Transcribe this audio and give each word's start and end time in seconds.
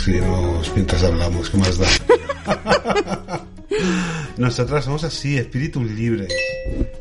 Escribimos 0.00 0.72
mientras 0.74 1.04
hablamos, 1.04 1.50
¿qué 1.50 1.58
más 1.58 1.76
da? 1.76 1.86
Nosotras 4.38 4.86
somos 4.86 5.04
así, 5.04 5.36
espíritus 5.36 5.90
libres. 5.90 6.32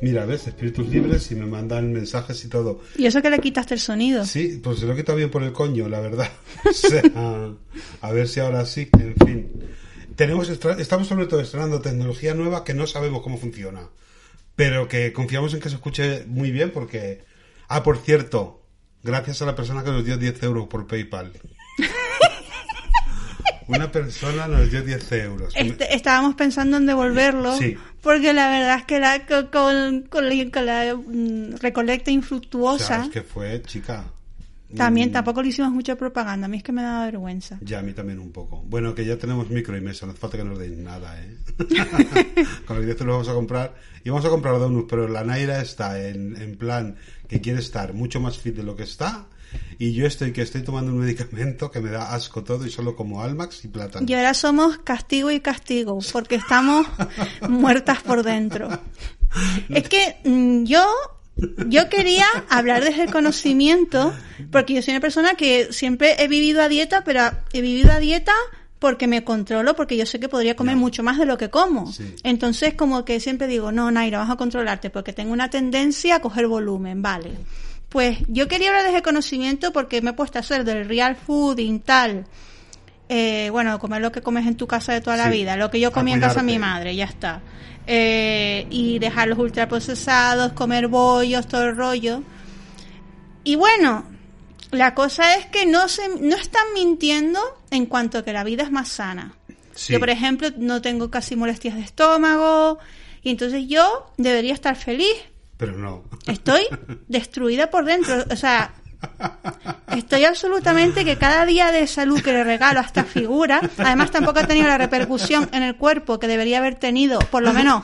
Mira, 0.02 0.26
ves, 0.26 0.48
espíritus 0.48 0.90
libres 0.90 1.32
y 1.32 1.36
me 1.36 1.46
mandan 1.46 1.94
mensajes 1.94 2.44
y 2.44 2.50
todo. 2.50 2.82
Y 2.98 3.06
eso 3.06 3.22
que 3.22 3.30
le 3.30 3.40
quitaste 3.40 3.76
el 3.76 3.80
sonido. 3.80 4.26
Sí, 4.26 4.60
pues 4.62 4.80
se 4.80 4.86
lo 4.86 4.92
he 4.92 4.98
quitado 4.98 5.18
bien 5.18 5.32
por 5.32 5.44
el 5.44 5.54
coño, 5.54 5.88
la 5.88 6.02
verdad. 6.02 6.30
O 6.70 6.74
sea, 6.74 7.02
a 8.02 8.12
ver 8.12 8.28
si 8.28 8.42
ahora 8.42 8.66
sí, 8.66 8.90
en 9.00 9.16
fin. 9.26 9.64
Tenemos, 10.18 10.50
estamos 10.50 11.08
sobre 11.08 11.28
todo 11.28 11.40
estrenando 11.40 11.80
tecnología 11.80 12.34
nueva 12.34 12.66
que 12.66 12.74
no 12.74 12.86
sabemos 12.86 13.22
cómo 13.22 13.38
funciona. 13.38 13.88
Pero 14.58 14.90
que 14.90 15.14
confiamos 15.14 15.54
en 15.54 15.62
que 15.62 15.70
se 15.70 15.76
escuche 15.76 16.26
muy 16.28 16.52
bien 16.52 16.72
porque... 16.72 17.24
Ah, 17.70 17.82
por 17.82 17.98
cierto, 18.00 18.62
gracias 19.04 19.42
a 19.42 19.46
la 19.46 19.56
persona 19.56 19.86
que 19.86 19.92
nos 19.92 20.04
dio 20.04 20.18
10 20.18 20.44
euros 20.44 20.68
por 20.68 20.86
PayPal. 20.86 21.32
Una 23.78 23.92
persona 23.92 24.48
nos 24.48 24.70
dio 24.72 24.84
10 24.84 25.12
euros. 25.14 25.54
Este, 25.56 25.94
estábamos 25.96 26.36
pensando 26.36 26.78
en 26.78 26.86
devolverlo. 26.86 27.58
Sí. 27.58 27.76
Porque 28.02 28.34
la 28.34 28.50
verdad 28.50 28.78
es 28.80 28.86
que 28.86 29.00
la, 29.00 29.26
con, 29.52 30.04
con- 30.10 30.28
la, 30.30 30.52
con 30.52 30.66
la, 30.66 30.96
mm, 30.96 31.56
recolecta 31.62 32.12
infructuosa, 32.12 33.10
que 33.12 33.22
fue, 33.24 33.62
chica. 33.64 34.06
también 34.76 35.10
Mm, 35.10 35.14
tampoco 35.14 35.42
le 35.42 35.50
hicimos 35.50 35.72
mucha 35.72 35.96
propaganda. 35.96 36.46
A 36.46 36.48
mí 36.48 36.58
es 36.58 36.64
que 36.64 36.72
me 36.72 36.82
da 36.84 37.06
vergüenza. 37.06 37.58
Ya, 37.62 37.80
a 37.80 37.82
mí 37.82 37.94
también 37.94 38.20
un 38.20 38.32
poco. 38.32 38.64
Bueno, 38.68 38.94
que 38.96 39.04
ya 39.06 39.18
tenemos 39.18 39.50
micro 39.50 39.76
y 39.78 39.82
mesa, 39.82 40.06
no 40.06 40.12
hace 40.14 40.22
falta 40.22 40.38
que 40.38 40.44
nos 40.44 40.58
deis 40.60 40.78
nada, 40.78 41.20
¿eh? 41.22 41.38
Con 42.66 42.78
los 42.78 42.86
10 42.86 43.00
los 43.02 43.08
vamos 43.08 43.30
a 43.30 43.34
comprar. 43.34 43.76
Y 44.04 44.10
vamos 44.10 44.26
a 44.26 44.30
comprar 44.30 44.58
donuts, 44.60 44.88
pero 44.90 45.08
la 45.08 45.24
Naira 45.24 45.62
está 45.62 46.00
en, 46.08 46.36
en 46.42 46.58
plan 46.58 46.96
que 47.28 47.42
quiere 47.42 47.60
estar 47.60 47.94
mucho 47.94 48.20
más 48.20 48.38
fit 48.38 48.56
de 48.56 48.64
lo 48.64 48.76
que 48.76 48.84
está. 48.84 49.26
Y 49.78 49.94
yo 49.94 50.06
estoy 50.06 50.34
que 50.34 50.42
estoy 50.42 50.62
tomando 50.62 50.92
un 50.92 51.00
medicamento 51.00 51.72
que 51.72 51.80
me 51.80 51.90
da 51.90 52.14
asco 52.14 52.44
todo 52.44 52.66
y 52.66 52.70
solo 52.70 52.96
como 52.96 53.24
Almax 53.24 53.64
y 53.66 53.70
plátano. 53.70 54.06
Y 54.08 54.14
ahora 54.14 54.34
somos 54.34 54.80
castigo 54.80 55.32
y 55.32 55.40
castigo, 55.40 56.00
porque 56.12 56.36
estamos 56.36 56.86
muertas 57.50 58.02
por 58.04 58.24
dentro. 58.24 58.70
Es 59.70 59.88
que 59.88 60.18
mm, 60.26 60.66
yo, 60.66 60.86
yo 61.68 61.90
quería 61.90 62.26
hablar 62.50 62.84
desde 62.84 63.04
el 63.04 63.12
conocimiento, 63.12 64.14
porque 64.52 64.74
yo 64.74 64.82
soy 64.82 64.94
una 64.94 65.02
persona 65.02 65.36
que 65.36 65.72
siempre 65.72 66.22
he 66.22 66.28
vivido 66.28 66.62
a 66.62 66.68
dieta, 66.68 67.04
pero 67.04 67.22
he 67.54 67.62
vivido 67.62 67.92
a 67.92 68.00
dieta 68.00 68.34
porque 68.80 69.08
me 69.08 69.24
controlo, 69.24 69.76
porque 69.76 69.98
yo 69.98 70.06
sé 70.06 70.20
que 70.20 70.30
podría 70.30 70.56
comer 70.56 70.78
mucho 70.78 71.04
más 71.04 71.18
de 71.18 71.26
lo 71.26 71.38
que 71.38 71.50
como. 71.50 71.92
Sí. 71.92 72.16
Entonces, 72.24 72.74
como 72.74 73.04
que 73.06 73.20
siempre 73.20 73.48
digo, 73.48 73.72
no, 73.72 73.92
Naira, 73.92 74.20
vas 74.20 74.30
a 74.30 74.38
controlarte, 74.38 74.90
porque 74.90 75.14
tengo 75.14 75.34
una 75.34 75.50
tendencia 75.50 76.16
a 76.16 76.22
coger 76.22 76.48
volumen, 76.48 77.02
vale. 77.02 77.32
Pues 77.90 78.20
yo 78.28 78.48
quería 78.48 78.70
hablar 78.70 78.86
desde 78.86 79.02
conocimiento 79.02 79.74
porque 79.74 80.02
me 80.02 80.12
he 80.12 80.14
puesto 80.14 80.38
a 80.38 80.42
hacer 80.42 80.64
del 80.64 80.88
real 80.88 81.16
fooding 81.16 81.80
tal. 81.80 82.26
Eh, 83.10 83.50
bueno, 83.52 83.80
comer 83.80 84.02
lo 84.02 84.12
que 84.12 84.22
comes 84.22 84.46
en 84.46 84.56
tu 84.56 84.68
casa 84.68 84.94
de 84.94 85.02
toda 85.02 85.18
la 85.18 85.26
Sí. 85.26 85.32
vida, 85.32 85.58
lo 85.58 85.72
que 85.72 85.80
yo 85.80 85.92
comí 85.92 86.14
en 86.14 86.20
casa 86.20 86.42
de 86.42 86.46
mi 86.46 86.60
madre, 86.60 86.96
ya 86.96 87.06
está. 87.06 87.42
Eh, 87.88 88.68
y 88.70 89.00
dejar 89.00 89.28
los 89.30 89.40
ultraprocesados, 89.40 90.54
comer 90.54 90.88
bollos, 90.88 91.48
todo 91.48 91.64
el 91.66 91.76
rollo. 91.76 92.22
Y 93.44 93.56
bueno, 93.56 94.06
la 94.70 94.94
cosa 94.94 95.36
es 95.38 95.48
que 95.48 95.66
no, 95.66 95.88
se, 95.88 96.08
no 96.20 96.36
están 96.36 96.66
mintiendo 96.76 97.40
en 97.72 97.88
cuanto 97.88 98.20
a 98.20 98.24
que 98.24 98.32
la 98.34 98.44
vida 98.44 98.62
es 98.62 98.72
más 98.72 98.90
sana. 98.90 99.34
Sí. 99.74 99.94
Yo, 99.94 100.00
por 100.00 100.12
ejemplo, 100.12 100.50
no 100.58 100.82
tengo 100.84 101.10
casi 101.10 101.36
molestias 101.36 101.74
de 101.76 101.82
estómago 101.82 102.78
y 103.24 103.32
entonces 103.32 103.66
yo 103.68 104.12
debería 104.18 104.54
estar 104.54 104.76
feliz. 104.76 105.16
Pero 105.60 105.78
no. 105.78 106.04
Estoy 106.26 106.62
destruida 107.10 107.70
por 107.70 107.84
dentro. 107.86 108.24
O 108.32 108.36
sea, 108.38 108.72
estoy 109.96 110.24
absolutamente 110.26 111.04
que 111.06 111.18
cada 111.18 111.46
día 111.46 111.72
de 111.72 111.86
salud 111.86 112.22
que 112.22 112.32
le 112.32 112.44
regalo 112.46 112.80
a 112.80 112.84
esta 112.84 113.04
figura, 113.04 113.60
además 113.78 114.10
tampoco 114.12 114.40
ha 114.40 114.48
tenido 114.48 114.68
la 114.68 114.78
repercusión 114.78 115.50
en 115.52 115.64
el 115.64 115.76
cuerpo 115.76 116.18
que 116.18 116.28
debería 116.28 116.60
haber 116.60 116.76
tenido, 116.76 117.20
por 117.20 117.44
lo 117.44 117.54
menos, 117.54 117.84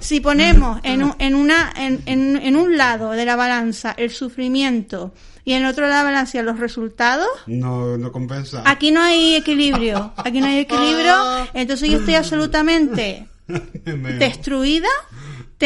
si 0.00 0.20
ponemos 0.20 0.80
en 0.82 1.02
un, 1.02 1.14
en 1.18 1.34
una, 1.34 1.72
en, 1.76 2.02
en, 2.06 2.36
en 2.36 2.56
un 2.56 2.76
lado 2.76 3.12
de 3.12 3.24
la 3.24 3.36
balanza 3.36 3.94
el 3.96 4.10
sufrimiento 4.10 5.14
y 5.46 5.52
en 5.54 5.64
otro 5.66 5.82
lado 5.88 5.98
de 6.04 6.04
la 6.04 6.10
balanza 6.12 6.42
los 6.42 6.58
resultados, 6.58 7.28
No, 7.46 7.96
no 7.96 8.12
compensa. 8.12 8.62
aquí 8.66 8.90
no 8.90 9.00
hay 9.02 9.36
equilibrio. 9.36 10.12
Aquí 10.16 10.40
no 10.40 10.46
hay 10.46 10.58
equilibrio. 10.58 11.48
Entonces 11.54 11.90
yo 11.90 11.98
estoy 12.00 12.14
absolutamente 12.16 13.28
Me- 13.84 14.12
destruida. 14.14 14.88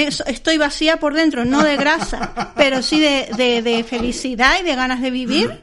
Te- 0.07 0.31
estoy 0.33 0.59
vacía 0.59 0.99
por 0.99 1.15
dentro, 1.15 1.45
no 1.45 1.63
de 1.63 1.77
grasa, 1.77 2.53
pero 2.57 2.83
sí 2.83 3.01
de, 3.01 3.29
de- 3.37 3.63
de 3.63 3.83
felicidad 3.85 4.57
y 4.61 4.65
de 4.65 4.75
ganas 4.75 5.01
de 5.01 5.11
vivir. 5.11 5.63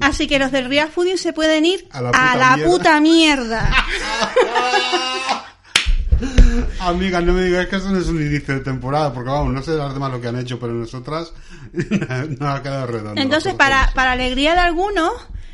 Así 0.00 0.26
que 0.26 0.38
los 0.38 0.52
del 0.52 0.68
Real 0.68 0.88
Fooding 0.90 1.16
se 1.18 1.32
pueden 1.32 1.64
ir 1.64 1.86
A 1.92 2.00
la 2.00 2.10
a 2.10 2.12
puta 2.12 2.36
la 2.36 2.56
mierda. 2.56 2.70
puta 2.70 3.00
mierda. 3.00 3.70
Amiga, 6.80 7.20
no 7.20 7.32
me 7.32 7.44
digas 7.44 7.66
que 7.66 7.76
eso 7.76 7.90
no 7.90 7.98
es 7.98 8.08
un 8.08 8.20
inicio 8.20 8.54
de 8.54 8.60
temporada, 8.60 9.12
porque 9.12 9.30
vamos, 9.30 9.52
no 9.52 9.62
sé 9.62 9.72
las 9.72 9.92
demás 9.92 10.12
lo 10.12 10.20
que 10.20 10.28
han 10.28 10.38
hecho, 10.38 10.58
pero 10.58 10.72
nosotras 10.72 11.32
no 12.38 12.48
ha 12.48 12.62
quedado 12.62 12.86
redondo. 12.86 13.20
Entonces, 13.20 13.54
para, 13.54 13.90
para 13.94 14.12
alegría 14.12 14.54
de 14.54 14.60
algunos, 14.60 15.12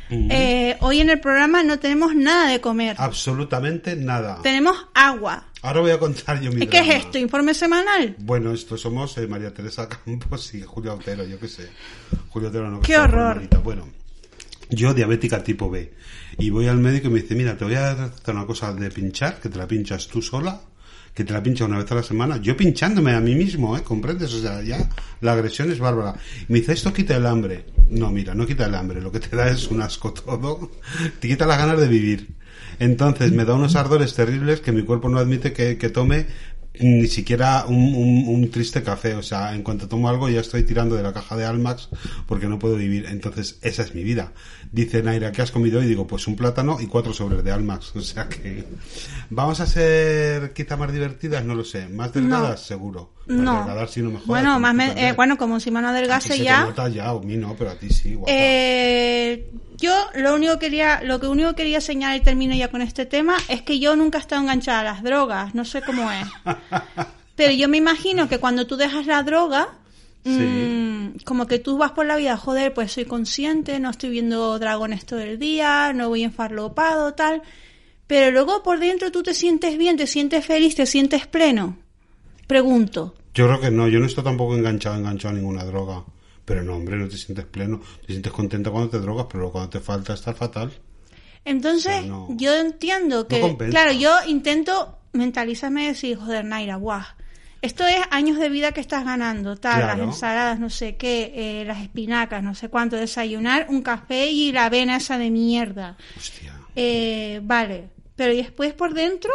eh, 0.09 0.77
hoy 0.79 1.01
en 1.01 1.09
el 1.09 1.19
programa 1.19 1.63
no 1.63 1.79
tenemos 1.79 2.15
nada 2.15 2.49
de 2.49 2.61
comer. 2.61 2.95
Absolutamente 2.99 3.95
nada. 3.95 4.39
Tenemos 4.41 4.87
agua. 4.93 5.45
Ahora 5.61 5.81
voy 5.81 5.91
a 5.91 5.99
contar 5.99 6.39
yo 6.39 6.51
mi 6.51 6.63
¿Y 6.63 6.67
qué 6.67 6.79
es 6.79 7.05
esto? 7.05 7.17
¿Informe 7.17 7.53
semanal? 7.53 8.15
Bueno, 8.19 8.53
esto 8.53 8.77
somos 8.77 9.17
eh, 9.17 9.27
María 9.27 9.53
Teresa 9.53 9.89
Campos 9.89 10.53
y 10.53 10.61
Julio 10.61 10.93
Otero, 10.93 11.25
yo 11.25 11.39
qué 11.39 11.47
sé. 11.47 11.69
Julio 12.29 12.49
Otero 12.49 12.69
no. 12.69 12.81
¡Qué 12.81 12.97
horror! 12.97 13.49
Bueno, 13.63 13.89
yo 14.69 14.93
diabética 14.93 15.43
tipo 15.43 15.69
B. 15.69 15.91
Y 16.39 16.49
voy 16.51 16.67
al 16.67 16.77
médico 16.77 17.07
y 17.07 17.11
me 17.11 17.21
dice, 17.21 17.35
mira, 17.35 17.57
te 17.57 17.65
voy 17.65 17.75
a 17.75 17.91
hacer 17.91 18.35
una 18.35 18.45
cosa 18.45 18.71
de 18.73 18.91
pinchar, 18.91 19.39
que 19.39 19.49
te 19.49 19.57
la 19.57 19.67
pinchas 19.67 20.07
tú 20.07 20.21
sola, 20.21 20.61
que 21.13 21.23
te 21.23 21.33
la 21.33 21.41
pincha 21.41 21.65
una 21.65 21.79
vez 21.79 21.91
a 21.91 21.95
la 21.95 22.03
semana. 22.03 22.37
Yo 22.37 22.55
pinchándome 22.55 23.13
a 23.13 23.19
mí 23.19 23.33
mismo, 23.33 23.75
¿eh? 23.75 23.81
¿Comprendes? 23.81 24.31
O 24.35 24.41
sea, 24.41 24.61
ya 24.61 24.87
la 25.21 25.33
agresión 25.33 25.71
es 25.71 25.79
bárbara. 25.79 26.15
Y 26.47 26.53
me 26.53 26.59
dice, 26.59 26.73
esto 26.73 26.93
quita 26.93 27.17
el 27.17 27.25
hambre. 27.25 27.65
No, 27.89 28.11
mira, 28.11 28.35
no 28.35 28.45
quita 28.45 28.65
el 28.65 28.75
hambre. 28.75 29.01
Lo 29.01 29.11
que 29.11 29.19
te 29.19 29.35
da 29.35 29.49
es 29.49 29.67
un 29.69 29.81
asco 29.81 30.13
todo. 30.13 30.69
Te 31.19 31.27
quita 31.27 31.47
las 31.47 31.57
ganas 31.57 31.79
de 31.79 31.87
vivir. 31.87 32.35
Entonces 32.77 33.31
me 33.31 33.43
da 33.43 33.55
unos 33.55 33.75
ardores 33.75 34.13
terribles 34.13 34.61
que 34.61 34.71
mi 34.71 34.83
cuerpo 34.83 35.09
no 35.09 35.17
admite 35.17 35.53
que, 35.53 35.79
que 35.79 35.89
tome 35.89 36.27
ni 36.81 37.07
siquiera 37.07 37.65
un, 37.67 37.75
un- 37.95 38.25
un 38.27 38.51
triste 38.51 38.83
café. 38.83 39.15
O 39.15 39.23
sea, 39.23 39.53
en 39.55 39.63
cuanto 39.63 39.87
tomo 39.87 40.09
algo 40.09 40.29
ya 40.29 40.41
estoy 40.41 40.63
tirando 40.63 40.95
de 40.95 41.03
la 41.03 41.13
caja 41.13 41.35
de 41.35 41.45
Almax 41.45 41.89
porque 42.27 42.47
no 42.47 42.59
puedo 42.59 42.75
vivir. 42.75 43.05
Entonces, 43.09 43.57
esa 43.61 43.83
es 43.83 43.93
mi 43.95 44.03
vida. 44.03 44.33
Dice 44.71 45.01
Naira, 45.03 45.31
¿qué 45.31 45.41
has 45.41 45.51
comido? 45.51 45.81
Y 45.81 45.87
digo, 45.87 46.07
pues 46.07 46.27
un 46.27 46.35
plátano 46.35 46.77
y 46.79 46.87
cuatro 46.87 47.13
sobres 47.13 47.43
de 47.43 47.51
Almax. 47.51 47.93
O 47.95 48.01
sea 48.01 48.27
que 48.29 48.63
vamos 49.29 49.59
a 49.59 49.65
ser 49.67 50.53
quizá 50.53 50.77
más 50.77 50.91
divertidas, 50.93 51.43
no 51.45 51.55
lo 51.55 51.63
sé. 51.63 51.87
Más 51.89 52.13
delgadas, 52.13 52.61
seguro. 52.65 53.13
No. 53.27 53.87
sí, 53.87 54.01
no 54.01 54.09
me 54.09 54.15
jodas, 54.15 54.25
Bueno, 54.27 54.59
más 54.59 54.73
me- 54.73 55.09
eh, 55.09 55.13
bueno, 55.13 55.37
como 55.37 55.59
si 55.59 55.69
mano 55.71 55.89
adelgase 55.89 56.29
se 56.29 56.37
te 56.37 56.43
ya. 56.43 56.61
nota 56.61 56.87
ya, 56.87 57.09
a 57.09 57.19
mí 57.19 57.35
no, 57.37 57.55
pero 57.57 57.71
a 57.71 57.75
ti 57.75 57.89
sí, 57.89 58.15
guapa. 58.15 58.31
Eh, 58.33 59.49
yo 59.77 59.93
lo 60.15 60.33
único 60.35 60.53
que 60.53 60.67
quería, 60.67 61.01
lo 61.03 61.19
que 61.19 61.27
único 61.27 61.49
que 61.49 61.55
quería 61.57 61.81
señalar 61.81 62.17
y 62.17 62.21
termino 62.21 62.55
ya 62.55 62.69
con 62.71 62.81
este 62.81 63.05
tema 63.05 63.37
es 63.49 63.61
que 63.61 63.79
yo 63.79 63.95
nunca 63.95 64.17
he 64.17 64.21
estado 64.21 64.41
enganchada 64.41 64.79
a 64.79 64.83
las 64.83 65.03
drogas, 65.03 65.53
no 65.55 65.65
sé 65.65 65.81
cómo 65.81 66.09
es. 66.11 66.25
Pero 67.35 67.51
yo 67.53 67.67
me 67.69 67.77
imagino 67.77 68.27
que 68.27 68.39
cuando 68.39 68.65
tú 68.65 68.75
dejas 68.77 69.05
la 69.05 69.21
droga, 69.23 69.69
Sí. 70.23 70.31
mm, 70.31 71.19
como 71.23 71.47
que 71.47 71.59
tú 71.59 71.77
vas 71.77 71.91
por 71.91 72.05
la 72.05 72.17
vida, 72.17 72.35
joder, 72.35 72.73
pues 72.73 72.91
soy 72.91 73.05
consciente, 73.05 73.79
no 73.79 73.89
estoy 73.91 74.09
viendo 74.09 74.57
dragones 74.59 75.05
todo 75.05 75.19
el 75.19 75.37
día, 75.39 75.93
no 75.93 76.09
voy 76.09 76.23
enfarlopado, 76.23 77.13
tal. 77.13 77.43
Pero 78.07 78.31
luego 78.31 78.63
por 78.63 78.79
dentro 78.79 79.11
tú 79.11 79.21
te 79.23 79.33
sientes 79.33 79.77
bien, 79.77 79.95
te 79.97 80.07
sientes 80.07 80.45
feliz, 80.45 80.75
te 80.75 80.85
sientes 80.85 81.27
pleno. 81.27 81.77
Pregunto. 82.47 83.13
Yo 83.33 83.45
creo 83.47 83.59
que 83.59 83.71
no, 83.71 83.87
yo 83.87 83.99
no 83.99 84.05
estoy 84.05 84.23
tampoco 84.23 84.55
enganchado, 84.55 84.95
enganchado 84.97 85.35
a 85.35 85.37
ninguna 85.37 85.63
droga. 85.65 86.03
Pero 86.45 86.63
no, 86.63 86.75
hombre, 86.77 86.95
no 86.97 87.07
te 87.09 87.17
sientes 87.17 87.45
pleno. 87.45 87.81
Te 88.05 88.13
sientes 88.13 88.31
contenta 88.31 88.71
cuando 88.71 88.89
te 88.89 88.99
drogas, 88.99 89.27
pero 89.29 89.51
cuando 89.51 89.69
te 89.69 89.79
falta 89.81 90.13
estás 90.13 90.35
fatal. 90.37 90.71
Entonces, 91.43 91.97
O 91.97 91.99
sea, 91.99 92.01
no- 92.07 92.27
yo 92.31 92.55
entiendo 92.55 93.27
que, 93.27 93.41
compensa. 93.41 93.71
claro, 93.71 93.91
yo 93.91 94.11
intento 94.27 94.97
mentalizarme 95.13 95.83
y 95.83 95.87
decir, 95.87 96.17
joder, 96.17 96.45
Naira, 96.45 96.77
guau. 96.77 97.01
Esto 97.61 97.85
es 97.87 97.97
años 98.11 98.37
de 98.39 98.49
vida 98.49 98.71
que 98.71 98.79
estás 98.81 99.03
ganando, 99.03 99.57
tal, 99.57 99.81
Claro. 99.81 100.05
las 100.05 100.13
ensaladas, 100.15 100.59
no 100.59 100.69
sé 100.69 100.95
qué, 100.95 101.33
eh, 101.35 101.65
las 101.65 101.81
espinacas, 101.81 102.43
no 102.43 102.53
sé 102.55 102.69
cuánto, 102.69 102.95
desayunar, 102.95 103.65
un 103.69 103.81
café 103.81 104.27
y 104.29 104.51
la 104.51 104.65
avena 104.65 104.97
esa 104.97 105.17
de 105.17 105.31
mierda. 105.31 105.97
Hostia. 106.15 106.53
Eh, 106.75 107.41
vale, 107.43 107.89
pero 108.15 108.33
después 108.35 108.73
por 108.73 108.93
dentro, 108.93 109.31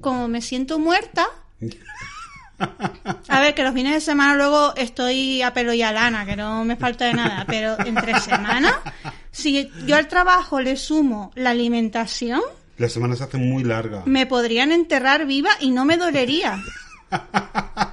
como 0.00 0.26
me 0.28 0.40
siento 0.42 0.78
muerta, 0.78 1.26
a 3.28 3.40
ver, 3.40 3.54
que 3.54 3.62
los 3.62 3.74
fines 3.74 3.92
de 3.94 4.00
semana 4.00 4.34
luego 4.34 4.74
estoy 4.76 5.42
a 5.42 5.52
pelo 5.52 5.72
y 5.72 5.82
a 5.82 5.92
lana, 5.92 6.24
que 6.26 6.36
no 6.36 6.64
me 6.64 6.76
falta 6.76 7.04
de 7.06 7.14
nada, 7.14 7.44
pero 7.46 7.76
entre 7.84 8.18
semana, 8.20 8.80
si 9.30 9.70
yo 9.86 9.96
al 9.96 10.08
trabajo 10.08 10.60
le 10.60 10.76
sumo 10.76 11.30
la 11.34 11.50
alimentación, 11.50 12.40
La 12.78 12.88
semana 12.88 13.16
se 13.16 13.24
hace 13.24 13.38
muy 13.38 13.64
larga. 13.64 14.02
me 14.06 14.26
podrían 14.26 14.72
enterrar 14.72 15.26
viva 15.26 15.50
y 15.60 15.70
no 15.70 15.84
me 15.84 15.96
dolería. 15.96 16.58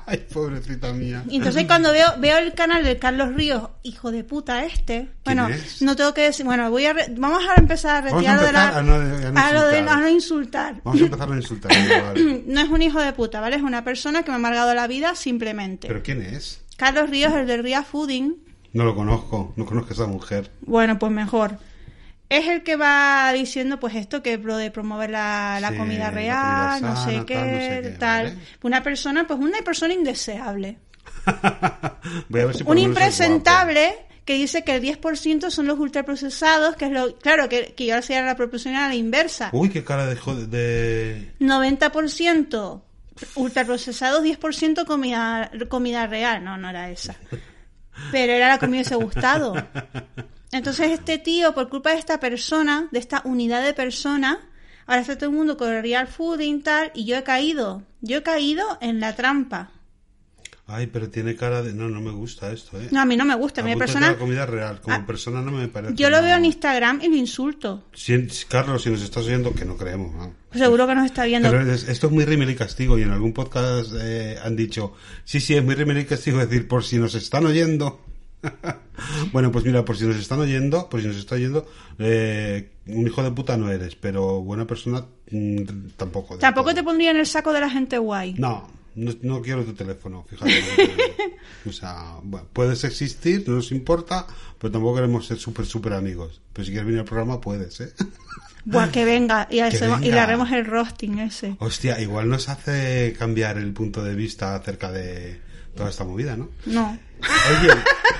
Ay, 0.05 0.25
pobrecita 0.33 0.91
mía. 0.93 1.23
Y 1.29 1.37
entonces 1.37 1.65
cuando 1.65 1.91
veo 1.91 2.07
veo 2.19 2.37
el 2.39 2.53
canal 2.53 2.83
de 2.83 2.97
Carlos 2.97 3.33
Ríos, 3.35 3.69
hijo 3.83 4.11
de 4.11 4.23
puta 4.23 4.63
este, 4.65 5.09
bueno, 5.23 5.47
es? 5.49 5.81
no 5.81 5.95
tengo 5.95 6.13
que 6.13 6.21
decir, 6.21 6.45
bueno, 6.45 6.69
voy 6.71 6.85
a 6.85 6.93
re- 6.93 7.13
vamos 7.15 7.43
a 7.47 7.59
empezar 7.59 7.97
a 7.97 8.01
retirar 8.01 8.39
de 8.39 8.51
la 8.51 8.77
a 8.77 8.81
no- 8.81 8.95
a 8.95 8.99
no 9.31 9.39
a 9.39 9.51
lo 9.53 9.67
de 9.67 9.77
insultar. 9.79 9.97
a 9.97 10.01
no 10.01 10.09
insultar. 10.09 10.81
Vamos 10.83 11.01
a 11.01 11.05
empezar 11.05 11.31
a 11.31 11.35
insultar. 11.35 11.71
vale. 12.03 12.43
No 12.47 12.61
es 12.61 12.69
un 12.69 12.81
hijo 12.81 12.99
de 13.01 13.13
puta, 13.13 13.39
¿vale? 13.39 13.57
Es 13.57 13.61
una 13.61 13.83
persona 13.83 14.23
que 14.23 14.29
me 14.31 14.33
ha 14.33 14.37
amargado 14.37 14.73
la 14.73 14.87
vida 14.87 15.13
simplemente. 15.15 15.87
¿Pero 15.87 16.01
quién 16.01 16.21
es? 16.21 16.61
Carlos 16.77 17.09
Ríos, 17.09 17.33
el 17.33 17.45
de 17.45 17.57
Ría 17.57 17.83
Fooding, 17.83 18.35
No 18.73 18.85
lo 18.85 18.95
conozco. 18.95 19.53
No 19.57 19.65
conozco 19.65 19.91
a 19.91 19.93
esa 19.93 20.07
mujer. 20.07 20.49
bueno, 20.61 20.97
pues 20.97 21.11
mejor. 21.11 21.57
Es 22.29 22.47
el 22.47 22.63
que 22.63 22.75
va 22.75 23.31
diciendo, 23.33 23.79
pues 23.79 23.95
esto, 23.95 24.21
que 24.21 24.37
de 24.37 24.71
promover 24.71 25.09
la, 25.09 25.57
la 25.59 25.69
Sí, 25.71 25.77
comida 25.77 26.05
la 26.05 26.11
real, 26.11 26.79
comida 26.79 26.93
no, 26.93 27.03
sé 27.03 27.25
qué, 27.25 27.33
tal, 27.33 27.51
no 27.51 27.59
sé 27.59 27.81
qué, 27.81 27.89
tal. 27.97 28.23
¿vale? 28.25 28.37
Una 28.61 28.83
persona, 28.83 29.27
pues 29.27 29.39
una 29.39 29.61
persona 29.63 29.93
indeseable. 29.95 30.77
Voy 32.29 32.41
a 32.41 32.45
ver 32.45 32.55
si 32.55 32.63
por 32.63 32.71
Un 32.71 32.77
impresentable 32.77 33.95
que 34.25 34.35
dice 34.35 34.63
que 34.63 34.75
el 34.75 34.83
10% 34.83 35.49
son 35.49 35.65
los 35.65 35.79
ultraprocesados, 35.79 36.75
que 36.75 36.85
es 36.85 36.91
lo, 36.91 37.15
claro, 37.17 37.49
que, 37.49 37.73
que 37.73 37.87
yo 37.87 37.97
hacía 37.97 38.21
la 38.21 38.35
proporcional 38.35 38.83
a 38.83 38.87
la 38.89 38.95
inversa. 38.95 39.49
Uy, 39.51 39.69
qué 39.69 39.83
cara 39.83 40.05
de... 40.05 40.15
de... 40.45 41.33
90% 41.39 42.81
ultraprocesados, 43.35 44.23
10% 44.23 44.85
comida, 44.85 45.49
comida 45.67 46.05
real. 46.05 46.43
No, 46.43 46.57
no 46.57 46.69
era 46.69 46.91
esa. 46.91 47.15
Pero 48.11 48.33
era 48.33 48.49
la 48.49 48.59
que 48.59 48.67
me 48.67 48.73
hubiese 48.73 48.93
gustado. 48.95 49.55
Entonces 50.51 50.91
este 50.91 51.17
tío, 51.19 51.53
por 51.53 51.69
culpa 51.69 51.91
de 51.91 51.99
esta 51.99 52.19
persona, 52.19 52.87
de 52.91 52.99
esta 52.99 53.21
unidad 53.25 53.63
de 53.63 53.73
persona, 53.73 54.39
ahora 54.87 55.01
está 55.01 55.17
todo 55.17 55.29
el 55.29 55.35
mundo 55.35 55.57
con 55.57 55.71
el 55.71 55.81
real 55.81 56.07
fooding 56.07 56.63
tal, 56.63 56.91
y 56.95 57.05
yo 57.05 57.15
he 57.17 57.23
caído. 57.23 57.83
Yo 58.01 58.17
he 58.17 58.23
caído 58.23 58.77
en 58.81 58.99
la 58.99 59.15
trampa. 59.15 59.71
Ay, 60.71 60.85
pero 60.85 61.09
tiene 61.09 61.35
cara 61.35 61.63
de... 61.63 61.73
No, 61.73 61.89
no 61.89 61.99
me 61.99 62.11
gusta 62.11 62.51
esto, 62.51 62.79
¿eh? 62.79 62.89
No, 62.91 63.01
a 63.01 63.05
mí 63.05 63.17
no 63.17 63.25
me 63.25 63.33
gusta. 63.33 63.61
A 63.61 63.63
mí 63.63 63.75
persona, 63.75 64.11
la 64.11 64.17
comida 64.17 64.45
real. 64.45 64.79
Como 64.81 64.95
Ah, 64.95 65.03
persona 65.05 65.41
no 65.41 65.51
me 65.51 65.67
parece... 65.67 65.95
yo 65.95 66.11
lo 66.11 66.21
veo 66.21 66.35
en 66.37 66.45
Instagram 66.45 66.99
y 67.01 67.07
lo 67.09 67.15
insulto. 67.15 67.85
Si- 67.95 68.27
Carlos, 68.47 68.83
si 68.83 68.91
nos 68.91 69.01
estás 69.01 69.25
oyendo, 69.25 69.51
que 69.51 69.65
no 69.65 69.75
creemos. 69.77 70.13
¿no? 70.13 70.35
Seguro 70.53 70.85
que 70.85 70.93
nos 70.93 71.05
está 71.05 71.25
viendo. 71.25 71.49
Pero 71.49 71.71
es- 71.71 71.89
esto 71.89 72.05
es 72.05 72.13
muy 72.13 72.23
rímel 72.23 72.51
y 72.51 72.55
castigo 72.55 72.99
y 72.99 73.01
en 73.01 73.09
algún 73.09 73.33
podcast 73.33 73.93
eh, 73.99 74.37
han 74.43 74.55
dicho, 74.55 74.93
sí, 75.25 75.39
sí, 75.39 75.55
es 75.55 75.63
muy 75.63 75.73
rímel 75.73 75.97
y 75.97 76.05
castigo, 76.05 76.39
es 76.39 76.47
decir, 76.47 76.67
por 76.67 76.83
si 76.83 76.99
nos 76.99 77.15
están 77.15 77.47
oyendo. 77.47 78.05
bueno, 79.33 79.51
pues 79.51 79.65
mira, 79.65 79.83
por 79.85 79.97
si 79.97 80.05
nos 80.05 80.15
están 80.17 80.39
oyendo, 80.39 80.89
por 80.89 81.01
si 81.01 81.07
nos 81.07 81.17
está 81.17 81.35
oyendo, 81.35 81.67
eh, 81.97 82.71
un 82.87 83.05
hijo 83.07 83.23
de 83.23 83.31
puta 83.31 83.57
no 83.57 83.71
eres, 83.71 83.95
pero 83.95 84.41
buena 84.41 84.65
persona 84.65 85.05
mm, 85.31 85.63
tampoco. 85.97 86.37
Tampoco 86.37 86.69
todo. 86.69 86.75
te 86.75 86.83
pondría 86.83 87.11
en 87.11 87.17
el 87.17 87.25
saco 87.27 87.53
de 87.53 87.59
la 87.61 87.69
gente 87.69 87.97
guay. 87.97 88.33
No, 88.37 88.69
no, 88.95 89.11
no 89.21 89.41
quiero 89.41 89.63
tu 89.63 89.73
teléfono, 89.73 90.25
fíjate. 90.29 90.63
o 91.67 91.71
sea, 91.71 92.15
bueno, 92.23 92.47
puedes 92.53 92.83
existir, 92.83 93.43
no 93.47 93.55
nos 93.55 93.71
importa, 93.71 94.25
pero 94.57 94.71
tampoco 94.71 94.95
queremos 94.95 95.25
ser 95.27 95.37
súper, 95.37 95.65
súper 95.65 95.93
amigos. 95.93 96.41
Pero 96.53 96.65
si 96.65 96.71
quieres 96.71 96.85
venir 96.85 96.99
al 96.99 97.05
programa, 97.05 97.39
puedes, 97.41 97.79
¿eh? 97.81 97.93
Buah, 98.65 98.91
que 98.91 99.05
venga 99.05 99.47
y, 99.49 99.59
hacemos- 99.59 99.99
y 99.99 100.05
venga. 100.05 100.15
le 100.15 100.19
haremos 100.21 100.51
el 100.51 100.65
roasting 100.65 101.19
ese. 101.19 101.55
Hostia, 101.59 101.99
igual 102.01 102.27
nos 102.29 102.49
hace 102.49 103.15
cambiar 103.17 103.57
el 103.57 103.71
punto 103.73 104.03
de 104.03 104.13
vista 104.15 104.53
acerca 104.53 104.91
de 104.91 105.39
toda 105.75 105.89
esta 105.89 106.03
movida, 106.03 106.35
¿no? 106.35 106.49
No. 106.65 106.97
Oye, 107.21 107.71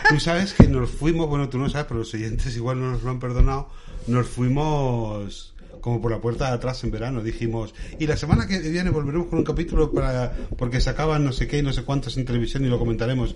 tú 0.10 0.20
sabes 0.20 0.54
que 0.54 0.68
nos 0.68 0.90
fuimos, 0.90 1.28
bueno, 1.28 1.50
tú 1.50 1.58
no 1.58 1.70
sabes, 1.70 1.88
pero 1.88 2.00
los 2.00 2.14
oyentes 2.14 2.56
igual 2.56 2.80
no 2.80 2.92
nos 2.92 3.04
lo 3.04 3.10
han 3.12 3.20
perdonado, 3.20 3.70
nos 4.08 4.28
fuimos 4.28 5.54
como 5.82 6.02
por 6.02 6.12
la 6.12 6.20
puerta 6.20 6.48
de 6.50 6.56
atrás 6.56 6.84
en 6.84 6.92
verano, 6.92 7.24
dijimos, 7.24 7.74
y 8.00 8.06
la 8.08 8.18
semana 8.18 8.48
que 8.48 8.60
viene 8.60 8.90
volveremos 8.90 9.28
con 9.28 9.40
un 9.40 9.46
capítulo 9.46 9.92
para 9.94 10.34
porque 10.58 10.82
se 10.82 10.90
acaban 10.90 11.24
no 11.24 11.32
sé 11.32 11.48
qué 11.48 11.60
y 11.60 11.62
no 11.62 11.72
sé 11.72 11.84
cuántos 11.84 12.18
en 12.18 12.26
televisión 12.26 12.66
y 12.66 12.68
lo 12.68 12.78
comentaremos. 12.80 13.36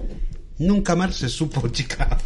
Nunca 0.59 0.95
más 0.95 1.15
se 1.15 1.29
supo, 1.29 1.67
chica. 1.69 2.17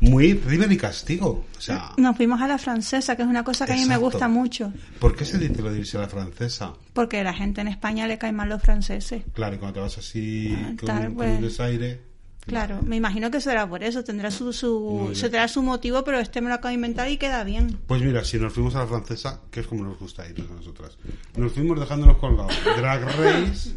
Muy 0.00 0.32
river 0.34 0.72
y 0.72 0.76
castigo. 0.76 1.44
O 1.56 1.60
sea, 1.60 1.92
Nos 1.98 2.16
fuimos 2.16 2.40
a 2.40 2.48
la 2.48 2.58
francesa, 2.58 3.14
que 3.16 3.22
es 3.22 3.28
una 3.28 3.44
cosa 3.44 3.64
que 3.66 3.72
a 3.72 3.76
mí 3.76 3.82
me 3.82 3.94
Exacto. 3.94 4.04
gusta 4.10 4.28
mucho. 4.28 4.72
¿por 4.98 5.14
qué 5.14 5.24
se 5.24 5.38
dice 5.38 5.62
lo 5.62 5.70
de 5.72 5.78
irse 5.78 5.96
a 5.96 6.00
la 6.00 6.08
francesa? 6.08 6.72
Porque 6.94 7.20
a 7.20 7.24
la 7.24 7.32
gente 7.34 7.60
en 7.60 7.68
España 7.68 8.06
le 8.08 8.18
caen 8.18 8.34
mal 8.34 8.48
los 8.48 8.60
franceses. 8.62 9.22
Claro, 9.34 9.54
y 9.54 9.58
cuando 9.58 9.74
te 9.74 9.80
vas 9.80 9.98
así 9.98 10.52
Ah, 10.58 10.66
con, 10.78 10.86
tal, 10.86 11.04
con 11.06 11.14
pues. 11.14 11.36
un 11.36 11.42
desaire. 11.42 12.00
Claro, 12.46 12.80
me 12.82 12.96
imagino 12.96 13.30
que 13.30 13.40
será 13.40 13.68
por 13.68 13.82
eso, 13.82 14.04
tendrá 14.04 14.30
su, 14.30 14.52
su 14.52 15.10
se 15.14 15.22
tendrá 15.22 15.48
su 15.48 15.62
motivo, 15.62 16.04
pero 16.04 16.18
este 16.18 16.40
me 16.42 16.48
lo 16.48 16.54
acabo 16.56 16.68
de 16.68 16.74
inventar 16.74 17.08
y 17.10 17.16
queda 17.16 17.42
bien. 17.42 17.78
Pues 17.86 18.02
mira, 18.02 18.24
si 18.24 18.38
nos 18.38 18.52
fuimos 18.52 18.74
a 18.74 18.80
la 18.80 18.86
francesa, 18.86 19.40
que 19.50 19.60
es 19.60 19.66
como 19.66 19.84
nos 19.84 19.98
gusta 19.98 20.28
ir 20.28 20.46
a 20.50 20.54
nosotras, 20.54 20.98
nos 21.36 21.52
fuimos 21.52 21.80
dejándonos 21.80 22.18
colgados. 22.18 22.54
Drag 22.76 23.02
Race, 23.02 23.70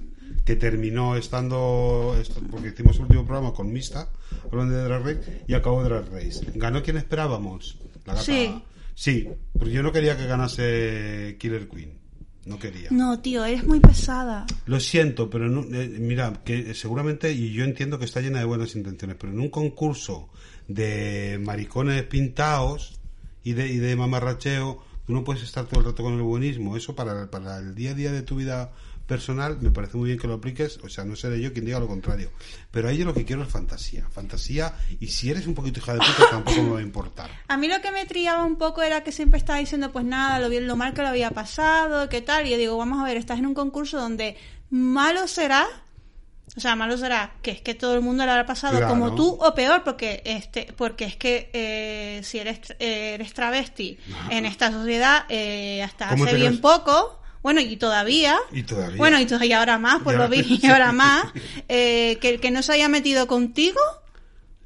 que 0.44 0.56
terminó 0.56 1.16
estando, 1.16 2.16
porque 2.52 2.70
hicimos 2.70 2.98
el 2.98 3.04
último 3.04 3.26
programa 3.26 3.54
con 3.54 3.72
Mista, 3.72 4.10
hablando 4.52 4.76
de 4.76 4.84
Drag 4.84 5.04
Race, 5.04 5.44
y 5.48 5.54
acabó 5.54 5.84
Drag 5.84 6.12
Race. 6.12 6.46
¿Ganó 6.56 6.84
quien 6.84 6.98
esperábamos? 6.98 7.78
La 8.06 8.14
gata. 8.14 8.26
Sí. 8.26 8.62
Sí, 8.96 9.30
porque 9.54 9.72
yo 9.72 9.84
no 9.84 9.92
quería 9.92 10.18
que 10.18 10.26
ganase 10.26 11.38
Killer 11.40 11.70
Queen. 11.70 12.00
No 12.48 12.58
quería. 12.58 12.88
No, 12.92 13.20
tío, 13.20 13.44
eres 13.44 13.66
muy 13.66 13.80
pesada. 13.82 14.46
Lo 14.66 14.80
siento, 14.80 15.30
pero 15.30 15.50
no- 15.50 15.64
eh, 15.76 15.88
mira, 16.00 16.42
que 16.46 16.74
seguramente, 16.74 17.32
y 17.34 17.52
yo 17.52 17.64
entiendo 17.66 18.00
que 18.00 18.06
está 18.06 18.22
llena 18.22 18.40
de 18.40 18.46
buenas 18.46 18.76
intenciones, 18.76 19.18
pero 19.20 19.34
en 19.34 19.40
un 19.40 19.50
concurso 19.50 20.30
de 20.68 21.40
maricones 21.44 22.04
pintados 22.04 23.00
y 23.44 23.54
de, 23.54 23.68
y 23.68 23.78
de 23.78 23.96
mamarracheo, 23.96 24.82
tú 25.06 25.14
no 25.14 25.24
puedes 25.24 25.44
estar 25.44 25.66
todo 25.66 25.82
el 25.82 25.86
rato 25.88 26.04
con 26.04 26.14
el 26.14 26.22
buenismo. 26.22 26.78
Eso 26.78 26.96
para, 26.96 27.30
para 27.30 27.58
el 27.58 27.76
día 27.76 27.92
a 27.92 27.96
día 27.96 28.12
de 28.12 28.22
tu 28.22 28.36
vida 28.38 28.72
personal 29.08 29.58
me 29.62 29.72
parece 29.72 29.98
muy 29.98 30.08
bien 30.08 30.20
que 30.20 30.28
lo 30.28 30.36
apliques, 30.36 30.78
o 30.84 30.90
sea, 30.90 31.06
no 31.06 31.16
seré 31.16 31.42
yo 31.42 31.54
quien 31.54 31.66
diga 31.66 31.80
lo 31.80 31.88
contrario. 31.88 32.30
Pero 32.70 32.90
ahí 32.90 32.98
yo 32.98 33.06
lo 33.06 33.14
que 33.14 33.26
quiero 33.26 33.42
es 33.42 33.50
fantasía, 33.50 34.06
fantasía, 34.12 34.74
y 35.00 35.08
si 35.08 35.32
eres 35.32 35.48
un 35.48 35.56
poquito 35.56 35.80
hija 35.80 35.94
de 35.94 36.00
puta 36.00 36.30
tampoco 36.30 36.62
me 36.62 36.70
va 36.72 36.80
a 36.80 36.84
importar. 36.84 37.30
A 37.48 37.58
mí 37.58 37.68
lo 37.68 37.82
que 37.82 37.92
me 37.92 38.06
triaba 38.06 38.44
un 38.44 38.58
poco 38.58 38.82
era 38.84 39.04
que 39.04 39.12
siempre 39.12 39.40
estaba 39.40 39.60
diciendo, 39.60 39.92
pues 39.92 40.06
nada, 40.06 40.40
lo 40.40 40.50
bien, 40.50 40.68
lo 40.68 40.76
mal 40.76 40.94
que 40.94 41.02
lo 41.02 41.08
había 41.08 41.32
pasado, 41.32 42.10
qué 42.10 42.22
tal. 42.22 42.46
Y 42.46 42.52
yo 42.52 42.58
digo, 42.58 42.78
vamos 42.78 43.00
a 43.00 43.04
ver, 43.06 43.18
estás 43.18 43.40
en 43.40 43.46
un 43.46 43.54
concurso 43.54 43.98
donde 43.98 44.36
malo 44.70 45.28
será, 45.28 45.66
o 46.56 46.60
sea, 46.60 46.76
malo 46.76 46.98
será 46.98 47.34
que 47.42 47.52
es 47.52 47.62
que 47.62 47.76
todo 47.76 47.94
el 47.96 48.02
mundo 48.02 48.26
lo 48.26 48.32
habrá 48.32 48.46
pasado 48.46 48.78
Claro. 48.78 48.90
como 48.92 49.16
tú 49.16 49.38
o 49.40 49.54
peor, 49.56 49.84
porque 49.84 50.22
este, 50.26 50.74
porque 50.76 51.06
es 51.06 51.16
que 51.16 51.50
eh, 51.54 52.22
si 52.24 52.40
eres, 52.40 52.60
eres 52.80 53.34
travesti 53.34 53.98
en 54.30 54.46
esta 54.46 54.72
sociedad 54.72 55.24
eh, 55.30 55.82
hasta 55.84 56.10
¿Cómo 56.10 56.26
hace 56.26 56.36
bien 56.36 56.60
poco. 56.60 57.22
Bueno, 57.44 57.62
y 57.62 57.78
todavía. 57.78 58.36
Y 58.52 58.64
todavía. 58.64 58.98
Bueno, 58.98 59.18
y, 59.20 59.54
ahora 59.54 59.78
más, 59.78 60.02
por 60.02 60.14
lo 60.16 60.24
ahora- 60.24 60.36
vi, 60.42 60.60
y 60.62 60.66
ahora 60.68 60.92
más. 60.94 61.26
eh, 61.70 62.18
que 62.22 62.30
el 62.30 62.40
que 62.40 62.52
no 62.52 62.62
se 62.62 62.74
haya 62.74 62.90
metido 62.90 63.28
contigo. 63.28 63.80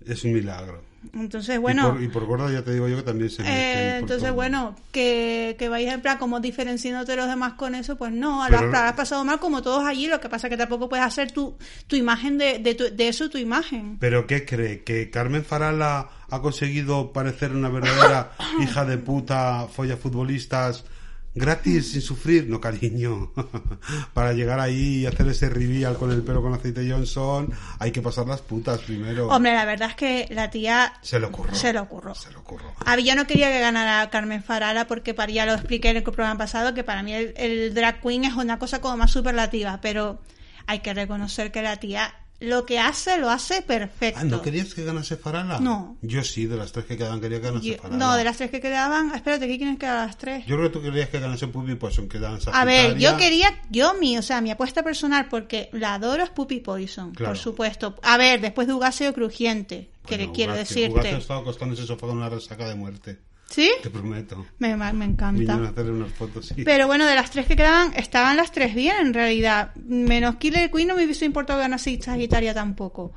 Es 0.06 0.24
un 0.24 0.34
milagro. 0.34 0.90
Entonces, 1.14 1.60
bueno. 1.60 1.88
y, 1.90 1.92
por, 1.92 2.04
y 2.04 2.08
por 2.10 2.26
gorda 2.26 2.52
ya 2.52 2.64
te 2.64 2.74
digo 2.74 2.88
yo 2.88 2.98
que 2.98 3.02
también 3.02 3.30
se 3.32 3.42
Eh, 3.44 3.98
entonces, 3.98 4.28
todo. 4.28 4.36
bueno, 4.36 4.76
que, 4.92 5.56
que 5.58 5.68
vayas 5.68 5.96
en 5.96 6.02
plan 6.02 6.20
como 6.20 6.40
diferenciándote 6.40 7.12
de 7.14 7.18
los 7.18 7.28
demás 7.28 7.54
con 7.54 7.74
eso, 7.74 7.98
pues 7.98 8.12
no, 8.12 8.44
Pero- 8.48 8.68
lo 8.70 8.78
has, 8.78 8.84
has 8.84 8.94
pasado 8.94 9.26
mal 9.26 9.40
como 9.40 9.64
todos 9.64 9.84
allí, 9.84 10.06
lo 10.08 10.20
que 10.20 10.30
pasa 10.30 10.46
es 10.48 10.52
que 10.52 10.58
tampoco 10.58 10.90
puedes 10.90 11.04
hacer 11.06 11.32
tu, 11.32 11.58
tu 11.88 11.96
imagen 11.96 12.38
de, 12.38 12.60
de, 12.60 12.76
tu- 12.76 12.96
de 12.96 13.08
eso, 13.08 13.32
tu 13.32 13.40
imagen. 13.40 13.98
¿Pero 14.00 14.28
qué 14.28 14.46
cree? 14.46 14.84
¿Que 14.84 15.10
Carmen 15.10 15.44
Farala 15.44 16.08
ha 16.30 16.40
conseguido 16.40 17.12
parecer 17.12 17.52
una 17.52 17.70
verdadera 17.70 18.34
hija 18.62 18.86
de 18.86 19.00
puta, 19.00 19.68
folla 19.74 19.98
futbolistas, 19.98 20.86
gratis, 21.34 21.92
sin 21.92 22.02
sufrir? 22.02 22.48
No, 22.48 22.60
cariño. 22.60 23.32
Para 24.14 24.34
llegar 24.34 24.60
ahí 24.60 25.02
y 25.02 25.06
hacer 25.06 25.28
ese 25.28 25.50
reveal 25.50 25.98
con 25.98 26.12
el 26.12 26.24
pelo 26.24 26.42
con 26.42 26.54
aceite 26.54 26.90
Johnson, 26.90 27.52
hay 27.80 27.92
que 27.92 28.02
pasar 28.02 28.28
las 28.28 28.42
putas 28.42 28.80
primero. 28.82 29.28
Hombre, 29.28 29.54
la 29.54 29.66
verdad 29.66 29.90
es 29.90 29.96
que 29.96 30.28
la 30.32 30.50
tía 30.50 30.94
se 31.02 31.20
le 31.20 31.28
ocurrió. 31.28 31.56
se 31.56 31.74
le 31.74 31.80
ocurrió. 31.80 32.16
Se 32.16 32.30
le 32.30 32.38
ocurrió. 32.38 32.68
A 32.86 32.96
mí 32.96 33.04
yo 33.04 33.16
no 33.16 33.28
quería 33.28 33.52
que 33.52 33.60
ganara 33.60 34.10
Carmen 34.10 34.44
Farala 34.44 34.88
porque 34.88 35.14
para, 35.14 35.32
ya 35.32 35.46
lo 35.46 35.54
expliqué 35.54 35.90
en 35.90 35.98
el 35.98 36.04
programa 36.04 36.38
pasado 36.38 36.74
que 36.74 36.84
para 36.84 37.04
mí 37.04 37.14
el, 37.14 37.34
el 37.38 37.74
drag 37.74 38.02
queen 38.02 38.26
es 38.26 38.34
una 38.34 38.60
cosa 38.60 38.82
como 38.82 38.98
más 38.98 39.12
superlativa, 39.12 39.80
pero 39.82 40.20
hay 40.68 40.80
que 40.80 40.94
reconocer 40.94 41.52
que 41.52 41.62
la 41.62 41.78
tía 41.78 42.14
lo 42.42 42.66
que 42.66 42.80
hace, 42.80 43.18
lo 43.18 43.30
hace 43.30 43.62
perfecto. 43.62 44.20
Ah, 44.20 44.24
¿no 44.26 44.42
querías 44.42 44.74
que 44.74 44.84
ganase 44.84 45.16
Farala? 45.16 45.60
No. 45.60 45.96
Yo 46.02 46.24
sí, 46.24 46.48
de 46.48 46.58
las 46.58 46.72
tres 46.72 46.86
que 46.86 46.98
quedaban 46.98 47.22
quería 47.22 47.40
que 47.40 47.46
ganase 47.48 47.66
Yo- 47.68 47.78
Farala. 47.78 47.98
no, 47.98 48.16
de 48.16 48.24
las 48.24 48.38
tres 48.38 48.50
que 48.52 48.60
quedaban, 48.60 49.14
espérate, 49.14 49.48
¿qué 49.48 49.58
quiénes 49.58 49.78
quedaban 49.78 50.08
las 50.08 50.18
tres? 50.18 50.46
Yo 50.48 50.58
creo 50.58 50.70
que 50.72 50.78
tú 50.80 50.84
querías 50.84 51.10
que 51.10 51.20
ganase 51.20 51.48
Puppy 51.48 51.76
Poison, 51.76 52.10
que 52.10 52.20
dan 52.20 52.40
A 52.52 52.66
ver, 52.66 52.98
yo 52.98 53.16
quería, 53.18 53.62
yo 53.70 53.94
mi, 53.94 54.18
o 54.18 54.22
sea, 54.22 54.42
mi 54.42 54.50
apuesta 54.52 54.82
personal, 54.84 55.28
porque 55.30 55.70
la 55.72 55.94
adoro 55.94 56.24
es 56.24 56.30
Puppy 56.32 56.60
Poison, 56.60 57.12
Claro. 57.14 57.32
por 57.34 57.38
supuesto. 57.38 57.96
A 58.02 58.18
ver, 58.18 58.42
después 58.42 58.68
de 58.68 58.74
Ugaseo 58.74 59.14
Crujiente, 59.14 59.92
que 60.08 60.18
le 60.18 60.32
quiero 60.32 60.54
decirte. 60.54 61.10
ha 61.10 61.18
estado 61.18 61.42
acostando 61.42 61.76
ese 61.76 61.86
sofá 61.86 62.08
con 62.08 62.18
una 62.18 62.30
resaca 62.30 62.68
de 62.68 62.74
muerte. 62.76 63.20
¿Sí? 63.52 63.70
Te 63.84 63.90
prometo. 63.90 64.46
Me, 64.60 64.76
me 64.78 65.06
encanta. 65.06 65.56
A 65.56 65.68
hacerle 65.70 65.92
unas 65.92 66.12
fotos, 66.14 66.46
sí. 66.48 66.64
Pero 66.64 66.88
bueno, 66.88 67.06
de 67.06 67.16
las 67.16 67.32
tres 67.32 67.46
que 67.48 67.58
quedaban, 67.58 67.94
estaban 67.96 68.38
las 68.38 68.52
tres 68.54 68.74
bien 68.74 68.96
en 69.02 69.14
realidad. 69.14 69.76
Menos 69.76 70.38
Killer 70.38 70.72
Queen 70.72 70.88
no 70.88 70.96
me 70.96 71.04
hubiese 71.04 71.26
importado 71.26 71.60
ganar 71.60 71.80
Sagitaria 71.80 72.54
tampoco. 72.54 73.12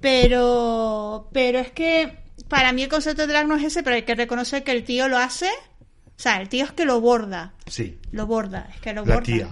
Pero, 0.00 1.30
pero 1.32 1.58
es 1.58 1.70
que 1.72 2.18
para 2.48 2.72
mí 2.72 2.82
el 2.82 2.88
concepto 2.88 3.22
de 3.22 3.28
drag 3.28 3.48
no 3.48 3.56
es 3.56 3.64
ese, 3.64 3.82
pero 3.82 3.96
hay 3.96 4.02
que 4.02 4.14
reconocer 4.14 4.62
que 4.62 4.72
el 4.72 4.84
tío 4.84 5.08
lo 5.08 5.16
hace. 5.16 5.46
O 5.46 6.20
sea, 6.20 6.40
el 6.40 6.48
tío 6.48 6.64
es 6.66 6.72
que 6.72 6.84
lo 6.84 7.00
borda. 7.00 7.54
Sí. 7.66 7.98
Lo 8.12 8.26
borda, 8.26 8.68
es 8.74 8.80
que 8.80 8.92
lo 8.92 9.04
La 9.04 9.14
borda. 9.14 9.22
tía. 9.24 9.48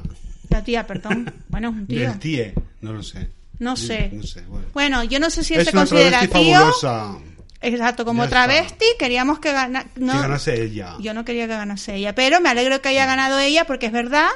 La 0.51 0.63
tía, 0.63 0.87
perdón. 0.87 1.33
Bueno, 1.49 1.71
es 1.71 1.75
un 1.75 1.87
tío. 1.87 2.01
Del 2.11 2.19
TIE, 2.19 2.55
no 2.83 2.93
lo 2.93 3.03
sé. 3.03 3.29
No 3.59 3.77
sé. 3.77 4.11
No 4.13 4.23
sé, 4.23 4.43
bueno. 4.43 4.67
Bueno, 4.75 5.05
yo 5.05 5.19
no 5.19 5.31
sé 5.31 5.43
si 5.43 5.55
él 5.55 5.61
es 5.61 5.67
se 5.69 5.73
considera 5.73 6.21
tío. 6.21 6.31
fabulosa. 6.31 7.17
Exacto, 7.63 8.05
como 8.05 8.23
Ya 8.23 8.29
está. 8.29 8.45
travesti, 8.47 8.85
queríamos 8.99 9.39
que 9.39 9.53
ganara. 9.53 9.87
No, 9.97 10.13
Que 10.13 10.19
ganase 10.19 10.63
ella. 10.63 10.97
Yo 11.01 11.15
no 11.15 11.25
quería 11.25 11.47
que 11.47 11.55
ganase 11.55 11.95
ella, 11.97 12.15
pero 12.15 12.41
me 12.41 12.49
alegro 12.49 12.81
que 12.83 12.89
haya 12.91 13.07
ganado 13.07 13.39
ella 13.39 13.65
porque 13.67 13.87
es 13.87 13.93
verdad 13.93 14.27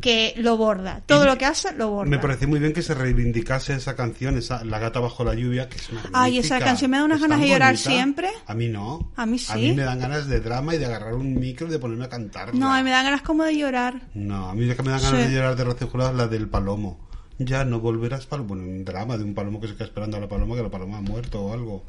que 0.00 0.32
lo 0.38 0.56
borda. 0.56 1.02
Todo 1.04 1.24
Y 1.24 1.26
lo 1.26 1.36
que 1.36 1.44
hace 1.44 1.74
lo 1.74 1.90
borda. 1.90 2.08
Me 2.10 2.18
pareció 2.18 2.48
muy 2.48 2.58
bien 2.58 2.72
que 2.72 2.80
se 2.80 2.94
reivindicase 2.94 3.74
esa 3.74 3.94
canción, 3.94 4.38
esa 4.38 4.64
La 4.64 4.78
gata 4.78 4.98
bajo 4.98 5.24
la 5.24 5.34
lluvia, 5.34 5.68
que 5.68 5.76
es 5.76 5.92
magnífica. 5.92 6.22
Ay, 6.22 6.38
esa 6.38 6.58
canción 6.58 6.90
me 6.90 6.96
da 6.96 7.04
unas 7.04 7.16
Es 7.16 7.22
ganas 7.22 7.40
de 7.40 7.48
llorar 7.48 7.74
bonita. 7.74 7.90
siempre. 7.90 8.30
A 8.46 8.54
mí 8.54 8.68
no. 8.68 9.12
A 9.16 9.26
mí 9.26 9.38
sí. 9.38 9.52
A 9.52 9.56
mí 9.56 9.72
me 9.74 9.82
dan 9.82 9.98
ganas 9.98 10.26
de 10.26 10.40
drama 10.40 10.74
y 10.74 10.78
de 10.78 10.86
agarrar 10.86 11.12
un 11.12 11.34
micro 11.38 11.66
y 11.66 11.70
de 11.70 11.78
ponerme 11.78 12.06
a 12.06 12.08
cantar. 12.08 12.54
No, 12.54 12.70
me 12.82 12.90
dan 12.90 13.04
ganas 13.04 13.20
como 13.20 13.44
de 13.44 13.54
llorar. 13.58 14.00
No, 14.14 14.48
a 14.48 14.54
mí 14.54 14.64
lo 14.64 14.74
que 14.74 14.82
me 14.82 14.90
dan 14.90 15.02
ganas 15.02 15.20
Sí. 15.22 15.28
de 15.28 15.34
llorar 15.34 15.54
de 15.56 15.64
es 15.64 16.14
la 16.14 16.26
del 16.28 16.48
palomo. 16.48 17.09
Ya 17.42 17.64
no 17.64 17.80
volverás 17.80 18.26
palomo. 18.26 18.50
Bueno, 18.50 18.64
un 18.64 18.84
drama 18.84 19.16
de 19.16 19.24
un 19.24 19.34
palomo 19.34 19.62
que 19.62 19.68
se 19.68 19.72
queda 19.72 19.86
esperando 19.86 20.18
a 20.18 20.20
la 20.20 20.28
paloma, 20.28 20.56
que 20.56 20.62
la 20.62 20.70
paloma 20.70 20.98
ha 20.98 21.00
muerto 21.00 21.40
o 21.40 21.54
algo. 21.54 21.84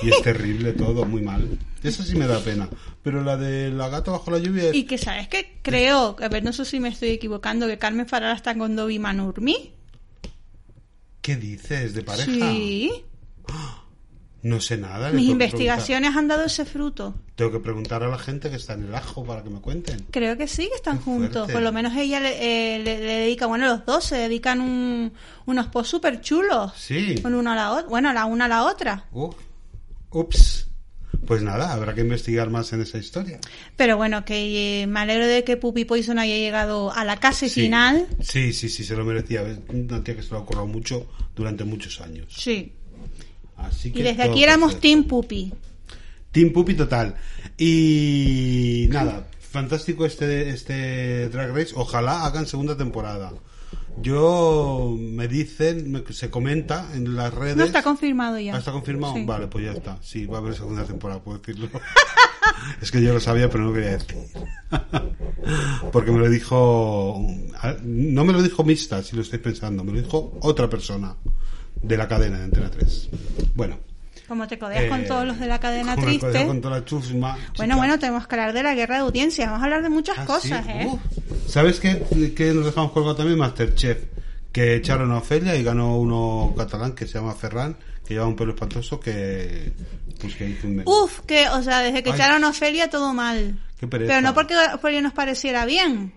Y 0.00 0.10
es 0.10 0.22
terrible 0.22 0.74
todo, 0.74 1.04
muy 1.04 1.22
mal. 1.22 1.58
Esa 1.82 2.04
sí 2.04 2.14
me 2.14 2.28
da 2.28 2.38
pena. 2.38 2.68
Pero 3.02 3.20
la 3.20 3.36
de 3.36 3.72
la 3.72 3.88
gata 3.88 4.12
bajo 4.12 4.30
la 4.30 4.38
lluvia 4.38 4.68
es... 4.68 4.76
Y 4.76 4.84
que, 4.84 4.98
¿sabes 4.98 5.26
qué? 5.26 5.58
Creo, 5.62 6.16
a 6.22 6.28
ver, 6.28 6.44
no 6.44 6.52
sé 6.52 6.64
si 6.64 6.78
me 6.78 6.88
estoy 6.88 7.08
equivocando, 7.10 7.66
que 7.66 7.78
Carmen 7.78 8.06
Farala 8.06 8.36
está 8.36 8.56
con 8.56 8.76
Dobby 8.76 9.00
Manurmi. 9.00 9.72
¿Qué 11.20 11.34
dices? 11.34 11.94
¿De 11.94 12.02
pareja? 12.02 12.30
Sí. 12.30 12.92
No 14.42 14.60
sé 14.60 14.76
nada. 14.76 15.12
Mis 15.12 15.28
investigaciones 15.28 16.16
han 16.16 16.26
dado 16.26 16.44
ese 16.44 16.64
fruto. 16.64 17.14
Tengo 17.36 17.52
que 17.52 17.60
preguntar 17.60 18.02
a 18.02 18.08
la 18.08 18.18
gente 18.18 18.50
que 18.50 18.56
está 18.56 18.72
en 18.74 18.84
el 18.86 18.94
ajo 18.94 19.24
para 19.24 19.42
que 19.44 19.50
me 19.50 19.60
cuenten. 19.60 20.04
Creo 20.10 20.36
que 20.36 20.48
sí, 20.48 20.68
que 20.68 20.74
están 20.74 20.98
Qué 20.98 21.04
juntos. 21.04 21.32
fuerte. 21.34 21.52
Por 21.52 21.62
lo 21.62 21.70
menos 21.72 21.96
ella 21.96 22.18
le, 22.18 22.74
eh, 22.74 22.78
le- 22.80 22.98
le 22.98 23.04
dedica, 23.20 23.46
bueno, 23.46 23.66
los 23.68 23.86
dos 23.86 24.04
se 24.04 24.16
dedican 24.16 24.60
un- 24.60 25.12
unos 25.46 25.68
posts 25.68 25.90
súper 25.90 26.20
chulos. 26.20 26.72
Sí. 26.76 27.14
Con 27.22 27.34
uno 27.34 27.52
a 27.52 27.54
la 27.54 27.70
otra. 27.72 27.88
Bueno, 27.88 28.12
la 28.12 28.24
una 28.24 28.46
a 28.46 28.48
la 28.48 28.64
otra. 28.64 29.04
Uf. 29.12 29.36
Ups. 30.10 30.68
Pues 31.26 31.40
nada, 31.42 31.72
habrá 31.72 31.94
que 31.94 32.00
investigar 32.00 32.50
más 32.50 32.72
en 32.72 32.80
esa 32.82 32.98
historia. 32.98 33.38
Pero 33.76 33.96
bueno, 33.96 34.24
que 34.24 34.82
eh, 34.82 34.86
me 34.88 35.00
alegro 35.00 35.24
de 35.26 35.44
que 35.44 35.56
Puppy 35.56 35.84
Poison 35.84 36.18
haya 36.18 36.34
llegado 36.36 36.92
a 36.92 37.04
la 37.04 37.18
casi 37.18 37.48
Sí. 37.48 37.62
final. 37.62 38.08
Sí, 38.20 38.52
sí, 38.52 38.68
sí, 38.68 38.82
se 38.82 38.96
lo 38.96 39.04
merecía. 39.04 39.44
Una 39.68 40.02
tía 40.02 40.16
que 40.16 40.22
se 40.22 40.30
lo 40.30 40.38
ha 40.38 40.64
mucho 40.64 41.06
durante 41.36 41.62
muchos 41.62 42.00
años. 42.00 42.26
Sí. 42.36 42.72
Así 43.62 43.92
que 43.92 44.00
Y 44.00 44.02
desde 44.02 44.22
aquí 44.22 44.42
éramos 44.42 44.72
perfecto. 44.72 44.82
Team 44.88 45.04
Puppy. 45.04 45.54
Team 46.32 46.52
Puppy 46.52 46.74
total. 46.74 47.16
Y 47.58 48.86
nada, 48.90 49.26
fantástico 49.40 50.06
este, 50.06 50.50
este 50.50 51.28
Drag 51.28 51.54
Race. 51.54 51.72
Ojalá 51.76 52.24
hagan 52.24 52.46
segunda 52.46 52.76
temporada. 52.76 53.32
Yo 54.00 54.96
me 54.98 55.28
dicen, 55.28 55.92
me- 55.92 56.02
se 56.12 56.30
comenta 56.30 56.88
en 56.94 57.14
las 57.14 57.32
redes. 57.34 57.56
No 57.56 57.64
está 57.64 57.82
confirmado 57.82 58.38
ya. 58.38 58.54
¿Ah, 58.54 58.58
¿Está 58.58 58.72
confirmado? 58.72 59.14
Sí. 59.14 59.24
Vale, 59.26 59.48
pues 59.48 59.66
ya 59.66 59.72
está. 59.72 59.98
Sí, 60.02 60.24
va 60.26 60.38
a 60.38 60.40
haber 60.40 60.54
segunda 60.54 60.84
temporada, 60.84 61.20
puedo 61.22 61.38
decirlo. 61.38 61.68
es 62.80 62.90
que 62.90 63.02
yo 63.02 63.12
lo 63.12 63.20
sabía, 63.20 63.50
pero 63.50 63.64
no 63.64 63.72
quería 63.74 63.98
decir. 63.98 64.16
Porque 65.92 66.10
me 66.10 66.18
lo 66.20 66.30
dijo. 66.30 67.20
No 67.82 68.24
me 68.24 68.32
lo 68.32 68.42
dijo 68.42 68.64
Mista, 68.64 69.02
si 69.02 69.14
lo 69.14 69.22
estáis 69.22 69.42
pensando. 69.42 69.84
Me 69.84 69.92
lo 69.92 70.00
dijo 70.00 70.38
otra 70.40 70.70
persona 70.70 71.14
de 71.82 71.96
la 71.96 72.08
cadena 72.08 72.38
de 72.38 72.44
Antena 72.44 72.70
3. 72.70 73.08
Bueno. 73.54 73.78
Como 74.28 74.46
te 74.48 74.58
codeas 74.58 74.88
con 74.88 75.00
eh, 75.00 75.04
todos 75.04 75.26
los 75.26 75.38
de 75.38 75.46
la 75.46 75.60
cadena 75.60 75.94
como 75.94 76.06
triste. 76.06 76.26
codeo 76.26 76.46
con 76.46 76.60
toda 76.62 76.78
la 76.78 76.84
chusma, 76.86 77.36
Bueno, 77.56 77.76
bueno, 77.76 77.98
tenemos 77.98 78.26
que 78.26 78.34
hablar 78.36 78.52
de 78.54 78.62
la 78.62 78.74
guerra 78.74 78.94
de 78.96 79.00
audiencia. 79.02 79.46
Vamos 79.46 79.60
a 79.60 79.64
hablar 79.64 79.82
de 79.82 79.90
muchas 79.90 80.16
Ah, 80.18 80.24
cosas, 80.24 80.64
sí, 80.64 80.72
¿eh? 80.72 80.86
uf. 80.90 81.00
¿Sabes 81.48 81.80
qué, 81.80 82.32
qué 82.34 82.52
nos 82.54 82.64
dejamos 82.64 82.92
colgado 82.92 83.16
también? 83.16 83.38
Masterchef. 83.38 83.98
Que 84.52 84.76
echaron 84.76 85.10
a 85.12 85.18
Ofelia 85.18 85.56
y 85.56 85.62
ganó 85.62 85.98
uno 85.98 86.54
catalán 86.56 86.92
que 86.92 87.06
se 87.06 87.14
llama 87.18 87.34
Ferran, 87.34 87.76
que 88.06 88.14
lleva 88.14 88.26
un 88.26 88.36
pelo 88.36 88.52
espantoso 88.52 89.00
que. 89.00 89.72
Pues 90.20 90.34
que 90.36 90.48
hizo 90.48 90.66
un. 90.66 90.82
Uf, 90.86 91.20
que, 91.26 91.48
o 91.48 91.62
sea, 91.62 91.80
desde 91.80 92.02
que 92.02 92.10
Ay. 92.10 92.14
echaron 92.16 92.44
a 92.44 92.50
Ofelia 92.50 92.88
todo 92.88 93.12
mal. 93.12 93.58
Qué. 93.78 93.86
Pero 93.88 94.20
no 94.20 94.32
porque 94.34 94.54
Ofelia 94.74 95.00
nos 95.02 95.12
pareciera 95.14 95.64
bien, 95.66 96.12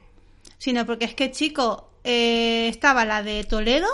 sino 0.58 0.86
porque 0.86 1.06
es 1.06 1.16
que, 1.16 1.32
chico, 1.32 1.90
eh, 2.04 2.68
estaba 2.70 3.04
la 3.06 3.24
de 3.24 3.44
Toledo. 3.46 3.88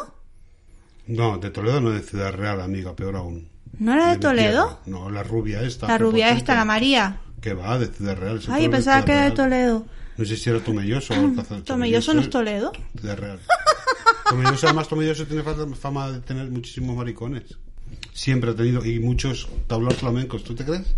No, 1.07 1.37
de 1.37 1.49
Toledo 1.49 1.81
no 1.81 1.89
de 1.91 2.01
Ciudad 2.01 2.33
Real, 2.33 2.61
amiga, 2.61 2.95
peor 2.95 3.15
aún. 3.15 3.49
¿No 3.79 3.93
era 3.93 4.11
de 4.11 4.17
Toledo? 4.17 4.79
No, 4.85 5.09
la 5.09 5.23
rubia 5.23 5.61
esta. 5.63 5.87
La 5.87 5.97
rubia 5.97 6.29
esta, 6.31 6.55
la 6.55 6.65
María. 6.65 7.19
Que 7.41 7.53
va, 7.53 7.79
de 7.79 7.87
Ciudad 7.87 8.15
Real. 8.17 8.39
Ay, 8.49 8.69
pensaba 8.69 9.03
que 9.03 9.11
era 9.13 9.25
de. 9.25 9.31
Toledo. 9.31 9.85
No 10.17 10.25
sé 10.25 10.37
si 10.37 10.49
era 10.49 10.59
Tomelloso 10.59 11.13
o 11.13 11.17
Alcázar. 11.17 11.61
Tomelloso 11.61 12.13
no 12.13 12.21
es 12.21 12.29
Toledo. 12.29 12.71
Ciudad 12.99 13.17
Real. 13.17 13.39
Tomelloso, 14.29 14.67
además, 14.67 14.87
Tomelloso 14.87 15.25
tiene 15.25 15.41
fa- 15.43 15.55
fama 15.75 16.11
de 16.11 16.19
tener 16.19 16.49
muchísimos 16.49 16.95
maricones. 16.95 17.43
Siempre 18.13 18.51
ha 18.51 18.55
tenido, 18.55 18.85
y 18.85 18.99
muchos 18.99 19.49
tablaos 19.67 19.95
flamencos, 19.95 20.43
¿tú 20.43 20.53
te 20.53 20.63
crees? 20.63 20.95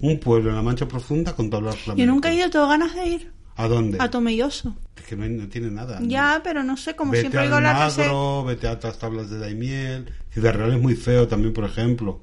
Un 0.00 0.18
pueblo 0.20 0.50
en 0.50 0.56
la 0.56 0.62
Mancha 0.62 0.86
Profunda 0.86 1.34
con 1.34 1.50
tablaos 1.50 1.76
flamencos. 1.76 2.06
Yo 2.06 2.12
nunca 2.12 2.30
he 2.30 2.36
ido, 2.36 2.48
tengo 2.50 2.68
ganas 2.68 2.94
de 2.94 3.06
ir 3.06 3.32
¿A 3.56 3.68
dónde? 3.68 3.98
a 4.00 4.10
Tomelloso. 4.10 4.76
Es 4.96 5.04
que 5.04 5.16
no, 5.16 5.48
tiene 5.48 5.70
nada. 5.70 6.00
Ya, 6.02 6.40
pero 6.42 6.62
no 6.62 6.76
sé, 6.76 6.94
como 6.94 7.12
vete 7.12 7.22
siempre 7.22 7.42
digo 7.42 7.60
la 7.60 7.86
que 7.86 7.90
se... 7.90 8.10
Vete 8.46 8.68
a 8.68 8.72
otras 8.72 8.98
tablas 8.98 9.30
de 9.30 9.38
Daimiel. 9.38 10.12
Ciudad 10.30 10.54
Real 10.54 10.72
es 10.72 10.80
muy 10.80 10.94
feo 10.94 11.28
también, 11.28 11.52
por 11.52 11.64
ejemplo. 11.64 12.20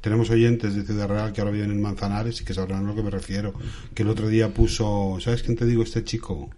Tenemos 0.00 0.30
oyentes 0.30 0.74
de 0.74 0.82
Ciudad 0.82 1.08
Real 1.08 1.32
que 1.32 1.40
ahora 1.40 1.52
viven 1.52 1.70
en 1.70 1.80
Manzanares 1.80 2.40
y 2.40 2.44
que 2.44 2.54
sabrán 2.54 2.84
a 2.84 2.88
lo 2.88 2.94
que 2.96 3.02
me 3.02 3.10
refiero. 3.10 3.54
Que 3.94 4.02
el 4.02 4.08
otro 4.08 4.26
día 4.28 4.52
puso, 4.52 5.18
¿sabes 5.20 5.42
quién 5.44 5.56
te 5.56 5.64
digo? 5.64 5.84
Este 5.84 6.02
chico. 6.02 6.50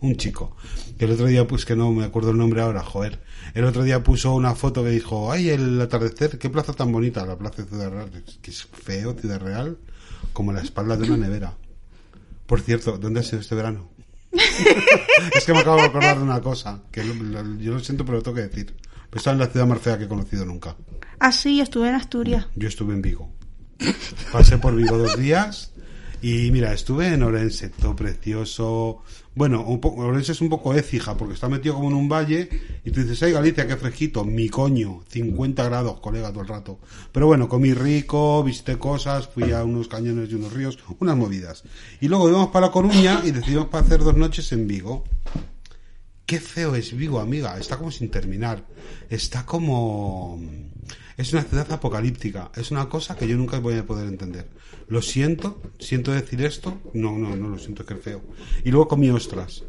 Un 0.00 0.16
chico. 0.16 0.56
Que 0.96 1.06
el 1.06 1.10
otro 1.10 1.26
día, 1.26 1.44
pues 1.46 1.64
que 1.64 1.74
no 1.74 1.90
me 1.90 2.04
acuerdo 2.04 2.30
el 2.30 2.38
nombre 2.38 2.62
ahora, 2.62 2.84
joder. 2.84 3.20
El 3.54 3.64
otro 3.64 3.82
día 3.82 4.04
puso 4.04 4.32
una 4.32 4.54
foto 4.54 4.84
que 4.84 4.90
dijo, 4.90 5.32
ay, 5.32 5.48
el 5.50 5.80
atardecer, 5.80 6.38
qué 6.38 6.50
plaza 6.50 6.72
tan 6.72 6.92
bonita, 6.92 7.26
la 7.26 7.36
plaza 7.36 7.62
de 7.62 7.68
Ciudad 7.68 7.90
Real. 7.90 8.10
Que 8.40 8.50
es 8.52 8.64
feo, 8.64 9.14
Ciudad 9.14 9.40
Real, 9.40 9.78
como 10.32 10.52
la 10.52 10.60
espalda 10.60 10.96
de 10.96 11.08
una 11.08 11.16
nevera. 11.16 11.56
Por 12.48 12.60
cierto, 12.62 12.98
¿dónde 12.98 13.20
has 13.20 13.26
sido 13.28 13.40
este 13.42 13.54
verano? 13.54 13.90
es 14.32 15.44
que 15.44 15.52
me 15.52 15.60
acabo 15.60 15.76
de 15.76 15.82
acordar 15.84 16.16
de 16.16 16.22
una 16.24 16.40
cosa, 16.40 16.82
que 16.90 17.04
lo- 17.04 17.14
lo- 17.14 17.58
yo 17.60 17.72
lo 17.72 17.78
siento, 17.80 18.04
pero 18.04 18.16
lo 18.18 18.22
tengo 18.24 18.34
que 18.36 18.42
decir. 18.48 18.74
Pues 19.10 19.20
estaba 19.20 19.34
en 19.34 19.40
la 19.40 19.46
ciudad 19.46 19.66
más 19.66 19.80
fea 19.80 19.96
que 19.98 20.04
he 20.04 20.08
conocido 20.08 20.44
nunca. 20.44 20.76
Ah, 21.20 21.30
sí, 21.32 21.60
estuve 21.60 21.88
en 21.88 21.94
Asturias. 21.94 22.46
Yo 22.56 22.68
estuve 22.68 22.94
en 22.94 23.02
Vigo. 23.02 23.30
Pasé 24.32 24.58
por 24.58 24.74
Vigo 24.74 24.98
dos 24.98 25.16
días 25.18 25.72
y 26.20 26.50
mira, 26.50 26.72
estuve 26.72 27.08
en 27.08 27.22
Orense, 27.22 27.68
todo 27.68 27.94
precioso. 27.94 29.02
Bueno, 29.34 29.62
un 29.62 29.80
poco, 29.80 30.02
Orense 30.02 30.32
es 30.32 30.40
un 30.40 30.48
poco 30.48 30.74
écija 30.74 31.16
porque 31.16 31.34
está 31.34 31.48
metido 31.48 31.74
como 31.74 31.88
en 31.88 31.94
un 31.94 32.08
valle 32.08 32.48
y 32.84 32.90
tú 32.90 33.00
dices, 33.02 33.22
ay 33.22 33.32
Galicia, 33.32 33.66
qué 33.66 33.76
fresquito, 33.76 34.24
mi 34.24 34.48
coño, 34.48 35.04
50 35.08 35.64
grados, 35.64 36.00
colega, 36.00 36.30
todo 36.30 36.42
el 36.42 36.48
rato. 36.48 36.78
Pero 37.12 37.26
bueno, 37.26 37.48
comí 37.48 37.72
rico, 37.72 38.42
visité 38.42 38.78
cosas, 38.78 39.28
fui 39.28 39.52
a 39.52 39.62
unos 39.62 39.86
cañones 39.86 40.30
y 40.30 40.34
unos 40.34 40.52
ríos, 40.52 40.78
unas 40.98 41.16
movidas. 41.16 41.62
Y 42.00 42.08
luego 42.08 42.28
íbamos 42.28 42.48
para 42.48 42.66
La 42.66 42.72
Coruña 42.72 43.22
y 43.24 43.30
decidimos 43.30 43.66
para 43.68 43.84
hacer 43.84 44.00
dos 44.00 44.16
noches 44.16 44.50
en 44.52 44.66
Vigo. 44.66 45.04
Qué 46.28 46.40
feo 46.40 46.74
es 46.74 46.94
Vigo, 46.94 47.20
amiga. 47.20 47.56
Está 47.58 47.78
como 47.78 47.90
sin 47.90 48.10
terminar. 48.10 48.62
Está 49.08 49.46
como... 49.46 50.38
Es 51.16 51.32
una 51.32 51.42
ciudad 51.42 51.72
apocalíptica. 51.72 52.50
Es 52.54 52.70
una 52.70 52.86
cosa 52.88 53.16
que 53.16 53.26
yo 53.26 53.36
nunca 53.36 53.60
voy 53.60 53.76
a 53.76 53.86
poder 53.86 54.08
entender. 54.08 54.46
Lo 54.88 55.02
siento, 55.02 55.60
siento 55.78 56.12
decir 56.12 56.42
esto. 56.42 56.78
No, 56.94 57.12
no, 57.18 57.36
no 57.36 57.48
lo 57.48 57.58
siento, 57.58 57.82
es 57.82 57.88
que 57.88 57.94
es 57.94 58.00
feo. 58.00 58.22
Y 58.64 58.70
luego 58.70 58.88
comí 58.88 59.10
ostras. 59.10 59.62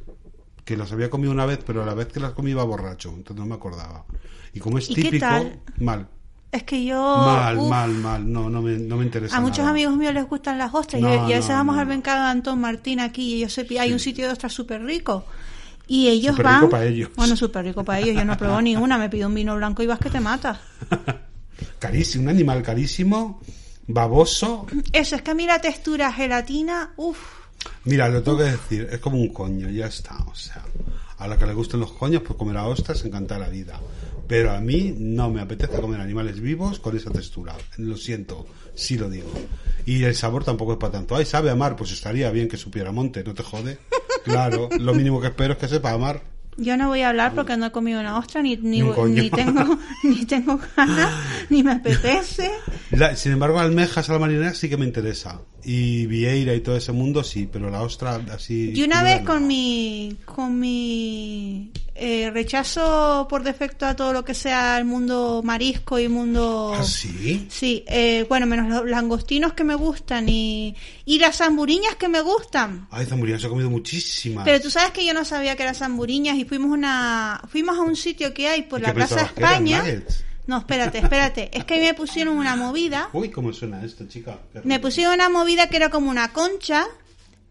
Que 0.63 0.77
las 0.77 0.91
había 0.91 1.09
comido 1.09 1.31
una 1.31 1.45
vez, 1.45 1.59
pero 1.65 1.83
a 1.83 1.85
la 1.85 1.93
vez 1.93 2.07
que 2.07 2.19
las 2.19 2.31
comí 2.33 2.51
iba 2.51 2.63
borracho. 2.63 3.09
Entonces 3.09 3.35
no 3.37 3.45
me 3.45 3.55
acordaba. 3.55 4.05
Y 4.53 4.59
como 4.59 4.77
es 4.77 4.89
¿Y 4.89 4.95
qué 4.95 5.01
típico, 5.03 5.25
tal? 5.25 5.59
mal. 5.79 6.07
Es 6.51 6.63
que 6.63 6.83
yo... 6.85 6.95
mal, 6.99 7.57
uf, 7.57 7.69
mal, 7.69 7.91
mal. 7.93 8.31
No, 8.31 8.49
no 8.49 8.61
me, 8.61 8.77
no 8.77 8.97
me 8.97 9.03
interesa. 9.05 9.37
A 9.37 9.41
muchos 9.41 9.59
nada. 9.59 9.71
amigos 9.71 9.95
míos 9.97 10.13
les 10.13 10.27
gustan 10.27 10.57
las 10.57 10.73
ostras. 10.73 11.01
No, 11.01 11.09
y, 11.13 11.33
a 11.33 11.37
veces 11.37 11.49
no, 11.49 11.55
vamos 11.55 11.75
no. 11.75 11.81
al 11.81 11.87
mercado 11.87 12.23
de 12.23 12.29
Antón 12.29 12.59
Martín 12.61 12.99
aquí 12.99 13.35
y 13.35 13.39
yo 13.41 13.49
sé, 13.49 13.67
hay 13.79 13.89
Sí. 13.89 13.93
un 13.93 13.99
sitio 13.99 14.25
de 14.27 14.33
ostras 14.33 14.53
súper 14.53 14.83
rico. 14.83 15.25
Y 15.87 16.07
ellos 16.07 16.31
Súper 16.35 16.45
van. 16.45 16.61
rico 16.61 16.69
pa' 16.69 16.85
ellos. 16.85 17.09
Bueno, 17.15 17.35
súper 17.35 17.65
rico 17.65 17.83
para 17.83 17.99
ellos. 17.99 18.15
Yo 18.15 18.23
no 18.25 18.37
pruebo 18.37 18.61
ni 18.61 18.75
una. 18.75 18.97
Me 18.97 19.09
pido 19.09 19.27
un 19.27 19.33
vino 19.35 19.55
blanco 19.55 19.81
y 19.83 19.87
vas 19.87 19.99
que 19.99 20.09
te 20.11 20.19
matas. 20.19 20.59
Carísimo, 21.79 22.23
un 22.25 22.29
animal 22.29 22.61
carísimo, 22.61 23.41
baboso. 23.89 24.67
Eso, 24.93 25.15
es 25.15 25.21
que 25.21 25.31
a 25.31 25.33
mí 25.33 25.45
la 25.45 25.59
textura 25.59 26.13
gelatina. 26.13 26.93
Uff. 26.95 27.17
Mira, 27.83 28.07
lo 28.07 28.23
tengo 28.23 28.37
que 28.37 28.43
decir, 28.45 28.87
es 28.89 28.99
como 28.99 29.17
un 29.17 29.33
coño, 29.33 29.69
ya 29.69 29.87
está. 29.87 30.17
O 30.27 30.35
sea, 30.35 30.63
a 31.17 31.27
la 31.27 31.37
que 31.37 31.45
le 31.45 31.53
gusten 31.53 31.79
los 31.79 31.91
coños, 31.91 32.21
pues 32.21 32.37
comer 32.37 32.57
a 32.57 32.67
ostras, 32.67 33.03
encanta 33.03 33.37
la 33.37 33.49
vida. 33.49 33.79
Pero 34.27 34.51
a 34.51 34.59
mí 34.59 34.95
no 34.97 35.29
me 35.31 35.41
apetece 35.41 35.81
comer 35.81 35.99
animales 35.99 36.39
vivos 36.39 36.79
con 36.79 36.95
esa 36.95 37.09
textura. 37.09 37.55
Lo 37.77 37.97
siento, 37.97 38.45
sí 38.75 38.97
lo 38.97 39.09
digo. 39.09 39.31
Y 39.85 40.03
el 40.03 40.15
sabor 40.15 40.43
tampoco 40.45 40.73
es 40.73 40.77
para 40.77 40.93
tanto. 40.93 41.15
Ay, 41.15 41.25
sabe 41.25 41.49
amar, 41.49 41.75
pues 41.75 41.91
estaría 41.91 42.29
bien 42.29 42.47
que 42.47 42.57
supiera 42.57 42.91
monte, 42.91 43.23
no 43.23 43.33
te 43.33 43.43
jode. 43.43 43.79
Claro, 44.23 44.69
lo 44.77 44.93
mínimo 44.93 45.19
que 45.19 45.27
espero 45.27 45.53
es 45.53 45.59
que 45.59 45.67
sepa 45.67 45.91
amar. 45.91 46.21
Yo 46.59 46.77
no 46.77 46.87
voy 46.89 47.01
a 47.01 47.09
hablar 47.09 47.33
porque 47.35 47.55
no 47.57 47.65
he 47.65 47.71
comido 47.71 47.99
una 47.99 48.17
ostra, 48.17 48.41
ni, 48.41 48.57
ni, 48.57 48.81
Ni 49.21 49.29
tengo, 49.29 49.79
ni 50.03 50.25
tengo 50.25 50.59
ganas, 50.75 51.11
ni 51.49 51.63
me 51.63 51.71
apetece. 51.73 52.51
La- 52.91 53.15
sin 53.15 53.31
embargo, 53.31 53.59
almejas 53.59 54.09
a 54.09 54.13
la 54.13 54.19
marinera 54.19 54.53
sí 54.53 54.69
que 54.69 54.77
me 54.77 54.85
interesa. 54.85 55.41
Y 55.71 56.07
vieira 56.07 56.55
y 56.55 56.61
todo 56.61 56.77
ese 56.77 56.91
mundo 56.93 57.23
sí, 57.23 57.47
pero 57.51 57.69
la 57.69 57.83
ostra 57.83 58.19
así... 58.33 58.71
Y 58.73 58.81
una 58.81 59.03
vez 59.03 59.21
no. 59.21 59.27
con 59.27 59.45
mi, 59.45 60.17
con 60.25 60.59
mi 60.59 61.69
eh, 61.93 62.31
rechazo 62.31 63.27
por 63.29 63.43
defecto 63.43 63.85
a 63.85 63.95
todo 63.95 64.11
lo 64.11 64.25
que 64.25 64.33
sea 64.33 64.79
el 64.79 64.85
mundo 64.85 65.41
marisco 65.43 65.99
y 65.99 66.07
mundo... 66.07 66.73
¿Ah, 66.75 66.83
sí? 66.83 67.45
Sí, 67.51 67.83
eh, 67.85 68.25
bueno, 68.27 68.47
menos 68.47 68.67
los 68.67 68.89
langostinos 68.89 69.53
que 69.53 69.63
me 69.63 69.75
gustan 69.75 70.27
y, 70.27 70.75
y 71.05 71.19
las 71.19 71.37
zamburiñas 71.37 71.97
que 71.97 72.07
me 72.07 72.21
gustan. 72.21 72.87
Ay, 72.89 73.05
zamburinas 73.05 73.43
he 73.43 73.47
comido 73.47 73.69
muchísimas. 73.69 74.45
Pero 74.45 74.59
tú 74.59 74.71
sabes 74.71 74.89
que 74.89 75.05
yo 75.05 75.13
no 75.13 75.23
sabía 75.23 75.55
que 75.55 75.61
eran 75.61 75.75
zamburiñas 75.75 76.35
y 76.37 76.45
fuimos 76.45 76.71
una 76.71 77.43
fuimos 77.47 77.77
a 77.77 77.81
un 77.81 77.95
sitio 77.95 78.33
que 78.33 78.47
hay 78.47 78.63
por 78.63 78.79
¿Y 78.79 78.83
la 78.85 78.93
Plaza 78.95 79.17
pensabas 79.17 79.33
que 79.33 79.39
eran, 79.41 79.67
España. 79.67 80.03
No, 80.49 80.57
espérate, 80.57 80.97
espérate. 80.97 81.51
Es 81.55 81.63
que 81.63 81.79
me 81.79 81.93
pusieron 81.93 82.35
una 82.35 82.55
movida. 82.55 83.11
Uy, 83.13 83.29
¿cómo 83.29 83.53
suena 83.53 83.85
esto, 83.85 84.07
chica? 84.07 84.39
Me 84.63 84.79
pusieron 84.79 85.13
una 85.13 85.29
movida 85.29 85.69
que 85.69 85.77
era 85.77 85.91
como 85.91 86.09
una 86.09 86.33
concha 86.33 86.87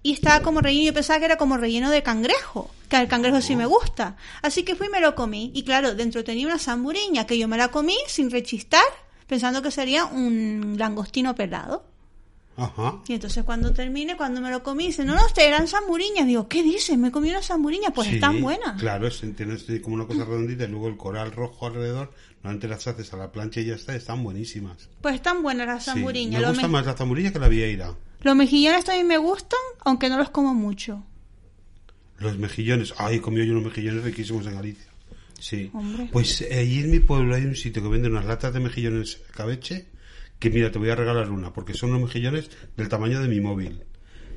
y 0.02 0.14
estaba 0.14 0.43
como 0.43 0.61
relleno. 0.61 0.87
Yo 0.87 0.95
pensaba 0.95 1.21
que 1.21 1.26
era 1.26 1.37
como 1.37 1.57
relleno 1.59 1.93
de 1.93 2.02
cangrejo, 2.02 2.73
que 2.88 2.97
el 2.97 3.07
cangrejo 3.07 3.40
sí 3.40 3.55
me 3.55 3.67
gusta. 3.67 4.17
Así 4.43 4.64
que 4.64 4.75
fui 4.75 4.88
y 4.88 4.90
me 4.90 5.00
lo 5.00 5.14
comí. 5.14 5.52
Y 5.55 5.62
claro, 5.62 5.95
dentro 5.95 6.25
tenía 6.25 6.49
una 6.49 6.59
zamburiña 6.59 7.25
que 7.25 7.38
yo 7.38 7.47
me 7.47 7.57
la 7.57 7.69
comí 7.69 7.97
sin 8.09 8.33
rechistar, 8.33 8.83
pensando 9.28 9.62
que 9.62 9.71
sería 9.71 10.05
un 10.05 10.75
langostino 10.76 11.37
pelado. 11.37 11.85
Ajá. 12.57 13.00
Y 13.07 13.12
entonces 13.12 13.45
cuando 13.45 13.73
termine, 13.73 14.17
cuando 14.17 14.40
me 14.40 14.50
lo 14.50 14.64
comí, 14.64 14.88
dice, 14.88 15.05
no, 15.05 15.14
no, 15.14 15.25
ustedes 15.25 15.47
eran 15.47 15.69
zamburiñas. 15.69 16.26
Digo, 16.26 16.49
¿qué 16.49 16.64
dices? 16.64 16.99
Me 16.99 17.12
comí 17.12 17.31
una 17.31 17.43
zamburiña. 17.43 17.90
Pues 17.90 18.09
Sí, 18.09 18.14
están 18.17 18.43
buenas. 18.43 18.81
Claro, 18.81 19.07
es, 19.07 19.23
tienes 19.37 19.64
como 19.81 19.95
una 19.95 20.09
cosa 20.09 20.25
redondita 20.25 20.64
y 20.64 20.67
luego 20.67 20.88
el 20.88 20.97
coral 20.97 21.31
rojo 21.31 21.69
alrededor. 21.69 22.12
Normalmente 22.42 22.68
las 22.68 22.87
haces 22.87 23.12
a 23.12 23.16
la 23.16 23.33
plancha 23.33 23.61
y 23.61 23.66
ya 23.66 23.75
está, 23.75 23.95
están 23.97 24.23
buenísimas. 24.23 24.88
Pues 25.00 25.16
están 25.16 25.42
buenas 25.42 25.66
las 25.66 25.85
Sí, 25.85 25.90
zamburiñas. 25.90 26.40
me 26.40 26.47
Los, 26.47 26.50
gusta 26.52 26.66
me- 26.68 26.73
más 26.73 26.87
la 26.87 26.95
zamburilla 26.95 27.33
que 27.33 27.38
la 27.38 27.49
vieira. 27.49 27.95
los 28.23 28.37
mejillones 28.37 28.85
también 28.85 29.07
me 29.09 29.18
gustan, 29.18 29.59
aunque 29.85 30.09
no 30.09 30.18
los 30.18 30.30
como 30.30 30.54
mucho. 30.54 31.04
Los 32.18 32.38
mejillones. 32.38 32.95
Ay, 32.99 33.21
comido 33.21 33.45
yo 33.45 33.52
unos 33.52 33.64
mejillones 33.64 34.04
riquísimos 34.04 34.47
en 34.47 34.54
Galicia. 34.54 34.87
Sí. 35.38 35.71
Hombre. 35.73 36.09
Pues 36.12 36.40
eh, 36.42 36.59
allí 36.59 36.80
en 36.80 36.90
mi 36.90 36.99
pueblo 37.00 37.35
hay 37.35 37.45
un 37.45 37.54
sitio 37.57 37.83
que 37.83 37.88
vende 37.88 38.09
unas 38.09 38.25
latas 38.25 38.52
de 38.54 38.61
mejillones 38.61 39.21
cabeche. 39.37 39.87
Que 40.38 40.50
mira, 40.50 40.71
te 40.71 40.78
voy 40.78 40.90
a 40.90 40.95
regalar 40.97 41.30
una, 41.30 41.52
porque 41.52 41.75
son 41.75 41.90
unos 41.90 42.02
mejillones 42.02 42.50
del 42.76 42.88
tamaño 42.88 43.21
de 43.21 43.28
mi 43.28 43.40
móvil. 43.40 43.83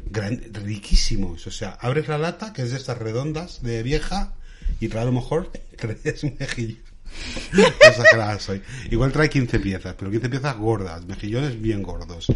Gran- 0.09 0.41
riquísimos. 0.53 1.45
O 1.45 1.51
sea, 1.51 1.71
abres 1.79 2.07
la 2.07 2.17
lata, 2.17 2.53
que 2.53 2.63
es 2.63 2.71
de 2.71 2.77
estas 2.77 2.97
redondas, 2.97 3.61
de 3.61 3.83
vieja, 3.83 4.33
y 4.79 4.87
trae 4.87 5.03
a 5.03 5.05
lo 5.05 5.11
mejor 5.11 5.51
tres 5.77 6.23
mejillones. 6.39 6.90
Exagerada 7.87 8.39
soy. 8.39 8.61
Igual 8.89 9.11
trae 9.11 9.29
15 9.29 9.59
piezas, 9.59 9.95
pero 9.97 10.11
15 10.11 10.29
piezas 10.29 10.57
gordas, 10.57 11.05
mejillones 11.05 11.59
bien 11.61 11.83
gordos. 11.83 12.27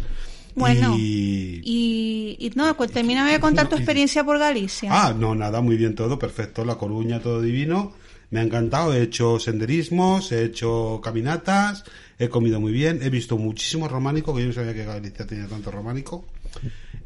Bueno, 0.54 0.94
Y... 0.96 1.60
Y, 1.64 2.36
y 2.46 2.50
no, 2.54 2.74
pues 2.76 2.90
termíname 2.90 3.32
de 3.32 3.40
contar 3.40 3.68
tu 3.68 3.76
experiencia 3.76 4.24
por 4.24 4.38
Galicia. 4.38 4.88
Ah, 4.90 5.14
no, 5.16 5.34
nada, 5.34 5.60
muy 5.60 5.76
bien 5.76 5.94
todo, 5.94 6.18
perfecto. 6.18 6.64
La 6.64 6.76
Coruña, 6.76 7.20
todo 7.20 7.42
divino. 7.42 7.92
Me 8.30 8.40
ha 8.40 8.42
encantado. 8.42 8.94
He 8.94 9.02
hecho 9.02 9.38
senderismos, 9.38 10.32
he 10.32 10.44
hecho 10.44 11.00
caminatas, 11.02 11.84
he 12.18 12.28
comido 12.28 12.58
muy 12.58 12.72
bien, 12.72 13.00
he 13.02 13.10
visto 13.10 13.36
muchísimo 13.36 13.86
románico, 13.86 14.34
que 14.34 14.40
yo 14.42 14.48
no 14.48 14.52
sabía 14.54 14.74
que 14.74 14.84
Galicia 14.84 15.26
tenía 15.26 15.46
tanto 15.46 15.70
románico. 15.70 16.24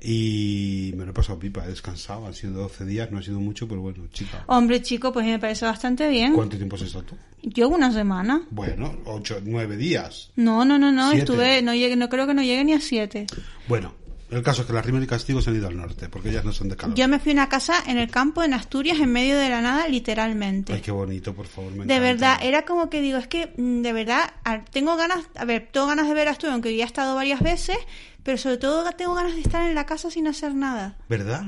Y 0.02 0.92
me 0.96 1.04
lo 1.04 1.10
he 1.10 1.14
pasado 1.14 1.38
pipa, 1.38 1.64
he 1.64 1.68
descansado. 1.68 2.26
Han 2.26 2.34
sido 2.34 2.52
12 2.54 2.84
días, 2.86 3.10
no 3.10 3.18
ha 3.18 3.22
sido 3.22 3.40
mucho, 3.40 3.68
pero 3.68 3.80
bueno, 3.82 4.06
chica. 4.12 4.44
Hombre, 4.46 4.80
chico, 4.82 5.12
pues 5.12 5.26
me 5.26 5.38
parece 5.38 5.64
bastante 5.66 6.08
bien. 6.08 6.32
¿Cuánto 6.34 6.56
tiempo 6.56 6.76
has 6.76 6.82
estado 6.82 7.04
tú? 7.04 7.16
Yo 7.42 7.68
una 7.68 7.92
semana. 7.92 8.42
Bueno, 8.50 8.96
8, 9.04 9.40
9 9.44 9.76
días. 9.76 10.30
No, 10.36 10.64
no, 10.64 10.78
no, 10.78 10.92
no, 10.92 11.10
Siete. 11.10 11.18
estuve, 11.24 11.62
no 11.62 11.74
llegué, 11.74 11.96
no 11.96 12.08
creo 12.08 12.26
que 12.26 12.34
no 12.34 12.42
llegue 12.42 12.64
ni 12.64 12.72
a 12.74 12.80
siete. 12.80 13.26
Bueno, 13.68 13.94
el 14.30 14.42
caso 14.42 14.62
es 14.62 14.66
que 14.66 14.72
las 14.72 14.84
rimas 14.84 15.02
y 15.02 15.06
castigos 15.06 15.44
se 15.44 15.50
han 15.50 15.56
ido 15.56 15.68
al 15.68 15.76
norte, 15.76 16.08
porque 16.08 16.30
ellas 16.30 16.44
no 16.44 16.52
son 16.52 16.68
de 16.68 16.76
calor. 16.76 16.96
Yo 16.96 17.08
me 17.08 17.18
fui 17.18 17.32
a 17.32 17.34
una 17.34 17.48
casa 17.48 17.82
en 17.86 17.98
el 17.98 18.10
campo 18.10 18.42
en 18.42 18.54
Asturias, 18.54 18.98
en 19.00 19.12
medio 19.12 19.38
de 19.38 19.48
la 19.48 19.60
nada, 19.60 19.88
literalmente. 19.88 20.72
Ay, 20.72 20.80
qué 20.80 20.90
bonito, 20.90 21.34
por 21.34 21.46
favor. 21.46 21.72
me 21.72 21.84
De 21.86 21.94
encanta. 21.96 22.00
verdad, 22.00 22.38
era 22.42 22.64
como 22.64 22.88
que 22.90 23.00
digo, 23.00 23.18
es 23.18 23.26
que 23.28 23.52
mm, 23.56 23.82
de 23.82 23.92
verdad, 23.92 24.30
tengo 24.70 24.96
ganas, 24.96 25.24
a 25.36 25.44
ver, 25.44 25.68
tengo 25.72 25.86
ganas 25.86 26.08
de 26.08 26.14
ver 26.14 26.28
Asturias, 26.28 26.54
aunque 26.54 26.76
ya 26.76 26.84
he 26.84 26.86
estado 26.86 27.14
varias 27.14 27.40
veces, 27.40 27.76
pero 28.22 28.38
sobre 28.38 28.58
todo 28.58 28.90
tengo 28.92 29.14
ganas 29.14 29.34
de 29.34 29.40
estar 29.40 29.66
en 29.68 29.74
la 29.74 29.86
casa 29.86 30.10
sin 30.10 30.26
hacer 30.28 30.54
nada. 30.54 30.96
¿Verdad? 31.08 31.44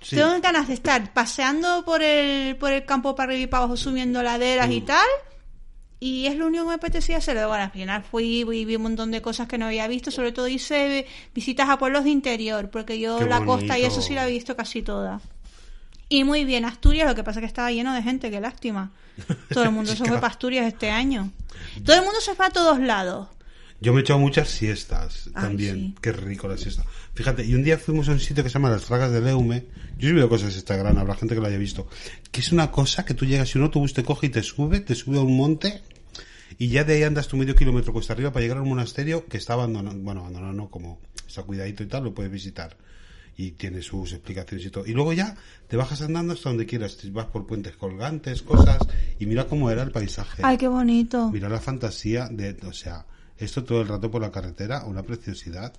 Sí. 0.00 0.16
Tengo 0.16 0.40
ganas 0.40 0.66
de 0.68 0.74
estar 0.74 1.12
paseando 1.12 1.84
por 1.84 2.02
el, 2.02 2.56
por 2.56 2.72
el 2.72 2.84
campo 2.84 3.14
para 3.14 3.30
arriba 3.32 3.44
y 3.44 3.46
para 3.46 3.60
abajo, 3.64 3.76
subiendo 3.76 4.22
laderas 4.22 4.68
Mm. 4.68 4.72
y 4.72 4.80
tal. 4.80 5.06
Y 6.04 6.26
es 6.26 6.36
lo 6.36 6.48
único 6.48 6.64
que 6.64 6.70
me 6.70 6.74
apetecía 6.74 7.18
hacer. 7.18 7.36
Luego, 7.36 7.52
al 7.52 7.70
final 7.70 8.02
fui 8.02 8.40
y 8.40 8.64
vi 8.64 8.74
un 8.74 8.82
montón 8.82 9.12
de 9.12 9.22
cosas 9.22 9.46
que 9.46 9.56
no 9.56 9.66
había 9.66 9.86
visto. 9.86 10.10
Sobre 10.10 10.32
todo 10.32 10.48
hice 10.48 11.06
visitas 11.32 11.68
a 11.68 11.78
pueblos 11.78 12.02
de 12.02 12.10
interior, 12.10 12.70
porque 12.70 12.98
yo 12.98 13.20
Qué 13.20 13.26
la 13.26 13.44
costa 13.44 13.78
y 13.78 13.84
eso 13.84 14.02
sí 14.02 14.12
la 14.12 14.26
he 14.26 14.32
visto 14.32 14.56
casi 14.56 14.82
toda. 14.82 15.20
Y 16.08 16.24
muy 16.24 16.44
bien, 16.44 16.64
Asturias, 16.64 17.06
lo 17.06 17.14
que 17.14 17.22
pasa 17.22 17.38
es 17.38 17.42
que 17.42 17.46
estaba 17.46 17.70
lleno 17.70 17.94
de 17.94 18.02
gente, 18.02 18.32
qué 18.32 18.40
lástima. 18.40 18.90
Todo 19.50 19.62
el 19.62 19.70
mundo 19.70 19.92
se 19.96 20.04
fue 20.04 20.16
para 20.16 20.26
Asturias 20.26 20.66
este 20.66 20.90
año. 20.90 21.30
Todo 21.84 21.94
el 21.94 22.02
mundo 22.02 22.20
se 22.20 22.34
fue 22.34 22.46
a 22.46 22.50
todos 22.50 22.80
lados. 22.80 23.28
Yo 23.80 23.92
me 23.92 24.00
he 24.00 24.02
echado 24.02 24.18
muchas 24.18 24.48
siestas 24.48 25.30
Ay, 25.34 25.42
también. 25.44 25.76
sí. 25.76 25.94
Qué 26.00 26.10
rico 26.10 26.48
la 26.48 26.58
siesta. 26.58 26.84
Fíjate, 27.14 27.44
y 27.44 27.54
un 27.54 27.62
día 27.62 27.78
fuimos 27.78 28.08
a 28.08 28.12
un 28.12 28.18
sitio 28.18 28.42
que 28.42 28.50
se 28.50 28.54
llama 28.54 28.70
Las 28.70 28.84
Fragas 28.84 29.12
de 29.12 29.20
Leume. 29.20 29.66
Yo 29.98 30.08
he 30.08 30.10
subido 30.10 30.28
cosas 30.28 30.50
en 30.50 30.56
Instagram, 30.56 30.98
habrá 30.98 31.14
gente 31.14 31.36
que 31.36 31.40
lo 31.40 31.46
haya 31.46 31.58
visto. 31.58 31.86
Que 32.32 32.40
es 32.40 32.50
una 32.50 32.72
cosa 32.72 33.04
que 33.04 33.14
tú 33.14 33.24
llegas 33.24 33.54
y 33.54 33.58
un 33.58 33.64
autobús 33.64 33.94
te 33.94 34.02
coge 34.02 34.26
y 34.26 34.30
te 34.30 34.42
sube, 34.42 34.80
te 34.80 34.96
sube 34.96 35.18
a 35.18 35.20
un 35.20 35.36
monte 35.36 35.80
y 36.58 36.68
ya 36.68 36.84
de 36.84 36.94
ahí 36.94 37.02
andas 37.02 37.28
tu 37.28 37.36
medio 37.36 37.54
kilómetro 37.54 37.92
cuesta 37.92 38.12
arriba 38.12 38.32
para 38.32 38.42
llegar 38.42 38.58
a 38.58 38.62
un 38.62 38.68
monasterio 38.68 39.26
que 39.26 39.38
está 39.38 39.54
abandonado. 39.54 39.96
Bueno, 39.98 40.20
abandonado 40.20 40.52
no, 40.52 40.68
como 40.70 41.00
está 41.26 41.42
cuidadito 41.42 41.82
y 41.82 41.86
tal, 41.86 42.04
lo 42.04 42.14
puedes 42.14 42.30
visitar. 42.30 42.76
Y 43.36 43.52
tiene 43.52 43.80
sus 43.80 44.12
explicaciones 44.12 44.66
y 44.66 44.70
todo. 44.70 44.86
Y 44.86 44.92
luego 44.92 45.12
ya 45.14 45.34
te 45.66 45.76
bajas 45.76 46.02
andando 46.02 46.34
hasta 46.34 46.50
donde 46.50 46.66
quieras. 46.66 46.98
Te 46.98 47.10
vas 47.10 47.26
por 47.26 47.46
puentes 47.46 47.76
colgantes, 47.76 48.42
cosas. 48.42 48.78
Y 49.18 49.26
mira 49.26 49.46
cómo 49.46 49.70
era 49.70 49.82
el 49.82 49.90
paisaje. 49.90 50.42
Ay, 50.44 50.58
qué 50.58 50.68
bonito. 50.68 51.30
Mira 51.30 51.48
la 51.48 51.60
fantasía 51.60 52.28
de, 52.30 52.56
o 52.66 52.72
sea, 52.74 53.06
esto 53.38 53.64
todo 53.64 53.80
el 53.80 53.88
rato 53.88 54.10
por 54.10 54.20
la 54.20 54.30
carretera, 54.30 54.84
una 54.84 55.02
preciosidad. 55.02 55.72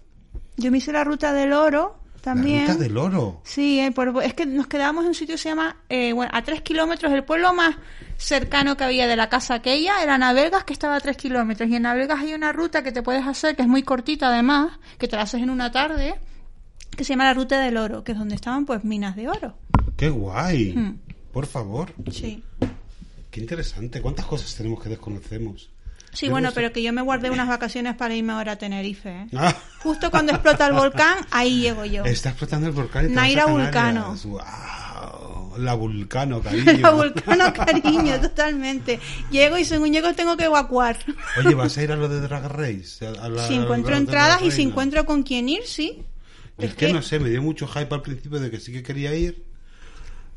Yo 0.57 0.71
me 0.71 0.79
hice 0.79 0.91
la 0.91 1.03
ruta 1.03 1.31
del 1.33 1.53
oro 1.53 2.03
también. 2.23 2.65
La 2.65 2.73
ruta 2.73 2.83
del 2.83 2.97
oro. 2.97 3.41
Sí, 3.43 3.79
eh, 3.79 3.91
por- 3.91 4.23
es 4.23 4.33
que 4.33 4.45
nos 4.45 4.65
quedábamos 4.67 5.03
en 5.03 5.09
un 5.09 5.13
sitio 5.13 5.36
que 5.36 5.41
se 5.41 5.49
llama, 5.49 5.75
eh, 5.89 6.13
bueno, 6.13 6.31
a 6.33 6.41
tres 6.41 6.62
kilómetros, 6.62 7.12
el 7.12 7.23
pueblo 7.23 7.53
más 7.53 7.75
cercano 8.17 8.77
que 8.77 8.83
había 8.86 9.05
de 9.07 9.15
la 9.15 9.27
casa 9.29 9.55
aquella 9.55 10.01
era 10.01 10.17
Navegas, 10.17 10.63
que 10.63 10.73
estaba 10.73 10.95
a 10.95 10.99
tres 11.01 11.17
kilómetros. 11.17 11.69
Y 11.69 11.75
en 11.75 11.83
Navegas 11.83 12.21
hay 12.21 12.33
una 12.33 12.51
ruta 12.53 12.81
que 12.81 12.91
te 12.91 13.03
puedes 13.03 13.27
hacer, 13.27 13.55
que 13.55 13.62
es 13.63 13.67
muy 13.67 13.83
cortita 13.83 14.29
además, 14.29 14.79
que 14.97 15.07
te 15.07 15.15
la 15.17 15.23
haces 15.23 15.41
en 15.41 15.49
una 15.49 15.71
tarde, 15.71 16.15
que 16.95 17.03
se 17.03 17.13
llama 17.13 17.25
la 17.25 17.33
ruta 17.33 17.59
del 17.59 17.75
oro, 17.77 18.03
que 18.03 18.13
es 18.13 18.17
donde 18.17 18.36
estaban 18.36 18.65
pues 18.65 18.83
minas 18.86 19.15
de 19.15 19.27
oro. 19.27 19.57
¡Qué 19.97 20.09
guay! 20.09 20.73
Hmm. 20.73 20.99
Por 21.33 21.45
favor, 21.47 21.93
Sí. 22.12 22.43
qué 23.31 23.41
interesante. 23.41 24.01
¿Cuántas 24.01 24.25
cosas 24.27 24.55
tenemos 24.55 24.81
que 24.81 24.89
desconocemos? 24.89 25.71
Sí, 26.13 26.30
bueno, 26.30 26.52
pero 26.54 26.71
que 26.71 26.82
yo 26.84 26.93
me 26.93 27.02
guardé 27.02 27.30
unas 27.32 27.47
vacaciones 27.47 27.95
para 27.95 28.13
irme 28.15 28.34
ahora 28.34 28.54
a 28.54 28.56
Tenerife. 28.58 29.10
¿eh? 29.10 29.28
Ah, 29.36 29.56
Justo 29.80 30.12
cuando 30.12 30.32
explota 30.34 30.67
el 30.67 30.73
volcán, 30.73 31.17
ahí 31.32 31.62
llego 31.62 31.86
yo. 31.86 32.06
está 32.06 32.30
explotando 32.30 32.67
el 32.67 32.73
volcán. 32.73 33.10
y 33.10 33.13
Naira 33.13 33.45
Canarias. 33.71 34.26
¡Guau! 34.26 35.58
La 35.58 35.73
vulcano, 35.76 36.41
cariño. 36.43 36.73
La 36.82 36.89
vulcano, 36.91 37.54
cariño, 37.54 38.19
totalmente. 38.21 38.99
Llego 39.32 39.58
y 39.58 39.65
según 39.65 39.91
llego 39.91 40.13
tengo 40.13 40.36
que 40.38 40.45
evacuar. 40.45 40.97
Oye, 41.38 41.54
¿vas 41.56 41.78
a 41.78 41.84
ir 41.84 41.91
a 41.91 41.95
lo 41.95 42.08
de 42.10 42.21
Drag 42.21 42.45
Race? 42.47 43.06
A 43.08 43.30
la- 43.30 43.47
Si 43.47 43.56
encuentro 43.56 43.95
entradas 43.95 44.41
y 44.43 44.52
si 44.52 44.62
encuentro 44.63 45.06
con 45.06 45.23
quién 45.23 45.49
ir, 45.49 45.62
sí. 45.65 46.04
Es, 46.58 46.69
Es 46.69 46.76
que, 46.76 46.88
que- 46.88 46.93
no 46.93 47.02
sé, 47.02 47.19
me 47.19 47.30
dio 47.30 47.41
mucho 47.41 47.67
hype 47.67 47.93
al 47.93 48.02
principio 48.02 48.39
de 48.39 48.49
que 48.52 48.60
sí 48.60 48.71
que 48.71 48.84
quería 48.84 49.13
ir, 49.15 49.43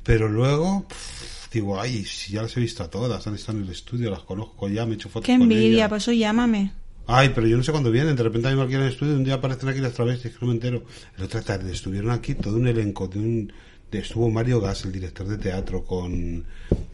pero 0.03 0.29
luego 0.29 0.87
pff, 0.89 1.36
digo, 1.57 1.81
ay, 1.81 2.05
si 2.05 2.33
ya 2.33 2.43
las 2.43 2.57
he 2.57 2.61
visto 2.61 2.83
a 2.83 2.91
todas, 2.91 3.27
han 3.27 3.35
estado 3.35 3.59
en 3.59 3.65
el 3.65 3.71
estudio, 3.71 4.11
las 4.11 4.21
conozco 4.21 4.69
ya, 4.69 4.87
me 4.87 4.93
he 4.93 4.95
hecho 4.95 5.09
fotos 5.09 5.27
Qué 5.27 5.33
envidia, 5.33 5.89
por 5.89 5.99
eso 5.99 6.13
llámame. 6.13 6.73
Ay, 7.07 7.31
pero 7.35 7.47
yo 7.47 7.57
no 7.57 7.63
sé 7.63 7.71
cuándo 7.71 7.91
vienen, 7.91 8.17
de 8.17 8.23
repente 8.23 8.49
hay 8.49 8.59
aquí 8.59 8.75
en 8.75 8.83
el 8.83 8.89
estudio 8.89 9.15
un 9.15 9.25
día 9.25 9.35
aparecen 9.35 9.69
aquí 9.69 9.81
las 9.81 9.93
travestis, 9.93 10.33
que 10.33 10.39
no 10.41 10.49
me 10.49 10.55
entero. 10.55 10.85
El 11.17 11.25
otro 11.25 11.41
tarde 11.43 11.73
estuvieron 11.73 12.11
aquí 12.11 12.35
todo 12.35 12.57
un 12.57 12.67
elenco 12.67 13.07
de 13.07 13.19
un 13.19 13.53
estuvo 13.99 14.31
Mario 14.31 14.61
Gas, 14.61 14.85
el 14.85 14.93
director 14.93 15.27
de 15.27 15.39
teatro, 15.39 15.85
con 15.85 16.45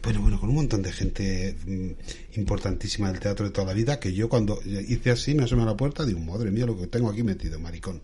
bueno, 0.01 0.21
bueno, 0.21 0.39
con 0.39 0.49
un 0.49 0.55
montón 0.55 0.81
de 0.81 0.91
gente 0.91 1.55
mm, 1.65 2.39
importantísima 2.39 3.11
del 3.11 3.19
teatro 3.19 3.45
de 3.45 3.51
toda 3.51 3.67
la 3.67 3.73
vida, 3.73 3.99
que 3.99 4.13
yo 4.13 4.29
cuando 4.29 4.59
hice 4.65 5.11
así 5.11 5.33
me 5.33 5.43
asomé 5.43 5.63
a 5.63 5.67
la 5.67 5.77
puerta 5.77 6.05
digo, 6.05 6.19
madre 6.19 6.51
mía, 6.51 6.65
lo 6.65 6.77
que 6.77 6.87
tengo 6.87 7.09
aquí 7.09 7.23
metido, 7.23 7.59
maricón. 7.59 8.01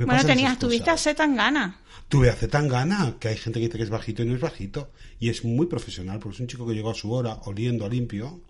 Me 0.00 0.06
Bueno, 0.06 0.24
tenías, 0.24 0.58
tuviste 0.58 0.90
a. 0.90 0.96
Zetangana. 0.96 1.78
Tuve 2.08 2.28
a 2.30 2.34
Zetangana, 2.34 3.14
que 3.20 3.28
hay 3.28 3.36
gente 3.36 3.60
que 3.60 3.66
dice 3.66 3.78
que 3.78 3.84
es 3.84 3.90
bajito 3.90 4.22
y 4.22 4.26
no 4.26 4.34
es 4.34 4.40
bajito, 4.40 4.90
y 5.18 5.28
es 5.28 5.44
muy 5.44 5.66
profesional, 5.66 6.18
porque 6.18 6.34
es 6.36 6.40
un 6.40 6.46
chico 6.48 6.66
que 6.66 6.74
llegó 6.74 6.90
a 6.90 6.94
su 6.94 7.12
hora 7.12 7.38
oliendo 7.44 7.84
a 7.86 7.88
limpio. 7.88 8.40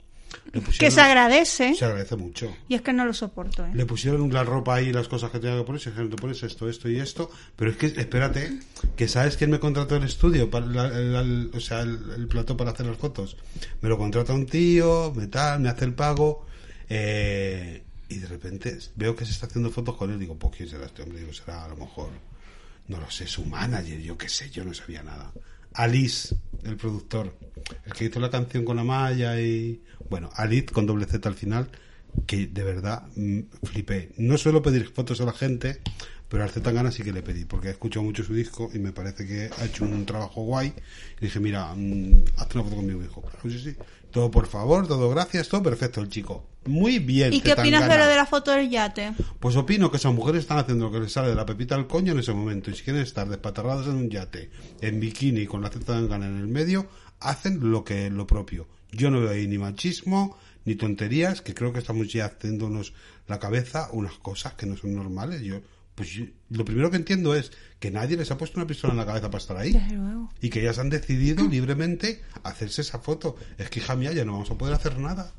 Le 0.52 0.60
Que 0.62 0.92
se 0.92 1.00
agradece. 1.00 1.74
se 1.74 1.84
agradece 1.84 2.14
mucho. 2.14 2.54
Y 2.68 2.76
es 2.76 2.82
que 2.82 2.92
no 2.92 3.04
lo 3.04 3.12
soporto, 3.12 3.66
¿eh? 3.66 3.70
Le 3.74 3.84
pusieron 3.84 4.32
la 4.32 4.44
ropa 4.44 4.76
ahí, 4.76 4.92
las 4.92 5.08
cosas 5.08 5.32
que 5.32 5.40
tenía 5.40 5.58
que 5.58 5.64
ponerse, 5.64 5.90
dijeron, 5.90 6.08
te 6.08 6.16
pones 6.16 6.40
esto, 6.44 6.68
esto 6.68 6.88
y 6.88 7.00
esto, 7.00 7.28
pero 7.56 7.72
es 7.72 7.76
que, 7.76 7.86
espérate, 7.86 8.60
que 8.96 9.08
sabes 9.08 9.36
quién 9.36 9.50
me 9.50 9.58
contrató 9.58 9.96
el 9.96 10.04
estudio, 10.04 10.48
para 10.48 10.66
la- 10.66 11.48
o 11.52 11.58
sea, 11.60 11.80
el, 11.80 11.98
el 12.16 12.28
plató 12.28 12.56
para 12.56 12.70
hacer 12.70 12.86
las 12.86 12.96
fotos. 12.96 13.36
Me 13.80 13.88
lo 13.88 13.98
contrata 13.98 14.32
un 14.32 14.46
tío, 14.46 15.12
me 15.16 15.26
tal, 15.26 15.58
me 15.60 15.68
hace 15.68 15.84
el 15.84 15.94
pago, 15.94 16.46
eh, 16.88 17.82
y 18.10 18.18
de 18.18 18.26
repente 18.26 18.76
veo 18.96 19.14
que 19.14 19.24
se 19.24 19.30
está 19.30 19.46
haciendo 19.46 19.70
fotos 19.70 19.96
con 19.96 20.10
él, 20.10 20.18
digo, 20.18 20.36
pues 20.36 20.56
quién 20.56 20.68
será 20.68 20.86
este 20.86 21.02
hombre, 21.02 21.20
digo, 21.20 21.32
será 21.32 21.64
a 21.64 21.68
lo 21.68 21.76
mejor, 21.76 22.10
no 22.88 22.98
lo 22.98 23.10
sé, 23.10 23.26
su 23.26 23.46
manager, 23.46 24.00
yo 24.00 24.18
qué 24.18 24.28
sé, 24.28 24.50
yo 24.50 24.64
no 24.64 24.74
sabía 24.74 25.02
nada. 25.02 25.32
Alice, 25.74 26.36
el 26.64 26.76
productor, 26.76 27.38
el 27.86 27.92
que 27.92 28.06
hizo 28.06 28.18
la 28.18 28.28
canción 28.28 28.64
con 28.64 28.80
Amaya 28.80 29.40
y, 29.40 29.82
bueno, 30.08 30.28
Alice 30.34 30.66
con 30.66 30.86
doble 30.86 31.06
Z 31.06 31.28
al 31.28 31.36
final, 31.36 31.70
que 32.26 32.48
de 32.48 32.64
verdad 32.64 33.04
mm, 33.14 33.40
flipé. 33.62 34.10
No 34.18 34.36
suelo 34.36 34.60
pedir 34.60 34.88
fotos 34.88 35.20
a 35.20 35.24
la 35.24 35.32
gente, 35.32 35.80
pero 36.30 36.44
al 36.44 36.50
Zetangana 36.50 36.92
sí 36.92 37.02
que 37.02 37.12
le 37.12 37.22
pedí, 37.22 37.44
porque 37.44 37.68
he 37.68 37.70
escuchado 37.72 38.04
mucho 38.04 38.22
su 38.22 38.32
disco 38.32 38.70
y 38.72 38.78
me 38.78 38.92
parece 38.92 39.26
que 39.26 39.50
ha 39.58 39.64
hecho 39.64 39.84
un 39.84 40.06
trabajo 40.06 40.42
guay. 40.42 40.72
Y 41.20 41.24
dije, 41.24 41.40
mira, 41.40 41.74
mm, 41.74 42.22
hazte 42.36 42.56
una 42.56 42.64
foto 42.64 42.76
conmigo, 42.76 43.02
hijo. 43.02 43.20
Claro, 43.20 43.50
sí, 43.50 43.58
sí. 43.58 43.76
Todo 44.12 44.30
por 44.30 44.46
favor, 44.46 44.86
todo 44.86 45.10
gracias, 45.10 45.48
todo 45.48 45.60
perfecto 45.64 46.00
el 46.00 46.08
chico. 46.08 46.46
Muy 46.66 47.00
bien. 47.00 47.32
¿Y 47.32 47.40
qué 47.40 47.54
opinas 47.54 47.88
de 47.88 47.98
lo 47.98 48.06
de 48.06 48.14
la 48.14 48.26
foto 48.26 48.52
del 48.52 48.70
yate? 48.70 49.12
Pues 49.40 49.56
opino 49.56 49.90
que 49.90 49.96
esas 49.96 50.14
mujeres 50.14 50.42
están 50.42 50.58
haciendo 50.58 50.86
lo 50.86 50.92
que 50.92 51.00
les 51.00 51.12
sale 51.12 51.30
de 51.30 51.34
la 51.34 51.44
pepita 51.44 51.74
al 51.74 51.88
coño 51.88 52.12
en 52.12 52.20
ese 52.20 52.32
momento. 52.32 52.70
Y 52.70 52.74
si 52.74 52.84
quieren 52.84 53.02
estar 53.02 53.28
despatarradas 53.28 53.86
en 53.86 53.94
un 53.94 54.08
yate, 54.08 54.50
en 54.80 55.00
bikini, 55.00 55.46
con 55.46 55.62
la 55.62 55.70
teta 55.70 56.00
de 56.00 56.06
gana 56.06 56.26
en 56.26 56.38
el 56.38 56.46
medio, 56.46 56.86
hacen 57.18 57.72
lo 57.72 57.82
que 57.82 58.08
lo 58.08 58.28
propio. 58.28 58.68
Yo 58.92 59.10
no 59.10 59.20
veo 59.20 59.30
ahí 59.30 59.48
ni 59.48 59.58
machismo, 59.58 60.38
ni 60.64 60.76
tonterías, 60.76 61.42
que 61.42 61.54
creo 61.54 61.72
que 61.72 61.80
estamos 61.80 62.12
ya 62.12 62.26
haciéndonos 62.26 62.92
la 63.26 63.40
cabeza 63.40 63.88
unas 63.92 64.14
cosas 64.14 64.54
que 64.54 64.66
no 64.66 64.76
son 64.76 64.94
normales. 64.94 65.40
Yo, 65.42 65.60
pues 66.00 66.12
yo- 66.12 66.24
lo 66.48 66.64
primero 66.64 66.90
que 66.90 66.96
entiendo 66.96 67.34
es 67.34 67.52
que 67.78 67.90
nadie 67.90 68.16
les 68.16 68.30
ha 68.30 68.38
puesto 68.38 68.58
una 68.58 68.66
pistola 68.66 68.94
en 68.94 68.98
la 68.98 69.04
cabeza 69.06 69.30
para 69.30 69.42
estar 69.42 69.56
ahí. 69.58 69.72
Luego. 69.92 70.30
Y 70.40 70.48
que 70.48 70.60
ellas 70.62 70.78
han 70.78 70.88
decidido 70.88 71.44
libremente 71.50 72.22
hacerse 72.42 72.80
esa 72.80 72.98
foto. 73.00 73.36
Es 73.58 73.68
que, 73.68 73.80
hija 73.80 73.96
mía, 73.96 74.12
ya 74.12 74.24
no 74.24 74.32
vamos 74.32 74.50
a 74.50 74.54
poder 74.54 74.74
hacer 74.74 74.98
nada. 74.98 75.30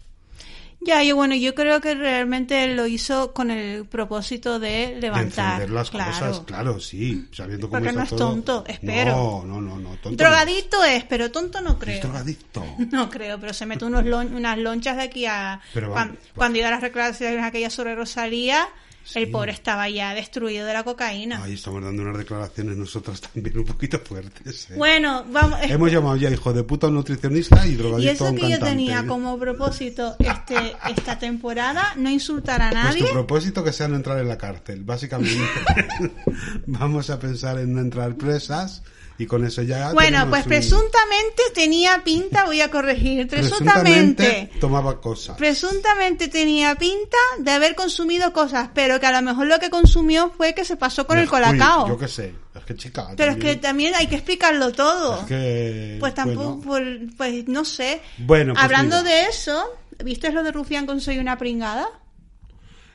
Ya, 0.84 1.04
yo 1.04 1.16
bueno, 1.16 1.36
yo 1.36 1.54
creo 1.54 1.80
que 1.80 1.94
realmente 1.94 2.74
lo 2.76 2.88
hizo 2.88 3.34
con 3.34 3.52
el 3.52 3.86
propósito 3.86 4.60
de 4.60 4.96
de 4.96 5.02
levantar. 5.02 5.54
encender 5.62 5.70
las 5.70 5.92
claro. 5.92 6.12
cosas, 6.12 6.40
claro, 6.40 6.80
sí, 6.80 7.28
sabiendo 7.32 7.70
cómo 7.70 7.80
Porque 7.82 7.96
no 7.96 8.02
es 8.04 8.10
todo. 8.10 8.18
tonto, 8.30 8.64
espero. 8.68 9.12
No, 9.12 9.46
no, 9.46 9.62
no, 9.62 9.78
no, 9.78 9.90
tonto. 9.98 10.18
Drogadicto 10.24 10.84
es, 10.84 11.04
pero 11.04 11.30
tonto 11.32 11.62
no 11.62 11.70
no. 11.70 11.74
Es 11.74 11.80
creo. 11.80 12.02
drogadicto. 12.02 12.66
No 12.92 13.10
creo, 13.12 13.40
pero 13.40 13.54
se 13.54 13.68
mete 13.68 13.86
unos 13.86 14.04
lon- 14.06 14.34
unas 14.34 14.58
lonchas 14.58 14.98
de 14.98 15.04
aquí 15.04 15.26
a... 15.28 15.62
Pero 15.74 15.94
cuando, 16.34 16.58
iba 16.58 16.68
a 16.70 16.72
las 16.72 16.82
declaraciones 16.82 17.44
aquellas 17.44 17.74
sobre 17.74 17.94
Rosalía, 17.94 18.68
Sí. 19.04 19.20
el 19.20 19.32
pobre 19.32 19.52
estaba 19.52 19.90
ya 19.90 20.14
destruido 20.14 20.66
de 20.66 20.74
la 20.74 20.84
cocaína. 20.84 21.44
Ahí 21.44 21.54
estamos 21.54 21.84
dando 21.84 22.04
unas 22.04 22.18
declaraciones 22.18 22.78
nosotras 22.78 23.20
también 23.22 23.58
un 23.58 23.66
poquito 23.66 24.00
fuertes. 24.00 24.70
¿eh? 24.72 24.76
Bueno, 24.78 25.26
vamos... 25.32 25.60
Hemos 25.64 25.92
llamado 25.92 26.16
ya 26.18 26.30
hijo 26.30 26.54
de 26.54 26.64
puta 26.64 26.88
a 26.88 26.90
un 26.90 26.96
nutricionista 26.96 27.66
y 27.66 27.72
y 27.72 27.76
drogadicto 27.76 28.12
a 28.12 28.14
eso 28.14 28.26
un 28.30 28.36
que 28.36 28.42
yo 28.44 28.50
cantante. 28.52 28.70
tenía 28.76 29.06
como 29.08 29.38
propósito 29.40 30.16
este 30.20 30.76
esta 30.90 31.18
temporada, 31.20 31.94
no 31.98 32.10
insultar 32.10 32.62
a 32.62 32.70
Pues 32.70 32.84
nadie. 32.84 33.04
tu 33.06 33.12
propósito 33.12 33.64
que 33.64 33.74
sea 33.74 33.88
no 33.88 33.96
entrar 33.96 34.20
en 34.20 34.28
la 34.28 34.38
cárcel, 34.38 34.84
básicamente. 34.84 35.42
Vamos 36.68 37.10
a 37.10 37.20
pensar 37.20 37.58
en 37.60 37.74
no 37.74 37.82
entrar 37.82 38.16
presas 38.16 38.84
y 39.18 39.26
con 39.28 39.46
eso 39.46 39.62
ya. 39.62 39.94
Bueno, 39.94 40.28
pues 40.30 40.44
un- 40.44 40.50
presuntamente 40.50 41.44
tenía 41.54 42.04
pinta, 42.04 42.46
voy 42.46 42.62
a 42.62 42.72
corregir, 42.72 43.28
presuntamente 43.30 44.24
presuntamente, 44.24 44.60
tomaba 44.60 45.00
cosas. 45.00 45.38
presuntamente 45.38 46.28
tenía 46.28 46.76
pinta 46.76 47.18
de 47.40 47.52
haber 47.52 47.76
consumido 47.76 48.34
cosas, 48.34 48.70
pero 48.74 49.00
que 49.00 49.06
a 49.06 49.12
lo 49.12 49.22
mejor 49.22 49.48
lo 49.48 49.60
que 49.60 49.70
consumió 49.70 50.32
fue 50.36 50.54
que 50.56 50.66
se 50.66 50.76
pasó 50.78 51.06
con 51.06 51.20
el 51.20 51.28
colacao. 51.30 51.88
Yo 51.88 51.98
qué 51.98 52.08
sé, 52.08 52.34
es 52.56 52.64
que 52.66 52.76
chica. 52.76 53.10
Pero 53.16 53.34
es 53.34 53.38
que 53.38 53.56
también- 53.58 53.94
hay 53.96 54.08
que 54.08 54.16
explicarlo 54.16 54.72
todo. 54.72 55.20
es 55.22 55.26
que, 55.28 55.98
Pues 56.00 56.14
tampoco, 56.16 56.56
bueno. 56.58 57.12
pues 57.18 57.48
no 57.48 57.64
sé. 57.66 58.02
Bueno, 58.18 58.54
pues 58.54 58.64
Hablando 58.66 59.04
mira. 59.04 59.10
de 59.16 59.22
eso, 59.26 59.64
¿viste 60.04 60.32
lo 60.32 60.42
de 60.44 60.52
Rufián 60.52 60.86
con 60.88 61.00
Soy 61.00 61.20
una 61.20 61.38
pringada? 61.38 61.88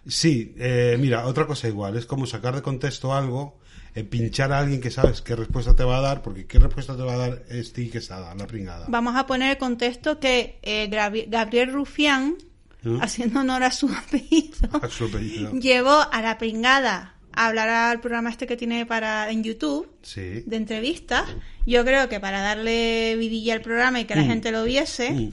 Sí, 0.08 0.54
eh, 0.58 0.96
mira, 1.00 1.26
otra 1.26 1.46
cosa 1.46 1.66
igual, 1.68 1.96
es 1.96 2.06
como 2.06 2.26
sacar 2.26 2.54
de 2.54 2.62
contexto 2.62 3.12
algo, 3.12 3.58
pinchar 4.04 4.52
a 4.52 4.58
alguien 4.60 4.80
que 4.80 4.90
sabes 4.90 5.22
qué 5.22 5.34
respuesta 5.36 5.74
te 5.76 5.84
va 5.84 5.98
a 5.98 6.00
dar, 6.00 6.22
porque 6.22 6.46
qué 6.46 6.58
respuesta 6.58 6.96
te 6.96 7.02
va 7.02 7.14
a 7.14 7.16
dar 7.16 7.42
este 7.48 7.88
Quesada, 7.90 8.34
la 8.34 8.46
pringada. 8.46 8.86
Vamos 8.88 9.16
a 9.16 9.26
poner 9.26 9.50
el 9.52 9.58
contexto 9.58 10.18
que 10.20 10.58
eh, 10.62 10.88
Gabriel 11.28 11.72
Rufián, 11.72 12.36
¿Mm? 12.82 13.00
haciendo 13.02 13.40
honor 13.40 13.62
a 13.64 13.70
su 13.70 13.88
apellido, 14.06 14.68
A 14.82 14.88
su 14.88 15.04
apellido. 15.06 15.52
llevó 15.52 16.04
a 16.12 16.22
la 16.22 16.38
pringada 16.38 17.14
a 17.32 17.46
hablar 17.48 17.68
al 17.68 18.00
programa 18.00 18.30
este 18.30 18.46
que 18.46 18.56
tiene 18.56 18.86
para 18.86 19.30
en 19.30 19.44
YouTube 19.44 19.88
Sí. 20.02 20.42
de 20.46 20.56
entrevistas. 20.56 21.24
Yo 21.66 21.84
creo 21.84 22.08
que 22.08 22.18
para 22.20 22.40
darle 22.40 23.14
vidilla 23.16 23.52
al 23.54 23.60
programa 23.60 24.00
y 24.00 24.04
que 24.06 24.14
la 24.14 24.22
Mm. 24.22 24.26
gente 24.28 24.52
lo 24.52 24.64
viese. 24.64 25.10
Mm. 25.10 25.32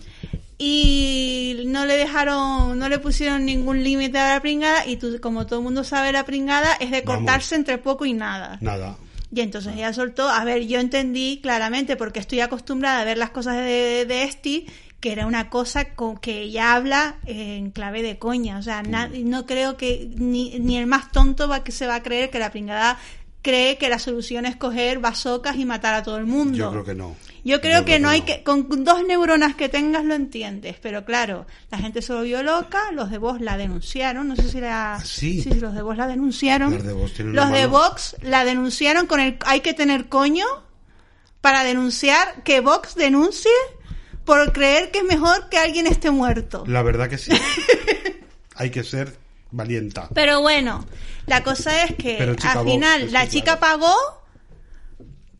Y 0.58 1.64
no 1.66 1.86
le 1.86 1.98
dejaron, 1.98 2.78
no 2.78 2.90
le 2.90 3.00
pusieron 3.00 3.46
ningún 3.46 3.84
límite 3.84 4.18
a 4.18 4.36
la 4.36 4.42
pringada. 4.42 4.86
Y 4.88 4.98
tú, 4.98 5.20
como 5.22 5.46
todo 5.46 5.60
el 5.60 5.64
mundo 5.66 5.84
sabe, 5.84 6.12
la 6.12 6.26
pringada 6.26 6.74
es 6.80 6.92
de 6.92 7.02
Vamos. 7.02 7.22
cortarse 7.24 7.56
entre 7.56 7.78
poco 7.78 8.06
y 8.06 8.14
nada. 8.14 8.58
Nada. 8.62 8.98
Y 9.34 9.42
entonces 9.42 9.74
ella 9.76 9.92
soltó, 9.94 10.30
a 10.30 10.44
ver, 10.44 10.66
yo 10.68 10.80
entendí 10.80 11.40
claramente, 11.42 11.96
porque 11.96 12.20
estoy 12.20 12.40
acostumbrada 12.42 13.02
a 13.02 13.06
ver 13.06 13.18
las 13.18 13.32
cosas 13.32 13.58
de, 13.58 14.06
de 14.08 14.24
Esti, 14.24 14.68
que 15.00 15.12
era 15.12 15.26
una 15.26 15.50
cosa 15.50 15.96
con 15.96 16.18
que 16.18 16.42
ella 16.44 16.76
habla 16.76 17.16
en 17.26 17.72
clave 17.72 18.04
de 18.04 18.18
coña. 18.20 18.58
O 18.60 18.62
sea, 18.62 18.84
na- 18.84 19.08
Mm. 19.08 19.30
no 19.30 19.46
creo 19.46 19.76
que 19.76 20.08
ni, 20.18 20.60
ni 20.60 20.78
el 20.78 20.86
más 20.86 21.12
tonto 21.12 21.48
va 21.48 21.64
que 21.64 21.72
se 21.72 21.88
va 21.88 21.96
a 21.96 22.04
creer 22.04 22.30
que 22.30 22.40
la 22.40 22.52
pringada 22.52 22.98
cree 23.42 23.78
que 23.78 23.90
la 23.90 24.00
solución 24.00 24.46
es 24.46 24.56
coger 24.56 25.00
bazocas 25.00 25.58
y 25.58 25.66
matar 25.66 25.96
a 25.96 26.04
todo 26.04 26.18
el 26.18 26.26
mundo. 26.26 26.58
Yo 26.58 26.72
creo 26.72 26.86
que 26.86 26.96
no. 26.96 27.16
Yo 27.46 27.60
creo 27.60 27.84
que 27.84 28.00
no 28.00 28.10
hay 28.10 28.22
que, 28.22 28.42
con 28.44 28.68
dos 28.86 29.06
neuronas 29.06 29.56
que 29.56 29.68
tengas 29.68 30.06
lo 30.06 30.16
entiendes, 30.16 30.78
pero 30.82 31.04
claro, 31.04 31.46
la 31.72 31.78
gente 31.78 32.02
se 32.02 32.14
volvió 32.14 32.42
loca, 32.42 32.92
los 32.94 33.12
de 33.12 33.18
Vox 33.18 33.42
la 33.42 33.58
denunciaron, 33.58 34.30
no 34.30 34.36
sé 34.36 34.50
si 34.50 34.62
la, 34.62 34.96
¿Ah, 34.96 35.04
sí? 35.04 35.42
sí, 35.42 35.50
los 35.56 35.74
de 35.74 35.82
Vox 35.82 35.98
la 35.98 36.08
denunciaron, 36.08 36.74
Los 36.74 36.84
de 36.84 36.94
Vox 36.94 37.20
los 37.20 38.22
de 38.22 38.30
la 38.30 38.46
denunciaron 38.46 39.08
con 39.08 39.20
el, 39.20 39.38
hay 39.46 39.60
que 39.60 39.74
tener 39.74 40.08
coño 40.08 40.46
para 41.42 41.66
denunciar 41.66 42.44
que 42.44 42.62
Vox 42.62 42.96
denuncie 42.96 43.52
por 44.24 44.54
creer 44.54 44.92
que 44.92 45.00
es 45.00 45.04
mejor 45.04 45.50
que 45.50 45.58
alguien 45.58 45.88
esté 45.88 46.12
muerto. 46.12 46.64
La 46.66 46.82
verdad 46.82 47.10
que 47.10 47.18
sí. 47.18 47.32
hay 48.56 48.70
que 48.70 48.86
ser 48.86 49.18
valienta. 49.52 50.08
Pero 50.14 50.40
bueno, 50.42 50.86
la 51.26 51.44
cosa 51.44 51.84
es 51.84 51.96
que 51.96 52.16
Pero 52.18 52.36
al 52.42 52.66
final 52.66 53.12
la 53.12 53.28
chica 53.28 53.58
claro. 53.58 53.82
pagó 53.82 54.23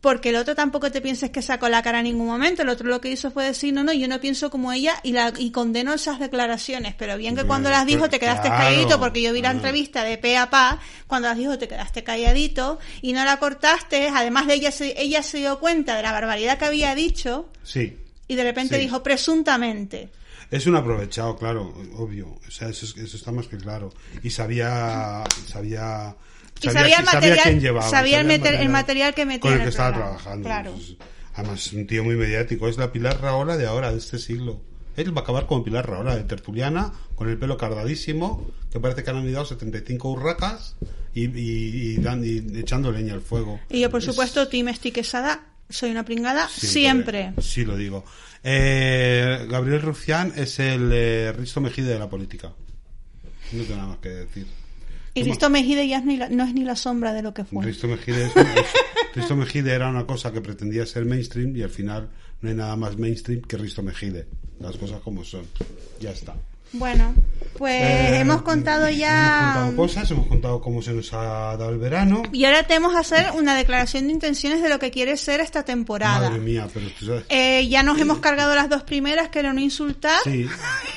porque 0.04 0.28
el 0.28 0.36
otro 0.36 0.54
tampoco 0.54 0.92
te 0.92 1.00
pienses 1.00 1.30
que 1.30 1.40
sacó 1.40 1.66
la 1.70 1.82
cara 1.82 2.00
en 2.00 2.04
ningún 2.04 2.26
momento. 2.26 2.60
El 2.60 2.68
otro 2.68 2.86
lo 2.90 3.00
que 3.00 3.10
hizo 3.10 3.30
fue 3.30 3.46
decir, 3.46 3.72
no, 3.72 3.82
no, 3.84 3.90
yo 3.94 4.06
no 4.06 4.20
pienso 4.20 4.50
como 4.50 4.70
ella 4.70 5.00
y, 5.02 5.12
la, 5.12 5.32
y 5.38 5.50
condeno 5.50 5.94
esas 5.94 6.20
declaraciones. 6.20 6.94
Pero 6.94 7.16
bien 7.16 7.34
que 7.34 7.44
cuando 7.44 7.70
las 7.70 7.86
dijo 7.86 8.10
te 8.10 8.20
quedaste 8.20 8.48
claro, 8.48 8.64
calladito 8.64 9.00
porque 9.00 9.22
yo 9.22 9.32
vi 9.32 9.40
la 9.40 9.48
ah. 9.48 9.52
entrevista 9.52 10.04
de 10.04 10.18
pe 10.18 10.36
a 10.36 10.50
pa. 10.50 10.78
Cuando 11.06 11.28
las 11.28 11.38
dijo 11.38 11.56
te 11.56 11.68
quedaste 11.68 12.04
calladito 12.04 12.78
y 13.00 13.14
no 13.14 13.24
la 13.24 13.38
cortaste. 13.38 14.08
Además 14.14 14.46
de 14.46 14.52
ella, 14.56 14.70
se, 14.72 14.92
ella 15.00 15.22
se 15.22 15.38
dio 15.38 15.58
cuenta 15.58 15.96
de 15.96 16.02
la 16.02 16.12
barbaridad 16.12 16.58
que 16.58 16.66
había 16.66 16.94
dicho 16.94 17.48
Sí. 17.62 17.96
y 18.28 18.34
de 18.34 18.42
repente 18.44 18.74
Sí. 18.74 18.82
dijo 18.82 19.02
presuntamente. 19.02 20.10
Es 20.50 20.66
un 20.66 20.76
aprovechado, 20.76 21.34
claro, 21.38 21.72
obvio. 21.96 22.38
O 22.46 22.50
sea, 22.50 22.68
eso, 22.68 22.84
es- 22.84 22.94
eso 22.98 23.16
está 23.16 23.32
más 23.32 23.46
que 23.48 23.56
claro. 23.56 23.90
Y 24.22 24.28
sabía. 24.28 25.24
Sabía. 25.48 26.14
Y 26.62 26.70
sabía 26.70 26.98
el 26.98 27.04
sabía 27.06 27.30
material- 27.34 27.60
llevaba, 27.60 27.88
sabía 27.90 28.20
el 28.20 28.68
material 28.70 29.14
que 29.14 29.24
metía 29.26 29.40
Con 29.40 29.52
el 29.52 29.58
que 29.58 29.62
el 29.64 29.68
estaba 29.70 29.90
programa, 29.90 30.16
trabajando. 30.16 30.44
claro. 30.48 30.74
Es- 30.78 30.96
además, 31.34 31.66
es 31.66 31.72
un 31.72 31.86
tío 31.86 32.04
muy 32.04 32.16
mediático. 32.16 32.68
Es 32.68 32.78
la 32.78 32.90
Pilar 32.92 33.20
Raola 33.20 33.56
de 33.56 33.66
ahora, 33.66 33.92
de 33.92 33.98
este 33.98 34.18
siglo. 34.18 34.60
Él 34.96 35.14
va 35.16 35.20
a 35.20 35.24
acabar 35.24 35.46
como 35.46 35.64
Pilar 35.64 35.88
Raola, 35.90 36.14
de 36.16 36.22
tertuliana, 36.24 36.92
con 37.16 37.28
el 37.28 37.36
pelo 37.36 37.56
cardadísimo, 37.56 38.48
que 38.72 38.78
parece 38.80 39.02
que 39.02 39.10
han 39.10 39.16
anidado 39.16 39.44
75 39.44 40.08
urracas 40.10 40.76
y, 41.12 41.24
y, 41.24 41.94
y 41.94 41.96
dan- 41.96 42.24
y 42.24 42.58
echando 42.60 42.92
leña 42.92 43.12
al 43.14 43.20
fuego. 43.20 43.60
Y 43.68 43.80
yo, 43.80 43.90
por 43.90 43.98
Es- 44.00 44.06
supuesto, 44.06 44.46
Team 44.48 44.72
Quesada, 44.92 45.46
soy 45.68 45.90
una 45.90 46.04
pringada 46.04 46.48
siempre. 46.48 47.32
Sí, 47.40 47.64
lo 47.64 47.76
digo. 47.76 48.04
Eh, 48.44 49.46
Gabriel 49.50 49.82
Rufián 49.82 50.32
es 50.36 50.58
el 50.60 50.90
eh, 50.92 51.32
Risto 51.32 51.60
Mejide 51.60 51.88
de 51.94 51.98
la 51.98 52.08
política. 52.08 52.52
No 53.52 53.62
tengo 53.62 53.76
nada 53.76 53.88
más 53.88 53.98
que 53.98 54.08
decir. 54.10 54.46
Y 55.14 55.22
Risto 55.22 55.48
Mejide 55.48 55.86
ya 55.86 55.98
es 55.98 56.04
ni 56.04 56.16
la- 56.16 56.28
no 56.28 56.44
es 56.44 56.52
ni 56.54 56.64
la 56.64 56.74
sombra 56.76 57.12
de 57.12 57.22
lo 57.22 57.32
que 57.32 57.44
fue. 57.44 57.64
Risto 57.64 57.86
Mejide, 57.88 58.26
es- 58.26 58.36
es- 58.36 59.14
Risto 59.14 59.36
Mejide 59.36 59.72
era 59.72 59.88
una 59.88 60.06
cosa 60.06 60.32
que 60.32 60.40
pretendía 60.40 60.84
ser 60.86 61.04
mainstream 61.04 61.56
y 61.56 61.62
al 61.62 61.70
final 61.70 62.08
no 62.40 62.48
hay 62.48 62.54
nada 62.56 62.74
más 62.76 62.96
mainstream 62.98 63.40
que 63.42 63.56
Risto 63.56 63.82
Mejide. 63.82 64.26
Las 64.60 64.76
cosas 64.76 65.00
como 65.00 65.24
son. 65.24 65.42
Ya 66.00 66.10
está. 66.10 66.34
Bueno, 66.72 67.14
pues 67.56 67.80
Eh, 67.80 68.18
hemos 68.18 68.42
contado 68.42 68.88
ya... 68.90 69.52
Hemos 69.52 69.54
contado 69.54 69.76
cosas, 69.76 70.10
hemos 70.10 70.26
contado 70.26 70.60
cómo 70.60 70.82
se 70.82 70.92
nos 70.92 71.12
ha 71.12 71.56
dado 71.56 71.70
el 71.70 71.78
verano. 71.78 72.22
Y 72.32 72.44
ahora 72.46 72.64
tenemos 72.64 72.92
que 72.92 72.98
hacer 72.98 73.26
una 73.38 73.54
declaración 73.56 74.08
de 74.08 74.12
intenciones 74.12 74.60
de 74.60 74.68
lo 74.68 74.80
que 74.80 74.90
quiere 74.90 75.16
ser 75.16 75.38
esta 75.38 75.64
temporada. 75.64 76.28
Madre 76.30 76.40
mía, 76.40 76.66
pero 76.74 76.86
tú 76.98 77.06
sabes. 77.06 77.24
Eh, 77.28 77.68
ya 77.68 77.84
nos 77.84 78.00
hemos 78.00 78.18
cargado 78.18 78.56
las 78.56 78.68
dos 78.68 78.82
primeras, 78.82 79.28
que 79.28 79.38
era 79.38 79.52
no 79.52 79.60
insultar 79.60 80.18
Sí. 80.24 80.48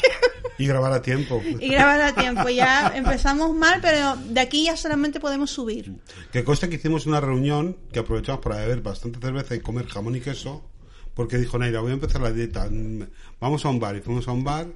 Y 0.58 0.66
grabar 0.66 0.92
a 0.94 1.02
tiempo. 1.02 1.42
y 1.60 1.70
grabar 1.70 2.02
a 2.02 2.16
tiempo. 2.16 2.50
Ya 2.50 2.92
empezamos 2.96 3.56
mal, 3.56 3.80
pero 3.82 4.16
de 4.16 4.40
aquí 4.40 4.66
ya 4.66 4.76
solamente 4.76 5.20
podemos 5.20 5.52
subir. 5.52 5.94
Que 6.32 6.44
conste 6.44 6.70
que 6.70 6.76
hicimos 6.76 7.06
una 7.06 7.22
reunión 7.22 7.78
que 7.92 8.00
aprovechamos 8.00 8.42
para 8.42 8.58
beber 8.58 8.82
bastante 8.82 9.20
cerveza 9.20 9.56
y 9.56 9.60
comer 9.60 9.88
jamón 9.88 10.16
y 10.16 10.22
queso. 10.22 10.64
Porque 11.14 11.38
dijo 11.38 11.58
Naira, 11.58 11.82
voy 11.82 11.92
a 11.92 11.96
empezar 11.96 12.22
la 12.22 12.32
dieta. 12.32 12.70
Vamos 13.40 13.66
a 13.66 13.70
un 13.70 13.80
bar. 13.80 13.96
Y 13.96 14.02
fuimos 14.02 14.28
a 14.28 14.32
un 14.32 14.44
bar 14.44 14.68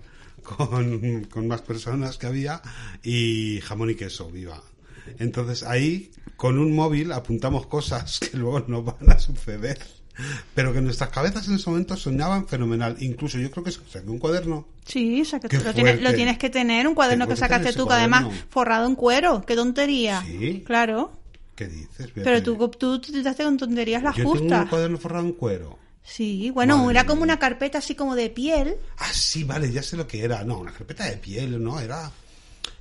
con, 0.43 1.23
con 1.25 1.47
más 1.47 1.61
personas 1.61 2.17
que 2.17 2.27
había 2.27 2.61
y 3.03 3.59
jamón 3.61 3.89
y 3.89 3.95
queso, 3.95 4.29
viva. 4.29 4.61
Entonces 5.19 5.63
ahí, 5.63 6.11
con 6.37 6.59
un 6.59 6.75
móvil, 6.75 7.11
apuntamos 7.11 7.65
cosas 7.67 8.19
que 8.19 8.37
luego 8.37 8.63
no 8.67 8.83
van 8.83 9.09
a 9.09 9.19
suceder. 9.19 9.79
Pero 10.53 10.73
que 10.73 10.81
nuestras 10.81 11.09
cabezas 11.09 11.47
en 11.47 11.55
ese 11.55 11.69
momento 11.69 11.95
soñaban 11.95 12.47
fenomenal. 12.47 12.95
Incluso 12.99 13.37
yo 13.37 13.49
creo 13.51 13.63
que 13.63 13.71
saqué 13.71 14.09
un 14.09 14.19
cuaderno. 14.19 14.67
Sí, 14.85 15.23
saca- 15.25 15.47
Qué 15.47 15.57
lo, 15.59 15.73
tienes, 15.73 16.01
lo 16.01 16.13
tienes 16.13 16.37
que 16.37 16.49
tener, 16.49 16.87
un 16.87 16.95
cuaderno 16.95 17.25
Tengo 17.25 17.35
que 17.35 17.39
sacaste 17.39 17.73
tú, 17.73 17.87
que 17.87 17.93
además 17.93 18.25
forrado 18.49 18.87
en 18.87 18.95
cuero. 18.95 19.43
Qué 19.45 19.55
tontería. 19.55 20.21
Sí. 20.25 20.63
Claro. 20.65 21.11
¿Qué 21.55 21.67
dices? 21.67 22.09
Pero 22.13 22.41
tú, 22.43 22.69
tú 22.69 22.99
te 22.99 23.23
con 23.43 23.57
tonterías 23.57 24.03
las 24.03 24.15
Yo 24.15 24.23
tengo 24.23 24.35
justas. 24.37 24.63
un 24.63 24.67
cuaderno 24.69 24.97
forrado 24.97 25.25
en 25.25 25.33
cuero. 25.33 25.77
Sí, 26.03 26.49
bueno, 26.49 26.77
Madre 26.79 26.91
era 26.91 27.05
como 27.05 27.21
una 27.21 27.37
carpeta 27.37 27.77
así 27.77 27.93
como 27.95 28.15
de 28.15 28.29
piel. 28.29 28.75
Ah, 28.97 29.11
sí, 29.13 29.43
vale, 29.43 29.71
ya 29.71 29.83
sé 29.83 29.95
lo 29.95 30.07
que 30.07 30.23
era. 30.23 30.43
No, 30.43 30.57
una 30.59 30.71
carpeta 30.71 31.05
de 31.05 31.17
piel, 31.17 31.63
no, 31.63 31.79
era. 31.79 32.11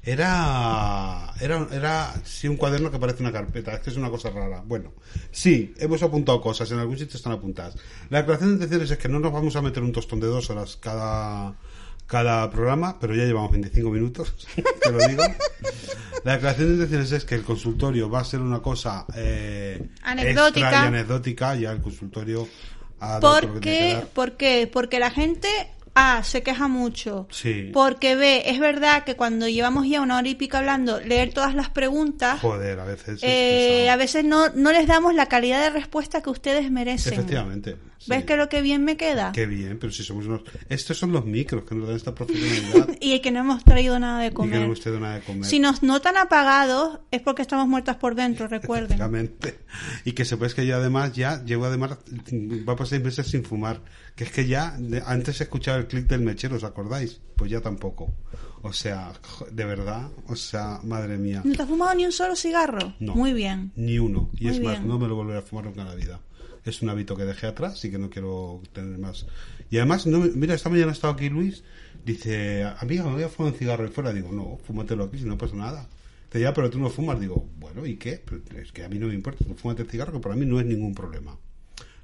Era. 0.02 1.29
Era, 1.40 1.66
era 1.72 2.14
sí, 2.24 2.48
un 2.48 2.56
cuaderno 2.56 2.90
que 2.90 2.98
parece 2.98 3.22
una 3.22 3.32
carpeta. 3.32 3.72
Es 3.74 3.80
que 3.80 3.90
es 3.90 3.96
una 3.96 4.10
cosa 4.10 4.30
rara. 4.30 4.62
Bueno, 4.64 4.92
sí, 5.30 5.74
hemos 5.78 6.02
apuntado 6.02 6.40
cosas. 6.40 6.70
En 6.70 6.78
algún 6.78 6.98
sitio 6.98 7.16
están 7.16 7.32
apuntadas. 7.32 7.76
La 8.10 8.18
declaración 8.18 8.50
de 8.50 8.54
intenciones 8.56 8.90
es 8.90 8.98
que 8.98 9.08
no 9.08 9.18
nos 9.20 9.32
vamos 9.32 9.56
a 9.56 9.62
meter 9.62 9.82
un 9.82 9.92
tostón 9.92 10.20
de 10.20 10.26
dos 10.26 10.50
horas 10.50 10.76
cada, 10.76 11.54
cada 12.06 12.50
programa, 12.50 12.98
pero 13.00 13.14
ya 13.14 13.24
llevamos 13.24 13.52
25 13.52 13.90
minutos, 13.90 14.34
te 14.82 14.92
lo 14.92 14.98
digo. 15.08 15.22
La 16.24 16.32
declaración 16.32 16.68
de 16.68 16.74
intenciones 16.74 17.12
es 17.12 17.24
que 17.24 17.34
el 17.36 17.42
consultorio 17.42 18.10
va 18.10 18.20
a 18.20 18.24
ser 18.24 18.40
una 18.40 18.60
cosa 18.60 19.06
eh, 19.16 19.88
Anecdótica. 20.02 20.66
extra 20.68 20.84
y 20.84 20.88
anecdótica. 20.88 21.54
Ya 21.54 21.72
el 21.72 21.80
consultorio. 21.80 22.46
ha 23.00 23.18
dado 23.18 23.40
Porque, 23.40 23.94
dar. 23.94 24.06
¿Por 24.08 24.36
qué? 24.36 24.68
Porque 24.70 24.98
la 24.98 25.10
gente 25.10 25.48
A 26.00 26.22
se 26.24 26.42
queja 26.42 26.66
mucho. 26.68 27.28
Sí. 27.30 27.70
Porque 27.72 28.16
B, 28.16 28.42
es 28.50 28.58
verdad 28.58 29.04
que 29.04 29.16
cuando 29.16 29.48
llevamos 29.48 29.86
ya 29.86 30.00
una 30.00 30.16
hora 30.18 30.28
y 30.28 30.34
pico 30.34 30.56
hablando, 30.56 31.00
leer 31.00 31.32
todas 31.34 31.54
las 31.54 31.68
preguntas, 31.70 32.40
Joder, 32.40 32.80
a 32.80 32.84
veces. 32.84 33.14
es 33.16 33.22
eh, 33.22 33.90
a 33.90 33.96
veces 33.96 34.24
no, 34.24 34.48
no 34.50 34.72
les 34.72 34.86
damos 34.86 35.14
la 35.14 35.26
calidad 35.26 35.60
de 35.60 35.70
respuesta 35.70 36.22
que 36.22 36.30
ustedes 36.30 36.70
merecen. 36.70 37.12
Efectivamente. 37.12 37.76
sí. 37.98 38.06
¿Ves 38.08 38.24
que 38.24 38.36
lo 38.36 38.48
que 38.48 38.62
bien 38.62 38.82
me 38.84 38.96
queda? 38.96 39.32
Qué 39.32 39.44
bien, 39.44 39.78
pero 39.78 39.92
si 39.92 40.02
somos 40.02 40.24
unos... 40.26 40.40
Estos 40.70 40.96
son 40.96 41.12
los 41.12 41.26
micros 41.26 41.64
que 41.64 41.74
nos 41.74 41.86
dan 41.86 41.96
esta 41.96 42.14
profesionalidad 42.14 42.88
Y 43.00 43.20
que 43.20 43.30
no 43.30 43.40
hemos 43.40 43.62
traído 43.62 43.98
nada 43.98 44.20
de 44.20 44.26
y 44.26 44.30
que 44.30 44.34
no 44.34 44.40
comer. 44.40 44.62
hemos 44.62 44.80
tenido 44.80 45.00
nada 45.00 45.14
de 45.16 45.20
comer. 45.20 45.44
Si 45.44 45.58
nos 45.58 45.82
notan 45.82 46.16
apagados, 46.16 47.00
es 47.10 47.20
porque 47.20 47.42
estamos 47.42 47.68
muertas 47.68 47.96
por 47.96 48.14
dentro, 48.14 48.48
recuerden. 48.48 48.92
Efectivamente. 48.92 49.58
Y 50.04 50.12
que 50.12 50.24
sepáis 50.24 50.54
que 50.54 50.66
yo 50.66 50.76
además 50.76 51.12
ya 51.12 51.44
llevo 51.44 51.66
además... 51.66 51.98
Va 52.66 52.74
por 52.74 52.86
seis 52.86 53.02
meses 53.02 53.26
sin 53.26 53.44
fumar. 53.44 53.82
Que 54.16 54.24
es 54.24 54.30
que 54.30 54.46
ya... 54.46 54.76
antes 55.06 55.40
escuchaba 55.40 55.76
el 55.78 55.86
clic 55.90 56.06
del 56.06 56.20
mechero, 56.22 56.56
¿os 56.56 56.64
acordáis? 56.64 57.20
Pues 57.36 57.50
ya 57.50 57.60
tampoco. 57.60 58.12
O 58.62 58.72
sea, 58.72 59.12
de 59.50 59.64
verdad. 59.64 60.08
O 60.28 60.36
sea, 60.36 60.80
madre 60.84 61.18
mía. 61.18 61.42
¿No 61.44 61.54
te 61.54 61.62
has 61.62 61.68
fumado 61.68 61.94
ni 61.94 62.04
un 62.04 62.12
solo 62.12 62.36
cigarro? 62.36 62.94
No. 63.00 63.14
Muy 63.14 63.32
bien. 63.32 63.72
Ni 63.76 63.98
uno. 63.98 64.30
Y 64.38 64.44
Muy 64.44 64.54
es 64.54 64.62
más, 64.62 64.72
bien. 64.78 64.88
no 64.88 64.98
me 64.98 65.08
lo 65.08 65.16
volveré 65.16 65.38
a 65.38 65.42
fumar 65.42 65.64
nunca 65.64 65.82
en 65.82 65.88
la 65.88 65.94
vida. 65.94 66.20
Es 66.64 66.80
un 66.82 66.90
hábito 66.90 67.16
que 67.16 67.24
dejé 67.24 67.46
atrás 67.48 67.84
y 67.84 67.90
que 67.90 67.98
no 67.98 68.08
quiero 68.10 68.60
tener 68.72 68.98
más. 68.98 69.26
Y 69.70 69.78
además, 69.78 70.06
no, 70.06 70.18
mira, 70.18 70.54
esta 70.54 70.68
mañana 70.68 70.90
ha 70.90 70.94
estado 70.94 71.14
aquí 71.14 71.28
Luis. 71.28 71.64
Dice, 72.04 72.64
amiga, 72.78 73.04
me 73.04 73.12
voy 73.14 73.22
a 73.22 73.28
fumar 73.28 73.52
un 73.52 73.58
cigarro 73.58 73.84
ahí 73.84 73.90
fuera. 73.90 74.12
Digo, 74.12 74.30
no, 74.30 74.58
fúmatelo 74.66 75.04
aquí 75.04 75.18
si 75.18 75.24
no 75.24 75.36
pasa 75.38 75.56
nada. 75.56 75.88
Dice, 76.26 76.40
ya, 76.40 76.54
pero 76.54 76.70
tú 76.70 76.78
no 76.78 76.90
fumas. 76.90 77.18
Digo, 77.18 77.48
bueno, 77.58 77.84
¿y 77.86 77.96
qué? 77.96 78.22
Pero 78.24 78.42
es 78.62 78.72
que 78.72 78.84
a 78.84 78.88
mí 78.88 78.98
no 78.98 79.06
me 79.08 79.14
importa. 79.14 79.44
Tú 79.44 79.54
fúmate 79.54 79.82
el 79.82 79.88
cigarro, 79.88 80.12
que 80.12 80.20
para 80.20 80.36
mí 80.36 80.46
no 80.46 80.60
es 80.60 80.66
ningún 80.66 80.94
problema. 80.94 81.36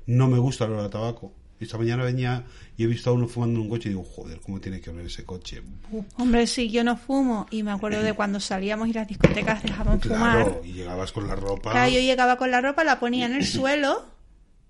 No 0.06 0.28
me 0.28 0.38
gusta 0.38 0.64
el 0.64 0.72
olor 0.72 0.84
a 0.86 0.90
tabaco. 0.90 1.32
Esta 1.58 1.78
mañana 1.78 2.04
venía 2.04 2.44
y 2.76 2.84
he 2.84 2.86
visto 2.86 3.10
a 3.10 3.12
uno 3.14 3.26
fumando 3.28 3.56
en 3.60 3.62
un 3.62 3.70
coche 3.70 3.88
y 3.88 3.92
digo, 3.92 4.04
joder, 4.04 4.40
¿cómo 4.40 4.60
tiene 4.60 4.80
que 4.80 4.90
oler 4.90 5.06
ese 5.06 5.24
coche? 5.24 5.62
Hombre, 6.18 6.46
sí, 6.46 6.68
yo 6.70 6.84
no 6.84 6.96
fumo. 6.96 7.46
Y 7.50 7.62
me 7.62 7.70
acuerdo 7.72 8.02
de 8.02 8.12
cuando 8.14 8.40
salíamos 8.40 8.88
y 8.88 8.92
las 8.92 9.08
discotecas 9.08 9.62
dejaban 9.62 10.00
fumar. 10.00 10.44
Claro, 10.44 10.62
y 10.64 10.72
llegabas 10.72 11.12
con 11.12 11.26
la 11.26 11.34
ropa. 11.34 11.70
Claro, 11.72 11.90
yo 11.90 12.00
llegaba 12.00 12.36
con 12.36 12.50
la 12.50 12.60
ropa, 12.60 12.84
la 12.84 13.00
ponía 13.00 13.26
en 13.26 13.34
el 13.34 13.46
suelo, 13.46 14.04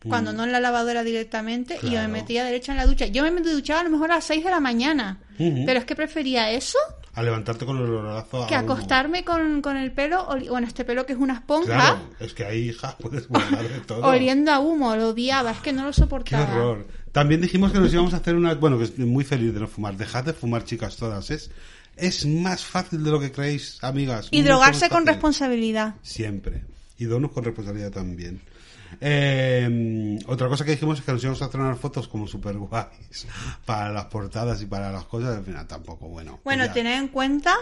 cuando 0.09 0.33
no 0.33 0.45
en 0.45 0.53
la 0.53 0.61
lavadora 0.61 1.03
directamente, 1.03 1.79
y 1.83 1.91
yo 1.91 1.99
me 2.01 2.07
Mm. 2.09 2.13
Metía 2.13 2.45
derecha 2.45 2.71
en 2.71 2.79
la 2.79 2.87
ducha. 2.87 3.07
Yo 3.07 3.25
me 3.33 3.41
duchaba 3.41 3.81
a 3.81 3.85
lo 3.85 3.91
mejor 3.91 4.13
a 4.13 4.17
las 4.17 4.25
6 4.25 4.45
de 4.45 4.51
la 4.51 4.61
mañana, 4.61 5.19
pero 5.37 5.81
es 5.81 5.85
que 5.85 5.97
prefería 5.97 6.51
eso 6.53 6.79
A 7.17 7.23
levantarte 7.23 7.65
con 7.67 7.79
el 7.79 7.85
olorazo 7.85 8.45
a 8.45 8.47
que 8.47 8.55
acostarme 8.55 9.25
con, 9.25 9.63
con 9.63 9.77
el 9.77 9.91
pelo, 9.91 10.29
bueno, 10.49 10.67
este 10.69 10.85
pelo 10.85 11.05
que 11.07 11.15
es 11.15 11.19
una 11.19 11.33
esponja, 11.35 11.75
Claro, 11.75 11.99
es 12.21 12.35
que 12.35 12.45
ahí, 12.45 12.69
hija, 12.69 12.97
puedes 12.99 13.27
guardar 13.27 13.67
de 13.69 13.81
todo. 13.81 14.07
oliendo 14.07 14.53
a 14.53 14.59
humo, 14.61 14.95
lo 14.97 15.09
odiaba, 15.09 15.51
es 15.51 15.59
que 15.61 15.73
no 15.73 15.83
lo 15.85 15.91
Qué 15.91 15.97
soportaba. 15.97 16.45
horror. 16.55 16.87
También 17.13 17.41
dijimos 17.41 17.73
que 17.73 17.79
nos 17.81 17.91
íbamos 17.93 18.13
a 18.13 18.19
hacer 18.19 18.35
una... 18.35 18.55
Bueno, 18.55 18.77
que 18.77 18.85
estoy 18.85 19.07
muy 19.07 19.25
feliz 19.25 19.55
de 19.55 19.61
no 19.61 19.67
fumar. 19.67 19.97
Dejad 19.97 20.25
de 20.25 20.35
fumar, 20.35 20.65
chicas, 20.65 20.97
todas. 20.97 21.31
Es, 21.31 21.51
es 21.97 22.27
más 22.27 22.63
fácil 22.63 23.03
de 23.03 23.11
lo 23.11 23.19
que 23.19 23.33
creéis, 23.33 23.79
amigas. 23.83 24.29
Y 24.31 24.43
drogarse 24.43 24.91
con 24.91 25.07
responsabilidad. 25.07 25.95
Siempre. 26.03 26.65
Y 26.99 27.07
donos 27.07 27.33
con 27.33 27.45
responsabilidad 27.45 27.91
también. 27.93 28.43
Eh, 29.01 30.19
otra 30.27 30.49
cosa 30.49 30.65
que 30.65 30.73
dijimos 30.73 30.99
es 30.99 31.05
que 31.05 31.13
nos 31.13 31.23
íbamos 31.23 31.43
a 31.43 31.47
hacer 31.47 31.61
unas 31.61 31.79
fotos 31.79 32.09
como 32.09 32.27
super 32.27 32.57
guays 32.57 33.27
para 33.65 33.91
las 33.93 34.07
portadas 34.07 34.61
y 34.63 34.67
para 34.67 34.91
las 34.93 35.05
cosas. 35.05 35.37
Al 35.37 35.45
final 35.45 35.67
tampoco, 35.67 36.09
bueno. 36.09 36.41
Bueno, 36.45 36.65
pues 36.65 36.75
tened 36.75 36.99
en 36.99 37.09
cuenta 37.09 37.55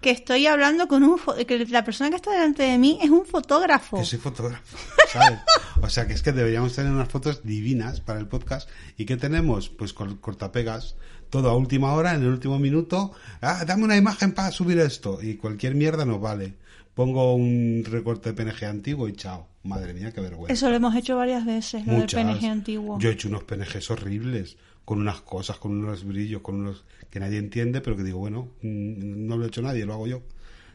que 0.00 0.10
estoy 0.10 0.46
hablando 0.48 0.88
con 0.88 1.04
un... 1.04 1.20
que 1.46 1.64
la 1.66 1.84
persona 1.84 2.10
que 2.10 2.16
está 2.16 2.32
delante 2.32 2.64
de 2.64 2.76
mí 2.76 2.98
es 3.00 3.08
un 3.10 3.24
fotógrafo. 3.24 3.98
Que 3.98 4.04
soy 4.04 4.18
fotógrafo, 4.18 4.76
¿sabes? 5.12 5.38
O 5.80 5.88
sea, 5.88 6.06
que 6.08 6.12
es 6.14 6.22
que 6.22 6.32
deberíamos 6.32 6.74
tener 6.74 6.90
unas 6.90 7.08
fotos 7.08 7.44
divinas 7.44 8.00
para 8.00 8.18
el 8.18 8.26
podcast. 8.26 8.68
¿Y 8.96 9.04
qué 9.04 9.16
tenemos? 9.16 9.68
Pues 9.68 9.92
cor- 9.92 10.18
cortapegas. 10.20 10.96
Todo 11.30 11.48
a 11.48 11.56
última 11.56 11.92
hora, 11.94 12.14
en 12.14 12.22
el 12.22 12.28
último 12.28 12.58
minuto. 12.58 13.12
Ah, 13.40 13.64
dame 13.64 13.84
una 13.84 13.96
imagen 13.96 14.32
para 14.32 14.50
subir 14.50 14.78
esto. 14.80 15.20
Y 15.22 15.36
cualquier 15.36 15.74
mierda 15.74 16.04
nos 16.04 16.20
vale. 16.20 16.54
Pongo 16.94 17.34
un 17.34 17.84
recorte 17.86 18.32
de 18.32 18.34
PNG 18.34 18.64
antiguo 18.64 19.08
y 19.08 19.14
chao. 19.14 19.48
Madre 19.64 19.94
mía, 19.94 20.12
qué 20.12 20.20
vergüenza. 20.20 20.52
Eso 20.52 20.68
lo 20.68 20.76
hemos 20.76 20.94
hecho 20.94 21.16
varias 21.16 21.46
veces, 21.46 21.86
lo 21.86 21.94
Muchas. 21.94 22.26
del 22.26 22.36
PNG 22.36 22.50
antiguo. 22.50 22.98
Yo 22.98 23.08
he 23.08 23.12
hecho 23.12 23.28
unos 23.28 23.44
PNGs 23.44 23.90
horribles. 23.90 24.56
Con 24.84 25.00
unas 25.00 25.20
cosas, 25.20 25.58
con 25.58 25.78
unos 25.78 26.04
brillos, 26.04 26.42
con 26.42 26.56
unos 26.56 26.84
que 27.08 27.20
nadie 27.20 27.38
entiende, 27.38 27.80
pero 27.80 27.96
que 27.96 28.02
digo, 28.02 28.18
bueno, 28.18 28.48
mm, 28.62 29.26
no 29.28 29.36
lo 29.36 29.44
ha 29.44 29.46
hecho 29.46 29.62
nadie, 29.62 29.86
lo 29.86 29.92
hago 29.92 30.08
yo. 30.08 30.22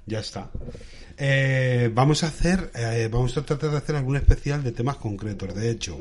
Ya 0.06 0.20
está. 0.20 0.50
Eh, 1.18 1.92
vamos 1.94 2.24
a 2.24 2.28
hacer, 2.28 2.72
eh, 2.74 3.10
vamos 3.12 3.36
a 3.36 3.44
tratar 3.44 3.72
de 3.72 3.78
hacer 3.78 3.98
algún 3.98 4.16
especial 4.16 4.64
de 4.64 4.72
temas 4.72 4.96
concretos. 4.96 5.54
De 5.54 5.70
hecho, 5.70 6.00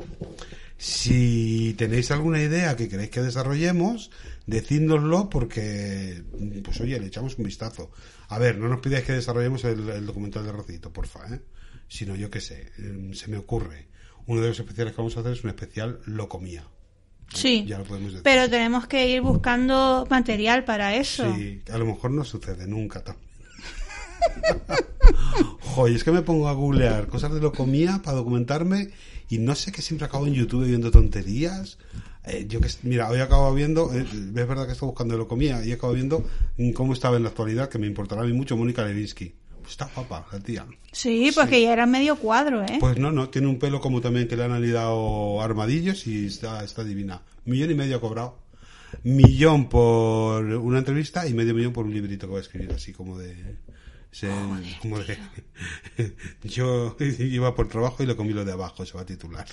si 0.77 1.73
tenéis 1.77 2.11
alguna 2.11 2.41
idea 2.41 2.75
que 2.75 2.87
queréis 2.87 3.09
que 3.09 3.21
desarrollemos, 3.21 4.11
decídnoslo 4.45 5.29
porque, 5.29 6.23
pues 6.63 6.79
oye, 6.81 6.99
le 6.99 7.07
echamos 7.07 7.37
un 7.37 7.45
vistazo. 7.45 7.91
A 8.29 8.37
ver, 8.39 8.57
no 8.57 8.67
nos 8.69 8.79
pidáis 8.81 9.05
que 9.05 9.13
desarrollemos 9.13 9.63
el, 9.63 9.89
el 9.89 10.05
documental 10.05 10.45
de 10.45 10.51
Rocito, 10.51 10.91
porfa, 10.93 11.27
¿eh? 11.33 11.41
Sino 11.87 12.15
yo 12.15 12.29
qué 12.29 12.41
sé, 12.41 12.71
eh, 12.77 13.11
se 13.13 13.27
me 13.29 13.37
ocurre. 13.37 13.87
Uno 14.27 14.41
de 14.41 14.49
los 14.49 14.59
especiales 14.59 14.93
que 14.93 14.97
vamos 14.97 15.15
a 15.17 15.21
hacer 15.21 15.31
es 15.33 15.43
un 15.43 15.49
especial 15.49 15.99
Lo 16.05 16.27
Comía. 16.29 16.67
Sí, 17.33 17.65
Ya 17.67 17.77
lo 17.79 17.83
podemos 17.83 18.11
decir. 18.11 18.23
pero 18.23 18.49
tenemos 18.49 18.87
que 18.87 19.09
ir 19.09 19.21
buscando 19.21 20.05
material 20.09 20.63
para 20.63 20.95
eso. 20.95 21.33
Sí, 21.35 21.61
a 21.71 21.77
lo 21.77 21.85
mejor 21.85 22.11
no 22.11 22.23
sucede 22.23 22.67
nunca 22.67 23.03
también. 23.03 23.27
Joder, 25.61 25.95
es 25.95 26.03
que 26.03 26.11
me 26.11 26.21
pongo 26.21 26.47
a 26.47 26.53
googlear 26.53 27.07
cosas 27.07 27.33
de 27.33 27.39
lo 27.41 27.51
comía 27.51 28.01
para 28.03 28.17
documentarme 28.17 28.89
y 29.29 29.39
no 29.39 29.55
sé 29.55 29.71
que 29.71 29.81
siempre 29.81 30.05
acabo 30.05 30.27
en 30.27 30.33
YouTube 30.33 30.65
viendo 30.65 30.91
tonterías. 30.91 31.77
Eh, 32.25 32.45
yo 32.47 32.59
que 32.59 32.69
mira, 32.83 33.09
hoy 33.09 33.19
acabo 33.19 33.53
viendo, 33.53 33.93
eh, 33.93 34.01
es 34.01 34.33
verdad 34.33 34.65
que 34.65 34.73
estoy 34.73 34.87
buscando 34.87 35.17
lo 35.17 35.27
comía 35.27 35.63
y 35.65 35.71
acabo 35.71 35.93
viendo 35.93 36.25
cómo 36.73 36.93
estaba 36.93 37.17
en 37.17 37.23
la 37.23 37.29
actualidad, 37.29 37.69
que 37.69 37.77
me 37.77 37.87
importará 37.87 38.21
a 38.21 38.25
mí 38.25 38.33
mucho 38.33 38.57
Mónica 38.57 38.85
Lewinsky. 38.85 39.33
Pues 39.61 39.71
está 39.71 39.89
guapa 39.93 40.25
la 40.31 40.39
tía. 40.39 40.65
Sí, 40.93 41.31
porque 41.35 41.61
ya 41.61 41.73
era 41.73 41.85
medio 41.85 42.15
cuadro, 42.15 42.63
¿eh? 42.63 42.77
Pues 42.79 42.97
no, 42.97 43.11
no, 43.11 43.29
tiene 43.29 43.47
un 43.47 43.59
pelo 43.59 43.81
como 43.81 43.99
también 43.99 44.27
que 44.27 44.37
le 44.37 44.45
han 44.45 44.51
anidado 44.53 45.41
armadillos 45.41 46.07
y 46.07 46.27
está, 46.27 46.63
está 46.63 46.83
divina. 46.83 47.21
Millón 47.45 47.71
y 47.71 47.75
medio 47.75 47.97
ha 47.97 48.01
cobrado. 48.01 48.39
Millón 49.03 49.67
por 49.67 50.45
una 50.45 50.79
entrevista 50.79 51.27
y 51.27 51.33
medio 51.33 51.53
millón 51.53 51.73
por 51.73 51.85
un 51.85 51.93
librito 51.93 52.27
que 52.27 52.33
va 52.33 52.39
a 52.39 52.41
escribir 52.41 52.71
así 52.71 52.93
como 52.93 53.17
de... 53.17 53.35
Se- 54.11 54.29
como 54.81 54.99
de- 54.99 55.17
yo 56.43 56.95
iba 57.19 57.53
por 57.55 57.67
trabajo 57.67 58.03
y 58.03 58.05
lo 58.05 58.15
comí 58.15 58.33
lo 58.33 58.45
de 58.45 58.51
abajo, 58.53 58.85
se 58.85 58.93
va 58.93 59.01
a 59.01 59.05
titular. 59.05 59.45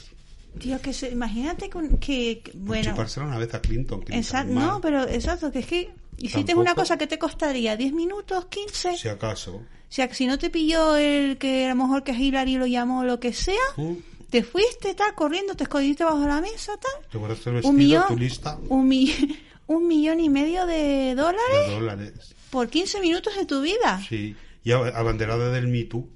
Tío, 0.59 0.81
que 0.81 0.93
se, 0.93 1.11
imagínate 1.11 1.69
que, 1.69 1.79
un- 1.79 1.99
que- 1.99 2.41
que- 2.45 2.53
bueno, 2.55 2.95
una 3.17 3.39
vez 3.39 3.53
a 3.55 3.61
Clinton. 3.61 4.05
mal, 4.09 4.49
no, 4.49 4.81
pero 4.81 5.07
exacto, 5.09 5.51
que 5.51 5.59
es 5.61 5.67
que 5.67 5.91
hiciste 6.17 6.39
Tampoco. 6.53 6.61
una 6.61 6.75
cosa 6.75 6.97
que 6.97 7.07
te 7.09 7.19
costaría 7.19 7.77
10 7.77 7.93
minutos, 7.93 8.47
15. 8.47 8.97
Si 8.97 9.09
acaso. 9.09 9.63
Que 9.95 10.13
si 10.15 10.27
no 10.27 10.39
te 10.39 10.51
pilló 10.51 10.97
el 10.97 11.39
que 11.39 11.67
a 11.67 11.69
lo 11.71 11.77
mejor 11.77 12.03
que 12.03 12.13
Hillary 12.13 12.57
lo 12.57 12.67
llamó 12.67 13.05
lo 13.05 13.21
que 13.21 13.33
sea, 13.33 13.55
¿Mm? 13.77 13.93
te 14.31 14.43
fuiste, 14.43 14.95
tal, 14.95 15.15
corriendo, 15.15 15.55
te 15.55 15.65
escondiste 15.65 16.03
bajo 16.05 16.27
la 16.27 16.41
mesa, 16.41 16.73
tal. 16.79 17.09
Te 17.11 17.19
guardaste 17.19 17.51
el 17.51 17.57
Un 17.57 17.63
vestido, 17.63 17.75
millón, 17.77 18.05
tu 18.09 18.17
lista 18.17 18.59
un, 18.69 18.89
mi- 18.89 19.13
un 19.69 19.87
millón 19.89 20.19
y 20.21 20.29
medio 20.29 20.67
de 20.67 21.15
dólares 21.17 21.69
de 21.69 21.75
dólares. 21.75 22.35
por 22.51 22.69
15 22.69 23.01
minutos 23.01 23.37
de 23.37 23.45
tu 23.47 23.61
vida. 23.61 24.01
Sí. 24.09 24.35
Y 24.65 24.73
abanderada 24.73 25.51
del 25.51 25.69
Me 25.69 25.85
Too. 25.85 26.09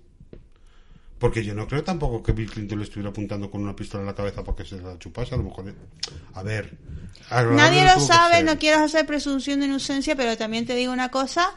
Porque 1.18 1.44
yo 1.44 1.54
no 1.54 1.66
creo 1.66 1.82
tampoco 1.82 2.22
que 2.22 2.32
Bill 2.32 2.50
Clinton 2.50 2.78
le 2.78 2.84
estuviera 2.84 3.10
apuntando 3.10 3.50
con 3.50 3.60
una 3.60 3.74
pistola 3.74 4.02
en 4.02 4.06
la 4.06 4.14
cabeza 4.14 4.44
para 4.44 4.56
que 4.56 4.64
se 4.64 4.80
la 4.80 4.98
chupase. 4.98 5.34
A 5.34 5.38
lo 5.38 5.44
mejor. 5.44 5.74
A 6.34 6.42
ver. 6.42 6.78
Nadie 7.30 7.84
lo 7.84 8.00
sabe, 8.00 8.42
no 8.42 8.58
quiero 8.58 8.82
hacer 8.84 9.04
presunción 9.04 9.60
de 9.60 9.66
inocencia, 9.66 10.14
pero 10.16 10.36
también 10.36 10.64
te 10.64 10.74
digo 10.74 10.92
una 10.92 11.10
cosa 11.10 11.50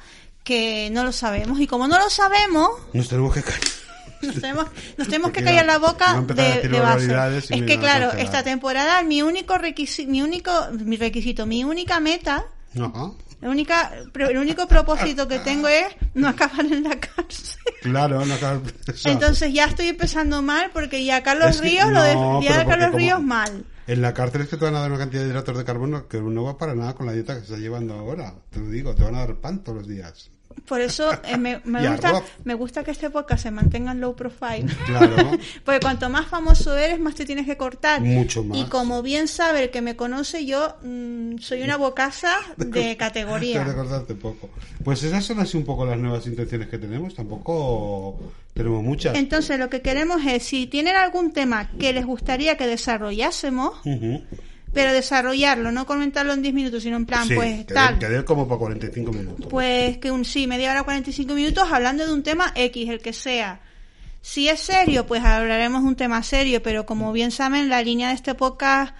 que 0.44 0.90
no 0.92 1.04
lo 1.04 1.12
sabemos. 1.12 1.60
Y 1.60 1.68
como 1.68 1.88
no 1.88 1.98
lo 2.00 2.10
sabemos, 2.10 2.72
Nos 2.94 3.08
tenemos 3.08 3.34
que 3.34 3.44
callar. 3.44 3.62
nos 4.24 4.36
tenemos, 4.36 4.66
nos 4.98 5.08
tenemos 5.08 5.32
que 5.32 5.44
callar 5.44 5.66
la 5.66 5.78
boca 5.78 6.22
de, 6.22 6.68
de 6.68 6.80
base. 6.80 7.56
Es 7.56 7.64
que 7.64 7.78
claro, 7.80 8.12
esta 8.14 8.44
temporada 8.44 9.02
mi 9.04 9.22
único 9.22 9.58
requisito, 9.58 10.10
mi 10.12 10.22
único, 10.24 10.52
mi 10.84 10.98
requisito, 10.98 11.46
mi 11.46 11.64
única 11.64 12.00
meta, 12.00 12.46
Ajá. 12.80 13.12
La 13.42 13.50
única, 13.50 13.92
el 14.14 14.38
único 14.38 14.68
propósito 14.68 15.28
que 15.28 15.40
tengo 15.40 15.68
es 15.68 15.86
no 16.14 16.28
acabar 16.28 16.66
en 16.66 16.84
la 16.84 17.00
cárcel. 17.00 17.60
Claro, 17.82 18.26
no 18.26 18.34
acaba- 18.36 18.62
exacto. 18.88 19.10
Entonces 19.10 19.54
ya 19.54 19.66
estoy 19.66 19.88
empezando 19.90 20.42
mal 20.42 20.70
porque 20.74 21.04
ya 21.04 21.24
Carlos 21.24 21.50
Es 21.52 21.62
que- 21.62 21.70
Ríos 21.70 21.92
lo 21.92 22.02
de, 22.04 22.14
no, 22.14 22.42
ya 22.42 22.50
pero 22.52 22.60
porque 22.64 22.70
Carlos 22.70 22.86
como- 22.92 22.98
Ríos 23.00 23.24
mal. 23.24 23.66
En 23.88 24.02
la 24.02 24.14
cárcel 24.14 24.42
es 24.42 24.48
que 24.48 24.58
te 24.58 24.64
van 24.66 24.76
a 24.76 24.80
dar 24.82 24.90
una 24.92 25.00
cantidad 25.00 25.24
de 25.24 25.30
hidratos 25.30 25.58
de 25.58 25.66
carbono 25.66 26.08
que 26.08 26.22
no 26.22 26.44
va 26.44 26.58
para 26.58 26.76
nada 26.76 26.94
con 26.94 27.08
la 27.08 27.14
dieta 27.14 27.34
que 27.34 27.40
se 27.42 27.46
está 27.48 27.58
llevando 27.58 27.96
ahora. 27.96 28.36
Te 28.50 28.60
lo 28.60 28.70
digo, 28.70 28.94
te 28.96 29.04
van 29.04 29.16
a 29.16 29.20
dar 29.20 29.36
pan 29.38 29.64
todos 29.64 29.80
los 29.80 29.88
días. 29.88 30.30
Por 30.68 30.82
eso 30.82 31.12
eh, 31.26 31.38
me, 31.38 31.62
me 31.66 31.88
gusta, 31.92 32.24
me 32.44 32.54
gusta 32.54 32.84
que 32.84 32.92
este 32.92 33.10
podcast 33.10 33.44
se 33.44 33.52
mantenga 33.52 33.92
en 33.92 34.02
low 34.02 34.16
profile. 34.16 34.66
Claro. 34.86 35.16
Porque 35.66 35.80
cuanto 35.80 36.10
más 36.10 36.28
famoso 36.28 36.76
eres, 36.78 37.00
más 37.00 37.16
te 37.16 37.26
tienes 37.26 37.46
que 37.46 37.58
cortar. 37.58 38.02
Mucho 38.02 38.44
más. 38.44 38.58
Y 38.58 38.64
como 38.66 39.02
bien 39.02 39.28
sabe 39.28 39.64
el 39.64 39.70
que 39.72 39.82
me 39.82 39.96
conoce, 39.96 40.46
yo 40.46 40.76
mm, 40.84 41.38
soy 41.40 41.64
una 41.64 41.78
bocaza 41.78 42.32
de 42.58 42.66
Te 42.66 42.98
categoría. 42.98 43.64
recordarte 43.64 44.16
poco. 44.16 44.50
Pues 44.84 45.04
esas 45.04 45.24
son 45.26 45.40
así 45.40 45.58
un 45.58 45.66
poco 45.66 45.86
las 45.86 45.98
nuevas 45.98 46.26
intenciones 46.28 46.68
que 46.70 46.78
tenemos. 46.78 47.16
Tampoco 47.16 48.20
tenemos 48.54 48.84
muchas. 48.84 49.16
Entonces, 49.16 49.60
lo 49.60 49.70
que 49.70 49.82
queremos 49.82 50.22
es, 50.26 50.44
si 50.44 50.68
tienen 50.68 50.96
algún 50.96 51.32
tema 51.32 51.70
que 51.80 51.94
les 51.94 52.06
gustaría 52.06 52.58
que 52.58 52.68
desarrollásemos, 52.68 53.80
Ujú. 53.86 54.24
Pero 54.74 54.94
desarrollarlo, 54.94 55.72
no 55.72 55.86
comentarlo 55.86 56.34
en 56.34 56.42
10 56.42 56.54
minutos, 56.54 56.84
sino 56.84 56.96
en 56.98 57.06
plan, 57.06 57.28
Sí, 57.28 57.36
pues 57.36 57.66
que 57.66 57.74
tal. 57.74 58.00
dé- 58.00 58.08
que 58.10 58.26
como 58.26 58.48
para 58.48 58.60
45 58.60 59.12
minutos. 59.12 59.48
Pues 59.50 59.98
que 59.98 60.12
un 60.12 60.24
sí, 60.26 60.48
media 60.48 60.72
hora, 60.72 60.84
45 60.84 61.34
minutos 61.34 61.68
hablando 61.72 62.06
de 62.06 62.14
un 62.14 62.24
tema 62.24 62.52
X, 62.56 62.90
el 62.90 63.00
que 63.02 63.14
sea. 63.14 63.60
Si 64.22 64.48
es 64.48 64.60
serio, 64.62 65.06
pues 65.08 65.24
hablaremos 65.24 65.82
de 65.82 65.88
un 65.88 65.96
tema 65.96 66.22
serio, 66.24 66.62
pero 66.64 66.86
como 66.86 67.12
bien 67.12 67.32
saben, 67.32 67.70
la 67.70 67.82
línea 67.82 68.10
de 68.10 68.14
este 68.16 68.36
podcast 68.36 68.94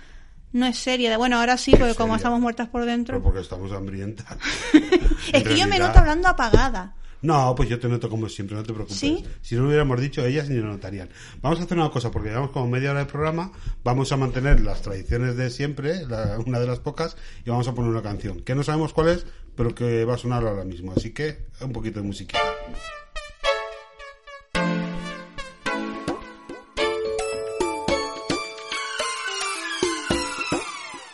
no 0.52 0.66
es 0.66 0.78
seria. 0.78 1.16
Bueno, 1.18 1.38
ahora 1.40 1.58
sí, 1.58 1.72
porque 1.78 1.96
como 1.96 2.16
estamos 2.16 2.40
muertas 2.42 2.68
por 2.68 2.82
Pero 2.82 2.92
dentro. 2.92 3.24
porque 3.24 3.40
estamos 3.40 3.72
hambrientas. 3.72 4.26
Es 5.32 5.44
que 5.44 5.58
yo 5.58 5.68
me 5.68 5.80
noto 5.80 6.00
hablando 6.00 6.28
apagada. 6.28 6.96
No, 7.22 7.54
pues 7.56 7.70
yo 7.70 7.80
te 7.80 7.88
noto 7.88 8.10
como 8.10 8.28
siempre, 8.30 8.56
no 8.58 8.64
te 8.64 8.74
preocupes. 8.74 8.98
¿Sí? 8.98 9.24
Si 9.42 9.56
no 9.56 9.62
lo 9.62 9.68
hubiéramos 9.68 10.00
dicho, 10.02 10.26
ellas 10.26 10.50
ni 10.50 10.56
lo 10.58 10.68
notarían. 10.68 11.10
Vamos 11.42 11.60
a 11.60 11.64
hacer 11.64 11.78
una 11.78 11.90
cosa, 11.92 12.10
porque 12.12 12.30
llevamos 12.30 12.52
como 12.52 12.68
media 12.68 12.92
hora 12.92 13.02
de 13.02 13.06
programa, 13.06 13.52
vamos 13.84 14.12
a 14.12 14.18
mantener 14.18 14.60
las 14.62 14.82
tradiciones 14.82 15.38
de 15.38 15.50
siempre, 15.50 16.06
la- 16.08 16.40
una 16.46 16.60
de 16.60 16.68
las 16.68 16.80
pocas, 16.80 17.16
y 17.46 17.50
vamos 17.50 17.68
a 17.68 17.74
poner 17.76 17.92
una 17.92 18.02
canción, 18.02 18.40
que 18.42 18.56
no 18.56 18.64
sabemos 18.64 18.94
cuál 18.94 19.10
es, 19.10 19.26
pero 19.56 19.76
que 19.76 20.04
va 20.06 20.16
a 20.16 20.18
sonar 20.18 20.44
ahora 20.46 20.64
mismo. 20.66 20.94
Así 20.96 21.12
que, 21.12 21.46
un 21.62 21.72
poquito 21.72 22.00
de 22.02 22.08
musiquita. 22.08 22.40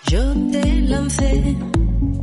Yo 0.09 0.33
te 0.51 0.81
lancé, 0.83 1.57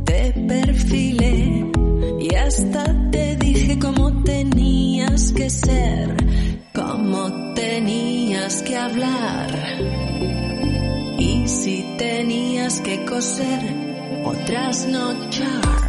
te 0.05 0.33
perfilé 0.47 1.71
y 2.19 2.35
hasta 2.35 2.83
te 3.11 3.34
dije 3.65 3.79
cómo 3.79 4.11
tenías 4.21 5.31
que 5.31 5.49
ser, 5.49 6.15
cómo 6.73 7.53
tenías 7.55 8.61
que 8.61 8.77
hablar. 8.77 9.49
Y 11.17 11.47
si 11.47 11.95
tenías 11.97 12.79
que 12.81 13.05
coser 13.05 13.61
o 14.23 14.33
trasnochar. 14.45 15.75
Y 15.81 15.84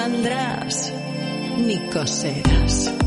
saldrás? 0.00 0.92
Ni 1.58 1.78
coserás. 1.90 2.99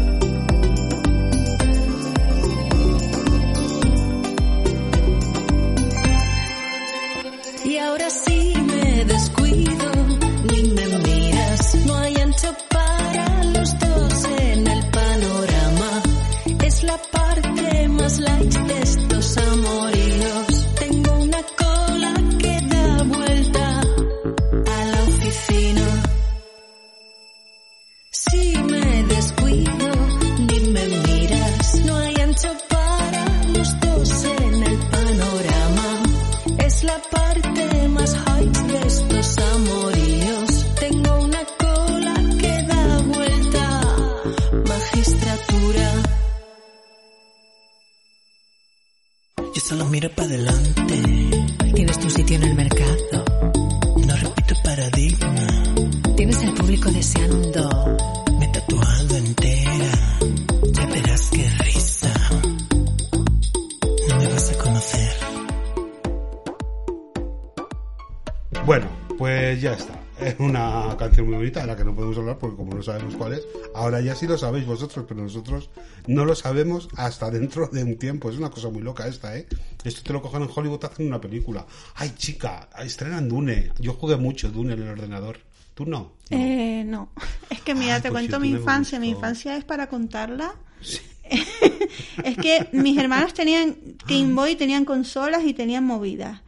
Ya 69.64 69.74
está. 69.74 69.98
Es 70.20 70.36
una 70.40 70.94
canción 71.00 71.26
muy 71.26 71.38
bonita 71.38 71.62
de 71.62 71.68
la 71.68 71.78
que 71.78 71.86
no 71.86 71.96
podemos 71.96 72.18
hablar 72.18 72.38
porque 72.38 72.58
como 72.58 72.74
no 72.74 72.84
sabemos 72.84 73.16
cuál 73.16 73.34
es, 73.34 73.48
ahora 73.74 74.02
ya 74.02 74.14
sí 74.14 74.28
lo 74.28 74.38
sabéis 74.38 74.66
vosotros, 74.66 75.06
pero 75.08 75.22
nosotros 75.22 75.70
no 76.06 76.26
lo 76.26 76.36
sabemos 76.36 76.90
hasta 76.98 77.32
dentro 77.32 77.68
de 77.68 77.82
un 77.82 77.98
tiempo. 77.98 78.30
Es 78.30 78.38
una 78.38 78.50
cosa 78.50 78.68
muy 78.70 78.82
loca 78.82 79.08
esta, 79.08 79.38
¿eh? 79.38 79.48
Esto 79.86 80.04
te 80.04 80.12
lo 80.12 80.22
cogen 80.22 80.44
en 80.44 80.50
Hollywood, 80.54 80.80
te 80.80 80.88
hacen 80.88 81.08
una 81.08 81.22
película. 81.22 81.66
Ay, 81.96 82.14
chica, 82.18 82.68
estrenan 82.84 83.30
Dune. 83.30 83.72
Yo 83.80 83.94
jugué 83.94 84.18
mucho 84.18 84.52
Dune 84.52 84.74
en 84.74 84.82
el 84.82 84.90
ordenador. 84.90 85.40
¿Tú 85.74 85.86
no? 85.86 86.12
No. 86.30 86.38
Eh, 86.38 86.84
no. 86.86 87.10
Es 87.50 87.62
que 87.62 87.74
mira, 87.74 87.96
Ay, 87.96 88.02
te 88.02 88.12
pues 88.12 88.22
cuento 88.22 88.42
mi 88.42 88.50
infancia. 88.50 89.00
Mi 89.00 89.10
infancia 89.10 89.56
es 89.56 89.64
para 89.64 89.88
contarla. 89.88 90.56
Sí. 90.82 91.00
es 92.24 92.38
que 92.38 92.68
mis 92.74 92.98
hermanos 92.98 93.34
tenían 93.34 93.78
Game 94.06 94.34
Boy, 94.34 94.58
tenían 94.58 94.84
consolas 94.84 95.44
y 95.46 95.54
tenían 95.54 95.86
movidas. 95.86 96.42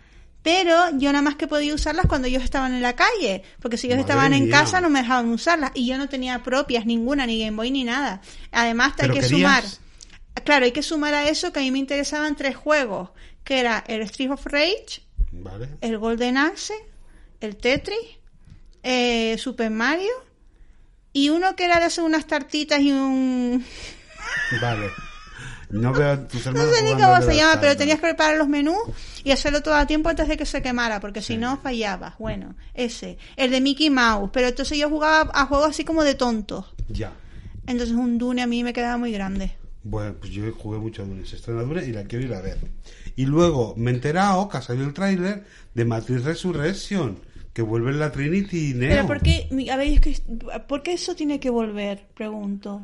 Pero 0.46 0.92
yo 1.00 1.12
nada 1.12 1.24
más 1.24 1.38
que 1.38 1.48
podía 1.48 1.74
usarlas 1.74 2.06
cuando 2.06 2.28
ellos 2.28 2.44
estaban 2.44 2.76
en 2.76 2.84
la 2.84 2.96
calle, 2.96 3.42
porque 3.60 3.78
si 3.78 3.88
ellos 3.88 3.98
Madre 3.98 4.12
estaban 4.14 4.34
en 4.34 4.52
casa 4.52 4.80
no 4.80 4.92
me 4.92 5.00
dejaban 5.02 5.30
usarlas 5.30 5.72
y 5.74 5.88
yo 5.88 5.98
no 5.98 6.08
tenía 6.08 6.44
propias 6.44 6.86
ninguna, 6.86 7.26
ni 7.26 7.40
Game 7.44 7.58
Boy 7.58 7.72
ni 7.72 7.84
nada. 7.84 8.22
Además 8.52 8.90
hay 8.90 9.08
¿Pero 9.10 9.14
que 9.16 9.20
querías? 9.22 9.64
sumar, 9.64 9.64
claro, 10.44 10.66
hay 10.66 10.72
que 10.72 10.84
sumar 10.84 11.16
a 11.16 11.28
eso 11.28 11.52
que 11.52 11.62
a 11.62 11.64
mí 11.64 11.72
me 11.72 11.80
interesaban 11.80 12.36
tres 12.36 12.56
juegos, 12.56 13.10
que 13.44 13.60
era 13.60 13.84
el 13.88 14.04
Street 14.04 14.30
of 14.30 14.46
Rage, 14.46 15.02
Vale. 15.32 15.68
el 15.82 15.98
Golden 15.98 16.38
Axe, 16.38 16.76
el 17.42 17.56
Tetris, 17.58 17.98
eh, 18.84 19.38
Super 19.40 19.72
Mario 19.72 20.14
y 21.12 21.30
uno 21.30 21.56
que 21.56 21.66
era 21.66 21.80
de 21.80 21.86
hacer 21.86 22.04
unas 22.04 22.28
tartitas 22.28 22.82
y 22.82 22.92
un 22.92 23.66
Vale. 24.62 24.92
No 25.76 25.94
veo 25.94 26.12
a 26.12 26.28
tus 26.28 26.46
no 26.46 26.52
hermanos 26.52 26.76
sé 26.76 26.84
ni 26.84 26.92
cómo 26.94 27.22
se 27.22 27.36
llama, 27.36 27.60
pero 27.60 27.76
tenías 27.76 27.98
que 27.98 28.08
preparar 28.08 28.38
los 28.38 28.48
menús 28.48 28.78
y 29.24 29.32
hacerlo 29.32 29.62
todo 29.62 29.76
a 29.76 29.86
tiempo 29.86 30.10
antes 30.10 30.28
de 30.28 30.38
que 30.38 30.46
se 30.46 30.62
quemara, 30.62 31.00
porque 31.00 31.22
si 31.22 31.38
no 31.38 31.58
fallabas. 31.58 32.18
Bueno, 32.18 32.56
ese. 32.74 33.18
El 33.36 33.52
de 33.52 33.62
Mickey 33.62 33.90
Mouse, 33.90 34.30
pero 34.32 34.48
entonces 34.48 34.78
yo 34.78 34.90
jugaba 34.90 35.32
a 35.34 35.46
juegos 35.46 35.70
así 35.70 35.84
como 35.84 36.04
de 36.04 36.16
tontos. 36.16 36.74
Ya. 36.88 37.14
Entonces 37.68 37.96
un 37.96 38.18
Dune 38.18 38.42
a 38.42 38.48
mí 38.48 38.64
me 38.64 38.74
quedaba 38.74 38.98
muy 38.98 39.12
grande. 39.12 39.56
Bueno, 39.84 40.16
pues 40.20 40.32
yo 40.32 40.52
jugué 40.54 40.80
mucho 40.80 41.04
a 41.04 41.06
Dune. 41.06 41.26
Se 41.26 41.36
estrena 41.36 41.62
Dune 41.62 41.86
y 41.86 41.92
la 41.92 42.04
quiero 42.06 42.26
ir 42.26 42.34
a 42.34 42.42
ver. 42.42 42.58
Y 43.16 43.26
luego 43.26 43.76
me 43.78 43.92
he 43.92 43.94
enterado 43.94 44.48
que 44.50 44.58
ha 44.58 44.62
salido 44.62 44.88
el 44.88 44.94
tráiler 44.94 45.44
de 45.74 45.86
Matrix 45.86 46.24
Resurrection, 46.24 47.20
que 47.54 47.62
vuelve 47.62 47.92
en 47.92 48.00
la 48.00 48.12
Trinity 48.12 48.72
y 48.72 48.74
Neo. 48.74 48.90
Pero 48.90 49.08
¿por 49.08 49.22
qué, 49.22 49.48
a 49.72 49.78
ver, 49.78 49.88
es 49.88 50.02
que, 50.02 50.18
¿por 50.68 50.82
qué 50.82 50.94
eso 50.94 51.16
tiene 51.16 51.40
que 51.40 51.50
volver? 51.50 52.08
Pregunto. 52.16 52.82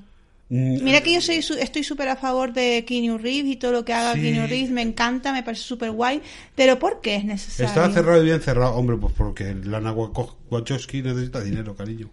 Mm, 0.53 0.83
Mira 0.83 0.99
que 1.01 1.13
yo 1.13 1.21
soy 1.21 1.37
estoy 1.37 1.81
súper 1.81 2.09
a 2.09 2.17
favor 2.17 2.51
de 2.51 2.83
Keanu 2.83 3.17
Reeves 3.17 3.53
y 3.53 3.55
todo 3.55 3.71
lo 3.71 3.85
que 3.85 3.93
haga 3.93 4.15
Sí. 4.15 4.21
Keanu 4.21 4.47
Reeves 4.47 4.69
me 4.69 4.81
encanta, 4.81 5.31
me 5.31 5.43
parece 5.43 5.63
súper 5.63 5.91
guay, 5.91 6.21
pero 6.55 6.77
¿por 6.77 6.99
qué 6.99 7.15
es 7.15 7.23
necesario? 7.23 7.67
Estaba 7.67 7.89
cerrado 7.93 8.21
y 8.21 8.25
bien 8.25 8.41
cerrado. 8.41 8.75
Hombre, 8.75 8.97
pues 8.97 9.13
porque 9.13 9.55
Lana 9.55 9.93
Wachowski 9.93 11.03
necesita 11.03 11.39
dinero, 11.41 11.73
cariño. 11.73 12.09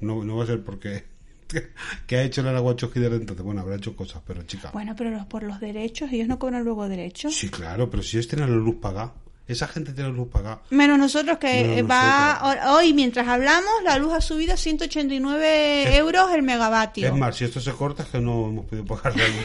No, 0.00 0.24
no 0.24 0.36
va 0.36 0.44
a 0.44 0.46
ser 0.46 0.64
porque... 0.64 1.04
que 2.06 2.16
ha 2.16 2.22
hecho 2.22 2.42
Lana 2.42 2.62
Wachowski 2.62 2.98
desde 2.98 3.16
entonces? 3.16 3.44
Bueno, 3.44 3.60
habrá 3.60 3.76
hecho 3.76 3.94
cosas, 3.94 4.22
pero 4.26 4.42
chica... 4.44 4.70
Bueno, 4.72 4.94
pero 4.96 5.10
los, 5.10 5.26
por 5.26 5.42
los 5.42 5.60
derechos, 5.60 6.10
ellos 6.10 6.28
no 6.28 6.38
cobran 6.38 6.64
luego 6.64 6.88
derechos. 6.88 7.34
Sí, 7.34 7.50
claro, 7.50 7.90
pero 7.90 8.02
si 8.02 8.16
ellos 8.16 8.28
tienen 8.28 8.48
la 8.48 8.56
luz 8.56 8.76
pagada. 8.80 9.12
Esa 9.48 9.68
gente 9.68 9.92
tiene 9.92 10.10
luz 10.10 10.28
pagada. 10.28 10.62
Menos 10.70 10.98
nosotros 10.98 11.38
que 11.38 11.62
Menos 11.66 11.90
va 11.90 12.74
hoy 12.74 12.92
mientras 12.92 13.28
hablamos 13.28 13.70
la 13.84 13.96
luz 13.98 14.12
ha 14.12 14.20
subido 14.20 14.54
a 14.54 14.56
189 14.56 15.96
euros 15.96 16.32
el 16.34 16.42
megavatio. 16.42 17.06
Es 17.06 17.14
más, 17.14 17.36
si 17.36 17.44
esto 17.44 17.60
se 17.60 17.72
corta 17.72 18.02
es 18.02 18.08
que 18.08 18.20
no 18.20 18.48
hemos 18.48 18.64
podido 18.66 18.84
pagar 18.84 19.16
la 19.16 19.24
luz. 19.28 19.44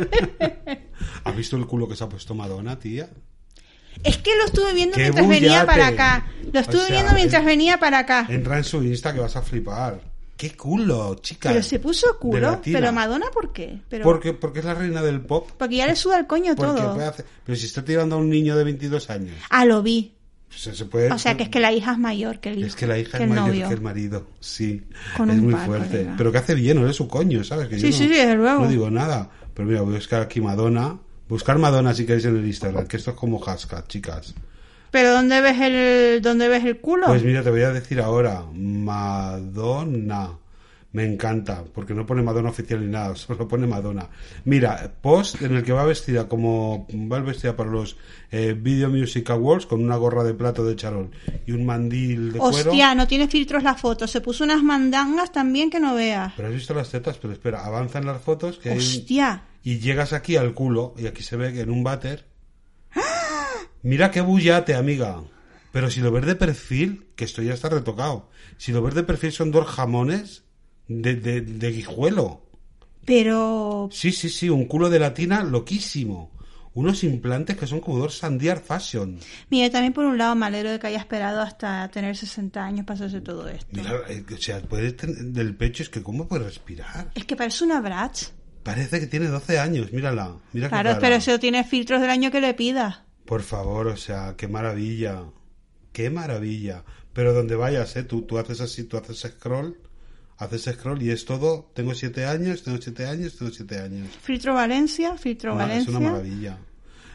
¿Has 1.24 1.36
visto 1.36 1.56
el 1.56 1.66
culo 1.66 1.88
que 1.88 1.94
se 1.96 2.04
ha 2.04 2.08
puesto 2.08 2.34
Madonna, 2.34 2.78
tía? 2.78 3.08
Es 4.02 4.18
que 4.18 4.34
lo 4.36 4.46
estuve 4.46 4.72
viendo 4.72 4.96
¡Qué 4.96 5.02
mientras 5.02 5.28
venía 5.28 5.66
para 5.66 5.86
acá. 5.88 6.26
Lo 6.52 6.60
estuve 6.60 6.82
O 6.82 6.86
sea, 6.86 6.94
viendo 6.96 7.12
mientras 7.14 7.40
en- 7.42 7.46
venía 7.46 7.78
para 7.78 7.98
acá. 7.98 8.26
Entra 8.28 8.56
en 8.56 8.64
su 8.64 8.82
Insta 8.82 9.12
que 9.12 9.20
vas 9.20 9.36
a 9.36 9.42
flipar. 9.42 10.00
¡Qué 10.40 10.56
culo, 10.56 11.16
chica! 11.16 11.50
Pero 11.50 11.62
se 11.62 11.78
puso 11.78 12.18
culo. 12.18 12.62
Pero 12.64 12.92
Madonna, 12.94 13.26
¿por 13.30 13.52
qué? 13.52 13.78
Pero, 13.90 14.04
Porque, 14.04 14.32
porque 14.32 14.60
es 14.60 14.64
la 14.64 14.72
reina 14.72 15.02
del 15.02 15.20
pop. 15.20 15.50
porque 15.58 15.76
ya 15.76 15.86
le 15.86 15.94
suda 15.94 16.18
el 16.18 16.26
coño 16.26 16.54
Porque 16.56 16.80
todo. 16.80 16.98
hacer- 16.98 17.26
Pero 17.44 17.56
si 17.56 17.66
está 17.66 17.84
tirando 17.84 18.16
a 18.16 18.18
un 18.18 18.30
niño 18.30 18.56
de 18.56 18.64
22 18.64 19.10
años, 19.10 19.36
Ah, 19.50 19.66
lo 19.66 19.82
vi. 19.82 20.14
se, 20.48 20.74
se 20.74 20.86
puede... 20.86 21.12
O 21.12 21.18
sea, 21.18 21.36
que 21.36 21.42
es 21.42 21.48
que 21.50 21.60
la 21.60 21.72
hija 21.74 21.92
es 21.92 21.98
mayor 21.98 22.40
que 22.40 22.48
el 22.52 22.58
hijo. 22.60 22.68
Es 22.68 22.74
que 22.74 22.86
la 22.86 22.98
hija 22.98 23.18
que 23.18 23.24
es 23.24 23.28
mayor 23.30 23.48
novio. 23.48 23.68
que 23.68 23.74
el 23.74 23.80
marido, 23.82 24.26
sí. 24.40 24.82
Con 25.14 25.28
es 25.28 25.36
un 25.36 25.44
muy 25.44 25.52
par, 25.52 25.66
fuerte. 25.66 25.88
colega. 25.90 26.14
Pero 26.16 26.32
que 26.32 26.38
hace 26.38 26.54
bien, 26.54 26.80
no 26.80 26.88
es 26.88 26.96
su 26.96 27.06
coño, 27.06 27.44
¿sabes? 27.44 27.68
Que 27.68 27.74
yo 27.78 27.80
Sí, 27.82 27.86
no- 27.90 27.92
sí, 27.98 28.02
sí, 28.04 28.08
desde 28.08 28.34
luego. 28.34 28.62
No 28.62 28.68
digo 28.70 28.90
nada. 28.90 29.28
Pero 29.52 29.68
mira, 29.68 29.82
voy 29.82 29.92
a 29.92 29.96
buscar 29.98 30.22
aquí 30.22 30.40
Madonna. 30.40 30.98
Buscar 31.28 31.58
Madonna 31.58 31.92
si 31.92 32.06
queréis 32.06 32.24
en 32.24 32.38
el 32.38 32.46
Instagram, 32.46 32.86
que 32.86 32.96
esto 32.96 33.10
es 33.10 33.16
como 33.18 33.44
Haska, 33.44 33.84
chicas. 33.86 34.34
Pero 34.90 35.12
¿dónde 35.12 35.40
ves 35.40 35.60
el, 35.60 36.20
dónde 36.22 36.48
ves 36.48 36.64
el 36.64 36.78
culo? 36.80 37.06
Pues 37.06 37.22
mira, 37.22 37.42
te 37.42 37.50
voy 37.50 37.62
a 37.62 37.70
decir 37.70 38.00
ahora, 38.00 38.42
Madonna. 38.52 40.30
Me 40.92 41.04
encanta, 41.04 41.62
porque 41.72 41.94
no 41.94 42.04
pone 42.04 42.20
Madonna 42.20 42.50
oficial 42.50 42.80
ni 42.80 42.90
nada, 42.90 43.14
solo 43.16 43.46
pone 43.46 43.64
Madonna. 43.68 44.08
Mira, 44.44 44.90
post 45.00 45.40
en 45.40 45.54
el 45.54 45.62
que 45.62 45.72
va 45.72 45.84
vestida 45.84 46.26
como 46.28 46.88
va 46.92 47.20
vestida 47.20 47.54
para 47.54 47.70
los 47.70 47.96
eh, 48.32 48.56
Video 48.60 48.88
Music 48.90 49.30
Awards 49.30 49.66
con 49.66 49.84
una 49.84 49.94
gorra 49.94 50.24
de 50.24 50.34
plato 50.34 50.64
de 50.64 50.74
charol 50.74 51.10
y 51.46 51.52
un 51.52 51.64
mandil 51.64 52.32
de 52.32 52.40
cuero. 52.40 52.70
Hostia, 52.70 52.96
no 52.96 53.06
tiene 53.06 53.28
filtros 53.28 53.62
la 53.62 53.76
foto. 53.76 54.08
Se 54.08 54.20
puso 54.20 54.42
unas 54.42 54.64
mandangas 54.64 55.30
también 55.30 55.70
que 55.70 55.78
no 55.78 55.94
veas. 55.94 56.32
Pero 56.36 56.48
has 56.48 56.54
visto 56.54 56.74
las 56.74 56.90
tetas, 56.90 57.18
pero 57.18 57.32
espera, 57.34 57.64
avanzan 57.64 58.04
las 58.04 58.20
fotos 58.20 58.58
que 58.58 58.70
hay 58.70 58.78
un- 58.78 58.82
y 59.62 59.78
llegas 59.78 60.12
aquí 60.12 60.34
al 60.36 60.54
culo 60.54 60.94
y 60.98 61.06
aquí 61.06 61.22
se 61.22 61.36
ve 61.36 61.52
que 61.52 61.60
en 61.60 61.70
un 61.70 61.84
váter. 61.84 62.24
Mira 63.82 64.10
qué 64.10 64.20
bullate, 64.20 64.74
amiga. 64.74 65.22
Pero 65.72 65.90
si 65.90 66.00
lo 66.00 66.10
ves 66.10 66.26
de 66.26 66.34
perfil, 66.34 67.06
que 67.16 67.24
esto 67.24 67.42
ya 67.42 67.54
está 67.54 67.68
retocado. 67.68 68.28
Si 68.56 68.72
lo 68.72 68.82
ves 68.82 68.94
de 68.94 69.04
perfil 69.04 69.32
son 69.32 69.50
dos 69.50 69.66
jamones 69.66 70.44
de, 70.88 71.14
de, 71.14 71.40
de 71.40 71.70
guijuelo. 71.72 72.42
Pero 73.06 73.88
Sí, 73.92 74.12
sí, 74.12 74.28
sí, 74.28 74.50
un 74.50 74.66
culo 74.66 74.90
de 74.90 74.98
latina 74.98 75.42
loquísimo. 75.42 76.30
Unos 76.72 77.02
implantes 77.02 77.56
que 77.56 77.66
son 77.66 77.80
como 77.80 77.98
dos 77.98 78.18
Sandiar 78.18 78.60
Fashion. 78.60 79.18
Mira, 79.48 79.70
también 79.70 79.92
por 79.92 80.04
un 80.04 80.16
lado 80.18 80.36
me 80.36 80.46
alegro 80.46 80.70
de 80.70 80.78
que 80.78 80.86
haya 80.86 80.98
esperado 80.98 81.40
hasta 81.40 81.88
tener 81.88 82.16
60 82.16 82.64
años 82.64 82.86
para 82.86 82.94
hacerse 82.94 83.20
todo 83.20 83.48
esto. 83.48 83.66
Mira, 83.72 84.02
eh, 84.08 84.24
o 84.32 84.36
sea, 84.36 84.60
puedes 84.62 84.94
del 84.98 85.56
pecho 85.56 85.82
es 85.82 85.88
que 85.88 86.02
cómo 86.02 86.28
puede 86.28 86.44
respirar. 86.44 87.10
Es 87.14 87.24
que 87.24 87.34
parece 87.34 87.64
una 87.64 87.80
Bratz. 87.80 88.32
Parece 88.62 89.00
que 89.00 89.06
tiene 89.06 89.26
12 89.26 89.58
años, 89.58 89.92
mírala. 89.92 90.36
Mira 90.52 90.68
Claro, 90.68 90.96
pero 91.00 91.16
eso 91.16 91.40
tiene 91.40 91.64
filtros 91.64 92.00
del 92.00 92.10
año 92.10 92.30
que 92.30 92.40
le 92.40 92.54
pidas. 92.54 93.00
Por 93.30 93.42
favor, 93.42 93.86
o 93.86 93.96
sea, 93.96 94.34
qué 94.36 94.48
maravilla. 94.48 95.22
Qué 95.92 96.10
maravilla. 96.10 96.82
Pero 97.12 97.32
donde 97.32 97.54
vayas, 97.54 97.94
¿eh? 97.94 98.02
Tú, 98.02 98.22
tú 98.22 98.38
haces 98.38 98.60
así, 98.60 98.82
tú 98.82 98.96
haces 98.96 99.20
scroll, 99.20 99.78
haces 100.38 100.64
scroll 100.64 101.00
y 101.00 101.10
es 101.12 101.24
todo. 101.26 101.70
Tengo 101.72 101.94
siete 101.94 102.24
años, 102.26 102.64
tengo 102.64 102.78
siete 102.82 103.06
años, 103.06 103.36
tengo 103.38 103.52
siete 103.52 103.78
años. 103.78 104.08
Filtro 104.20 104.52
Valencia, 104.54 105.16
filtro 105.16 105.54
Ma- 105.54 105.62
es 105.62 105.68
Valencia. 105.68 105.96
una 105.98 106.10
maravilla. 106.10 106.58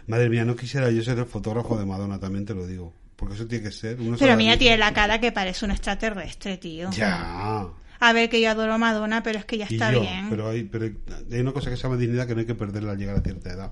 Madre 0.07 0.29
mía, 0.29 0.45
no 0.45 0.55
quisiera 0.55 0.89
yo 0.89 1.03
ser 1.03 1.19
el 1.19 1.25
fotógrafo 1.25 1.77
de 1.77 1.85
Madonna, 1.85 2.17
también 2.17 2.45
te 2.45 2.53
lo 2.55 2.65
digo. 2.65 2.93
Porque 3.17 3.35
eso 3.35 3.45
tiene 3.45 3.65
que 3.65 3.71
ser. 3.71 3.99
Uno 3.99 4.15
Pero 4.17 4.37
mira, 4.37 4.57
tiene 4.57 4.77
la 4.77 4.93
cara 4.93 5.19
que 5.19 5.33
parece 5.33 5.65
un 5.65 5.71
extraterrestre, 5.71 6.57
tío. 6.57 6.91
Ya. 6.91 7.67
A 7.99 8.13
ver, 8.13 8.29
que 8.29 8.39
yo 8.39 8.49
adoro 8.51 8.73
a 8.73 8.77
Madonna, 8.77 9.21
pero 9.21 9.39
es 9.39 9.43
que 9.45 9.57
ya 9.57 9.65
está 9.65 9.91
yo, 9.91 9.99
bien. 9.99 10.27
pero 10.29 10.47
hay, 10.49 10.63
pero 10.63 10.85
hay 10.85 11.39
una 11.41 11.51
cosa 11.51 11.69
que 11.69 11.75
se 11.75 11.83
llama 11.83 11.97
dignidad 11.97 12.25
que 12.25 12.35
no 12.35 12.39
hay 12.39 12.45
que 12.45 12.55
perderla 12.55 12.91
al 12.93 12.97
llegar 12.97 13.17
a 13.17 13.21
cierta 13.21 13.51
edad. 13.51 13.71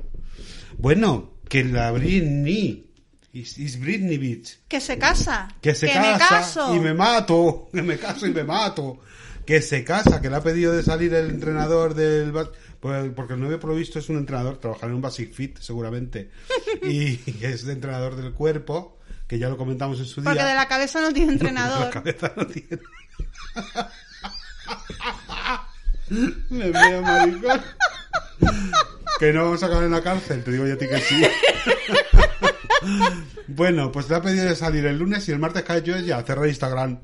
Bueno, 0.77 1.31
que 1.53 1.63
la 1.63 1.91
Britney. 1.91 2.89
Is, 3.31 3.59
is 3.59 3.79
Britney 3.79 4.17
Beach. 4.17 4.57
Que 4.67 4.81
se 4.81 4.97
casa. 4.97 5.47
Que 5.61 5.75
se 5.75 5.85
me 5.85 5.93
casa 5.93 6.27
caso. 6.27 6.75
y 6.75 6.79
me 6.79 6.95
mato, 6.95 7.69
que 7.73 7.83
me 7.83 7.99
caso 7.99 8.25
y 8.25 8.31
me 8.33 8.43
mato. 8.43 8.99
Que 9.45 9.61
se 9.61 9.83
casa, 9.83 10.19
que 10.19 10.31
le 10.31 10.37
ha 10.37 10.41
pedido 10.41 10.73
de 10.73 10.81
salir 10.81 11.13
el 11.13 11.29
entrenador 11.29 11.93
del... 11.93 12.31
Pues, 12.79 13.11
porque 13.15 13.33
el 13.33 13.39
novio 13.39 13.59
provisto 13.59 13.99
es 13.99 14.09
un 14.09 14.17
entrenador, 14.17 14.57
trabajará 14.57 14.87
en 14.87 14.95
un 14.95 15.01
Basic 15.01 15.31
Fit 15.31 15.59
seguramente, 15.59 16.31
y 16.83 17.19
es 17.45 17.65
de 17.65 17.73
entrenador 17.73 18.15
del 18.15 18.33
cuerpo, 18.33 18.97
que 19.27 19.37
ya 19.37 19.47
lo 19.47 19.57
comentamos 19.57 19.99
en 19.99 20.05
su 20.05 20.21
día. 20.21 20.31
Porque 20.31 20.43
de 20.43 20.55
la 20.55 20.67
cabeza 20.67 21.01
no 21.01 21.13
tiene 21.13 21.27
La 21.27 21.33
entrenador. 21.33 21.89
cabeza 21.91 22.33
no 22.35 22.47
tiene. 22.47 22.79
Me 26.09 26.71
veo 26.71 27.01
maricón. 27.01 27.61
Que 29.19 29.31
no 29.31 29.45
vamos 29.45 29.63
a 29.63 29.67
acabar 29.67 29.85
en 29.85 29.91
la 29.91 30.01
cárcel, 30.01 30.43
te 30.43 30.51
digo 30.51 30.65
yo 30.65 30.73
a 30.73 30.77
ti 30.77 30.87
que 30.87 30.99
sí. 30.99 31.23
bueno, 33.47 33.91
pues 33.91 34.09
le 34.09 34.15
ha 34.15 34.21
pedido 34.21 34.45
de 34.45 34.55
salir 34.55 34.85
el 34.85 34.97
lunes 34.97 35.27
y 35.29 35.31
el 35.31 35.39
martes 35.39 35.63
cae 35.63 35.81
yo 35.81 35.97
ya, 35.97 36.21
cerrar 36.23 36.47
Instagram. 36.47 36.99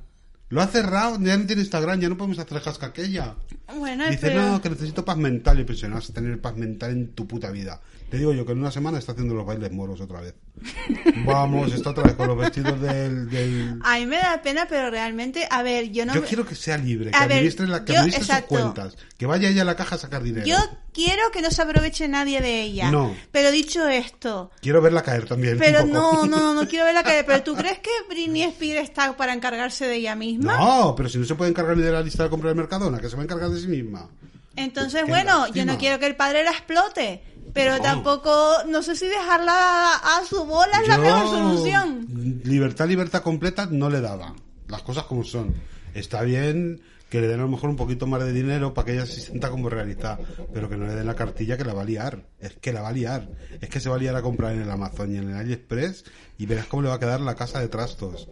Lo 0.49 0.61
ha 0.61 0.67
cerrado, 0.67 1.17
ya 1.21 1.37
no 1.37 1.45
tiene 1.45 1.61
Instagram, 1.61 1.99
ya 1.99 2.09
no 2.09 2.17
podemos 2.17 2.39
hacer 2.39 2.59
jasca 2.59 2.87
aquella. 2.87 3.35
Bueno, 3.78 4.05
Dice, 4.09 4.20
pero... 4.28 4.41
no, 4.41 4.61
que 4.61 4.70
necesito 4.70 5.03
paz 5.05 5.17
mental. 5.17 5.59
Y 5.59 5.63
pues 5.63 5.82
no 5.84 5.95
vas 5.95 6.09
a 6.09 6.13
tener 6.13 6.39
paz 6.41 6.55
mental 6.57 6.91
en 6.91 7.13
tu 7.13 7.28
puta 7.28 7.51
vida. 7.51 7.82
Te 8.09 8.17
digo 8.17 8.34
yo 8.34 8.45
que 8.45 8.53
en 8.53 8.59
una 8.59 8.72
semana 8.72 8.97
está 8.97 9.11
haciendo 9.11 9.36
los 9.36 9.45
bailes 9.45 9.72
moros 9.72 10.01
otra 10.01 10.22
vez. 10.22 10.34
Vamos, 11.26 11.72
está 11.74 11.91
otra 11.91 12.03
vez 12.03 12.13
con 12.15 12.28
los 12.28 12.38
vestidos 12.38 12.80
del... 12.82 13.30
del... 13.30 13.80
A 13.84 13.97
mí 13.99 14.05
me 14.05 14.17
da 14.17 14.41
pena, 14.41 14.65
pero 14.67 14.89
realmente, 14.89 15.47
a 15.49 15.61
ver, 15.63 15.91
yo 15.91 16.05
no 16.05 16.13
yo 16.15 16.22
me- 16.22 16.28
quiero 16.28 16.45
que 16.45 16.55
sea 16.55 16.78
libre, 16.78 17.11
que 17.11 17.17
A 17.17 17.28
ver, 17.28 17.38
administre, 17.38 17.67
la, 17.67 17.86
que 17.86 17.93
yo- 17.93 17.99
administre 17.99 18.26
sus 18.36 18.45
cuentas. 18.45 18.97
Que 19.17 19.26
vaya 19.26 19.49
ella 19.49 19.61
a 19.61 19.65
la 19.65 19.76
caja 19.76 19.95
a 19.95 19.99
sacar 19.99 20.24
dinero. 20.24 20.45
Yo 20.45 20.57
quiero 20.91 21.22
que 21.32 21.41
no 21.41 21.51
se 21.51 21.61
aproveche 21.61 22.07
nadie 22.07 22.41
de 22.41 22.61
ella. 22.63 22.89
No. 22.91 23.15
Pero 23.32 23.51
dicho 23.51 23.88
esto, 23.88 24.49
Quiero 24.61 24.82
verla 24.82 25.03
caer 25.03 25.26
también. 25.26 25.57
pero 25.59 25.86
no, 25.86 26.26
no, 26.26 26.53
no 26.53 26.67
quiero 26.67 26.86
ver 26.86 26.95
la 26.95 27.03
cara. 27.03 27.24
Pero 27.26 27.43
¿tú 27.43 27.55
crees 27.55 27.80
que 27.80 27.89
Britney 28.09 28.43
Spears 28.43 28.89
está 28.89 29.15
para 29.15 29.34
encargarse 29.34 29.86
de 29.88 29.95
ella 29.97 30.15
misma? 30.15 30.57
No, 30.57 30.95
pero 30.95 31.09
si 31.09 31.17
no 31.20 31.26
se 31.26 31.36
puede 31.36 31.51
encargar 31.51 31.78
ni 31.78 31.84
de 31.84 31.91
la 31.91 32.01
lista 32.01 32.24
de 32.24 32.30
compra 32.30 32.49
del 32.49 32.57
Mercadona, 32.57 32.99
que 32.99 33.07
se 33.09 33.15
va 33.15 33.22
a 33.22 33.26
encargar 33.26 33.49
de 33.49 33.59
sí 33.60 33.68
misma. 33.68 34.10
Entonces, 34.55 35.03
bueno, 35.07 35.39
lástima. 35.39 35.55
yo 35.57 35.66
no 35.66 35.78
quiero 35.78 35.99
que 35.99 36.07
el 36.07 36.16
padre 36.16 36.43
la 36.43 36.51
explote. 36.51 37.24
Pero 37.53 37.78
No. 37.78 37.82
tampoco, 37.82 38.57
no 38.68 38.84
sé 38.84 38.95
si 38.95 39.07
dejarla 39.07 39.53
a, 39.53 40.20
a 40.20 40.26
su 40.26 40.45
bola 40.45 40.82
es 40.84 40.88
la 40.88 40.97
mejor 40.99 41.28
solución. 41.30 42.05
Libertad, 42.43 42.88
libertad 42.88 43.24
completa 43.24 43.68
no 43.72 43.89
le 43.89 44.01
daba. 44.01 44.36
Las 44.68 44.84
cosas 44.84 45.05
como 45.05 45.24
son. 45.24 45.55
Está 45.95 46.22
bien 46.22 46.82
que 47.10 47.20
le 47.22 47.28
den 47.28 47.39
a 47.39 47.43
lo 47.43 47.49
mejor 47.49 47.72
un 47.72 47.76
poquito 47.76 48.05
más 48.05 48.24
de 48.24 48.32
dinero 48.34 48.76
para 48.76 48.86
que 48.86 48.93
ella 48.93 49.07
se 49.07 49.20
sienta 49.20 49.49
como 49.49 49.68
realista, 49.68 50.20
pero 50.53 50.70
que 50.70 50.78
no 50.78 50.86
le 50.86 50.93
den 50.93 51.07
la 51.07 51.16
cartilla 51.16 51.57
que 51.57 51.64
la 51.66 51.74
va 51.74 51.82
a 51.82 51.86
liar. 51.86 52.28
Es 52.39 52.53
que 52.53 52.72
la 52.72 52.82
va 52.84 52.89
a 52.89 52.91
liar. 52.91 53.28
Es 53.62 53.68
que 53.70 53.80
se 53.80 53.89
va 53.89 53.95
a 53.95 53.99
liar 53.99 54.16
a 54.16 54.22
comprar 54.22 54.53
en 54.53 54.62
el 54.62 54.70
Amazon 54.70 55.12
y 55.16 55.18
en 55.18 55.30
el 55.32 55.36
AliExpress 55.38 56.03
y 56.38 56.45
verás 56.45 56.68
cómo 56.68 56.84
le 56.84 56.89
va 56.89 56.95
a 56.95 56.99
quedar 56.99 57.20
la 57.22 57.34
casa 57.34 57.60
de 57.62 57.68
trastos. 57.68 58.30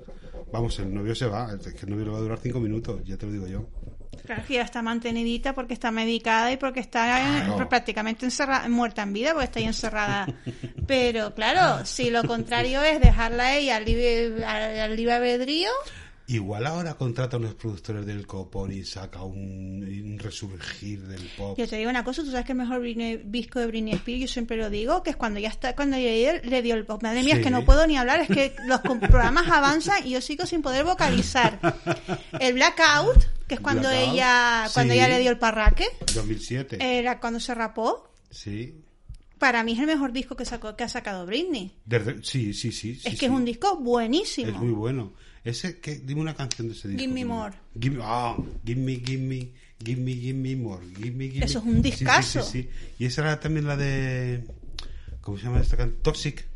Vamos, 0.54 0.78
el 0.78 0.94
novio 0.94 1.16
se 1.16 1.26
va, 1.26 1.52
es 1.60 1.74
que 1.74 1.86
el 1.88 1.90
novio 1.90 2.06
le 2.06 2.12
va 2.12 2.18
a 2.18 2.22
durar 2.22 2.38
cinco 2.40 2.60
minutos, 2.60 3.02
ya 3.04 3.18
te 3.18 3.26
lo 3.26 3.32
digo 3.32 3.48
yo. 3.48 3.68
Claro 4.26 4.44
que 4.46 4.56
ya 4.56 4.62
está 4.64 4.82
mantenidita 4.82 5.54
porque 5.54 5.74
está 5.74 5.90
medicada 5.92 6.52
y 6.52 6.58
porque 6.58 6.80
está 6.82 7.20
eh, 7.22 7.44
Claro. 7.46 7.70
prácticamente 7.70 8.26
encerrada, 8.26 8.68
muerta 8.68 9.04
en 9.04 9.14
vida 9.14 9.32
porque 9.32 9.46
está 9.46 9.60
ahí 9.60 9.66
encerrada. 9.66 10.28
Pero 10.88 11.34
claro, 11.34 11.86
si 11.86 12.10
lo 12.10 12.24
contrario 12.24 12.82
es 12.84 13.00
dejarla 13.00 13.44
a 13.46 13.56
ella 13.56 13.78
al 13.78 13.86
libre, 13.86 14.44
al, 14.46 14.80
al 14.80 14.96
libre 14.96 15.14
albedrío, 15.14 15.70
Igual 16.30 16.68
ahora 16.68 16.96
contrata 16.96 17.38
a 17.38 17.40
unos 17.40 17.54
productores 17.56 18.06
del 18.06 18.28
copón 18.28 18.74
y 18.74 18.84
saca 18.84 19.24
un, 19.24 19.82
un 19.82 20.20
resurgir 20.20 21.02
del 21.08 21.22
pop. 21.38 21.58
yo 21.58 21.66
te 21.66 21.78
digo 21.78 21.90
una 21.90 22.04
cosa, 22.04 22.22
tú 22.22 22.32
sabes 22.32 22.46
que 22.46 22.52
el 22.52 22.58
mejor 22.58 22.82
disco 23.32 23.60
de 23.62 23.68
Britney 23.68 23.94
Spears, 23.94 24.22
yo 24.22 24.28
siempre 24.28 24.58
lo 24.58 24.70
digo, 24.70 25.04
que 25.04 25.12
es 25.12 25.16
cuando 25.16 25.40
ya 25.40 25.48
está, 25.48 25.74
cuando 25.74 25.96
ella 25.96 26.42
le 26.44 26.62
dio 26.62 26.76
el 26.76 26.86
pop. 26.86 27.02
Madre 27.02 27.24
mía, 27.24 27.36
es 27.36 27.44
que 27.44 27.50
no 27.50 27.64
puedo 27.64 27.88
ni 27.88 27.96
hablar, 27.98 28.20
es 28.20 28.28
que 28.28 28.54
los 28.66 28.82
programas 28.82 29.48
avanzan 29.48 30.06
y 30.06 30.12
yo 30.12 30.22
sigo 30.22 30.46
sin 30.46 30.62
poder 30.62 30.84
vocalizar. 30.84 31.60
El 32.42 32.54
Blackout, 32.56 33.24
que 33.48 33.56
es 33.56 33.62
cuando 33.62 33.88
Blackout, 33.88 34.14
ella, 34.14 34.68
cuando 34.74 34.94
sí. 34.94 35.00
ella 35.00 35.08
le 35.08 35.20
dio 35.20 35.32
el 35.32 35.40
parraque, 35.40 35.86
2007. 36.14 36.78
era 37.00 37.22
cuando 37.22 37.40
se 37.40 37.56
rapó. 37.56 38.12
Sí. 38.30 38.82
Para 39.40 39.64
mí 39.64 39.74
es 39.74 39.80
el 39.80 39.86
mejor 39.86 40.12
disco 40.12 40.36
que, 40.36 40.44
sacó, 40.46 40.76
que 40.76 40.84
ha 40.84 40.90
sacado 40.90 41.26
Britney. 41.26 41.72
Desde- 41.86 42.24
sí, 42.24 42.54
sí, 42.54 42.72
sí. 42.74 42.96
sí, 42.96 43.02
es 43.08 43.14
que 43.14 43.20
sí. 43.20 43.26
es 43.26 43.32
un 43.32 43.46
disco 43.46 43.78
buenísimo. 43.78 44.50
Es 44.52 44.58
muy 44.58 44.72
bueno. 44.74 45.14
Ese, 45.48 45.80
que, 45.80 45.96
dime 46.00 46.22
una 46.22 46.36
canción 46.36 46.68
de 46.68 46.74
ese 46.74 46.88
disco. 46.90 47.00
Give 47.02 47.14
me 47.14 47.24
more. 47.26 47.56
Give, 47.80 48.00
ah, 48.04 48.36
give 48.66 48.80
me, 48.82 48.96
give 48.98 49.18
me, 49.24 49.54
give 49.84 50.02
me, 50.02 50.14
give 50.14 50.34
me 50.38 50.56
more. 50.56 50.86
Give 50.98 51.12
me, 51.12 51.30
give 51.30 51.46
Eso 51.46 51.64
me. 51.64 51.72
es 51.72 51.78
un 51.78 51.84
Sí, 51.84 51.92
sí, 51.92 51.98
discazo. 52.00 52.44
Sí, 52.44 52.64
sí, 52.64 52.70
Y 53.00 53.06
esa 53.06 53.22
era 53.22 53.40
también 53.40 53.66
la 53.68 53.78
de... 53.78 54.44
¿Cómo 55.22 55.38
se 55.38 55.46
llama 55.46 55.60
esta 55.62 55.78
canción? 55.78 56.02
Toxic. 56.04 56.48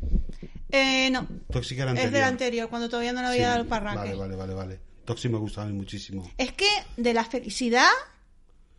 Eh, 0.70 1.10
no, 1.10 1.26
Toxic 1.50 1.78
era 1.78 1.86
es 1.86 1.90
anterior. 1.90 2.12
del 2.12 2.22
anterior, 2.24 2.68
cuando 2.70 2.88
todavía 2.88 3.12
no 3.12 3.20
le 3.20 3.26
había 3.28 3.38
Sí, 3.38 3.42
dado 3.44 3.60
el 3.62 3.66
parraque. 3.66 3.98
Vale, 3.98 4.14
vale, 4.14 4.36
vale, 4.36 4.54
vale. 4.54 4.80
Toxic 5.04 5.30
me 5.30 5.38
gustaba 5.38 5.66
a 5.66 5.70
mí 5.70 5.76
muchísimo. 5.76 6.30
Es 6.38 6.52
que 6.52 6.68
de 6.96 7.12
la 7.14 7.24
felicidad 7.24 7.88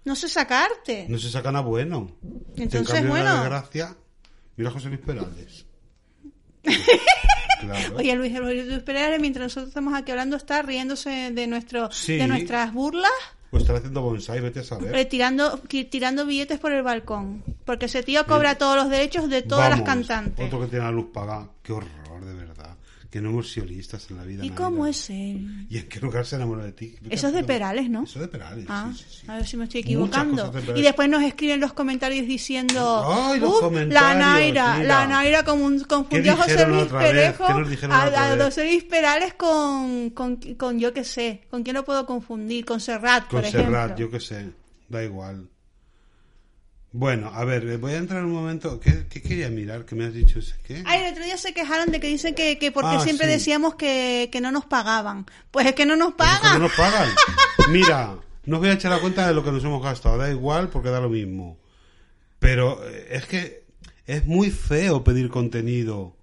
no 0.05 0.15
sé 0.15 0.27
sacarte. 0.29 1.05
No 1.09 1.17
se 1.19 1.29
saca 1.29 1.51
nada 1.51 1.65
bueno. 1.65 2.15
Entonces, 2.55 2.81
en 2.81 2.85
cambio, 2.85 3.09
bueno. 3.11 3.25
la 3.25 3.39
desgracia... 3.41 3.97
Mira 4.55 4.69
a 4.69 4.73
José 4.73 4.89
Luis 4.89 5.01
Perales. 5.01 5.65
claro. 7.65 7.95
Oye, 7.97 8.15
Luis, 8.15 8.33
Luis 8.39 8.83
Pereira, 8.83 9.17
mientras 9.19 9.43
nosotros 9.45 9.69
estamos 9.69 9.93
aquí 9.93 10.11
hablando, 10.11 10.35
está 10.37 10.61
riéndose 10.61 11.31
de 11.31 11.47
nuestro 11.47 11.91
Sí. 11.91 12.17
de 12.17 12.27
nuestras 12.27 12.73
burlas, 12.73 13.11
Pues 13.51 13.61
estar 13.63 13.75
haciendo 13.75 14.01
bonsai, 14.01 14.39
vete 14.39 14.61
a 14.61 14.63
saber. 14.63 14.95
eh, 14.95 15.05
tirando, 15.05 15.59
tirando 15.89 16.25
billetes 16.25 16.59
por 16.59 16.71
el 16.71 16.81
balcón. 16.83 17.43
Porque 17.65 17.85
ese 17.85 18.01
tío 18.03 18.25
cobra 18.25 18.55
todos 18.57 18.75
los 18.75 18.89
derechos 18.89 19.29
de 19.29 19.41
todas 19.43 19.69
las 19.69 19.81
cantantes. 19.83 20.45
Otro 20.45 20.59
que 20.61 20.67
tiene 20.67 20.85
la 20.85 20.91
luz 20.91 21.05
pagada. 21.13 21.47
Qué 21.61 21.71
horror, 21.73 22.25
de 22.25 22.33
verdad. 22.33 22.72
Que 23.13 23.21
no 23.21 23.29
hemos 23.29 23.51
sido 23.51 23.67
listas 23.67 24.09
en 24.09 24.17
la 24.17 24.23
vida. 24.23 24.43
¿Y 24.43 24.49
Navidad. 24.49 24.55
cómo 24.65 24.87
es 24.87 25.07
él? 25.11 25.67
¿Y 25.69 25.77
en 25.77 25.87
qué 25.87 25.99
lugar 25.99 26.25
se 26.25 26.35
enamoró 26.35 26.63
de 26.63 26.71
ti? 26.71 26.95
Eso 27.11 27.27
es 27.27 27.33
de 27.35 27.43
Perales, 27.43 27.87
¿no? 27.87 28.05
Eso 28.05 28.15
es 28.15 28.21
de 28.21 28.27
Perales, 28.27 28.65
Ah, 28.67 28.91
sí, 28.91 29.03
sí, 29.07 29.17
sí. 29.21 29.25
a 29.29 29.35
ver 29.35 29.45
si 29.45 29.55
me 29.55 29.65
estoy 29.65 29.81
equivocando. 29.81 30.49
de. 30.49 30.79
Y 30.79 30.81
después 30.81 31.07
nos 31.09 31.21
escriben 31.21 31.59
los 31.59 31.73
comentarios 31.73 32.25
diciendo, 32.25 33.03
Ay, 33.05 33.39
los 33.39 33.49
"Uf, 33.51 33.55
la 33.57 33.67
comentarios, 33.67 34.17
Naira, 34.19 34.73
mira. 34.79 34.87
la 34.87 35.05
Naira 35.07 35.43
como 35.45 35.69
confundió 35.87 36.31
a 36.33 36.37
José 36.37 36.65
Luis? 36.67 36.85
Perejo, 36.85 37.45
¿Qué 37.45 37.53
a, 37.91 38.33
a? 38.33 38.45
José 38.45 38.63
Luis 38.65 38.83
Perales 38.85 39.35
con, 39.35 40.09
con, 40.09 40.37
con 40.57 40.79
yo 40.79 40.91
que 40.91 41.03
sé, 41.03 41.41
con 41.51 41.61
quién 41.61 41.75
lo 41.75 41.85
puedo 41.85 42.07
confundir, 42.07 42.65
con 42.65 42.79
Serrat, 42.79 43.27
Con 43.27 43.41
por 43.41 43.51
Serrat, 43.51 43.91
ejemplo. 43.91 43.95
yo 44.07 44.09
qué 44.09 44.19
sé. 44.19 44.49
Da 44.89 45.03
igual. 45.03 45.47
Bueno, 46.95 47.31
a 47.33 47.43
ver, 47.43 47.67
eh, 47.67 47.77
voy 47.77 47.93
a 47.93 47.97
entrar 47.97 48.23
un 48.23 48.31
momento. 48.33 48.79
¿Qué, 48.79 49.07
qué 49.09 49.19
quería 49.19 49.49
mirar? 49.49 49.83
¿Qué 49.83 49.95
me 49.95 50.05
has 50.05 50.13
dicho? 50.13 50.39
¿Qué? 50.63 50.83
Ay, 50.85 51.01
el 51.03 51.11
otro 51.13 51.23
día 51.23 51.37
se 51.37 51.51
quejaron 51.51 51.89
de 51.91 51.99
que 51.99 52.07
dicen 52.07 52.35
que, 52.35 52.59
que 52.59 52.71
porque 52.71 52.97
Ah, 52.97 52.99
siempre 52.99 53.25
sí. 53.25 53.33
decíamos 53.33 53.73
que, 53.75 54.29
que 54.31 54.39
no 54.41 54.51
nos 54.51 54.65
pagaban. 54.65 55.25
Pues 55.49 55.65
es 55.65 55.73
que 55.73 55.87
no 55.87 55.95
nos 55.95 56.09
es 56.09 56.13
que 56.13 56.17
pagan. 56.19 56.53
no 56.53 56.59
nos 56.67 56.73
pagan. 56.73 57.09
Mira, 57.69 58.15
no 58.45 58.57
os 58.57 58.59
voy 58.61 58.69
a 58.69 58.73
echar 58.73 58.91
la 58.91 58.99
cuenta 58.99 59.27
de 59.27 59.33
lo 59.33 59.43
que 59.43 59.51
nos 59.51 59.63
hemos 59.63 59.81
gastado. 59.83 60.19
Da 60.19 60.29
igual 60.29 60.69
porque 60.69 60.89
da 60.89 60.99
lo 61.01 61.09
mismo. 61.09 61.57
Pero 62.37 62.79
eh, 62.87 63.07
es 63.11 63.25
que 63.25 63.63
es 64.05 64.25
muy 64.25 64.51
feo 64.51 65.03
pedir 65.03 65.29
contenido 65.29 66.15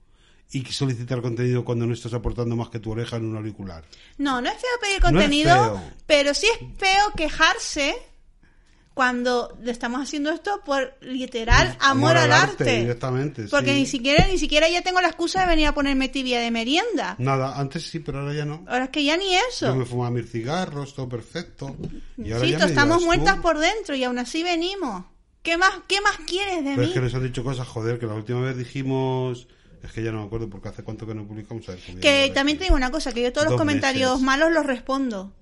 y 0.52 0.64
solicitar 0.66 1.20
contenido 1.20 1.64
cuando 1.64 1.84
no 1.86 1.94
estás 1.94 2.14
aportando 2.14 2.54
más 2.54 2.68
que 2.68 2.78
tu 2.78 2.92
oreja 2.92 3.16
en 3.16 3.24
un 3.24 3.36
auricular. 3.36 3.84
No, 4.18 4.40
no 4.40 4.48
es 4.50 4.56
feo 4.56 4.70
pedir 4.80 5.00
No 5.00 5.06
contenido, 5.10 5.52
feo. 5.54 5.82
pero 6.06 6.32
sí 6.32 6.46
es 6.46 6.58
feo 6.78 7.10
quejarse 7.16 7.96
cuando 9.00 9.56
estamos 9.64 10.02
haciendo 10.02 10.30
esto 10.30 10.60
por 10.62 10.92
literal 11.00 11.74
amor, 11.80 12.18
al 12.18 12.30
arte. 12.32 12.80
Directamente, 12.80 13.44
Porque 13.50 13.70
sí. 13.72 13.76
ni 13.80 13.86
siquiera 13.86 14.26
ni 14.28 14.36
siquiera 14.36 14.68
ya 14.68 14.82
tengo 14.82 15.00
la 15.00 15.08
excusa 15.08 15.40
de 15.40 15.46
venir 15.46 15.68
a 15.68 15.72
ponerme 15.72 16.10
tibia 16.10 16.38
de 16.38 16.50
merienda. 16.50 17.14
Nada, 17.16 17.58
antes 17.58 17.84
sí, 17.88 18.00
pero 18.00 18.18
ahora 18.20 18.34
ya 18.34 18.44
no. 18.44 18.62
Ahora 18.68 18.84
es 18.84 18.90
que 18.90 19.02
ya 19.02 19.16
ni 19.16 19.32
Yo 19.32 19.38
eso. 19.48 19.74
me 19.74 19.86
fumaba 19.86 20.10
mis 20.10 20.30
cigarros, 20.30 20.94
todo 20.94 21.08
perfecto. 21.08 21.74
Y 22.18 22.30
ahora 22.32 22.44
Sí, 22.44 22.50
ya 22.52 22.58
me 22.58 22.64
estamos 22.66 23.02
muertas 23.02 23.38
por 23.38 23.58
dentro 23.58 23.94
y 23.94 24.04
aún 24.04 24.18
así 24.18 24.42
venimos. 24.42 25.02
¿Qué 25.42 25.56
más, 25.56 25.70
qué 25.88 26.02
más 26.02 26.18
quieres 26.26 26.56
de 26.62 26.72
Pero 26.74 26.82
mí? 26.82 26.84
es 26.88 26.90
que 26.92 27.00
nos 27.00 27.14
han 27.14 27.22
dicho 27.22 27.42
cosas, 27.42 27.66
joder, 27.68 27.98
que 27.98 28.04
la 28.04 28.12
última 28.12 28.42
vez 28.42 28.54
dijimos... 28.58 29.48
Es 29.82 29.92
que 29.92 30.02
ya 30.02 30.12
no 30.12 30.20
me 30.20 30.26
acuerdo 30.26 30.50
porque 30.50 30.68
hace 30.68 30.84
cuánto 30.84 31.06
que 31.06 31.14
no 31.14 31.26
publicamos. 31.26 31.66
a 31.70 31.72
ver, 31.72 31.80
Que 32.02 32.30
también 32.34 32.58
te 32.58 32.64
sé. 32.64 32.66
digo 32.66 32.76
una 32.76 32.90
cosa, 32.90 33.12
que 33.12 33.22
yo 33.22 33.32
todos 33.32 33.46
los 33.48 33.56
comentarios 33.56 34.10
meses. 34.10 34.26
malos 34.26 34.52
los 34.52 34.66
respondo. 34.66 35.32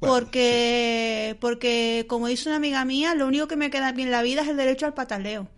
Bueno, 0.00 0.14
porque, 0.16 1.36
porque, 1.40 2.04
como 2.08 2.26
dice 2.28 2.48
una 2.48 2.56
amiga 2.56 2.84
mía, 2.84 3.14
lo 3.14 3.26
único 3.26 3.48
que 3.48 3.56
me 3.56 3.70
queda 3.70 3.88
a 3.88 3.92
mí 3.92 4.02
en 4.02 4.10
la 4.10 4.22
vida 4.22 4.42
es 4.42 4.48
el 4.48 4.56
derecho 4.56 4.86
al 4.86 4.94
pataleo. 4.94 5.48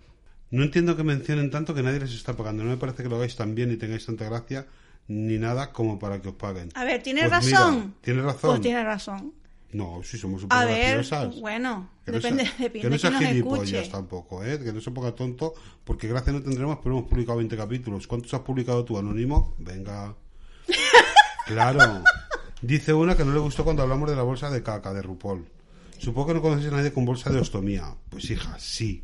No 0.51 0.63
entiendo 0.63 0.97
que 0.97 1.03
mencionen 1.03 1.51
tanto 1.51 1.75
que 1.75 1.83
nadie 1.83 1.99
les 2.01 2.13
está 2.13 2.37
pagando. 2.37 2.63
No 2.63 2.71
me 2.71 2.77
parece 2.77 3.03
que 3.03 3.09
lo 3.09 3.17
hagáis 3.17 3.35
tan 3.37 3.55
bien 3.55 3.73
y 3.73 3.77
tengáis 3.77 4.07
tanta 4.07 4.25
gracia 4.27 4.67
ni 5.09 5.39
nada 5.39 5.73
como 5.73 5.99
para 5.99 6.21
que 6.23 6.29
os 6.29 6.35
paguen. 6.35 6.69
A 6.75 6.85
ver, 6.85 7.03
¿tiene 7.03 7.23
Pues 7.29 7.33
razón? 7.33 7.75
mira, 7.77 7.91
¿Tiene 8.01 8.23
razón? 8.23 8.51
Pues 8.51 8.61
tiene 8.61 8.85
razón. 8.85 9.33
No, 9.73 10.01
sí, 10.05 10.17
somos 10.17 10.41
súper 10.43 10.57
A 10.59 10.65
ver, 10.65 10.95
graciosas. 10.97 11.41
bueno, 11.41 11.91
Que 12.05 12.13
no 12.13 12.19
depende, 12.19 12.45
sea- 12.47 12.55
depende 12.59 12.81
que 12.81 12.87
no 12.87 12.93
de 12.93 12.99
sea 13.01 13.11
quién 13.11 13.23
nos 13.23 13.29
gilipollas 13.33 13.65
escuche. 13.73 13.91
tampoco, 13.91 14.45
¿eh? 14.45 14.59
Que 14.63 14.73
no 14.73 14.81
se 14.81 14.91
ponga 14.93 15.13
tonto, 15.13 15.55
porque 15.85 16.07
gracia 16.09 16.33
no 16.33 16.41
tendremos, 16.43 16.79
pero 16.83 16.97
hemos 16.99 17.11
publicado 17.11 17.39
20 17.39 17.57
capítulos. 17.57 18.07
¿Cuántos 18.07 18.33
has 18.33 18.41
publicado 18.41 18.85
tú, 18.85 18.97
Anónimo? 18.97 19.55
Venga. 19.59 20.15
claro. 21.47 22.03
Dice 22.63 22.93
una 22.93 23.17
que 23.17 23.25
no 23.25 23.33
le 23.33 23.39
gustó 23.41 23.65
cuando 23.65 23.83
hablamos 23.83 24.09
de 24.11 24.17
la 24.17 24.23
bolsa 24.23 24.51
de 24.51 24.63
caca 24.63 24.93
de 24.95 25.03
RuPaul. 25.03 25.47
Supongo 25.99 26.29
que 26.29 26.35
no 26.35 26.43
conoces 26.43 26.73
a 26.73 26.77
nadie 26.77 26.93
con 26.93 27.05
bolsa 27.05 27.31
de 27.31 27.41
ostomía. 27.41 27.95
Pues 28.11 28.31
hija, 28.31 28.57
sí. 28.59 29.03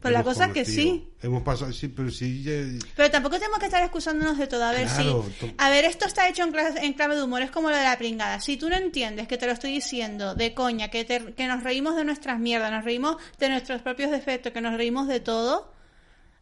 Pues 0.00 0.14
la 0.14 0.22
cosa 0.22 0.46
es 0.46 0.52
que 0.52 0.64
sí. 0.64 1.08
Hemos 1.22 1.42
pasado, 1.42 1.72
sí, 1.72 1.88
pero 1.88 2.08
sí. 2.10 2.44
eh, 2.46 2.78
Pero 2.94 3.10
tampoco 3.10 3.36
tenemos 3.36 3.58
que 3.58 3.64
estar 3.66 3.82
excusándonos 3.82 4.38
de 4.38 4.46
todo. 4.46 4.62
A 4.64 4.70
ver, 4.70 4.86
Claro, 4.86 5.26
si. 5.40 5.52
A 5.58 5.70
ver, 5.70 5.84
esto 5.84 6.06
está 6.06 6.28
hecho 6.28 6.44
en 6.44 6.52
clave, 6.52 6.86
en 6.86 6.92
clave 6.92 7.16
de 7.16 7.22
humor. 7.24 7.42
Es 7.42 7.50
como 7.50 7.68
lo 7.68 7.76
de 7.76 7.82
la 7.82 7.98
pringada. 7.98 8.38
Si 8.38 8.56
tú 8.56 8.68
no 8.70 8.76
entiendes 8.76 9.26
que 9.26 9.36
te 9.38 9.46
lo 9.46 9.52
estoy 9.52 9.72
diciendo 9.72 10.36
de 10.36 10.54
coña, 10.54 10.88
que, 10.88 11.04
te- 11.04 11.34
que 11.34 11.46
nos 11.48 11.64
reímos 11.64 11.96
de 11.96 12.04
nuestras 12.04 12.38
mierdas, 12.38 12.70
nos 12.70 12.84
reímos 12.84 13.16
de 13.40 13.48
nuestros 13.48 13.82
propios 13.82 14.12
defectos, 14.12 14.52
que 14.52 14.60
nos 14.60 14.76
reímos 14.76 15.08
de 15.08 15.18
todo. 15.18 15.72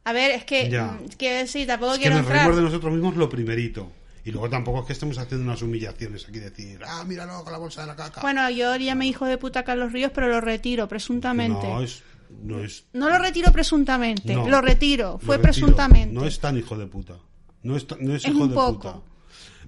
A 0.05 0.13
ver, 0.13 0.33
es 0.33 0.45
que. 0.45 0.69
Ya. 0.69 0.89
mm, 0.89 1.09
Quiero 1.17 1.39
decir, 1.39 1.67
tampoco 1.67 1.93
Es 1.93 1.99
que 1.99 2.03
quiero 2.03 2.17
nos 2.17 2.27
entrar. 2.27 2.41
reímos 2.43 2.57
de 2.57 2.63
nosotros 2.63 2.93
mismos 2.93 3.17
lo 3.17 3.29
primerito. 3.31 3.91
Y 4.27 4.33
luego 4.33 4.51
tampoco 4.51 4.81
es 4.81 4.87
que 4.87 4.93
estemos 4.93 5.17
haciendo 5.19 5.45
unas 5.47 5.63
humillaciones 5.63 6.27
aquí, 6.29 6.41
decir, 6.41 6.81
ah, 6.85 7.05
míralo 7.05 7.45
con 7.45 7.53
la 7.53 7.59
bolsa 7.59 7.83
de 7.83 7.87
la 7.87 7.95
caca. 7.97 8.21
Bueno, 8.23 8.51
yo 8.51 8.75
llamé 8.77 9.07
hijo 9.07 9.25
de 9.25 9.39
puta 9.39 9.61
a 9.61 9.65
Carlos 9.65 9.93
Ríos, 9.93 10.11
pero 10.13 10.27
lo 10.29 10.41
retiro, 10.41 10.89
presuntamente. 10.89 11.67
no 11.67 11.81
es. 11.81 12.03
No 12.43 12.59
es. 12.59 12.85
No 12.93 13.09
lo 13.09 13.19
retiro 13.21 13.53
presuntamente, 13.53 14.35
no. 14.35 14.49
lo 14.49 14.61
retiro, 14.61 15.13
Lo 15.13 15.19
fue 15.21 15.37
retiro. 15.37 15.43
presuntamente. 15.43 16.13
No 16.13 16.27
es 16.27 16.41
tan 16.41 16.59
hijo 16.59 16.77
de 16.77 16.89
puta. 16.89 17.15
No 17.63 17.77
es, 17.77 17.87
no 18.01 18.15
es 18.17 18.25
Es 18.25 18.31
hijo 18.33 18.43
un 18.43 18.49
de 18.49 18.55
poco. 18.57 18.93
puta. 18.95 19.01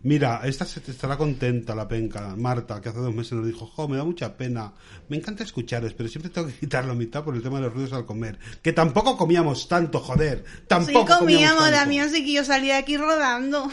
Mira, 0.02 0.40
esta 0.44 0.64
se 0.64 0.80
te 0.80 0.92
estará 0.92 1.16
contenta, 1.16 1.74
la 1.74 1.88
penca. 1.88 2.34
Marta, 2.36 2.80
que 2.80 2.88
hace 2.88 2.98
dos 3.00 3.14
meses 3.14 3.32
nos 3.32 3.46
dijo, 3.46 3.66
jo, 3.66 3.88
me 3.88 3.96
da 3.96 4.04
mucha 4.04 4.36
pena. 4.36 4.72
Me 5.08 5.16
encanta 5.16 5.42
escucharos, 5.42 5.92
pero 5.94 6.08
siempre 6.08 6.30
tengo 6.30 6.46
que 6.48 6.54
quitar 6.60 6.84
la 6.84 6.94
mitad 6.94 7.24
por 7.24 7.34
el 7.34 7.42
tema 7.42 7.56
de 7.58 7.64
los 7.66 7.74
ruidos 7.74 7.92
al 7.92 8.06
comer. 8.06 8.38
Que 8.62 8.72
tampoco 8.72 9.16
comíamos 9.16 9.66
tanto, 9.68 10.00
joder. 10.00 10.44
Sí 10.46 10.62
Tampoco 10.68 11.18
comíamos, 11.18 11.62
tanto. 11.64 11.76
Damián, 11.76 12.10
sí 12.10 12.24
que 12.24 12.32
yo 12.32 12.44
salí 12.44 12.68
de 12.68 12.74
aquí 12.74 12.96
rodando. 12.96 13.70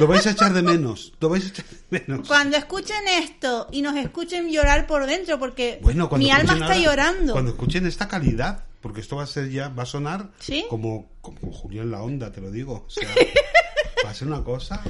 Lo 0.00 0.06
vais 0.06 0.26
a 0.26 0.30
echar 0.30 0.52
de 0.52 0.62
menos. 0.62 1.12
Lo 1.20 1.28
vais 1.28 1.44
a 1.44 1.48
echar 1.48 1.64
de 1.90 2.04
menos. 2.06 2.26
Cuando 2.28 2.56
escuchen 2.56 3.06
esto 3.20 3.68
y 3.70 3.82
nos 3.82 3.96
escuchen 3.96 4.50
llorar 4.50 4.86
por 4.86 5.06
dentro, 5.06 5.38
porque 5.38 5.80
Bueno, 5.82 6.08
mi 6.16 6.30
alma 6.30 6.54
está 6.54 6.64
ahora- 6.66 6.78
llorando. 6.78 7.32
Cuando 7.32 7.50
escuchen 7.50 7.86
esta 7.86 8.08
calidad, 8.08 8.64
porque 8.80 9.00
esto 9.00 9.16
va 9.16 9.24
a 9.24 9.26
ser 9.26 9.50
ya, 9.50 9.68
va 9.68 9.82
a 9.82 9.86
sonar 9.86 10.30
¿Sí? 10.38 10.64
como, 10.70 11.10
como 11.20 11.52
Julián 11.52 11.90
la 11.90 12.00
onda, 12.02 12.32
te 12.32 12.40
lo 12.40 12.50
digo. 12.50 12.84
O 12.86 12.90
sea, 12.90 13.08
va 14.04 14.10
a 14.10 14.14
ser 14.14 14.28
una 14.28 14.42
cosa. 14.42 14.82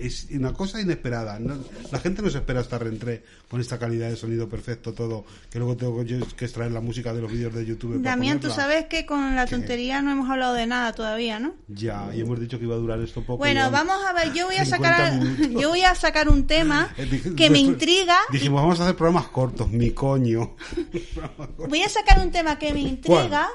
Es, 0.00 0.26
una 0.30 0.52
cosa 0.52 0.80
inesperada. 0.80 1.38
No- 1.38 1.58
la 1.92 1.98
gente 1.98 2.22
no 2.22 2.30
se 2.30 2.38
espera 2.38 2.60
esta 2.60 2.78
reentré 2.78 3.22
con 3.48 3.60
esta 3.60 3.78
calidad 3.78 4.08
de 4.08 4.16
sonido 4.16 4.48
perfecto, 4.48 4.92
todo. 4.92 5.24
Que 5.50 5.58
luego 5.58 5.76
tengo 5.76 6.04
que 6.04 6.44
extraer 6.44 6.72
la 6.72 6.80
música 6.80 7.12
de 7.14 7.22
los 7.22 7.30
vídeos 7.30 7.54
de 7.54 7.64
YouTube. 7.64 8.02
Damián, 8.02 8.40
tú 8.40 8.50
sabes 8.50 8.86
que 8.86 9.06
con 9.06 9.36
la 9.36 9.46
tontería 9.46 10.02
no 10.02 10.10
hemos 10.10 10.28
hablado 10.28 10.54
de 10.54 10.66
nada 10.66 10.92
todavía, 10.92 11.38
¿no? 11.38 11.54
Ya, 11.68 12.10
y 12.14 12.20
hemos 12.20 12.40
dicho 12.40 12.58
que 12.58 12.64
iba 12.64 12.74
a 12.74 12.78
durar 12.78 13.00
esto 13.00 13.20
poco. 13.22 13.38
Bueno, 13.38 13.70
vamos 13.70 13.96
a 14.04 14.12
ver, 14.12 14.32
yo 14.32 14.46
voy 14.46 14.56
a 14.56 14.64
50 14.64 14.96
sacar 14.96 15.20
minutos. 15.20 15.48
yo 15.62 15.68
voy 15.68 15.82
a 15.82 15.94
sacar 15.94 16.28
un 16.28 16.46
tema 16.46 16.92
Eh, 16.96 17.34
que 17.36 17.50
me 17.50 17.58
intriga. 17.58 18.16
Dijimos, 18.32 18.60
vamos 18.62 18.80
a 18.80 18.84
hacer 18.84 18.96
programas 18.96 19.28
cortos, 19.28 19.70
mi 19.70 19.90
coño. 19.90 20.56
Voy 21.68 21.82
a 21.82 21.88
sacar 21.88 22.20
un 22.20 22.30
tema 22.30 22.58
que 22.58 22.72
me 22.72 22.80
intriga 22.80 23.48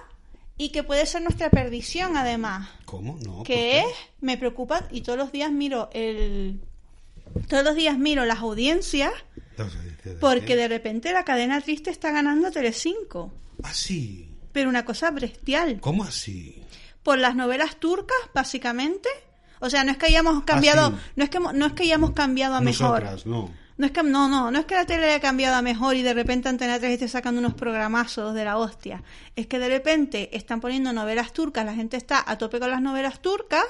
y 0.61 0.69
que 0.69 0.83
puede 0.83 1.07
ser 1.07 1.23
nuestra 1.23 1.49
perdición 1.49 2.15
además. 2.15 2.69
¿Cómo? 2.85 3.17
No. 3.25 3.37
¿por 3.37 3.47
que 3.47 3.79
es, 3.79 3.85
me 4.19 4.37
preocupa 4.37 4.87
y 4.91 5.01
todos 5.01 5.17
los 5.17 5.31
días 5.31 5.51
miro 5.51 5.89
el 5.91 6.61
todos 7.47 7.63
los 7.63 7.75
días 7.75 7.97
miro 7.97 8.25
las 8.25 8.39
audiencias 8.39 9.11
porque 10.19 10.55
de 10.55 10.67
repente 10.67 11.13
la 11.13 11.25
cadena 11.25 11.61
triste 11.61 11.89
está 11.89 12.11
ganando 12.11 12.51
Telecinco. 12.51 13.33
Ah, 13.63 13.73
sí. 13.73 14.29
Pero 14.51 14.69
una 14.69 14.85
cosa 14.85 15.09
bestial. 15.09 15.79
¿Cómo 15.79 16.03
así? 16.03 16.61
Por 17.01 17.17
las 17.17 17.35
novelas 17.35 17.77
turcas, 17.77 18.17
básicamente. 18.33 19.09
O 19.61 19.69
sea, 19.69 19.83
no 19.83 19.91
es 19.91 19.97
que 19.97 20.07
hayamos 20.07 20.43
cambiado, 20.43 20.89
sí. 20.89 20.95
no 21.15 21.23
es 21.23 21.29
que 21.31 21.39
no 21.39 21.65
es 21.65 21.73
que 21.73 21.83
hayamos 21.83 22.11
cambiado 22.11 22.55
a 22.55 22.61
mejor. 22.61 23.03
Nosotras, 23.03 23.25
no. 23.25 23.51
No 23.81 23.87
es 23.87 23.93
que 23.93 24.03
no, 24.03 24.29
no, 24.29 24.51
no 24.51 24.59
es 24.59 24.65
que 24.65 24.75
la 24.75 24.85
tele 24.85 25.07
haya 25.07 25.19
cambiado 25.19 25.55
a 25.55 25.63
mejor 25.63 25.95
y 25.95 26.03
de 26.03 26.13
repente 26.13 26.47
Antena 26.47 26.77
3 26.77 26.91
esté 26.91 27.07
sacando 27.07 27.39
unos 27.39 27.55
programazos 27.55 28.35
de 28.35 28.45
la 28.45 28.57
hostia. 28.57 29.01
Es 29.35 29.47
que 29.47 29.57
de 29.57 29.69
repente 29.69 30.37
están 30.37 30.61
poniendo 30.61 30.93
novelas 30.93 31.33
turcas, 31.33 31.65
la 31.65 31.73
gente 31.73 31.97
está 31.97 32.23
a 32.23 32.37
tope 32.37 32.59
con 32.59 32.69
las 32.69 32.79
novelas 32.79 33.23
turcas 33.23 33.63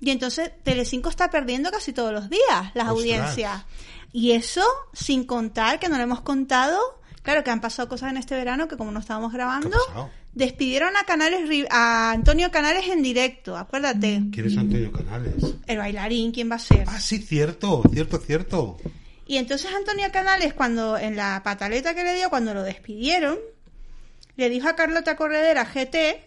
y 0.00 0.10
entonces 0.10 0.50
Telecinco 0.64 1.10
está 1.10 1.30
perdiendo 1.30 1.70
casi 1.70 1.92
todos 1.92 2.12
los 2.12 2.28
días 2.28 2.42
las 2.74 2.88
Ostras. 2.88 2.88
audiencias. 2.88 3.64
Y 4.12 4.32
eso 4.32 4.64
sin 4.92 5.22
contar 5.22 5.78
que 5.78 5.88
no 5.88 5.96
lo 5.96 6.02
hemos 6.02 6.22
contado, 6.22 6.80
claro 7.22 7.44
que 7.44 7.52
han 7.52 7.60
pasado 7.60 7.88
cosas 7.88 8.10
en 8.10 8.16
este 8.16 8.34
verano 8.34 8.66
que 8.66 8.76
como 8.76 8.90
no 8.90 8.98
estábamos 8.98 9.32
grabando, 9.32 9.78
despidieron 10.32 10.96
a 10.96 11.04
Canales 11.04 11.48
a 11.70 12.10
Antonio 12.10 12.50
Canales 12.50 12.88
en 12.88 13.00
directo, 13.00 13.56
acuérdate. 13.56 14.22
¿Quién 14.32 14.46
es 14.46 14.56
Antonio 14.56 14.90
Canales? 14.90 15.36
El 15.68 15.78
bailarín, 15.78 16.32
¿quién 16.32 16.50
va 16.50 16.56
a 16.56 16.58
ser? 16.58 16.84
Ah, 16.88 16.98
sí, 16.98 17.18
cierto, 17.18 17.84
cierto, 17.92 18.18
cierto. 18.18 18.76
Y 19.30 19.36
entonces 19.36 19.70
Antonio 19.72 20.10
Canales, 20.10 20.54
cuando 20.54 20.98
en 20.98 21.14
la 21.14 21.40
pataleta 21.44 21.94
que 21.94 22.02
le 22.02 22.16
dio, 22.16 22.30
cuando 22.30 22.52
lo 22.52 22.64
despidieron, 22.64 23.38
le 24.34 24.50
dijo 24.50 24.66
a 24.66 24.74
Carlota 24.74 25.14
Corredera 25.14 25.64
GT 25.64 26.20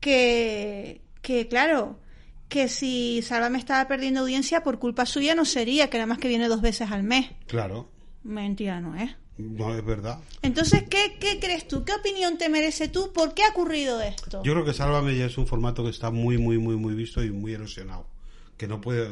que, 0.00 1.00
que 1.22 1.46
claro, 1.46 2.00
que 2.48 2.66
si 2.66 3.22
Sálvame 3.22 3.56
estaba 3.56 3.86
perdiendo 3.86 4.22
audiencia 4.22 4.64
por 4.64 4.80
culpa 4.80 5.06
suya 5.06 5.36
no 5.36 5.44
sería, 5.44 5.90
que 5.90 5.98
nada 5.98 6.08
más 6.08 6.18
que 6.18 6.26
viene 6.26 6.48
dos 6.48 6.60
veces 6.60 6.90
al 6.90 7.04
mes. 7.04 7.30
Claro. 7.46 7.88
Mentira, 8.24 8.80
no 8.80 8.96
es. 8.96 9.14
No, 9.38 9.72
es 9.72 9.84
verdad. 9.84 10.18
Entonces, 10.42 10.82
¿qué, 10.90 11.18
¿qué 11.20 11.38
crees 11.38 11.68
tú? 11.68 11.84
¿Qué 11.84 11.92
opinión 11.92 12.36
te 12.36 12.48
merece 12.48 12.88
tú? 12.88 13.12
¿Por 13.12 13.32
qué 13.32 13.44
ha 13.44 13.50
ocurrido 13.50 14.00
esto? 14.00 14.42
Yo 14.42 14.54
creo 14.54 14.64
que 14.64 14.72
Sálvame 14.72 15.16
ya 15.16 15.26
es 15.26 15.38
un 15.38 15.46
formato 15.46 15.84
que 15.84 15.90
está 15.90 16.10
muy, 16.10 16.36
muy, 16.36 16.58
muy, 16.58 16.74
muy 16.74 16.94
visto 16.94 17.22
y 17.22 17.30
muy 17.30 17.52
erosionado. 17.52 18.08
Que 18.56 18.66
no 18.66 18.80
puede. 18.80 19.08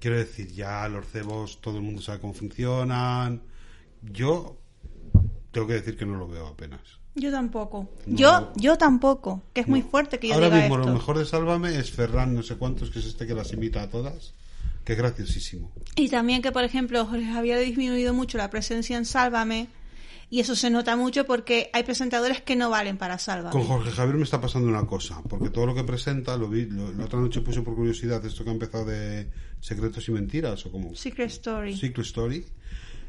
Quiero 0.00 0.16
decir, 0.16 0.50
ya 0.52 0.88
los 0.88 1.06
cebos, 1.06 1.60
todo 1.60 1.76
el 1.76 1.82
mundo 1.82 2.00
sabe 2.02 2.20
cómo 2.20 2.32
funcionan. 2.34 3.42
Yo 4.02 4.56
tengo 5.52 5.66
que 5.66 5.74
decir 5.74 5.96
que 5.96 6.06
no 6.06 6.16
lo 6.18 6.26
veo 6.26 6.46
apenas. 6.46 6.80
Yo 7.14 7.30
tampoco. 7.30 7.88
No. 8.06 8.16
Yo, 8.16 8.52
yo 8.56 8.78
tampoco. 8.78 9.42
Que 9.52 9.60
es 9.60 9.68
muy 9.68 9.82
fuerte 9.82 10.18
que 10.18 10.28
yo 10.28 10.34
Ahora 10.34 10.46
diga 10.46 10.60
mismo 10.60 10.76
esto. 10.76 10.88
lo 10.88 10.94
mejor 10.94 11.18
de 11.18 11.26
Sálvame 11.26 11.76
es 11.76 11.90
Ferran, 11.90 12.34
no 12.34 12.42
sé 12.42 12.56
cuántos, 12.56 12.90
que 12.90 13.00
es 13.00 13.06
este 13.06 13.26
que 13.26 13.34
las 13.34 13.52
imita 13.52 13.82
a 13.82 13.90
todas. 13.90 14.32
Que 14.84 14.92
es 14.92 14.98
graciosísimo. 14.98 15.70
Y 15.96 16.08
también 16.08 16.40
que, 16.40 16.52
por 16.52 16.64
ejemplo, 16.64 17.04
Jorge 17.04 17.26
Javier 17.26 17.58
ha 17.58 17.60
disminuido 17.60 18.14
mucho 18.14 18.38
la 18.38 18.48
presencia 18.48 18.96
en 18.96 19.04
Sálvame. 19.04 19.68
Y 20.32 20.38
eso 20.40 20.54
se 20.54 20.70
nota 20.70 20.94
mucho 20.96 21.26
porque 21.26 21.70
hay 21.72 21.82
presentadores 21.82 22.40
que 22.40 22.54
no 22.54 22.70
valen 22.70 22.96
para 22.98 23.18
Sálvame. 23.18 23.50
Con 23.50 23.64
Jorge 23.64 23.90
Javier 23.90 24.16
me 24.16 24.22
está 24.22 24.40
pasando 24.40 24.68
una 24.68 24.86
cosa, 24.86 25.20
porque 25.28 25.50
todo 25.50 25.66
lo 25.66 25.74
que 25.74 25.82
presenta, 25.82 26.36
lo 26.36 26.48
vi, 26.48 26.66
lo- 26.66 26.92
la 26.92 27.06
otra 27.06 27.18
noche 27.18 27.40
puse 27.40 27.62
por 27.62 27.74
curiosidad 27.74 28.24
esto 28.24 28.44
que 28.44 28.50
ha 28.50 28.52
empezado 28.52 28.84
de 28.84 29.28
Secretos 29.60 30.08
y 30.08 30.12
Mentiras, 30.12 30.64
o 30.66 30.70
como 30.70 30.94
Secret 30.94 31.30
Story. 31.30 31.76
Secret 31.76 32.06
Story, 32.06 32.44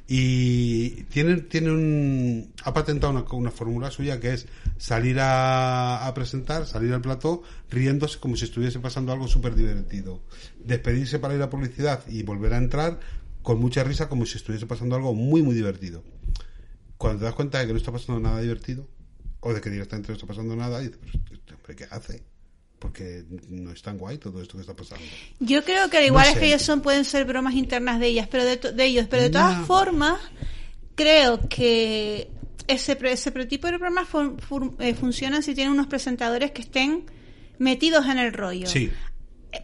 y 0.07 1.03
tiene, 1.03 1.37
tiene 1.41 1.71
un, 1.71 2.51
ha 2.63 2.73
patentado 2.73 3.13
una, 3.13 3.23
una 3.31 3.51
fórmula 3.51 3.91
suya 3.91 4.19
que 4.19 4.33
es 4.33 4.47
salir 4.77 5.19
a, 5.19 6.05
a 6.07 6.13
presentar, 6.13 6.65
salir 6.65 6.91
al 6.91 7.01
plató, 7.01 7.43
riéndose 7.69 8.19
como 8.19 8.35
si 8.35 8.45
estuviese 8.45 8.79
pasando 8.79 9.11
algo 9.13 9.27
súper 9.27 9.55
divertido, 9.55 10.21
despedirse 10.65 11.19
para 11.19 11.35
ir 11.35 11.41
a 11.41 11.49
publicidad 11.49 12.03
y 12.09 12.23
volver 12.23 12.53
a 12.55 12.57
entrar 12.57 12.99
con 13.43 13.59
mucha 13.59 13.83
risa 13.83 14.09
como 14.09 14.25
si 14.25 14.37
estuviese 14.37 14.65
pasando 14.65 14.95
algo 14.95 15.13
muy, 15.13 15.41
muy 15.43 15.55
divertido 15.55 16.03
cuando 17.01 17.19
te 17.19 17.25
das 17.25 17.35
cuenta 17.35 17.59
de 17.59 17.67
que 17.67 17.73
no 17.73 17.77
está 17.79 17.91
pasando 17.91 18.19
nada 18.19 18.41
divertido, 18.41 18.87
o 19.39 19.53
de 19.53 19.59
que 19.61 19.69
directamente 19.69 20.09
no 20.09 20.13
está 20.15 20.27
pasando 20.27 20.55
nada, 20.55 20.79
dices, 20.79 20.97
pero 21.01 21.35
este 21.35 21.53
hombre, 21.55 21.75
¿qué 21.75 21.85
hace? 21.89 22.23
Porque 22.79 23.23
no 23.49 23.71
es 23.71 23.81
tan 23.81 23.97
guay 23.97 24.17
todo 24.17 24.41
esto 24.41 24.55
que 24.55 24.61
está 24.61 24.75
pasando. 24.75 25.03
Yo 25.39 25.63
creo 25.63 25.89
que 25.89 25.97
al 25.97 26.05
igual 26.05 26.23
No 26.25 26.29
es 26.29 26.33
sé. 26.35 26.39
que 26.39 26.47
ellos 26.47 26.61
son, 26.61 26.81
pueden 26.81 27.05
ser 27.05 27.25
bromas 27.25 27.53
internas 27.55 27.99
de 27.99 28.07
ellas, 28.07 28.27
pero 28.29 28.43
de, 28.45 28.57
to- 28.57 28.71
de 28.71 28.85
ellos, 28.85 29.07
pero 29.09 29.21
de 29.23 29.29
todas 29.29 29.65
formas, 29.67 30.19
creo 30.95 31.47
que 31.49 32.29
ese, 32.67 32.97
ese 33.03 33.31
tipo 33.45 33.67
de 33.67 33.73
programas 33.79 34.07
fun- 34.07 34.37
fun- 34.39 34.75
eh, 34.79 34.93
funcionan 34.93 35.43
si 35.43 35.53
tienen 35.55 35.73
unos 35.73 35.87
presentadores 35.87 36.51
que 36.51 36.61
estén 36.61 37.05
metidos 37.59 38.05
en 38.07 38.17
el 38.17 38.33
rollo. 38.33 38.67
Sí, 38.67 38.91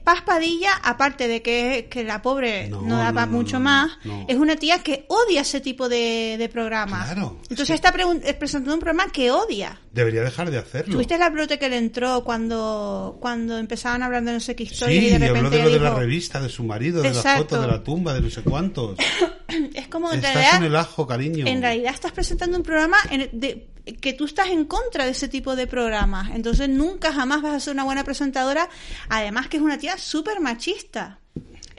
Paz 0.03 0.21
Padilla, 0.25 0.73
aparte 0.83 1.27
de 1.27 1.41
que, 1.41 1.87
que 1.89 2.03
la 2.03 2.21
pobre 2.21 2.67
no, 2.69 2.81
No, 2.81 2.97
da 2.97 3.09
no, 3.09 3.13
para 3.13 3.25
no, 3.27 3.31
mucho 3.33 3.59
más, 3.59 3.91
es 4.27 4.35
una 4.35 4.55
tía 4.55 4.83
que 4.83 5.05
odia 5.07 5.41
ese 5.41 5.61
tipo 5.61 5.87
de, 5.89 6.35
de 6.37 6.49
programas. 6.49 7.05
Claro, 7.05 7.37
es 7.43 7.51
Entonces 7.51 7.79
que- 7.79 7.87
está 7.87 7.93
eh, 8.23 8.33
presentando 8.33 8.73
un 8.73 8.79
programa 8.81 9.11
que 9.11 9.31
odia. 9.31 9.79
debería 9.93 10.21
dejar 10.23 10.51
de 10.51 10.57
hacerlo. 10.57 10.93
¿Tuviste 10.93 11.17
la 11.17 11.31
pelota 11.31 11.57
que 11.57 11.69
le 11.69 11.77
entró 11.77 12.23
cuando, 12.23 13.17
cuando 13.21 13.57
empezaban 13.57 14.01
a 14.03 14.07
hablar 14.07 14.23
de 14.23 14.33
no 14.33 14.39
sé 14.39 14.55
qué 14.55 14.63
historia 14.63 14.99
Sí, 14.99 15.07
y 15.07 15.09
de 15.09 15.15
habló 15.15 15.27
repente 15.27 15.57
de 15.57 15.63
lo 15.63 15.69
ella 15.69 15.77
de 15.77 15.83
la 15.83 15.89
dijo, 15.91 15.99
revista, 16.01 16.39
de 16.41 16.49
su 16.49 16.63
marido, 16.63 17.01
de 17.01 17.09
las 17.09 17.17
Exacto. 17.17 17.43
fotos 17.43 17.61
de 17.61 17.67
la 17.67 17.83
tumba, 17.83 18.13
de 18.13 18.21
no 18.21 18.29
sé 18.29 18.41
cuántos. 18.43 18.97
es 19.73 19.87
como 19.87 20.09
en 20.11 20.17
Estás 20.17 20.33
realidad, 20.33 20.57
en 20.57 20.63
el 20.65 20.75
ajo, 20.75 21.07
cariño. 21.07 21.45
en 21.47 21.61
realidad 21.61 21.93
estás 21.93 22.11
presentando 22.11 22.57
un 22.57 22.63
programa 22.63 22.97
en 23.09 23.29
de- 23.31 23.67
que 24.01 24.11
tú 24.11 24.25
estás 24.25 24.47
en 24.49 24.65
contra 24.65 25.05
de 25.05 25.11
ese 25.11 25.29
tipo 25.29 25.55
de 25.55 25.65
programas. 25.65 26.31
Entonces 26.35 26.67
nunca 26.67 27.13
jamás 27.13 27.41
vas 27.41 27.53
a 27.53 27.59
ser 27.61 27.73
una 27.73 27.85
buena 27.85 28.03
presentadora. 28.03 28.67
Además 29.07 29.47
que 29.47 29.55
es 29.55 29.63
una 29.63 29.76
tía 29.77 29.97
súper 29.97 30.39
machista. 30.39 31.19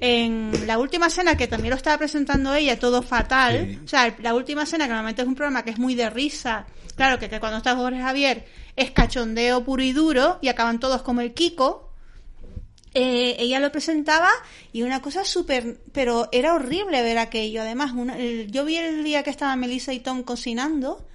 En 0.00 0.52
la 0.66 0.78
última 0.78 1.10
cena, 1.10 1.36
que 1.36 1.48
también 1.48 1.70
lo 1.70 1.76
estaba 1.76 1.98
presentando 1.98 2.54
ella, 2.54 2.78
todo 2.78 3.02
fatal. 3.02 3.66
Sí. 3.68 3.80
O 3.84 3.88
sea, 3.88 4.14
la 4.20 4.34
última 4.34 4.64
cena, 4.64 4.84
que 4.84 4.90
normalmente 4.90 5.22
es 5.22 5.28
un 5.28 5.34
programa 5.34 5.64
que 5.64 5.70
es 5.70 5.78
muy 5.78 5.94
de 5.96 6.08
risa. 6.08 6.66
Claro, 6.94 7.18
que, 7.18 7.28
que 7.28 7.40
cuando 7.40 7.58
está 7.58 7.74
Jorge 7.74 8.00
Javier 8.00 8.46
es 8.76 8.92
cachondeo 8.92 9.64
puro 9.64 9.82
y 9.82 9.92
duro 9.92 10.38
y 10.40 10.48
acaban 10.48 10.78
todos 10.78 11.02
como 11.02 11.20
el 11.20 11.34
Kiko. 11.34 11.92
Eh, 12.94 13.36
ella 13.38 13.60
lo 13.60 13.70
presentaba 13.70 14.30
y 14.72 14.82
una 14.82 15.02
cosa 15.02 15.22
súper, 15.24 15.78
pero 15.92 16.28
era 16.32 16.54
horrible 16.54 17.02
ver 17.02 17.18
aquello. 17.18 17.60
Además, 17.62 17.92
una- 17.94 18.16
el- 18.18 18.50
yo 18.50 18.64
vi 18.64 18.76
el 18.76 19.04
día 19.04 19.22
que 19.22 19.30
estaba 19.30 19.54
Melissa 19.56 19.92
y 19.92 20.00
Tom 20.00 20.22
cocinando 20.22 21.06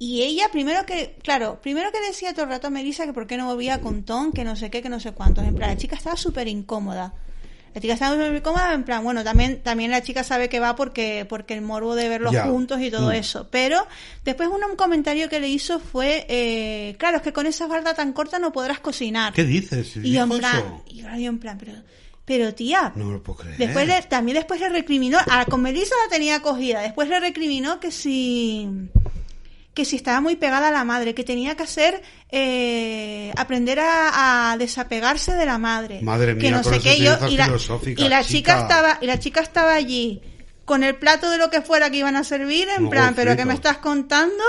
y 0.00 0.22
ella 0.22 0.48
primero 0.50 0.84
que, 0.86 1.14
claro, 1.22 1.60
primero 1.62 1.92
que 1.92 2.00
decía 2.00 2.32
todo 2.32 2.44
el 2.46 2.48
rato 2.50 2.66
a 2.66 2.70
Melissa 2.70 3.04
que 3.06 3.12
por 3.12 3.26
qué 3.28 3.36
no 3.36 3.46
volvía 3.46 3.80
con 3.80 4.02
Tom, 4.02 4.32
que 4.32 4.42
no 4.44 4.56
sé 4.56 4.70
qué, 4.70 4.80
que 4.82 4.88
no 4.88 4.98
sé 4.98 5.12
cuántos. 5.12 5.44
En 5.44 5.54
plan, 5.54 5.70
la 5.70 5.76
chica 5.76 5.94
estaba 5.94 6.16
súper 6.16 6.48
incómoda. 6.48 7.12
La 7.74 7.80
chica 7.80 7.94
estaba 7.94 8.16
súper 8.16 8.34
incómoda, 8.34 8.72
en 8.74 8.82
plan, 8.82 9.04
bueno, 9.04 9.22
también, 9.22 9.62
también 9.62 9.92
la 9.92 10.02
chica 10.02 10.24
sabe 10.24 10.48
que 10.48 10.58
va 10.58 10.74
porque, 10.74 11.24
porque 11.28 11.54
el 11.54 11.60
morbo 11.60 11.94
de 11.94 12.08
verlos 12.08 12.34
juntos 12.40 12.80
y 12.80 12.90
todo 12.90 13.10
Mm. 13.10 13.14
eso. 13.14 13.46
Pero 13.50 13.86
después 14.24 14.48
uno, 14.52 14.66
un 14.68 14.74
comentario 14.74 15.28
que 15.28 15.38
le 15.38 15.48
hizo 15.48 15.78
fue, 15.78 16.26
eh, 16.28 16.96
claro, 16.98 17.18
es 17.18 17.22
que 17.22 17.32
con 17.32 17.46
esa 17.46 17.68
falda 17.68 17.94
tan 17.94 18.12
corta 18.12 18.40
no 18.40 18.50
podrás 18.52 18.80
cocinar. 18.80 19.32
¿Qué 19.34 19.44
dices? 19.44 19.96
Y 19.98 20.10
yo 20.12 20.22
en 20.24 20.28
¿Dijo 20.30 20.38
plan, 20.40 20.82
y 20.88 21.02
yo 21.02 21.28
en 21.28 21.38
plan, 21.38 21.58
pero, 21.58 21.74
pero 22.24 22.52
tía, 22.54 22.90
No 22.96 23.04
me 23.04 23.12
lo 23.12 23.22
puedo 23.22 23.38
creer. 23.40 23.56
después 23.58 23.86
le- 23.86 24.02
también 24.02 24.36
después 24.38 24.58
le 24.60 24.68
recriminó, 24.70 25.18
a 25.30 25.44
con 25.44 25.62
Melissa 25.62 25.94
la 26.04 26.10
tenía 26.10 26.40
cogida, 26.40 26.80
después 26.80 27.08
le 27.08 27.20
recriminó 27.20 27.78
que 27.78 27.92
si 27.92 28.66
que 29.80 29.86
si 29.86 29.96
estaba 29.96 30.20
muy 30.20 30.36
pegada 30.36 30.68
a 30.68 30.70
la 30.70 30.84
madre, 30.84 31.14
que 31.14 31.24
tenía 31.24 31.56
que 31.56 31.62
hacer 31.62 32.02
eh, 32.30 33.32
aprender 33.34 33.80
a, 33.80 34.52
a 34.52 34.56
desapegarse 34.58 35.32
de 35.34 35.46
la 35.46 35.56
madre, 35.56 36.00
Madre 36.02 36.36
que 36.36 36.48
mía, 36.48 36.50
no 36.58 36.62
con 36.62 36.74
sé 36.74 36.80
qué 36.80 36.98
yo 36.98 37.14
y 37.30 37.36
la, 37.38 37.46
filosóficas, 37.46 38.04
y 38.04 38.08
la 38.08 38.22
chica. 38.22 38.28
chica 38.32 38.60
estaba 38.60 38.98
y 39.00 39.06
la 39.06 39.18
chica 39.18 39.40
estaba 39.40 39.72
allí 39.74 40.20
con 40.66 40.84
el 40.84 40.96
plato 40.96 41.30
de 41.30 41.38
lo 41.38 41.48
que 41.48 41.62
fuera 41.62 41.88
que 41.90 41.96
iban 41.96 42.14
a 42.16 42.24
servir 42.24 42.68
en 42.76 42.84
No, 42.84 42.90
plan, 42.90 43.14
pero 43.14 43.36
que 43.36 43.44
me 43.46 43.54
estás 43.54 43.78
contando 43.78 44.44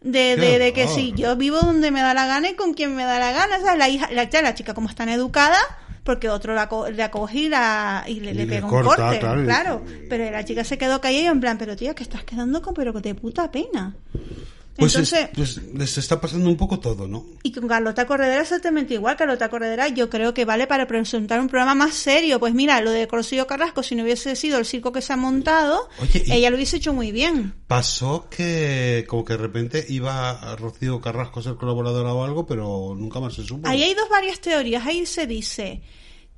de, 0.00 0.36
de, 0.36 0.58
de 0.58 0.72
que 0.72 0.88
si 0.88 1.12
yo 1.12 1.36
vivo 1.36 1.60
donde 1.60 1.92
me 1.92 2.00
da 2.00 2.12
la 2.12 2.26
gana 2.26 2.50
y 2.50 2.54
con 2.54 2.74
quien 2.74 2.96
me 2.96 3.04
da 3.04 3.20
la 3.20 3.30
gana, 3.30 3.60
¿sabes? 3.60 3.78
La 3.78 3.88
hija, 3.88 4.08
la, 4.10 4.28
la 4.42 4.54
chica 4.54 4.74
como 4.74 4.88
es 4.88 4.96
tan 4.96 5.08
educada, 5.08 5.58
porque 6.02 6.28
otro 6.28 6.54
la, 6.54 6.68
co- 6.68 6.90
la 6.90 7.12
coge 7.12 7.38
y, 7.38 7.48
la, 7.48 8.02
y 8.08 8.18
le, 8.18 8.34
le 8.34 8.46
pega 8.46 8.66
un 8.66 8.70
corte, 8.82 9.20
claro, 9.44 9.84
Pero 10.10 10.28
la 10.30 10.44
chica 10.44 10.64
se 10.64 10.76
quedó 10.76 11.00
callada 11.00 11.22
y 11.22 11.26
en 11.28 11.40
plan, 11.40 11.56
pero 11.56 11.76
tía, 11.76 11.94
que 11.94 12.02
estás 12.02 12.24
quedando 12.24 12.60
con 12.60 12.74
pero 12.74 12.92
de 12.92 13.14
puta 13.14 13.50
pena. 13.52 13.94
Pues, 14.76 14.96
es- 14.96 15.12
Entonces, 15.12 15.28
pues 15.34 15.74
les 15.74 15.98
está 15.98 16.18
pasando 16.20 16.48
un 16.48 16.56
poco 16.56 16.80
todo, 16.80 17.06
¿no? 17.06 17.26
y 17.42 17.52
con 17.52 17.68
Carlota 17.68 18.06
Corredera 18.06 18.40
exactamente 18.40 18.94
igual. 18.94 19.16
Carlota 19.16 19.50
Corredera 19.50 19.88
yo 19.88 20.08
creo 20.08 20.32
que 20.32 20.44
vale 20.46 20.66
para 20.66 20.86
presentar 20.86 21.40
un 21.40 21.48
programa 21.48 21.74
más 21.74 21.94
serio. 21.94 22.40
Pues 22.40 22.54
mira, 22.54 22.80
lo 22.80 22.90
de 22.90 23.06
Rocío 23.06 23.46
Carrasco, 23.46 23.82
si 23.82 23.94
no 23.94 24.02
hubiese 24.02 24.34
sido 24.34 24.58
el 24.58 24.64
circo 24.64 24.90
que 24.90 25.02
se 25.02 25.12
ha 25.12 25.16
montado, 25.16 25.88
Oye, 26.00 26.24
ella 26.28 26.48
lo 26.50 26.56
hubiese 26.56 26.78
hecho 26.78 26.94
muy 26.94 27.12
bien. 27.12 27.52
Pasó 27.66 28.28
que 28.30 29.04
como 29.08 29.24
que 29.24 29.34
de 29.34 29.38
repente 29.38 29.84
iba 29.88 30.30
a 30.30 30.56
Rocío 30.56 31.00
Carrasco 31.00 31.40
a 31.40 31.42
ser 31.42 31.54
colaboradora 31.56 32.14
o 32.14 32.24
algo, 32.24 32.46
pero 32.46 32.94
nunca 32.96 33.20
más 33.20 33.34
se 33.34 33.42
supo. 33.44 33.68
Ahí 33.68 33.82
hay 33.82 33.94
dos 33.94 34.08
varias 34.08 34.40
teorías. 34.40 34.86
Ahí 34.86 35.04
se 35.04 35.26
dice 35.26 35.82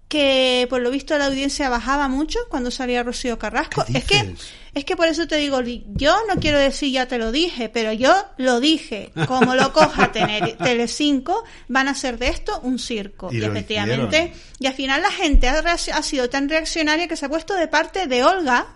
que 0.09 0.67
por 0.71 0.81
lo 0.81 0.91
visto 0.91 1.17
la 1.19 1.27
audiencia 1.27 1.69
bajaba 1.69 2.09
mucho 2.09 2.39
cuando 2.49 2.71
salía 2.71 3.03
Rocío 3.03 3.39
Carrasco. 3.39 3.85
¿Qué 3.87 3.99
Es 3.99 4.05
que 4.05 4.35
es 4.75 4.85
que 4.85 4.97
por 4.97 5.07
eso 5.07 5.27
te 5.29 5.37
digo, 5.37 5.61
yo 5.61 6.17
no 6.29 6.41
quiero 6.41 6.59
decir 6.59 6.91
ya 6.93 7.07
te 7.07 7.17
lo 7.19 7.31
dije, 7.31 7.69
pero 7.69 7.93
yo 7.93 8.13
lo 8.39 8.59
dije. 8.61 9.13
Como 9.29 9.55
lo 9.55 9.73
coja 9.73 10.11
Tele- 10.13 10.57
Telecinco, 10.63 11.45
van 11.69 11.87
a 11.89 11.93
hacer 11.93 12.19
de 12.19 12.29
esto 12.29 12.59
un 12.65 12.79
circo. 12.81 13.29
Y 13.33 13.39
efectivamente, 13.45 14.17
hicieron. 14.17 14.39
y 14.59 14.67
al 14.67 14.75
final 14.75 15.03
la 15.03 15.11
gente 15.13 15.49
ha, 15.49 15.59
ha 15.61 16.03
sido 16.03 16.29
tan 16.29 16.49
reaccionaria 16.49 17.07
que 17.07 17.17
se 17.17 17.27
ha 17.27 17.29
puesto 17.29 17.55
de 17.55 17.69
parte 17.69 18.07
de 18.09 18.25
Olga. 18.25 18.67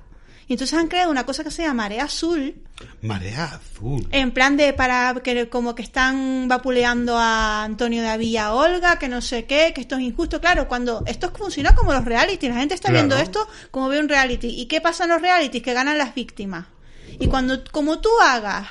Y 0.49 0.55
entonces 0.55 0.79
han 0.79 0.89
creado 0.89 1.11
una 1.11 1.27
cosa 1.27 1.45
que 1.45 1.51
se 1.51 1.61
llama 1.63 1.83
Marea 1.85 2.05
Azul, 2.05 2.55
Marea 3.03 3.45
azul. 3.45 4.09
en 4.13 4.31
plan 4.33 4.57
de 4.57 4.73
para 4.73 5.15
que 5.23 5.49
como 5.51 5.75
que 5.75 5.83
están 5.83 6.49
vapuleando 6.49 7.19
a 7.19 7.65
Antonio 7.65 8.03
de 8.03 8.17
Villa 8.17 8.55
Olga, 8.55 8.99
que 8.99 9.09
no 9.09 9.21
sé 9.21 9.45
qué, 9.45 9.73
que 9.75 9.83
esto 9.83 9.97
es 9.97 10.01
injusto. 10.03 10.41
Claro, 10.41 10.67
cuando 10.67 11.03
esto 11.07 11.31
funciona 11.37 11.75
como 11.75 11.93
los 11.93 12.05
reality, 12.07 12.49
la 12.49 12.55
gente 12.57 12.75
está 12.75 12.89
Claro. 12.89 13.07
viendo 13.07 13.23
esto 13.23 13.47
como 13.71 13.89
ve 13.89 14.01
un 14.01 14.09
reality. 14.09 14.49
¿Y 14.49 14.67
qué 14.67 14.81
pasa 14.81 15.05
en 15.05 15.11
los 15.11 15.21
realities? 15.21 15.63
Que 15.63 15.75
ganan 15.75 15.99
las 15.99 16.15
víctimas. 16.15 16.67
Y 17.21 17.27
cuando 17.27 17.63
como 17.71 17.99
tú 18.01 18.09
hagas 18.23 18.69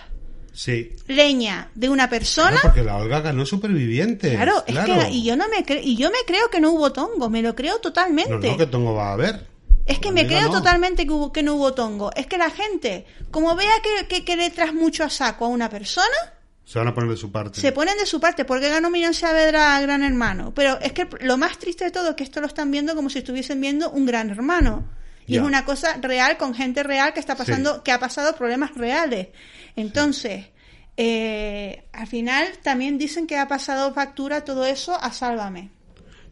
Sí. 0.54 0.94
leña 1.06 1.70
de 1.76 1.90
una 1.90 2.10
persona, 2.10 2.50
Claro, 2.60 2.70
porque 2.70 2.84
la 2.84 2.98
Olga 2.98 3.20
ganó 3.22 3.46
superviviente. 3.46 4.32
claro, 4.32 4.64
claro. 4.66 4.94
es 4.96 5.06
que 5.06 5.12
y 5.12 5.24
yo 5.24 5.36
no 5.38 5.46
me 5.48 5.64
y 5.84 5.96
yo 5.96 6.10
me 6.10 6.18
creo 6.26 6.50
que 6.50 6.60
no 6.60 6.72
hubo 6.72 6.92
tongo, 6.92 7.30
me 7.30 7.44
lo 7.44 7.54
creo 7.56 7.78
totalmente. 7.78 8.32
No, 8.32 8.40
no, 8.40 8.58
que 8.58 8.66
tongo 8.66 8.96
va 8.96 9.10
a 9.10 9.14
haber. 9.14 9.46
Es 9.88 10.00
que 10.00 10.12
me 10.12 10.28
creo 10.28 10.48
no. 10.50 10.52
totalmente 10.52 11.06
que, 11.06 11.12
hubo, 11.14 11.32
que 11.32 11.42
no 11.44 11.56
hubo 11.56 11.74
tongo. 11.74 12.12
Es 12.16 12.28
que 12.28 12.38
la 12.38 12.50
gente, 12.52 13.06
como 13.32 13.56
vea 13.56 13.72
que, 13.82 14.08
que, 14.08 14.26
que 14.26 14.36
le 14.36 14.50
tras 14.50 14.74
mucho 14.74 15.04
a 15.04 15.10
saco 15.10 15.46
a 15.46 15.48
una 15.48 15.70
persona, 15.70 16.06
Se 16.66 16.78
van 16.78 16.90
a 16.90 16.94
poner 16.94 17.10
de 17.12 17.18
su 17.18 17.32
parte. 17.32 17.62
se 17.62 17.72
ponen 17.72 17.98
de 17.98 18.06
su 18.06 18.20
parte 18.20 18.44
porque 18.46 18.70
ganó 18.70 18.90
Miriam 18.90 19.14
Saavedra 19.14 19.80
Gran 19.82 20.04
Hermano. 20.04 20.54
Pero 20.54 20.78
es 20.82 20.92
que 20.92 21.08
lo 21.22 21.38
más 21.38 21.58
triste 21.58 21.86
de 21.86 21.92
todo 21.92 22.10
es 22.10 22.16
que 22.16 22.24
esto 22.26 22.42
lo 22.42 22.48
están 22.48 22.70
viendo 22.70 22.94
como 22.96 23.10
si 23.10 23.20
estuviesen 23.20 23.62
viendo 23.62 23.90
un 23.90 24.06
Gran 24.06 24.30
Hermano. 24.30 24.90
Y 25.26 25.36
es 25.38 25.42
una 25.42 25.66
cosa 25.66 25.98
real 26.02 26.38
con 26.38 26.54
gente 26.54 26.84
real 26.84 27.14
que 27.14 27.20
está 27.20 27.36
pasando, 27.36 27.76
Sí. 27.76 27.82
que 27.84 27.92
ha 27.92 28.00
pasado 28.00 28.34
problemas 28.36 28.74
reales. 28.76 29.28
Entonces, 29.76 30.46
eh, 30.96 31.84
al 31.94 32.08
final 32.08 32.48
también 32.64 32.98
dicen 32.98 33.28
que 33.28 33.38
ha 33.38 33.48
pasado 33.48 33.94
factura 33.94 34.44
todo 34.44 34.66
eso 34.66 34.98
a 35.00 35.12
Sálvame. 35.12 35.70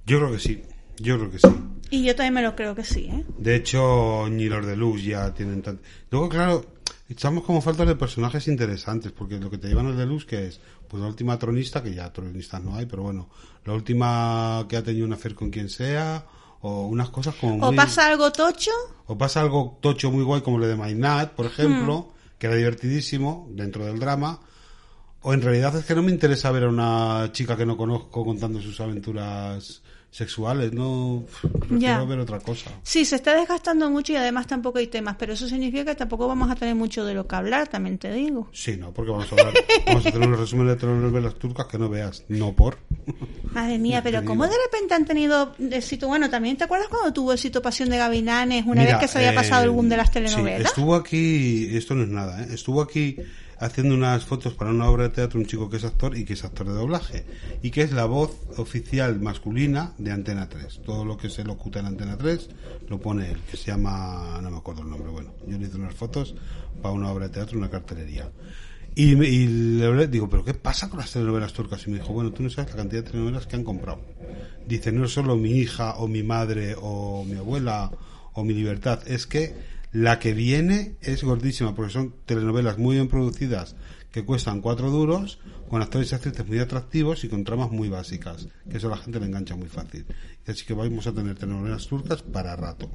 Yo 0.05 0.17
creo 0.19 0.31
que 0.31 0.39
sí. 0.39 0.63
Yo 0.97 1.17
creo 1.17 1.29
que 1.31 1.39
sí. 1.39 1.47
Y 1.89 2.03
yo 2.03 2.15
también 2.15 2.33
me 2.33 2.41
lo 2.41 2.55
creo 2.55 2.75
que 2.75 2.83
sí, 2.83 3.05
¿eh? 3.05 3.23
De 3.37 3.55
hecho, 3.55 4.27
ni 4.29 4.45
los 4.45 4.65
de 4.65 4.75
luz 4.75 5.03
ya 5.03 5.33
tienen 5.33 5.61
tan... 5.61 5.79
Luego, 6.09 6.29
claro, 6.29 6.65
estamos 7.09 7.43
como 7.43 7.61
falta 7.61 7.85
de 7.85 7.95
personajes 7.95 8.47
interesantes, 8.47 9.11
porque 9.11 9.39
lo 9.39 9.49
que 9.49 9.57
te 9.57 9.67
llevan 9.67 9.87
los 9.87 9.97
de 9.97 10.05
luz, 10.05 10.25
que 10.25 10.47
es, 10.47 10.59
pues 10.87 11.01
la 11.01 11.07
última 11.07 11.37
tronista, 11.37 11.83
que 11.83 11.93
ya 11.93 12.11
tronistas 12.11 12.63
no 12.63 12.75
hay, 12.75 12.85
pero 12.85 13.03
bueno, 13.03 13.29
la 13.65 13.73
última 13.73 14.65
que 14.67 14.77
ha 14.77 14.83
tenido 14.83 15.05
un 15.05 15.13
hacer 15.13 15.35
con 15.35 15.49
quien 15.51 15.69
sea, 15.69 16.25
o 16.61 16.87
unas 16.87 17.09
cosas 17.11 17.35
como 17.35 17.55
O 17.63 17.67
muy... 17.67 17.75
pasa 17.75 18.07
algo 18.07 18.31
tocho, 18.31 18.71
o 19.05 19.17
pasa 19.17 19.41
algo 19.41 19.77
tocho 19.81 20.11
muy 20.11 20.23
guay 20.23 20.41
como 20.41 20.57
lo 20.57 20.67
de 20.67 20.75
Mainat, 20.75 21.33
por 21.33 21.45
ejemplo, 21.45 22.09
Hmm. 22.09 22.37
que 22.39 22.47
era 22.47 22.55
divertidísimo 22.55 23.47
dentro 23.51 23.85
del 23.85 23.99
drama, 23.99 24.39
o 25.21 25.33
en 25.33 25.41
realidad 25.41 25.75
es 25.77 25.85
que 25.85 25.95
no 25.95 26.01
me 26.03 26.11
interesa 26.11 26.51
ver 26.51 26.63
a 26.63 26.69
una 26.69 27.29
chica 27.31 27.55
que 27.55 27.65
no 27.65 27.77
conozco 27.77 28.25
contando 28.25 28.59
sus 28.61 28.79
aventuras 28.81 29.81
sexuales, 30.15 30.71
no, 30.71 31.25
prefiero 31.41 31.77
Ya. 31.79 32.03
ver 32.05 32.19
otra 32.19 32.39
cosa. 32.39 32.71
Sí, 32.83 33.03
se 33.03 33.17
está 33.17 33.35
desgastando 33.35 33.89
mucho 33.89 34.13
y 34.13 34.15
además 34.15 34.47
tampoco 34.47 34.77
hay 34.79 34.87
temas, 34.87 35.17
pero 35.19 35.33
eso 35.33 35.45
significa 35.47 35.83
que 35.83 35.95
tampoco 35.95 36.25
vamos 36.27 36.49
a 36.49 36.55
tener 36.55 36.73
mucho 36.73 37.03
de 37.03 37.13
lo 37.13 37.27
que 37.27 37.35
hablar, 37.35 37.67
también 37.67 37.97
te 37.97 38.11
digo. 38.13 38.47
Sí, 38.53 38.77
no, 38.77 38.93
porque 38.93 39.11
vamos 39.11 39.27
a 39.29 39.35
hablar, 39.35 39.53
vamos 39.85 40.05
a 40.05 40.09
hacer 40.09 40.21
un 40.21 40.37
resumen 40.37 40.67
de 40.67 40.75
telenovelas 40.77 41.35
turcas 41.35 41.65
que 41.65 41.77
no 41.77 41.89
veas, 41.89 42.23
no 42.29 42.53
por. 42.53 42.77
Madre 43.51 43.77
mía, 43.77 44.01
pero. 44.03 44.23
¿cómo 44.23 44.45
de 44.47 44.55
repente 44.65 44.93
han 44.93 45.05
tenido 45.05 45.53
éxito? 45.59 46.07
Bueno, 46.07 46.29
también 46.29 46.55
te 46.55 46.63
acuerdas 46.63 46.87
cuando 46.87 47.11
tuvo 47.11 47.33
éxito 47.33 47.61
Pasión 47.61 47.89
de 47.89 47.97
Gavilanes, 47.97 48.65
una 48.65 48.81
Mira, 48.83 48.93
vez 48.97 49.01
que 49.01 49.07
se 49.09 49.17
había 49.17 49.35
pasado 49.35 49.63
eh, 49.63 49.65
el 49.65 49.71
boom 49.71 49.89
de 49.89 49.97
las 49.97 50.07
sí, 50.07 50.13
telenovelas? 50.13 50.69
estuvo 50.69 50.95
aquí, 50.95 51.75
esto 51.75 51.93
no 51.93 52.03
es 52.03 52.09
nada, 52.09 52.41
¿eh? 52.41 52.47
estuvo 52.53 52.81
aquí 52.81 53.17
haciendo 53.59 53.95
unas 53.95 54.25
fotos 54.25 54.53
para 54.53 54.71
una 54.71 54.89
obra 54.89 55.03
de 55.03 55.09
teatro 55.09 55.39
un 55.39 55.45
chico 55.45 55.69
que 55.69 55.77
es 55.77 55.83
actor 55.83 56.17
y 56.17 56.25
que 56.25 56.33
es 56.33 56.43
actor 56.43 56.67
de 56.67 56.73
doblaje 56.73 57.25
y 57.61 57.71
que 57.71 57.81
es 57.81 57.91
la 57.91 58.05
voz 58.05 58.31
oficial 58.57 59.19
masculina 59.19 59.93
de 59.97 60.11
Antena 60.11 60.49
3. 60.49 60.81
Todo 60.85 61.05
lo 61.05 61.17
que 61.17 61.29
se 61.29 61.43
locuta 61.43 61.79
en 61.79 61.87
Antena 61.87 62.17
3 62.17 62.49
lo 62.89 62.99
pone 62.99 63.31
él, 63.31 63.37
que 63.49 63.57
se 63.57 63.71
llama, 63.71 64.39
no 64.41 64.51
me 64.51 64.57
acuerdo 64.57 64.81
el 64.81 64.89
nombre, 64.89 65.09
bueno, 65.09 65.33
yo 65.47 65.57
le 65.57 65.67
hice 65.67 65.77
unas 65.77 65.95
fotos 65.95 66.35
para 66.81 66.93
una 66.93 67.11
obra 67.11 67.27
de 67.27 67.33
teatro, 67.33 67.57
una 67.57 67.69
cartelería. 67.69 68.29
Y, 68.97 69.11
y 69.11 69.47
le 69.47 70.07
digo, 70.07 70.29
¿pero 70.29 70.45
qué 70.45 70.53
pasa 70.53 70.89
con 70.89 70.99
las 70.99 71.11
telenovelas 71.11 71.51
turcas? 71.51 71.85
Y 71.85 71.91
me 71.91 71.99
dijo, 71.99 72.13
bueno, 72.13 72.31
tú 72.31 72.43
no 72.43 72.49
sabes 72.49 72.71
la 72.71 72.77
cantidad 72.77 73.03
de 73.03 73.11
telenovelas 73.11 73.45
que 73.45 73.57
han 73.57 73.65
comprado. 73.65 73.99
Dice, 74.65 74.91
no 74.93 75.05
es 75.05 75.11
solo 75.11 75.35
mi 75.35 75.51
hija 75.51 75.95
o 75.97 76.07
mi 76.07 76.23
madre 76.23 76.75
o 76.79 77.25
mi 77.25 77.35
abuela 77.35 77.91
o 78.33 78.43
mi 78.43 78.53
libertad, 78.53 78.99
es 79.05 79.27
que 79.27 79.53
la 79.95 80.19
que 80.19 80.33
viene 80.33 80.97
es 80.99 81.23
gordísima, 81.23 81.73
porque 81.73 81.93
son 81.93 82.15
telenovelas 82.25 82.77
muy 82.77 82.97
bien 82.97 83.07
producidas 83.07 83.77
que 84.11 84.25
cuestan 84.25 84.59
cuatro 84.59 84.91
duros, 84.91 85.39
con 85.69 85.81
actores 85.81 86.11
y 86.11 86.15
actrices 86.15 86.45
muy 86.45 86.59
atractivos 86.59 87.23
y 87.23 87.29
con 87.29 87.45
tramas 87.45 87.71
muy 87.71 87.87
básicas, 87.87 88.49
que 88.69 88.75
eso 88.75 88.87
a 88.87 88.89
la 88.89 88.97
gente 88.97 89.21
le 89.21 89.27
engancha 89.27 89.55
muy 89.55 89.69
fácil. 89.69 90.05
Y 90.45 90.51
así 90.51 90.65
que 90.65 90.73
vamos 90.73 91.07
a 91.07 91.13
tener 91.13 91.37
telenovelas 91.37 91.87
turcas 91.87 92.21
para 92.23 92.57
rato. 92.57 92.91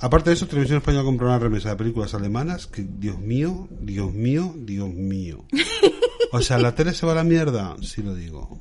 Aparte 0.00 0.28
de 0.28 0.34
eso, 0.34 0.46
Televisión 0.46 0.78
Española 0.78 1.04
compró 1.04 1.28
una 1.28 1.38
remesa 1.38 1.70
de 1.70 1.76
películas 1.76 2.12
alemanas 2.12 2.66
que, 2.66 2.86
Dios 2.86 3.18
mío, 3.18 3.68
Dios 3.80 4.12
mío, 4.12 4.54
Dios 4.54 4.90
mío. 4.90 5.46
O 6.34 6.40
sea, 6.40 6.56
¿la 6.56 6.74
tele 6.74 6.94
se 6.94 7.04
va 7.04 7.12
a 7.12 7.16
la 7.16 7.24
mierda? 7.24 7.76
Sí 7.82 8.02
lo 8.02 8.14
digo. 8.14 8.56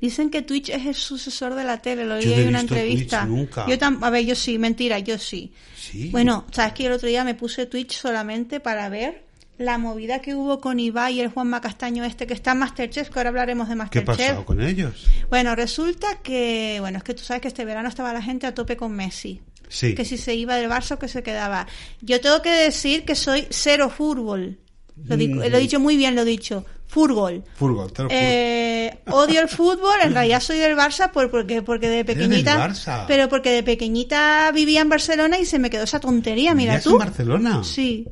Dicen 0.00 0.30
que 0.30 0.42
Twitch 0.42 0.70
es 0.70 0.86
el 0.86 0.94
sucesor 0.94 1.54
de 1.54 1.64
la 1.64 1.78
tele, 1.82 2.04
lo 2.04 2.20
Yo 2.20 2.30
oí 2.30 2.36
no 2.36 2.42
en 2.42 2.48
una 2.48 2.60
entrevista. 2.60 3.20
Twitch 3.22 3.30
nunca. 3.30 3.66
Yo 3.68 3.78
tam- 3.78 3.98
a 4.02 4.10
ver, 4.10 4.24
yo 4.24 4.34
sí, 4.34 4.58
mentira, 4.58 4.98
yo 4.98 5.18
sí. 5.18 5.52
Sí. 5.76 6.08
Bueno, 6.10 6.46
sabes 6.52 6.72
que 6.74 6.86
el 6.86 6.92
otro 6.92 7.08
día 7.08 7.24
me 7.24 7.34
puse 7.34 7.66
Twitch 7.66 7.92
solamente 7.96 8.60
para 8.60 8.88
ver 8.88 9.24
la 9.58 9.76
movida 9.76 10.20
que 10.20 10.34
hubo 10.36 10.60
con 10.60 10.78
Ibai 10.78 11.14
y 11.14 11.20
el 11.20 11.28
Juanma 11.30 11.60
Castaño 11.60 12.04
este 12.04 12.26
que 12.28 12.34
está 12.34 12.52
en 12.52 12.58
Masterchef, 12.58 13.10
que 13.10 13.18
ahora 13.18 13.30
hablaremos 13.30 13.68
de 13.68 13.74
¿Qué 13.74 13.78
Masterchef. 13.78 14.28
pasó 14.30 14.44
con 14.44 14.60
ellos? 14.62 15.06
Bueno, 15.30 15.56
resulta 15.56 16.06
que, 16.22 16.76
bueno, 16.80 16.98
es 16.98 17.04
que 17.04 17.14
tú 17.14 17.22
sabes 17.24 17.40
que 17.42 17.48
este 17.48 17.64
verano 17.64 17.88
estaba 17.88 18.12
la 18.12 18.22
gente 18.22 18.46
a 18.46 18.54
tope 18.54 18.76
con 18.76 18.92
Messi. 18.92 19.40
Sí. 19.68 19.94
Que 19.94 20.04
si 20.04 20.16
se 20.16 20.34
iba 20.34 20.54
del 20.56 20.70
Barça 20.70 20.92
o 20.94 20.98
que 20.98 21.08
se 21.08 21.22
quedaba. 21.22 21.66
Yo 22.00 22.20
tengo 22.20 22.40
que 22.40 22.50
decir 22.50 23.04
que 23.04 23.14
soy 23.16 23.46
cero 23.50 23.90
fútbol. 23.90 24.58
Lo, 25.06 25.16
Mm. 25.16 25.38
lo 25.38 25.56
he 25.56 25.60
dicho 25.60 25.80
muy 25.80 25.96
bien, 25.96 26.14
lo 26.14 26.22
he 26.22 26.24
dicho. 26.24 26.64
Fútbol. 26.86 27.44
Fútbol, 27.54 27.92
te 27.92 28.02
lo 28.02 28.08
juro. 28.08 28.18
Eh, 28.20 28.98
odio 29.10 29.40
el 29.42 29.48
fútbol, 29.48 29.96
en 30.02 30.14
realidad 30.14 30.40
soy 30.40 30.56
del 30.58 30.74
Barça 30.74 31.10
por, 31.10 31.30
porque, 31.30 31.60
porque 31.62 31.86
de 31.88 31.96
del 31.96 32.06
pequeñita, 32.06 32.66
Barça? 32.68 33.04
pero 33.06 33.28
porque 33.28 33.50
de 33.50 33.62
pequeñita 33.62 34.50
vivía 34.52 34.80
en 34.80 34.88
Barcelona 34.88 35.38
y 35.38 35.44
se 35.44 35.58
me 35.58 35.68
quedó 35.68 35.84
esa 35.84 36.00
tontería, 36.00 36.54
mira 36.54 36.72
¿Vivías 36.72 36.84
tú. 36.84 36.92
en 36.92 36.98
Barcelona? 36.98 37.62
Sí. 37.62 38.06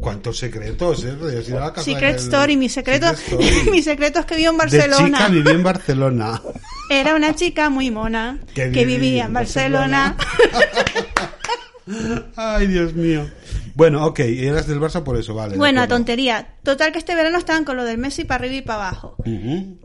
¿Cuántos 0.00 0.38
secretos, 0.38 1.04
eh? 1.04 1.14
Casa 1.74 1.82
Secret 1.82 2.16
del- 2.16 2.24
Story, 2.24 2.56
mi 2.56 2.68
secreto, 2.68 3.06
Story. 3.10 3.46
mi 3.70 3.82
secreto 3.82 4.20
es 4.20 4.26
que 4.26 4.36
vivo 4.36 4.50
en 4.50 4.56
De 4.56 4.64
Barcelona. 4.78 5.18
chica 5.18 5.28
viví 5.28 5.50
en 5.50 5.62
Barcelona. 5.62 6.42
Era 6.90 7.14
una 7.14 7.34
chica 7.34 7.70
muy 7.70 7.90
mona 7.90 8.38
Que 8.54 8.70
que, 8.70 8.84
vivía 8.84 9.22
en 9.22 9.26
en 9.28 9.32
Barcelona. 9.34 10.16
Ay, 12.36 12.66
Dios 12.66 12.94
mío. 12.94 13.28
Bueno, 13.74 14.04
ok, 14.06 14.20
eras 14.20 14.66
del 14.66 14.80
Barça 14.80 15.02
por 15.02 15.16
eso, 15.16 15.34
vale. 15.34 15.56
bueno, 15.56 15.86
tontería. 15.88 16.54
Total 16.62 16.92
que 16.92 16.98
este 16.98 17.14
verano 17.14 17.38
estaban 17.38 17.64
con 17.64 17.76
lo 17.76 17.84
del 17.84 17.98
Messi 17.98 18.24
para 18.24 18.44
arriba 18.44 18.56
y 18.56 18.62
para 18.62 18.88
abajo. 18.88 19.16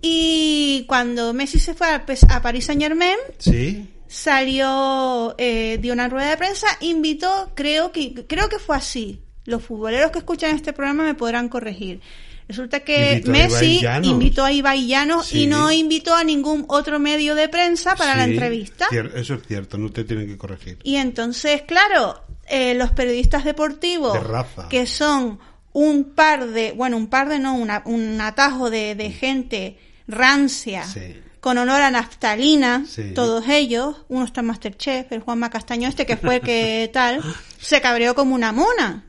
Y 0.02 0.86
cuando 0.88 1.34
Messi 1.34 1.60
se 1.60 1.74
fue 1.74 1.88
a, 1.88 2.04
a 2.30 2.42
París 2.42 2.66
Saint 2.66 2.82
Germain, 2.82 3.16
Sí. 3.38 3.90
salió, 4.08 5.36
eh, 5.38 5.78
dio 5.82 5.94
una 5.94 6.10
rueda 6.10 6.30
de 6.30 6.38
prensa, 6.38 6.68
invitó, 6.82 7.52
creo 7.56 7.92
que, 7.92 8.26
creo 8.28 8.50
que 8.50 8.60
fue 8.60 8.76
así. 8.76 9.22
Los 9.46 9.64
futboleros 9.64 10.12
que 10.12 10.20
escuchan 10.20 10.56
este 10.56 10.74
programa 10.74 11.04
me 11.04 11.14
podrán 11.14 11.50
corregir. 11.50 12.02
Resulta 12.48 12.82
que 12.82 13.14
Invitó 13.14 13.32
Messi 13.32 13.82
invitó 14.04 14.44
a 14.46 14.52
Ibai 14.52 14.86
Llanos 14.88 15.28
Sí. 15.28 15.44
y 15.44 15.48
no 15.48 15.72
invitó 15.72 16.14
a 16.14 16.24
ningún 16.24 16.66
otro 16.68 17.00
medio 17.00 17.34
de 17.34 17.50
prensa 17.50 17.96
para 17.96 18.16
la 18.16 18.26
entrevista. 18.26 18.88
Eso 19.16 19.34
es 19.34 19.42
cierto, 19.48 19.78
no 19.80 19.90
te 19.92 20.04
tienen 20.04 20.28
que 20.28 20.38
corregir. 20.38 20.78
Y 20.84 20.98
entonces, 20.98 21.64
claro, 21.64 22.22
eh, 22.48 22.76
los 22.76 22.92
periodistas 22.92 23.44
deportivos, 23.46 24.14
De 24.14 24.20
raza. 24.20 24.70
que 24.70 24.86
son 24.86 25.40
un 25.74 26.14
par 26.14 26.48
de, 26.48 26.72
bueno, 26.74 26.98
un 26.98 27.08
par 27.08 27.30
de 27.30 27.40
no, 27.40 27.56
una- 27.56 27.82
un 27.86 28.22
atajo 28.22 28.70
de, 28.70 28.94
de 28.96 29.10
gente 29.12 29.78
rancia, 30.08 30.84
Sí. 30.86 31.16
con 31.40 31.58
honor 31.58 31.82
a 31.82 31.90
naftalina, 31.92 32.86
Sí. 32.88 33.12
todos 33.16 33.48
ellos, 33.50 33.98
uno 34.08 34.24
está 34.26 34.42
en 34.42 34.48
Masterchef, 34.48 35.12
el 35.12 35.22
Juanma 35.22 35.50
Castaño 35.50 35.90
este, 35.90 36.06
que 36.06 36.16
fue 36.18 36.36
el 36.36 36.42
que 36.42 36.90
tal, 36.94 37.22
se 37.60 37.82
cabreó 37.82 38.14
como 38.16 38.36
una 38.36 38.52
mona. 38.52 39.04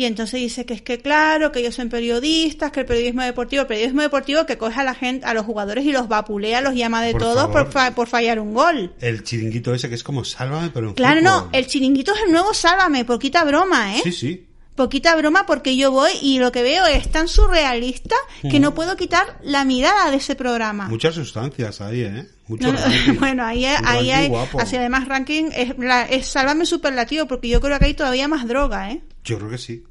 Y 0.00 0.06
entonces 0.06 0.40
dice 0.40 0.64
que 0.64 0.72
es 0.72 0.80
que 0.80 0.98
claro, 0.98 1.52
que 1.52 1.58
ellos 1.60 1.74
son 1.74 1.90
periodistas, 1.90 2.72
que 2.72 2.80
el 2.80 2.86
periodismo 2.86 3.20
deportivo, 3.22 3.60
el 3.60 3.68
periodismo 3.68 4.00
deportivo 4.00 4.46
que 4.46 4.56
coge 4.56 4.80
a 4.80 4.84
la 4.84 4.94
gente, 4.94 5.26
a 5.26 5.34
los 5.34 5.44
jugadores 5.44 5.84
y 5.84 5.92
los 5.92 6.08
vapulea, 6.08 6.62
los 6.62 6.74
llama 6.74 7.02
de 7.02 7.12
Por 7.12 7.20
todos 7.20 7.48
por, 7.48 7.70
fa- 7.70 7.94
por 7.94 8.08
fallar 8.08 8.38
un 8.40 8.54
gol. 8.54 8.94
El 9.00 9.22
chiringuito 9.24 9.74
ese 9.74 9.90
que 9.90 9.96
es 9.96 10.02
como 10.02 10.24
sálvame, 10.24 10.70
pero 10.70 10.88
en 10.88 10.94
Claro, 10.94 11.20
no, 11.20 11.50
el 11.52 11.66
chiringuito 11.66 12.14
es 12.14 12.22
el 12.26 12.32
nuevo 12.32 12.54
Sálvame, 12.54 13.04
poquita 13.04 13.44
broma, 13.44 13.94
¿eh? 13.96 14.00
Sí, 14.02 14.12
sí. 14.12 14.46
Poquita 14.74 15.14
broma 15.16 15.44
porque 15.44 15.76
yo 15.76 15.90
voy 15.90 16.12
y 16.22 16.38
lo 16.38 16.50
que 16.50 16.62
veo 16.62 16.86
es 16.86 17.10
tan 17.10 17.28
surrealista 17.28 18.16
que 18.40 18.58
no 18.58 18.72
puedo 18.74 18.96
quitar 18.96 19.38
la 19.42 19.66
mirada 19.66 20.10
de 20.10 20.16
ese 20.16 20.34
programa. 20.34 20.88
Muchas 20.88 21.14
sustancias 21.14 21.82
ahí, 21.82 22.00
¿eh? 22.02 22.26
Mucho 22.48 22.72
No, 22.72 22.72
no, 22.72 22.80
bueno, 23.20 23.44
ahí, 23.44 23.66
Un 23.66 23.86
ahí 23.86 24.10
hay, 24.10 24.32
así 24.58 24.76
además 24.76 25.06
ranking 25.08 25.50
es, 25.54 25.76
la- 25.78 26.04
es 26.06 26.26
sálvame 26.26 26.64
superlativo 26.64 27.26
porque 27.26 27.48
yo 27.48 27.60
creo 27.60 27.78
que 27.78 27.84
hay 27.84 27.94
todavía 27.94 28.26
más 28.28 28.48
droga, 28.48 28.90
¿eh? 28.92 29.02
Yo 29.22 29.36
creo 29.36 29.50
que 29.50 29.58
sí, 29.58 29.84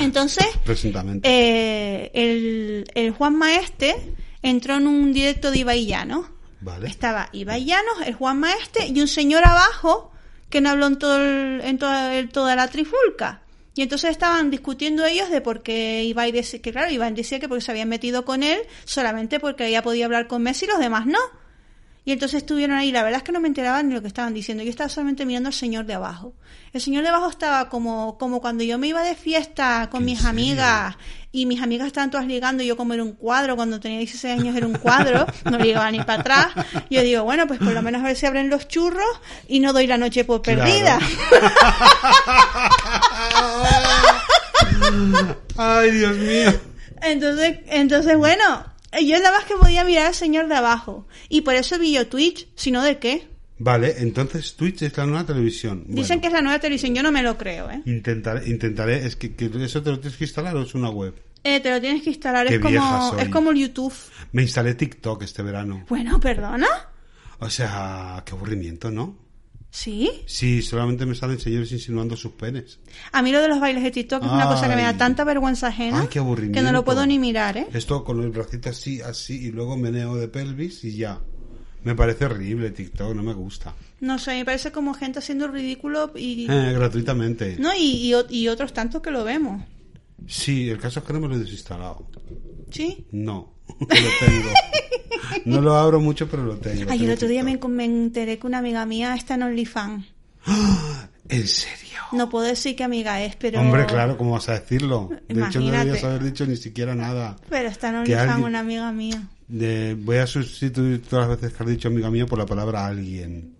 Entonces, 0.00 0.46
eh, 1.24 2.10
el, 2.14 2.84
el 2.94 3.10
Juan 3.12 3.36
Maeste 3.36 3.94
entró 4.42 4.76
en 4.76 4.86
un 4.86 5.12
directo 5.12 5.50
de 5.50 5.58
Ibai 5.58 5.86
Llanos. 5.86 6.26
vale. 6.60 6.88
Estaba 6.88 7.28
Ibai 7.32 7.64
Llanos, 7.64 7.94
el 8.06 8.14
Juan 8.14 8.38
Maeste 8.40 8.86
y 8.86 9.00
un 9.00 9.08
señor 9.08 9.44
abajo 9.46 10.10
que 10.50 10.60
no 10.60 10.70
habló 10.70 10.86
en, 10.86 10.98
todo 10.98 11.16
el- 11.16 11.60
en 11.62 11.78
toda, 11.78 12.14
el- 12.16 12.28
toda 12.30 12.56
la 12.56 12.68
trifulca. 12.68 13.42
Y 13.76 13.82
entonces 13.82 14.10
estaban 14.10 14.50
discutiendo 14.50 15.04
ellos 15.04 15.30
de 15.30 15.40
por 15.40 15.62
qué 15.62 16.04
Ibai 16.04 16.30
decía, 16.30 16.62
que 16.62 16.70
claro, 16.72 16.90
Ibai 16.92 17.12
decía 17.12 17.40
que 17.40 17.48
porque 17.48 17.62
se 17.64 17.72
habían 17.72 17.88
metido 17.88 18.24
con 18.24 18.42
él 18.44 18.60
solamente 18.84 19.40
porque 19.40 19.66
ella 19.66 19.82
podía 19.82 20.04
hablar 20.04 20.28
con 20.28 20.42
Messi 20.42 20.66
y 20.66 20.68
los 20.68 20.78
demás 20.78 21.06
no. 21.06 21.18
Y 22.06 22.12
entonces 22.12 22.42
estuvieron 22.42 22.76
ahí, 22.76 22.92
la 22.92 23.02
verdad 23.02 23.18
es 23.18 23.22
que 23.22 23.32
no 23.32 23.40
me 23.40 23.48
enteraba 23.48 23.82
ni 23.82 23.94
lo 23.94 24.02
que 24.02 24.08
estaban 24.08 24.34
diciendo, 24.34 24.62
yo 24.62 24.68
estaba 24.68 24.90
solamente 24.90 25.24
mirando 25.24 25.46
al 25.48 25.54
señor 25.54 25.86
de 25.86 25.94
abajo. 25.94 26.34
El 26.74 26.82
señor 26.82 27.02
de 27.02 27.08
abajo 27.08 27.30
estaba 27.30 27.70
como, 27.70 28.18
como 28.18 28.42
cuando 28.42 28.62
yo 28.62 28.76
me 28.78 28.88
iba 28.88 29.02
de 29.02 29.14
fiesta 29.14 29.88
con 29.90 30.02
¿En 30.02 30.06
mis 30.06 30.18
serio? 30.18 30.30
amigas 30.30 30.96
y 31.32 31.46
mis 31.46 31.62
amigas 31.62 31.86
estaban 31.86 32.10
todas 32.10 32.26
ligando 32.26 32.62
yo 32.62 32.76
como 32.76 32.92
era 32.92 33.02
un 33.02 33.12
cuadro, 33.12 33.56
cuando 33.56 33.80
tenía 33.80 33.98
16 33.98 34.38
años 34.38 34.54
era 34.54 34.66
un 34.66 34.74
cuadro, 34.74 35.26
no 35.50 35.58
ligaba 35.58 35.90
ni 35.90 35.98
para 36.00 36.20
atrás. 36.20 36.48
Yo 36.90 37.00
digo, 37.02 37.24
bueno, 37.24 37.46
pues 37.46 37.58
por 37.58 37.72
lo 37.72 37.80
menos 37.80 38.02
a 38.02 38.06
ver 38.06 38.16
si 38.16 38.26
abren 38.26 38.50
los 38.50 38.68
churros 38.68 39.06
y 39.48 39.60
no 39.60 39.72
doy 39.72 39.86
la 39.86 39.96
noche 39.96 40.24
por 40.24 40.42
Claro. 40.42 40.62
perdida. 40.62 40.98
Ay, 45.56 45.90
Dios 45.90 46.16
mío. 46.16 46.52
Entonces, 47.02 47.58
entonces 47.66 48.16
bueno, 48.16 48.64
yo 49.02 49.18
nada 49.18 49.32
más 49.32 49.44
que 49.44 49.54
podía 49.54 49.84
mirar 49.84 50.06
al 50.06 50.14
señor 50.14 50.48
de 50.48 50.54
abajo. 50.54 51.06
Y 51.28 51.42
por 51.42 51.54
eso 51.54 51.78
vi 51.78 51.92
yo 51.92 52.06
Twitch, 52.08 52.48
si 52.54 52.70
no 52.70 52.82
de 52.82 52.98
qué. 52.98 53.28
Vale, 53.58 53.94
entonces 53.98 54.56
Twitch 54.56 54.82
es 54.82 54.96
la 54.96 55.06
nueva 55.06 55.24
televisión. 55.24 55.84
Dicen 55.86 56.20
que 56.20 56.26
es 56.26 56.32
la 56.32 56.42
nueva 56.42 56.58
televisión, 56.58 56.94
yo 56.94 57.02
no 57.02 57.12
me 57.12 57.22
lo 57.22 57.38
creo, 57.38 57.70
¿eh? 57.70 57.82
Intentaré, 57.86 58.48
intentaré, 58.48 59.06
es 59.06 59.16
que, 59.16 59.34
que 59.34 59.50
eso 59.62 59.82
te 59.82 59.90
lo 59.90 60.00
tienes 60.00 60.18
que 60.18 60.24
instalar 60.24 60.56
o 60.56 60.62
es 60.62 60.74
una 60.74 60.90
web. 60.90 61.14
Eh, 61.44 61.60
te 61.60 61.70
lo 61.70 61.80
tienes 61.80 62.02
que 62.02 62.10
instalar, 62.10 62.48
Qué 62.48 62.54
es 62.54 62.60
como, 62.60 63.16
es 63.18 63.28
como 63.28 63.50
el 63.50 63.58
YouTube. 63.58 63.94
Me 64.32 64.42
instalé 64.42 64.74
TikTok 64.74 65.22
este 65.22 65.42
verano. 65.42 65.84
Bueno, 65.88 66.18
perdona. 66.18 66.66
O 67.38 67.50
sea, 67.50 68.22
qué 68.24 68.32
aburrimiento, 68.32 68.90
¿no? 68.90 69.23
¿Sí? 69.74 70.08
Sí, 70.26 70.62
solamente 70.62 71.04
me 71.04 71.16
salen 71.16 71.40
señores 71.40 71.72
insinuando 71.72 72.16
sus 72.16 72.30
penes. 72.30 72.78
A 73.10 73.22
mí 73.22 73.32
lo 73.32 73.42
de 73.42 73.48
los 73.48 73.58
bailes 73.58 73.82
de 73.82 73.90
TikTok 73.90 74.22
es 74.22 74.30
una 74.30 74.46
cosa 74.46 74.68
que 74.68 74.76
me 74.76 74.82
da 74.82 74.96
tanta 74.96 75.24
vergüenza 75.24 75.66
ajena 75.66 76.02
Ay, 76.02 76.06
qué 76.08 76.20
aburrimiento. 76.20 76.60
que 76.60 76.64
no 76.64 76.70
lo 76.70 76.84
puedo 76.84 77.04
ni 77.04 77.18
mirar, 77.18 77.56
¿eh? 77.56 77.66
Esto 77.74 78.04
con 78.04 78.22
el 78.22 78.30
bracito 78.30 78.68
así, 78.70 79.00
así, 79.00 79.46
y 79.46 79.50
luego 79.50 79.76
meneo 79.76 80.14
de 80.14 80.28
pelvis 80.28 80.84
y 80.84 80.96
ya. 80.96 81.18
Me 81.82 81.96
parece 81.96 82.26
horrible 82.26 82.70
TikTok, 82.70 83.16
no 83.16 83.24
me 83.24 83.34
gusta. 83.34 83.74
No 83.98 84.16
sé, 84.20 84.34
me 84.36 84.44
parece 84.44 84.70
como 84.70 84.94
gente 84.94 85.18
haciendo 85.18 85.48
ridículo 85.48 86.12
y... 86.14 86.46
Eh, 86.48 86.72
gratuitamente. 86.72 87.56
No, 87.58 87.74
y, 87.76 88.14
y 88.30 88.46
otros 88.48 88.72
tantos 88.72 89.02
que 89.02 89.10
lo 89.10 89.24
vemos. 89.24 89.60
Sí, 90.28 90.68
el 90.70 90.78
caso 90.78 91.00
es 91.00 91.04
que 91.06 91.12
no 91.14 91.18
me 91.18 91.26
lo 91.26 91.34
he 91.34 91.38
desinstalado. 91.38 92.06
¿Sí? 92.70 93.06
No, 93.10 93.56
lo 93.80 93.86
tengo. 93.86 94.50
No 95.44 95.60
lo 95.60 95.74
abro 95.76 96.00
mucho, 96.00 96.28
pero 96.28 96.44
lo 96.44 96.56
tengo. 96.56 96.90
Ay, 96.90 97.04
el 97.04 97.10
otro 97.10 97.28
día 97.28 97.42
me, 97.44 97.58
me 97.68 97.84
enteré 97.84 98.38
que 98.38 98.46
una 98.46 98.58
amiga 98.58 98.84
mía 98.86 99.14
está 99.14 99.34
en 99.34 99.42
OnlyFans. 99.44 100.04
¿En 101.28 101.48
serio? 101.48 101.98
No 102.12 102.28
puedo 102.28 102.44
decir 102.44 102.76
qué 102.76 102.84
amiga 102.84 103.22
es, 103.22 103.34
pero... 103.36 103.60
Hombre, 103.60 103.86
claro, 103.86 104.16
¿cómo 104.18 104.32
vas 104.32 104.48
a 104.50 104.52
decirlo? 104.60 105.08
De 105.10 105.16
hecho, 105.16 105.32
no 105.34 105.38
Imagínate. 105.66 105.78
deberías 105.86 106.04
haber 106.04 106.22
dicho 106.22 106.46
ni 106.46 106.56
siquiera 106.56 106.94
nada. 106.94 107.36
Pero 107.48 107.68
está 107.68 107.88
en 107.88 107.96
OnlyFans 107.96 108.28
alguien- 108.30 108.46
una 108.46 108.58
amiga 108.60 108.92
mía. 108.92 109.22
De- 109.48 109.94
voy 109.98 110.18
a 110.18 110.26
sustituir 110.26 111.02
todas 111.02 111.28
las 111.28 111.40
veces 111.40 111.56
que 111.56 111.62
has 111.62 111.68
dicho 111.68 111.88
amiga 111.88 112.10
mía 112.10 112.26
por 112.26 112.38
la 112.38 112.46
palabra 112.46 112.86
alguien. 112.86 113.53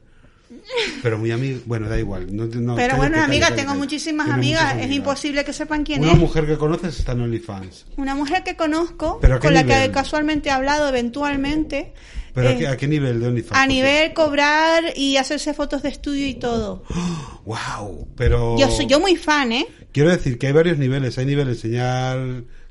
Pero 1.03 1.19
muy 1.19 1.31
amiga, 1.31 1.59
bueno, 1.67 1.89
da 1.89 1.99
igual. 1.99 2.35
No, 2.35 2.47
no, 2.47 2.75
Pero 2.75 2.97
bueno, 2.97 3.23
amiga, 3.23 3.55
tengo 3.55 3.75
muchísimas 3.75 4.27
Tienes 4.27 4.59
amigas. 4.59 4.77
Es 4.81 4.91
imposible 4.91 5.45
que 5.45 5.53
sepan 5.53 5.85
quién 5.85 6.03
Una 6.03 6.12
es. 6.12 6.19
mujer 6.19 6.47
que 6.47 6.57
conoces 6.57 6.99
está 6.99 7.12
en 7.12 7.23
OnlyFans. 7.23 7.87
Una 7.97 8.15
mujer 8.15 8.43
que 8.43 8.57
conozco, 8.57 9.19
¿Pero 9.21 9.39
con 9.41 9.55
la 9.55 9.65
que 9.65 9.91
casualmente 9.91 10.49
he 10.49 10.53
hablado 10.53 10.89
eventualmente. 10.89 11.93
¿Pero 12.33 12.49
eh, 12.49 12.53
a, 12.55 12.59
qué, 12.59 12.67
a 12.69 12.77
qué 12.77 12.89
nivel 12.89 13.21
de 13.21 13.29
OnlyFans? 13.29 13.61
a 13.61 13.67
nivel 13.67 14.12
cobrar 14.12 14.83
y 14.97 15.17
hacerse 15.19 15.55
fotos 15.55 15.83
de 15.83 15.91
estudio 15.91 16.27
y 16.27 16.35
todo. 16.35 16.83
¡Wow! 17.45 18.09
Pero... 18.17 18.59
Yo 18.59 18.71
soy 18.71 18.87
yo 18.87 18.99
muy 18.99 19.17
fan, 19.17 19.53
¿eh? 19.53 19.67
Quiero 19.93 20.11
decir 20.11 20.39
que 20.39 20.49
hay 20.49 20.53
varios 20.53 20.79
niveles. 20.79 21.17
Hay 21.19 21.27
nivel 21.27 21.49
enseñar 21.49 22.19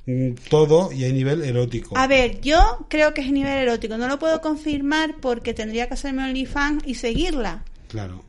mm, 0.06 0.32
todo 0.50 0.92
y 0.92 1.06
hay 1.06 1.14
nivel 1.14 1.44
erótico. 1.44 1.98
A 1.98 2.08
ver, 2.08 2.42
yo 2.42 2.86
creo 2.90 3.14
que 3.14 3.22
es 3.22 3.32
nivel 3.32 3.58
erótico. 3.60 3.98
No 3.98 4.08
lo 4.08 4.20
puedo 4.20 4.42
confirmar 4.42 5.16
porque 5.22 5.54
tendría 5.54 5.88
que 5.88 5.94
hacerme 5.94 6.24
OnlyFans 6.24 6.84
y 6.86 6.96
seguirla. 6.96 7.64
Claro. 7.94 8.26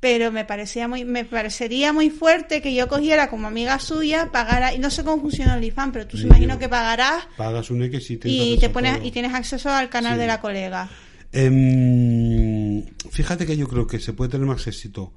Pero 0.00 0.30
me 0.30 0.44
parecía 0.44 0.86
muy, 0.86 1.04
me 1.04 1.24
parecería 1.24 1.92
muy 1.92 2.08
fuerte 2.08 2.62
que 2.62 2.72
yo 2.72 2.86
cogiera 2.86 3.28
como 3.28 3.48
amiga 3.48 3.80
suya, 3.80 4.30
pagara, 4.30 4.72
y 4.72 4.78
no 4.78 4.90
sé 4.90 5.02
cómo 5.02 5.20
funciona 5.20 5.54
OnlyFans, 5.56 5.92
pero 5.92 6.06
tú 6.06 6.16
se 6.16 6.22
imagino 6.26 6.54
yo. 6.54 6.60
que 6.60 6.68
pagarás 6.68 7.26
Pagas 7.36 7.68
un 7.72 7.82
X 7.82 8.10
y 8.12 8.16
te, 8.16 8.28
y 8.28 8.58
te 8.58 8.70
pones 8.70 9.04
y 9.04 9.10
tienes 9.10 9.34
acceso 9.34 9.70
al 9.70 9.88
canal 9.90 10.14
Sí. 10.14 10.20
de 10.20 10.26
la 10.28 10.40
colega. 10.40 10.88
Em, 11.32 12.84
fíjate 13.10 13.44
que 13.46 13.56
yo 13.56 13.66
creo 13.68 13.86
que 13.86 13.98
se 13.98 14.12
puede 14.12 14.30
tener 14.30 14.46
más 14.46 14.66
éxito 14.66 15.12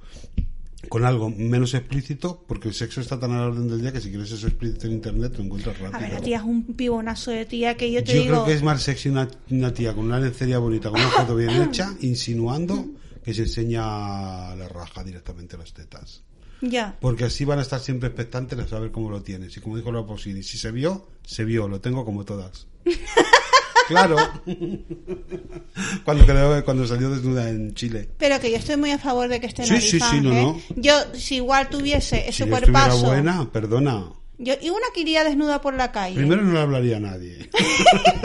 con 0.89 1.05
algo 1.05 1.29
menos 1.29 1.75
explícito, 1.75 2.43
porque 2.47 2.67
el 2.67 2.73
sexo 2.73 3.01
está 3.01 3.19
tan 3.19 3.31
a 3.33 3.37
la 3.41 3.45
orden 3.47 3.67
del 3.67 3.81
día 3.81 3.93
que 3.93 4.01
si 4.01 4.09
quieres 4.09 4.31
eso 4.31 4.47
explícito 4.47 4.87
en 4.87 4.93
internet 4.93 5.33
lo 5.37 5.43
encuentras 5.43 5.77
rápido. 5.79 5.97
A 5.97 6.01
ver, 6.01 6.13
la 6.13 6.21
tía 6.21 6.37
es 6.37 6.43
un 6.43 6.63
pibonazo 6.73 7.29
de 7.29 7.45
tía 7.45 7.77
que 7.77 7.91
yo 7.91 8.03
te 8.03 8.13
yo 8.15 8.21
digo. 8.21 8.33
creo 8.33 8.45
que 8.45 8.53
es 8.53 8.63
más 8.63 8.81
sexy 8.81 9.09
una, 9.09 9.27
una 9.51 9.71
tía 9.73 9.93
con 9.93 10.05
una 10.05 10.19
lencería 10.19 10.57
bonita, 10.57 10.89
con 10.89 10.99
una 10.99 11.09
foto 11.11 11.35
bien 11.35 11.51
hecha, 11.69 11.93
insinuando 12.01 12.87
que 13.23 13.33
se 13.33 13.43
enseña 13.43 14.55
la 14.55 14.67
raja 14.69 15.03
directamente 15.03 15.57
las 15.57 15.73
tetas. 15.73 16.23
Ya. 16.61 16.95
Porque 17.01 17.23
así 17.25 17.43
van 17.43 17.57
a 17.59 17.63
estar 17.63 17.79
siempre 17.79 18.07
expectantes 18.09 18.59
a 18.59 18.67
saber 18.67 18.91
cómo 18.91 19.09
lo 19.09 19.21
tienes. 19.23 19.55
Y 19.57 19.61
como 19.61 19.77
dijo 19.77 19.91
la 19.91 20.05
Posini, 20.05 20.43
si 20.43 20.57
se 20.57 20.71
vio, 20.71 21.07
se 21.25 21.43
vio, 21.43 21.67
lo 21.67 21.81
tengo 21.81 22.05
como 22.05 22.23
todas. 22.23 22.67
claro. 23.87 24.15
cuando, 26.05 26.25
quedó- 26.25 26.63
cuando 26.63 26.85
salió 26.85 27.09
desnuda 27.09 27.49
en 27.49 27.73
Chile. 27.73 28.09
Pero 28.17 28.39
que 28.39 28.51
yo 28.51 28.57
estoy 28.57 28.77
muy 28.77 28.91
a 28.91 28.99
favor 28.99 29.27
de 29.27 29.39
que 29.39 29.47
esté 29.47 29.63
en 29.63 29.69
Sí, 29.69 29.81
sí, 29.81 29.99
sí, 29.99 30.21
no, 30.21 30.31
¿eh? 30.33 30.41
no. 30.43 30.61
Yo, 30.75 30.93
si 31.15 31.35
igual 31.37 31.67
tuviese 31.69 32.21
Si 32.23 32.29
ese 32.29 32.45
yo 32.47 32.55
estuviera 32.55 32.71
cuerpazo. 32.89 33.05
buena, 33.07 33.51
perdona. 33.51 34.05
Yo, 34.37 34.53
y 34.61 34.69
una 34.69 34.85
que 34.93 35.01
iría 35.01 35.23
desnuda 35.23 35.61
por 35.61 35.73
la 35.75 35.91
calle. 35.91 36.15
Primero 36.15 36.41
no 36.43 36.53
le 36.53 36.59
hablaría 36.59 36.97
a 36.97 36.99
nadie. 36.99 37.49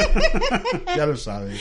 ya 0.97 1.07
lo 1.07 1.17
sabes. 1.17 1.61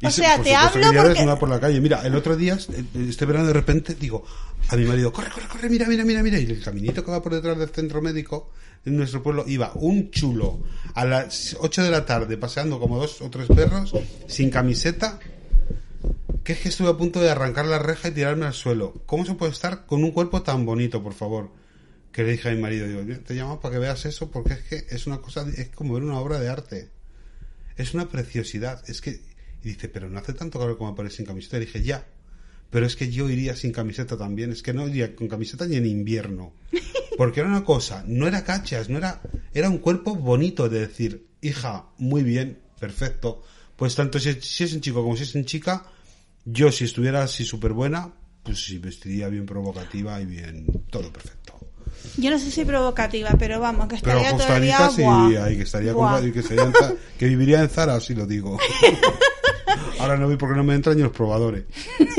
Y 0.00 0.06
O 0.06 0.10
se- 0.10 0.22
sea, 0.22 0.36
por 0.36 0.44
te 0.44 0.50
supuesto 0.52 0.78
hablo 0.78 0.92
porque- 1.02 1.08
desnuda 1.14 1.38
por 1.38 1.48
la 1.50 1.60
calle. 1.60 1.80
Mira, 1.80 2.06
el 2.06 2.14
otro 2.14 2.36
día, 2.36 2.54
este 2.56 3.26
verano 3.26 3.46
de 3.46 3.52
repente, 3.52 3.94
digo 3.94 4.24
a 4.68 4.76
mi 4.76 4.84
marido, 4.86 5.12
corre, 5.12 5.30
corre, 5.30 5.46
corre, 5.48 5.68
mira, 5.68 5.86
mira, 5.86 6.04
mira, 6.04 6.22
mira. 6.22 6.38
Y 6.38 6.44
el 6.46 6.62
caminito 6.62 7.04
que 7.04 7.10
va 7.10 7.22
por 7.22 7.34
detrás 7.34 7.58
del 7.58 7.68
centro 7.68 8.00
médico 8.00 8.50
en 8.86 8.96
nuestro 8.96 9.22
pueblo 9.22 9.44
iba 9.46 9.72
un 9.74 10.10
chulo 10.10 10.60
a 10.94 11.04
las 11.04 11.54
8 11.60 11.82
de 11.82 11.90
la 11.90 12.06
tarde 12.06 12.38
paseando 12.38 12.80
como 12.80 12.98
dos 12.98 13.20
o 13.20 13.28
tres 13.28 13.46
perros 13.48 13.92
sin 14.26 14.48
camiseta. 14.50 15.18
Que 16.44 16.54
es 16.54 16.60
que 16.60 16.70
estuve 16.70 16.88
a 16.88 16.96
punto 16.96 17.20
de 17.20 17.28
arrancar 17.30 17.66
la 17.66 17.78
reja 17.78 18.08
y 18.08 18.12
tirarme 18.12 18.46
al 18.46 18.54
suelo. 18.54 19.02
¿Cómo 19.04 19.26
se 19.26 19.34
puede 19.34 19.52
estar 19.52 19.84
con 19.84 20.02
un 20.02 20.10
cuerpo 20.12 20.40
tan 20.42 20.64
bonito, 20.64 21.02
por 21.02 21.12
favor? 21.12 21.50
Que 22.12 22.22
le 22.24 22.32
dije 22.32 22.48
a 22.48 22.52
mi 22.52 22.60
marido, 22.60 22.86
digo, 22.88 23.02
te 23.24 23.34
llamo 23.34 23.60
para 23.60 23.74
que 23.74 23.78
veas 23.80 24.06
eso 24.06 24.30
porque 24.30 24.54
es 24.54 24.60
que 24.60 24.86
es 24.88 25.06
una 25.06 25.18
cosa, 25.18 25.44
es 25.56 25.68
como 25.68 25.92
ver 25.94 26.02
una 26.02 26.18
obra 26.18 26.40
de 26.40 26.48
arte. 26.48 26.88
Es 27.76 27.92
una 27.94 28.08
preciosidad. 28.08 28.82
Es 28.88 29.00
que, 29.02 29.20
y 29.62 29.68
dice, 29.70 29.88
pero 29.88 30.08
no 30.08 30.18
hace 30.18 30.32
tanto 30.32 30.58
calor 30.58 30.78
como 30.78 30.90
aparece 30.90 31.18
sin 31.18 31.26
camiseta. 31.26 31.56
Y 31.56 31.60
dije, 31.60 31.82
ya. 31.82 32.06
Pero 32.70 32.86
es 32.86 32.96
que 32.96 33.10
yo 33.10 33.28
iría 33.28 33.56
sin 33.56 33.72
camiseta 33.72 34.16
también. 34.16 34.52
Es 34.52 34.62
que 34.62 34.72
no 34.72 34.88
iría 34.88 35.14
con 35.14 35.28
camiseta 35.28 35.66
ni 35.66 35.76
en 35.76 35.86
invierno. 35.86 36.52
Porque 37.16 37.40
era 37.40 37.48
una 37.48 37.64
cosa, 37.64 38.04
no 38.06 38.26
era 38.26 38.44
cachas, 38.44 38.88
no 38.88 38.96
era, 38.96 39.20
era 39.52 39.68
un 39.68 39.78
cuerpo 39.78 40.14
bonito 40.14 40.68
de 40.68 40.80
decir, 40.80 41.26
hija, 41.42 41.86
muy 41.98 42.22
bien, 42.22 42.58
perfecto. 42.78 43.42
Pues 43.76 43.94
tanto 43.94 44.18
si, 44.18 44.34
si 44.40 44.64
es 44.64 44.72
en 44.72 44.80
chico 44.80 45.02
como 45.02 45.16
si 45.16 45.24
es 45.24 45.34
en 45.34 45.44
chica, 45.44 45.84
yo 46.44 46.72
si 46.72 46.84
estuviera 46.84 47.22
así 47.22 47.44
súper 47.44 47.72
buena, 47.72 48.10
pues 48.42 48.64
sí, 48.64 48.78
vestiría 48.78 49.28
bien 49.28 49.44
provocativa 49.44 50.20
y 50.20 50.26
bien, 50.26 50.66
todo 50.90 51.12
perfecto. 51.12 51.39
Yo 52.16 52.30
no 52.30 52.38
sé 52.38 52.50
si 52.50 52.64
provocativa, 52.64 53.30
pero 53.38 53.60
vamos, 53.60 53.88
que 53.88 53.96
Pero 54.02 54.18
estaría 54.18 54.38
día 54.60 54.76
ajustadita 54.78 54.90
sí, 54.90 55.36
ahí 55.36 55.56
que 55.56 55.62
estaría 55.62 55.92
con- 55.94 56.32
que, 56.32 56.40
en 56.40 56.72
que 57.18 57.26
viviría 57.26 57.60
en 57.62 57.68
Zara, 57.68 57.94
así 57.94 58.14
lo 58.14 58.26
digo. 58.26 58.58
Ahora 60.00 60.16
no 60.16 60.28
vi 60.28 60.36
porque 60.36 60.56
no 60.56 60.64
me 60.64 60.74
entran 60.74 60.96
ni 60.96 61.02
los 61.02 61.12
probadores. 61.12 61.64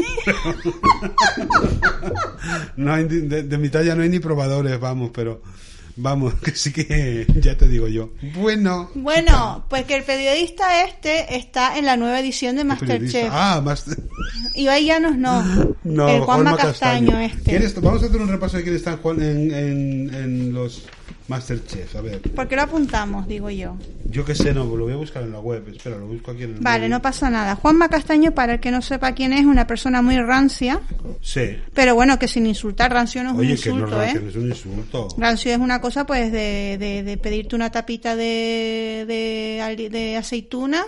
no 2.78 2.94
hay, 2.94 3.06
de, 3.06 3.44
de 3.44 3.58
mi 3.58 3.70
talla 3.70 3.96
no 3.96 4.04
hay 4.04 4.10
ni 4.10 4.20
probadores, 4.20 4.80
vamos, 4.80 5.12
pero 5.14 5.42
vamos, 6.02 6.34
que 6.44 6.52
sí 6.56 6.72
que 6.74 7.26
ya 7.36 7.58
te 7.58 7.68
digo 7.68 7.88
yo. 7.88 8.12
Bueno. 8.36 8.90
Bueno, 8.96 9.66
pues 9.70 9.86
que 9.86 9.96
el 9.96 10.04
periodista 10.04 10.84
este 10.86 11.36
está 11.38 11.78
en 11.78 11.86
la 11.86 11.98
nueva 11.98 12.20
edición 12.20 12.56
de. 12.56 12.64
Masterchef. 12.64 13.30
Ah, 13.32 13.62
más... 13.64 13.86
Y 14.56 14.66
Llanos 14.66 15.18
no. 15.18 15.42
No, 15.84 16.08
el 16.10 16.22
Juanma 16.22 16.52
Juanma 16.52 16.58
Castaño, 16.58 17.20
este. 17.20 17.52
¿Quién 17.52 17.64
está- 17.64 17.80
Vamos 17.82 18.04
a 18.04 18.08
hacer 18.08 18.20
un 18.22 18.28
repaso 18.28 18.58
de 18.58 18.64
quién 18.64 18.76
está 18.76 18.98
Juan- 18.98 19.22
en, 19.22 19.52
en, 19.54 20.14
en 20.14 20.54
los 20.54 20.84
Masterchef. 21.32 21.96
A 21.96 22.02
ver, 22.02 22.22
¿Por 22.22 22.48
qué 22.48 22.56
lo 22.56 22.62
apuntamos, 22.64 23.28
digo 23.28 23.50
yo? 23.50 23.76
yo 24.06 24.26
qué 24.26 24.36
sé, 24.36 24.54
no, 24.54 24.66
lo 24.66 24.84
voy 24.84 24.94
a 24.94 24.98
buscar 24.98 25.24
en 25.24 25.32
la 25.32 25.40
web. 25.40 25.68
Espera, 25.70 25.98
lo 25.98 26.06
busco 26.06 26.32
aquí 26.32 26.44
en 26.44 26.56
el 26.56 26.60
Vale, 26.60 26.80
móvil. 26.80 26.92
no 26.92 27.02
pasa 27.02 27.30
nada. 27.30 27.56
Juanma 27.56 27.88
Castaño, 27.90 28.32
para 28.34 28.54
el 28.56 28.60
que 28.60 28.70
no 28.72 28.82
sepa 28.82 29.14
quién 29.14 29.32
es, 29.34 29.46
una 29.46 29.66
persona 29.66 30.02
muy 30.02 30.18
rancia, 30.20 30.82
Sí. 31.22 31.58
pero 31.74 31.96
bueno, 31.96 32.20
que 32.20 32.28
sin 32.28 32.46
insultar, 32.46 32.92
rancio 32.92 33.24
no 33.24 33.32
es 33.32 33.38
Oye, 33.38 33.54
un 33.54 33.58
que 33.60 33.70
no 33.70 33.76
insulto, 33.78 34.02
es 34.04 34.16
¿eh? 34.16 34.24
es 34.30 34.36
un 34.36 34.50
insulto. 34.50 35.08
Rancio 35.18 35.52
es 35.54 35.58
una 35.60 35.80
cosa, 35.82 36.06
pues, 36.06 36.32
de, 36.32 36.78
de, 36.78 37.04
de 37.04 37.18
pedirte 37.18 37.56
una 37.56 37.72
tapita 37.72 38.16
de, 38.16 39.06
de, 39.08 39.90
de 39.90 40.18
aceituna 40.18 40.84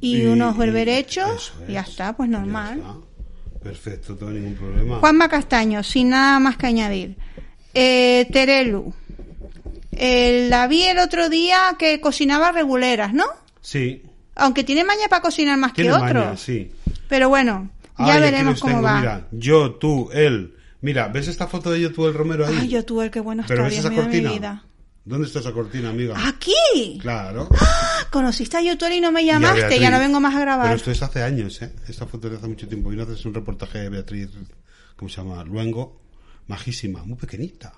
y, 0.00 0.24
unos 0.26 0.56
berberechos 0.56 1.52
eso 1.54 1.64
y 1.68 1.72
ya 1.72 1.80
es. 1.80 1.88
está, 1.88 2.16
pues 2.16 2.28
normal. 2.28 2.78
está. 2.78 2.94
Perfecto, 3.62 4.16
no 4.20 4.28
hay 4.28 4.34
ningún 4.34 4.54
problema. 4.54 4.98
Juanma 5.00 5.28
Castaño, 5.28 5.82
sin 5.82 6.10
nada 6.10 6.38
más 6.38 6.56
que 6.56 6.66
añadir. 6.68 7.16
Eh, 7.80 8.26
Terelu. 8.32 8.92
Eh, 9.92 10.48
la 10.50 10.66
vi 10.66 10.82
el 10.82 10.98
otro 10.98 11.28
día 11.28 11.76
que 11.78 12.00
cocinaba 12.00 12.50
reguleras, 12.50 13.12
¿no? 13.14 13.24
Sí. 13.60 14.02
Aunque 14.34 14.64
tiene 14.64 14.82
maña 14.82 15.06
para 15.08 15.22
cocinar 15.22 15.56
más 15.58 15.72
que 15.72 15.90
otros. 15.92 16.12
maña, 16.12 16.36
sí. 16.36 16.72
Pero 17.08 17.28
bueno, 17.28 17.70
ya 17.98 18.14
Ay, 18.14 18.20
veremos 18.20 18.60
cómo 18.60 18.74
tengo, 18.74 18.84
va. 18.84 18.98
Mira, 19.00 19.28
yo, 19.30 19.74
tú, 19.76 20.10
él. 20.12 20.54
Mira, 20.80 21.06
¿ves 21.08 21.28
esta 21.28 21.46
foto 21.46 21.70
de 21.70 21.80
yo, 21.80 21.92
tú, 21.92 22.06
el 22.06 22.14
Romero 22.14 22.46
ahí? 22.46 22.56
Ay, 22.62 22.68
yo 22.68 22.84
tuve 22.84 23.04
el 23.06 23.10
que 23.12 23.20
bueno 23.20 23.44
Pero 23.46 23.66
está, 23.66 23.78
esa 23.80 23.90
de 23.90 23.96
mi 23.96 24.02
cortina. 24.02 24.30
vida. 24.32 24.64
¿Dónde 25.04 25.26
está 25.28 25.38
esa 25.38 25.52
cortina, 25.52 25.90
amiga? 25.90 26.14
¡Aquí! 26.28 26.98
Claro. 27.00 27.48
Conociste 28.10 28.56
a 28.56 28.60
YouTube 28.60 28.92
y 28.92 29.00
no 29.00 29.10
me 29.12 29.24
llamaste, 29.24 29.60
Beatriz. 29.60 29.80
ya 29.80 29.90
no 29.90 29.98
vengo 30.00 30.20
más 30.20 30.34
a 30.34 30.40
grabar. 30.40 30.66
Pero 30.66 30.76
esto 30.76 30.90
es 30.90 31.02
hace 31.02 31.22
años, 31.22 31.62
¿eh? 31.62 31.72
Esta 31.88 32.06
foto 32.06 32.26
es 32.26 32.32
de 32.32 32.38
hace 32.38 32.48
mucho 32.48 32.66
tiempo. 32.68 32.92
Y 32.92 32.96
no 32.96 33.04
haces 33.04 33.24
un 33.24 33.34
reportaje 33.34 33.78
de 33.78 33.88
Beatriz, 33.88 34.28
¿cómo 34.96 35.08
se 35.08 35.16
llama? 35.22 35.44
Luengo. 35.44 36.07
Majísima, 36.48 37.04
muy 37.04 37.16
pequeñita. 37.16 37.72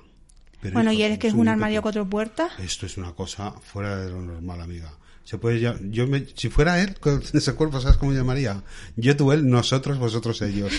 Pero 0.60 0.74
bueno, 0.74 0.92
y 0.92 1.02
eres 1.02 1.18
que 1.18 1.28
es 1.28 1.34
un 1.34 1.48
armario 1.48 1.80
pequeño. 1.80 1.82
cuatro 1.82 2.08
puertas. 2.08 2.52
Esto 2.58 2.86
es 2.86 2.96
una 2.96 3.12
cosa 3.12 3.52
fuera 3.52 3.96
de 3.96 4.10
lo 4.10 4.20
normal, 4.20 4.60
amiga. 4.60 4.92
Se 5.24 5.38
puede 5.38 5.60
ya, 5.60 5.76
yo 5.90 6.06
me, 6.06 6.26
si 6.34 6.48
fuera 6.48 6.80
él 6.80 6.98
con 6.98 7.22
ese 7.32 7.54
cuerpo, 7.54 7.80
¿sabes 7.80 7.96
cómo 7.96 8.12
llamaría? 8.12 8.62
Yo, 8.96 9.16
tú, 9.16 9.32
él, 9.32 9.48
nosotros, 9.48 9.98
vosotros, 9.98 10.40
ellos. 10.42 10.72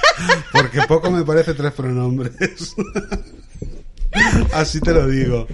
Porque 0.52 0.80
poco 0.88 1.10
me 1.10 1.24
parece 1.24 1.54
tres 1.54 1.72
pronombres. 1.72 2.74
Así 4.52 4.80
te 4.80 4.92
lo 4.92 5.06
digo. 5.06 5.46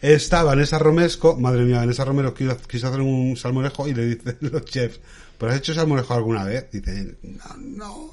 Está 0.00 0.42
Vanessa 0.42 0.78
Romesco, 0.78 1.36
madre 1.38 1.64
mía, 1.64 1.78
Vanessa 1.78 2.04
Romero 2.04 2.34
quiso, 2.34 2.58
quiso 2.68 2.88
hacer 2.88 3.00
un 3.00 3.36
salmorejo 3.36 3.88
y 3.88 3.94
le 3.94 4.06
dicen 4.06 4.36
los 4.40 4.64
chefs, 4.66 5.00
¿pero 5.38 5.52
has 5.52 5.58
hecho 5.58 5.74
salmorejo 5.74 6.14
alguna 6.14 6.44
vez? 6.44 6.70
Dice, 6.70 7.16
no, 7.22 7.56
no. 7.58 8.10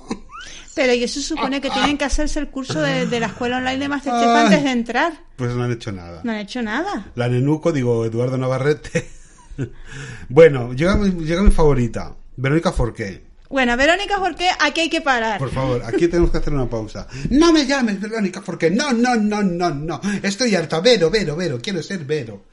Pero 0.74 0.94
y 0.94 1.04
eso 1.04 1.22
supone 1.22 1.60
que 1.60 1.70
tienen 1.70 1.98
que 1.98 2.06
hacerse 2.06 2.40
el 2.40 2.50
curso 2.50 2.82
de, 2.82 3.06
de 3.06 3.20
la 3.20 3.28
escuela 3.28 3.58
online 3.58 3.78
de 3.78 3.90
Masterchef 3.90 4.28
Ay. 4.28 4.46
antes 4.46 4.64
de 4.64 4.72
entrar. 4.72 5.14
Pues 5.36 5.54
no 5.54 5.64
han 5.64 5.72
hecho 5.72 5.92
nada. 5.92 6.22
No 6.24 6.32
han 6.32 6.38
hecho 6.40 6.62
nada. 6.62 7.12
La 7.16 7.28
Nenuco, 7.28 7.72
digo, 7.72 8.06
Eduardo 8.06 8.38
Navarrete. 8.38 9.10
bueno, 10.30 10.74
llega 10.74 10.96
mi, 10.96 11.26
llega 11.26 11.44
mi 11.44 11.52
favorita, 11.52 12.16
Verónica 12.38 12.72
Forqué. 12.72 13.32
Bueno, 13.50 13.76
Verónica, 13.76 14.18
¿por 14.18 14.34
qué 14.36 14.48
aquí 14.62 14.82
hay 14.82 14.90
que 14.90 15.02
parar? 15.02 15.38
Por 15.38 15.52
favor, 15.52 15.84
aquí 15.84 16.08
tenemos 16.08 16.32
que 16.32 16.38
hacer 16.38 16.54
una 16.54 16.70
pausa. 16.70 17.06
No 17.32 17.52
me 17.52 17.66
llames 17.66 18.00
Verónica 18.00 18.42
Forqué. 18.42 18.72
No, 18.72 18.94
no, 18.94 19.16
no, 19.16 19.44
no, 19.44 19.70
no. 19.72 20.00
Estoy 20.24 20.56
harta. 20.56 20.80
Vero, 20.80 21.10
Vero, 21.10 21.36
Vero. 21.36 21.60
Quiero 21.62 21.84
ser 21.84 22.06
Vero. 22.06 22.46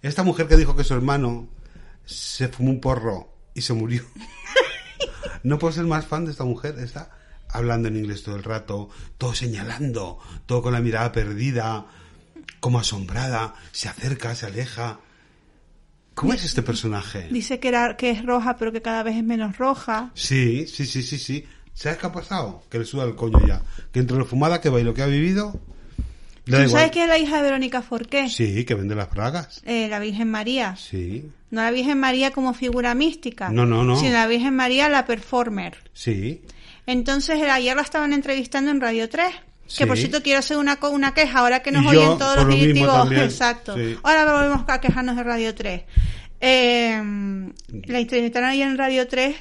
Esta 0.00 0.22
mujer 0.22 0.46
que 0.46 0.56
dijo 0.56 0.74
que 0.74 0.84
su 0.84 0.94
hermano 0.94 1.48
se 2.06 2.48
fumó 2.48 2.70
un 2.70 2.80
porro 2.80 3.37
y 3.58 3.62
se 3.62 3.74
murió. 3.74 4.02
no 5.42 5.58
puedo 5.58 5.72
ser 5.72 5.84
más 5.84 6.06
fan 6.06 6.24
de 6.24 6.30
esta 6.30 6.44
mujer. 6.44 6.78
Está 6.78 7.10
hablando 7.48 7.88
en 7.88 7.96
inglés 7.96 8.22
todo 8.22 8.36
el 8.36 8.44
rato, 8.44 8.88
todo 9.18 9.34
señalando, 9.34 10.18
todo 10.46 10.62
con 10.62 10.72
la 10.72 10.80
mirada 10.80 11.12
perdida, 11.12 11.86
como 12.60 12.78
asombrada. 12.78 13.54
Se 13.72 13.88
acerca, 13.88 14.34
se 14.34 14.46
aleja. 14.46 15.00
¿Cómo 16.14 16.32
es 16.32 16.44
este 16.44 16.62
personaje? 16.62 17.28
Dice 17.30 17.60
que, 17.60 17.68
era, 17.68 17.96
que 17.96 18.10
es 18.10 18.24
roja, 18.24 18.56
pero 18.56 18.72
que 18.72 18.82
cada 18.82 19.02
vez 19.02 19.16
es 19.16 19.24
menos 19.24 19.58
roja. 19.58 20.10
Sí, 20.14 20.66
sí, 20.66 20.86
sí, 20.86 21.02
sí, 21.02 21.18
sí. 21.18 21.46
¿Sabes 21.74 21.98
qué 21.98 22.06
ha 22.06 22.12
pasado? 22.12 22.64
Que 22.68 22.80
le 22.80 22.84
suda 22.84 23.04
el 23.04 23.14
coño 23.14 23.38
ya. 23.46 23.62
Que 23.92 24.00
entre 24.00 24.16
lo 24.16 24.24
fumada 24.24 24.60
que 24.60 24.68
va 24.68 24.80
y 24.80 24.84
lo 24.84 24.94
que 24.94 25.02
ha 25.02 25.06
vivido... 25.06 25.60
¿Tú 26.56 26.62
igual. 26.62 26.70
sabes 26.70 26.90
quién 26.90 27.04
es 27.04 27.08
la 27.10 27.18
hija 27.18 27.36
de 27.36 27.42
Verónica 27.42 27.82
Forqué? 27.82 28.28
Sí, 28.28 28.64
que 28.64 28.74
vende 28.74 28.94
las 28.94 29.10
bragas. 29.10 29.60
Eh, 29.66 29.88
la 29.88 29.98
Virgen 29.98 30.30
María. 30.30 30.76
Sí, 30.76 31.30
No 31.50 31.62
la 31.62 31.70
Virgen 31.70 31.98
María 32.00 32.30
como 32.32 32.54
figura 32.54 32.94
mística. 32.94 33.50
No, 33.50 33.66
no, 33.66 33.84
no. 33.84 33.96
Sino 33.98 34.12
la 34.12 34.26
Virgen 34.26 34.54
María 34.56 34.88
la 34.88 35.04
performer. 35.06 35.76
sí. 35.92 36.42
Entonces, 36.86 37.42
ayer 37.42 37.76
la 37.76 37.82
estaban 37.82 38.14
entrevistando 38.14 38.70
en 38.70 38.80
Radio 38.80 39.10
3. 39.10 39.26
Sí. 39.66 39.76
Que 39.78 39.86
por 39.86 39.98
cierto 39.98 40.22
quiero 40.22 40.38
hacer 40.38 40.56
una, 40.56 40.78
una 40.90 41.12
queja 41.12 41.40
ahora 41.40 41.60
que 41.60 41.70
nos 41.70 41.82
yo, 41.84 41.90
oyen 41.90 42.16
todos 42.16 42.36
los 42.36 42.46
lo 42.46 42.54
directivos. 42.54 43.12
Exacto. 43.12 43.76
Sí. 43.76 43.94
Ahora 44.02 44.32
volvemos 44.32 44.64
a 44.66 44.80
quejarnos 44.80 45.14
de 45.16 45.22
Radio 45.22 45.54
3. 45.54 45.82
Eh, 46.40 47.02
la 47.86 47.98
entrevistaron 47.98 48.48
ayer 48.48 48.66
en 48.66 48.78
Radio 48.78 49.06
3. 49.06 49.36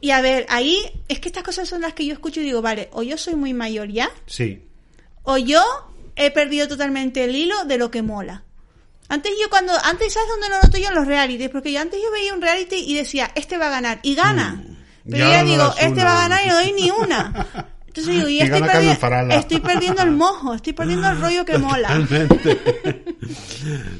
Y 0.00 0.10
a 0.12 0.20
ver, 0.20 0.46
ahí 0.48 0.78
es 1.08 1.18
que 1.18 1.28
estas 1.28 1.42
cosas 1.42 1.68
son 1.68 1.80
las 1.80 1.92
que 1.94 2.06
yo 2.06 2.12
escucho 2.12 2.40
y 2.40 2.44
digo, 2.44 2.62
vale, 2.62 2.88
o 2.92 3.02
yo 3.02 3.18
soy 3.18 3.34
muy 3.34 3.52
mayor 3.52 3.88
ya, 3.90 4.08
Sí. 4.26 4.62
o 5.24 5.36
yo 5.36 5.60
he 6.16 6.30
perdido 6.30 6.68
totalmente 6.68 7.24
el 7.24 7.34
hilo 7.34 7.64
de 7.64 7.78
lo 7.78 7.90
que 7.90 8.02
mola. 8.02 8.44
Antes 9.08 9.32
yo 9.42 9.50
cuando, 9.50 9.72
antes 9.84 10.12
sabes 10.12 10.28
dónde 10.28 10.48
lo 10.48 10.60
noto 10.62 10.78
yo 10.78 10.88
en 10.88 10.94
los 10.94 11.06
realities, 11.06 11.50
porque 11.50 11.72
yo 11.72 11.80
antes 11.80 12.00
yo 12.02 12.10
veía 12.12 12.32
un 12.32 12.40
reality 12.40 12.76
y 12.76 12.94
decía, 12.94 13.30
este 13.34 13.58
va 13.58 13.66
a 13.66 13.70
ganar, 13.70 13.98
y 14.02 14.14
gana. 14.14 14.62
Pero 15.04 15.16
Ya 15.18 15.24
yo 15.24 15.30
ya 15.30 15.42
no 15.42 15.48
digo, 15.50 15.74
este 15.78 15.92
una. 15.92 16.04
va 16.04 16.12
a 16.12 16.28
ganar 16.28 16.40
y 16.44 16.48
no 16.48 16.54
doy 16.54 16.72
ni 16.72 16.90
una. 17.02 17.46
Entonces 17.88 18.14
digo, 18.14 18.28
y, 18.28 18.36
Y 18.36 18.40
estoy, 18.42 18.94
Farala. 19.00 19.34
estoy 19.34 19.58
perdiendo 19.58 20.02
el 20.02 20.12
mojo, 20.12 20.54
estoy 20.54 20.72
perdiendo 20.74 21.08
el 21.08 21.20
rollo 21.20 21.44
que 21.44 21.58
mola. 21.58 22.06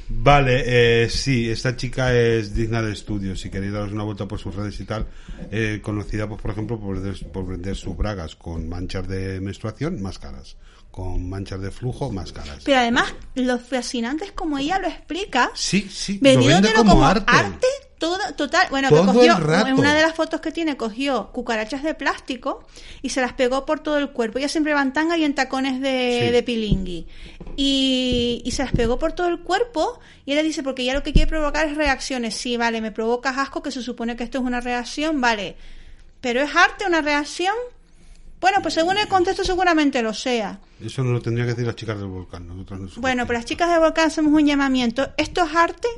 Vale, 0.08 0.62
eh, 1.04 1.08
sí, 1.10 1.50
esta 1.50 1.74
chica 1.76 2.14
es 2.14 2.54
digna 2.54 2.82
de 2.82 2.92
estudio. 2.92 3.34
Si 3.36 3.50
queréis 3.50 3.72
daros 3.72 3.92
una 3.92 4.04
vuelta 4.04 4.26
por 4.28 4.38
sus 4.38 4.54
redes 4.54 4.78
y 4.80 4.84
tal, 4.84 5.06
eh, 5.50 5.80
conocida, 5.82 6.28
pues, 6.28 6.40
por 6.40 6.50
ejemplo, 6.52 6.78
por 6.78 7.00
vender, 7.00 7.30
por 7.32 7.46
vender 7.46 7.74
sus 7.76 7.96
bragas 7.96 8.36
con 8.36 8.68
manchas 8.68 9.08
de 9.08 9.40
menstruación 9.40 10.00
más 10.00 10.18
caras, 10.18 10.56
con 10.90 11.28
manchas 11.28 11.60
de 11.60 11.70
flujo 11.70 12.10
más 12.10 12.32
caras. 12.32 12.58
Pero 12.64 12.78
además, 12.80 13.14
lo 13.34 13.58
fascinante 13.58 14.24
es 14.24 14.32
como 14.32 14.58
ella 14.58 14.78
lo 14.78 14.88
explica, 14.88 15.50
Sí, 15.54 15.88
sí, 15.90 16.18
lo 16.20 16.44
vende 16.44 16.72
como, 16.74 16.92
como, 16.92 17.06
arte. 17.06 17.24
arte. 17.28 17.66
toda- 17.98 18.34
total, 18.34 18.66
bueno, 18.70 18.88
Todo 18.88 19.02
que 19.02 19.06
cogió, 19.18 19.36
en 19.66 19.74
una 19.78 19.94
de 19.94 20.00
las 20.02 20.14
fotos 20.14 20.40
que 20.40 20.50
tiene, 20.52 20.76
cogió 20.78 21.30
cucarachas 21.32 21.82
de 21.82 21.94
plástico 21.94 22.66
y 23.02 23.10
se 23.10 23.20
las 23.20 23.34
pegó 23.34 23.66
por 23.66 23.80
todo 23.80 23.98
el 23.98 24.10
cuerpo. 24.10 24.38
Ella 24.38 24.48
siempre 24.48 24.72
va 24.74 24.80
en 24.82 24.92
tanga 24.94 25.16
y 25.18 25.24
en 25.24 25.34
tacones 25.34 25.80
de, 25.82 26.22
Sí. 26.26 26.32
de 26.32 26.42
pilingui. 26.42 27.06
Y, 27.56 28.42
y 28.44 28.50
se 28.52 28.62
las 28.64 28.72
pegó 28.72 28.98
por 28.98 29.12
todo 29.12 29.28
el 29.28 29.40
cuerpo 29.40 30.00
y 30.24 30.32
ella 30.32 30.42
dice, 30.42 30.62
porque 30.62 30.84
ya 30.84 30.94
lo 30.94 31.02
que 31.02 31.12
quiere 31.12 31.28
provocar 31.28 31.66
es 31.68 31.76
reacciones. 31.76 32.34
Sí, 32.34 32.56
vale, 32.56 32.80
me 32.80 32.90
provoca 32.90 33.30
asco, 33.30 33.62
que 33.62 33.70
se 33.70 33.82
supone 33.82 34.16
que 34.16 34.24
esto 34.24 34.38
es 34.38 34.44
una 34.44 34.60
reacción, 34.60 35.20
vale. 35.20 35.56
Pero 36.22 36.40
¿es 36.40 36.54
arte 36.56 36.86
una 36.86 37.02
reacción? 37.02 37.54
Bueno, 38.40 38.62
pues 38.62 38.74
según 38.74 38.96
el 38.96 39.06
contexto 39.08 39.44
seguramente 39.44 40.00
lo 40.02 40.14
sea. 40.14 40.58
Eso 40.82 41.04
no 41.04 41.12
lo 41.12 41.20
tendría 41.20 41.44
que 41.44 41.50
decir 41.50 41.66
las 41.66 41.76
chicas 41.76 41.98
del 41.98 42.06
volcán. 42.08 42.46
Nosotros 42.48 42.80
no 42.80 42.88
Bueno, 43.02 43.26
pero 43.26 43.38
las 43.38 43.44
chicas. 43.44 43.66
chicas 43.68 43.74
de 43.74 43.84
Volcán 43.84 44.06
hacemos 44.06 44.32
un 44.32 44.46
llamamiento. 44.46 45.10
¿Esto 45.18 45.44
es 45.44 45.54
arte? 45.54 45.88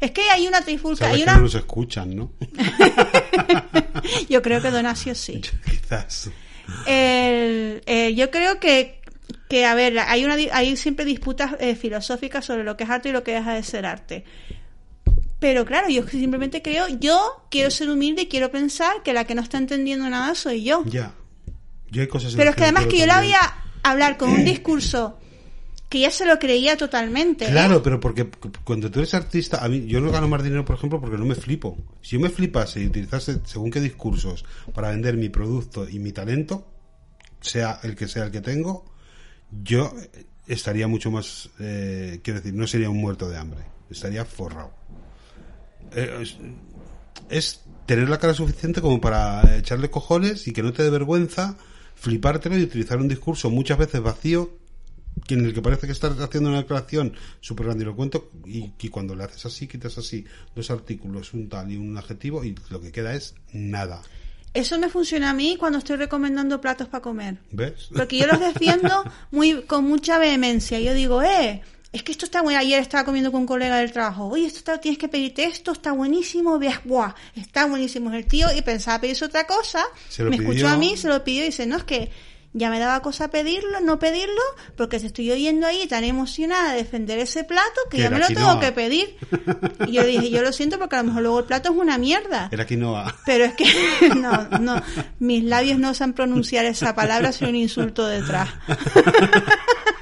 Es 0.00 0.10
que 0.12 0.22
hay 0.30 0.46
una 0.46 0.60
trifulca, 0.60 1.06
Sabes 1.06 1.14
hay 1.14 1.18
que 1.20 1.24
una... 1.24 1.36
no 1.36 1.42
nos 1.42 1.54
escuchan, 1.54 2.14
¿no? 2.14 2.30
Yo 4.28 4.42
creo 4.42 4.60
que 4.62 4.70
Donacio 4.70 5.14
sí. 5.14 5.40
Quizás. 5.64 6.30
El- 6.86 7.82
eh, 7.86 8.14
yo 8.14 8.30
creo 8.30 8.60
que, 8.60 9.00
que, 9.48 9.64
a 9.64 9.74
ver, 9.74 9.98
hay, 9.98 10.24
una, 10.24 10.34
hay 10.52 10.76
siempre 10.76 11.04
disputas 11.04 11.56
eh, 11.60 11.74
filosóficas 11.74 12.44
sobre 12.44 12.64
lo 12.64 12.76
que 12.76 12.84
es 12.84 12.90
arte 12.90 13.08
y 13.08 13.12
lo 13.12 13.24
que 13.24 13.32
deja 13.32 13.54
de 13.54 13.62
ser 13.62 13.86
arte. 13.86 14.24
Pero 15.40 15.64
claro, 15.64 15.88
yo 15.88 16.06
simplemente 16.08 16.62
creo, 16.62 16.88
yo 16.88 17.46
quiero 17.50 17.70
ser 17.70 17.88
humilde 17.88 18.22
y 18.22 18.26
quiero 18.26 18.50
pensar 18.50 19.02
que 19.02 19.12
la 19.12 19.24
que 19.24 19.34
no 19.34 19.42
está 19.42 19.56
entendiendo 19.58 20.08
nada 20.10 20.34
soy 20.34 20.64
yo. 20.64 20.84
Ya. 20.86 21.12
Yo 21.90 22.02
hay 22.02 22.08
cosas 22.08 22.32
en 22.32 22.38
Pero 22.38 22.50
es 22.50 22.56
que 22.56 22.62
además 22.64 22.86
que 22.86 22.98
yo 22.98 23.06
la 23.06 23.18
voy 23.20 23.32
a 23.32 23.54
hablar 23.82 24.16
con 24.18 24.30
un 24.30 24.44
discurso 24.44 25.18
que 25.88 26.00
ya 26.00 26.10
se 26.10 26.26
lo 26.26 26.38
creía 26.38 26.76
totalmente. 26.76 27.46
¿eh? 27.46 27.50
Claro, 27.50 27.82
pero 27.82 27.98
porque 27.98 28.28
cu- 28.28 28.52
cuando 28.62 28.90
tú 28.90 28.98
eres 28.98 29.14
artista, 29.14 29.64
a 29.64 29.68
mí 29.70 29.86
yo 29.86 30.00
no 30.02 30.10
gano 30.10 30.28
más 30.28 30.42
dinero, 30.42 30.62
por 30.64 30.76
ejemplo, 30.76 31.00
porque 31.00 31.16
no 31.16 31.24
me 31.24 31.34
flipo. 31.34 31.78
Si 32.02 32.16
yo 32.16 32.20
me 32.20 32.28
flipase 32.28 32.82
y 32.82 32.86
utilizase 32.86 33.40
según 33.44 33.70
qué 33.70 33.80
discursos 33.80 34.44
para 34.74 34.90
vender 34.90 35.16
mi 35.16 35.30
producto 35.30 35.88
y 35.88 35.98
mi 35.98 36.12
talento, 36.12 36.66
sea 37.40 37.80
el 37.82 37.96
que 37.96 38.06
sea 38.06 38.24
el 38.24 38.30
que 38.32 38.42
tengo, 38.42 38.84
yo 39.62 39.94
eh, 40.12 40.26
estaría 40.46 40.86
mucho 40.88 41.10
más, 41.10 41.48
eh, 41.58 42.20
quiero 42.22 42.40
decir, 42.40 42.52
no 42.54 42.66
sería 42.66 42.90
un 42.90 43.00
muerto 43.00 43.30
de 43.30 43.38
hambre, 43.38 43.60
estaría 43.90 44.26
forrado. 44.26 44.72
Eh, 45.94 46.18
es- 46.20 46.36
es 47.30 47.62
tener 47.86 48.10
la 48.10 48.18
cara 48.18 48.34
suficiente 48.34 48.82
como 48.82 49.00
para 49.00 49.56
echarle 49.56 49.90
cojones 49.90 50.46
y 50.48 50.52
que 50.52 50.62
no 50.62 50.74
te 50.74 50.82
dé 50.82 50.90
vergüenza 50.90 51.56
flipártelo 51.98 52.56
y 52.56 52.62
utilizar 52.62 52.98
un 52.98 53.08
discurso 53.08 53.50
muchas 53.50 53.78
veces 53.78 54.00
vacío 54.00 54.50
que 55.26 55.34
en 55.34 55.44
el 55.44 55.54
que 55.54 55.62
parece 55.62 55.86
que 55.86 55.92
estás 55.92 56.18
haciendo 56.20 56.50
una 56.50 56.58
declaración 56.58 57.14
súper 57.40 57.66
grandilocuente 57.66 58.22
y 58.46 58.70
que 58.70 58.90
cuando 58.90 59.16
le 59.16 59.24
haces 59.24 59.46
así, 59.46 59.66
quitas 59.66 59.98
así 59.98 60.24
dos 60.54 60.70
artículos, 60.70 61.34
un 61.34 61.48
tal 61.48 61.72
y 61.72 61.76
un 61.76 61.96
adjetivo 61.96 62.44
y 62.44 62.54
lo 62.70 62.80
que 62.80 62.92
queda 62.92 63.14
es 63.14 63.34
nada. 63.52 64.02
Eso 64.54 64.78
me 64.78 64.88
funciona 64.88 65.30
a 65.30 65.34
mí 65.34 65.56
cuando 65.58 65.78
estoy 65.78 65.96
recomendando 65.96 66.60
platos 66.60 66.88
para 66.88 67.02
comer. 67.02 67.38
¿Ves? 67.50 67.88
Porque 67.94 68.18
yo 68.18 68.26
los 68.26 68.40
defiendo 68.40 69.04
muy 69.30 69.62
con 69.62 69.84
mucha 69.84 70.18
vehemencia. 70.18 70.80
Yo 70.80 70.94
digo, 70.94 71.22
eh, 71.22 71.62
es 71.92 72.02
que 72.02 72.12
esto 72.12 72.24
está 72.26 72.42
bueno. 72.42 72.58
Ayer 72.60 72.80
estaba 72.80 73.04
comiendo 73.04 73.32
con 73.32 73.42
un 73.42 73.46
colega 73.46 73.76
del 73.78 73.92
trabajo. 73.92 74.26
Oye, 74.28 74.46
esto 74.46 74.58
está, 74.58 74.80
tienes 74.80 74.98
que 74.98 75.08
pedirte 75.08 75.44
esto, 75.44 75.72
está 75.72 75.92
buenísimo. 75.92 76.58
Veas, 76.58 76.80
buah, 76.84 77.14
está 77.34 77.66
buenísimo. 77.66 78.12
El 78.12 78.26
tío 78.26 78.48
y 78.56 78.62
pensaba 78.62 79.00
pedirse 79.00 79.24
otra 79.24 79.46
cosa. 79.46 79.82
Se 80.08 80.22
lo 80.22 80.30
me 80.30 80.36
pidió. 80.36 80.50
escuchó 80.50 80.68
a 80.68 80.76
mí, 80.76 80.96
se 80.96 81.08
lo 81.08 81.24
pidió 81.24 81.42
y 81.42 81.46
dice, 81.46 81.66
no, 81.66 81.76
es 81.76 81.84
que 81.84 82.10
ya 82.54 82.70
me 82.70 82.78
daba 82.78 83.00
cosa 83.02 83.28
pedirlo, 83.28 83.80
no 83.80 83.98
pedirlo, 83.98 84.40
porque 84.76 84.98
te 84.98 85.06
estoy 85.06 85.30
oyendo 85.30 85.66
ahí 85.66 85.86
tan 85.86 86.02
emocionada 86.02 86.72
de 86.72 86.78
defender 86.78 87.18
ese 87.18 87.44
plato 87.44 87.80
que 87.90 87.98
Que 87.98 88.02
ya 88.04 88.10
me 88.10 88.18
lo 88.18 88.26
quinoa. 88.26 88.48
tengo 88.48 88.60
que 88.60 88.72
pedir. 88.72 89.16
Y 89.86 89.92
yo 89.92 90.04
dije, 90.04 90.28
yo 90.30 90.42
lo 90.42 90.52
siento 90.52 90.78
porque 90.78 90.96
a 90.96 90.98
lo 91.02 91.08
mejor 91.08 91.22
luego 91.22 91.38
el 91.38 91.44
plato 91.46 91.70
es 91.72 91.78
una 91.78 91.96
mierda. 91.98 92.48
Era 92.50 92.66
quinoa. 92.66 93.14
Pero 93.24 93.44
es 93.44 93.54
que 93.54 93.64
no, 94.16 94.48
no, 94.58 94.82
mis 95.20 95.44
labios 95.44 95.78
no 95.78 95.94
saben 95.94 96.14
pronunciar 96.14 96.64
esa 96.66 96.94
palabra 96.94 97.32
sin 97.32 97.48
un 97.48 97.56
insulto 97.56 98.06
detrás. 98.06 98.48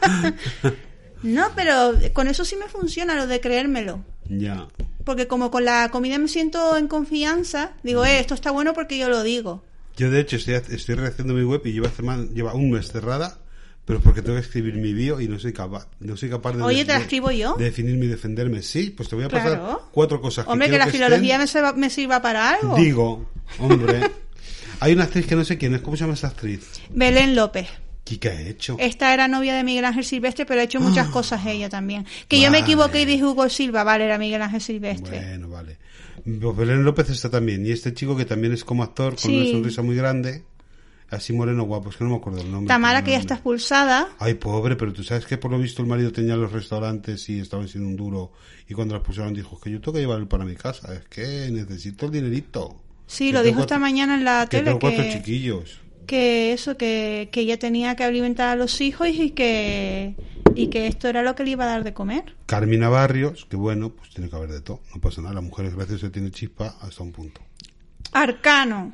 No, 1.22 1.48
pero 1.56 1.94
con 2.12 2.28
eso 2.28 2.44
sí 2.44 2.56
me 2.56 2.68
funciona 2.68 3.14
lo 3.14 3.26
de 3.26 3.40
creérmelo. 3.40 4.04
Ya. 4.28 4.66
Porque 5.04 5.26
como 5.28 5.50
con 5.50 5.64
la 5.64 5.88
comida 5.90 6.18
me 6.18 6.28
siento 6.28 6.76
en 6.76 6.88
confianza, 6.88 7.72
digo, 7.82 8.04
eh, 8.04 8.18
esto 8.20 8.34
está 8.34 8.50
bueno 8.50 8.74
porque 8.74 8.98
yo 8.98 9.08
lo 9.08 9.22
digo. 9.22 9.64
Yo 9.96 10.10
de 10.10 10.20
hecho 10.20 10.36
estoy, 10.36 10.54
estoy 10.54 10.94
rehaciendo 10.94 11.32
mi 11.34 11.42
web 11.44 11.62
y 11.64 11.72
lleva, 11.72 11.90
lleva 12.34 12.54
un 12.54 12.70
mes 12.70 12.90
cerrada, 12.92 13.38
pero 13.84 14.00
porque 14.00 14.20
tengo 14.20 14.36
que 14.36 14.44
escribir 14.44 14.74
mi 14.74 14.92
bio 14.92 15.20
y 15.20 15.28
no 15.28 15.38
soy 15.38 15.52
capaz. 15.52 15.88
No 16.00 16.16
soy 16.16 16.28
capaz 16.28 16.52
de, 16.54 16.62
Oye, 16.62 16.84
¿te 16.84 16.92
la 16.92 16.98
escribo 16.98 17.30
yo? 17.30 17.54
de 17.54 17.64
definirme 17.66 18.06
y 18.06 18.08
defenderme. 18.08 18.62
Sí, 18.62 18.90
pues 18.90 19.08
te 19.08 19.14
voy 19.16 19.24
a 19.24 19.28
pasar 19.28 19.52
Claro. 19.58 19.88
cuatro 19.92 20.20
cosas. 20.20 20.44
que 20.44 20.50
Hombre, 20.52 20.68
que 20.68 20.76
la 20.78 20.84
estén. 20.84 21.00
filología 21.00 21.38
me 21.38 21.46
sirva, 21.46 21.72
me 21.72 21.88
sirva 21.88 22.20
para 22.20 22.50
algo. 22.50 22.76
Digo, 22.76 23.30
hombre. 23.60 24.10
Hay 24.80 24.92
una 24.92 25.04
actriz 25.04 25.26
que 25.26 25.36
no 25.36 25.44
sé 25.44 25.56
quién 25.56 25.74
es. 25.74 25.80
¿Cómo 25.80 25.96
se 25.96 26.02
llama 26.02 26.14
esa 26.14 26.26
actriz? 26.28 26.68
Belén 26.90 27.34
López. 27.36 27.68
¿Qué, 28.06 28.28
ha 28.28 28.40
hecho? 28.40 28.76
Esta 28.78 29.12
era 29.12 29.26
novia 29.26 29.54
de 29.56 29.64
Miguel 29.64 29.84
Ángel 29.84 30.04
Silvestre, 30.04 30.46
pero 30.46 30.60
ha 30.60 30.64
hecho 30.64 30.80
muchas 30.80 31.08
cosas 31.08 31.44
ella 31.44 31.68
también. 31.68 32.06
Que 32.28 32.36
yo 32.38 32.44
me 32.50 32.58
Vale. 32.60 32.60
equivoqué 32.60 33.02
y 33.02 33.04
dije 33.04 33.24
Hugo 33.24 33.48
Silva, 33.48 33.82
vale, 33.84 34.04
era 34.04 34.16
Miguel 34.16 34.40
Ángel 34.42 34.60
Silvestre. 34.60 35.18
Bueno, 35.20 35.48
vale. 35.48 35.78
Pues 36.24 36.56
Belén 36.56 36.84
López 36.84 37.10
está 37.10 37.28
también. 37.30 37.66
Y 37.66 37.72
este 37.72 37.92
chico 37.94 38.16
que 38.16 38.24
también 38.24 38.52
es 38.52 38.64
como 38.64 38.82
actor, 38.84 39.10
con 39.16 39.18
Sí. 39.30 39.36
una 39.36 39.50
sonrisa 39.50 39.82
muy 39.82 39.96
grande. 39.96 40.44
Así 41.10 41.32
moreno 41.32 41.62
guapo, 41.64 41.90
es 41.90 41.96
que 41.96 42.02
no 42.04 42.10
me 42.10 42.16
acuerdo 42.16 42.40
el 42.40 42.50
nombre. 42.50 42.66
Tamara, 42.68 43.04
que 43.04 43.12
ya 43.12 43.18
está 43.18 43.34
expulsada. 43.34 44.08
Ay, 44.18 44.34
pobre, 44.34 44.74
pero 44.74 44.92
tú 44.92 45.04
sabes 45.04 45.24
que 45.24 45.38
por 45.38 45.52
lo 45.52 45.58
visto 45.58 45.80
el 45.82 45.86
marido 45.88 46.10
tenía 46.10 46.34
los 46.36 46.50
restaurantes 46.50 47.28
y 47.28 47.38
estaban 47.38 47.68
siendo 47.68 47.88
un 47.88 47.96
duro. 47.96 48.32
Y 48.68 48.74
cuando 48.74 48.94
la 48.94 48.98
expulsaron 48.98 49.32
dijo 49.32 49.60
que 49.60 49.70
yo 49.70 49.80
tengo 49.80 49.92
que 49.92 50.00
llevarlo 50.00 50.28
para 50.28 50.44
mi 50.44 50.56
casa. 50.56 50.92
Es 50.94 51.04
que 51.06 51.48
necesito 51.52 52.06
el 52.06 52.12
dinerito. 52.12 52.82
Sí, 53.06 53.26
Que 53.28 53.32
lo 53.34 53.42
dijo 53.44 53.60
esta 53.60 53.76
cuatro- 53.76 53.80
mañana 53.80 54.14
en 54.16 54.24
la 54.24 54.46
Que 54.48 54.56
tele 54.58 54.64
tengo 54.64 54.80
cuatro 54.80 55.04
que, 55.04 55.12
chiquillos. 55.12 55.78
Que 56.06 56.52
eso, 56.52 56.76
que, 56.76 57.28
que 57.32 57.40
ella 57.40 57.58
tenía 57.58 57.94
que 57.96 58.04
alimentar 58.04 58.48
a 58.48 58.56
los 58.56 58.80
hijos 58.80 59.08
y 59.08 59.30
que, 59.30 60.14
y 60.54 60.68
que 60.68 60.86
esto 60.86 61.08
era 61.08 61.22
lo 61.22 61.34
que 61.34 61.44
le 61.44 61.50
iba 61.50 61.64
a 61.64 61.68
dar 61.68 61.84
de 61.84 61.92
comer. 61.92 62.34
Carmina 62.46 62.88
Barrios, 62.88 63.44
que 63.50 63.56
bueno, 63.56 63.90
pues 63.90 64.10
tiene 64.10 64.30
que 64.30 64.36
haber 64.36 64.50
de 64.50 64.60
todo. 64.60 64.80
No 64.94 65.00
pasa 65.00 65.20
nada. 65.20 65.34
La 65.34 65.40
mujer, 65.40 65.70
gracias 65.74 66.04
a 66.04 66.10
tiene 66.10 66.30
chispa 66.30 66.76
hasta 66.80 67.02
un 67.02 67.12
punto. 67.12 67.40
Arcano, 68.12 68.92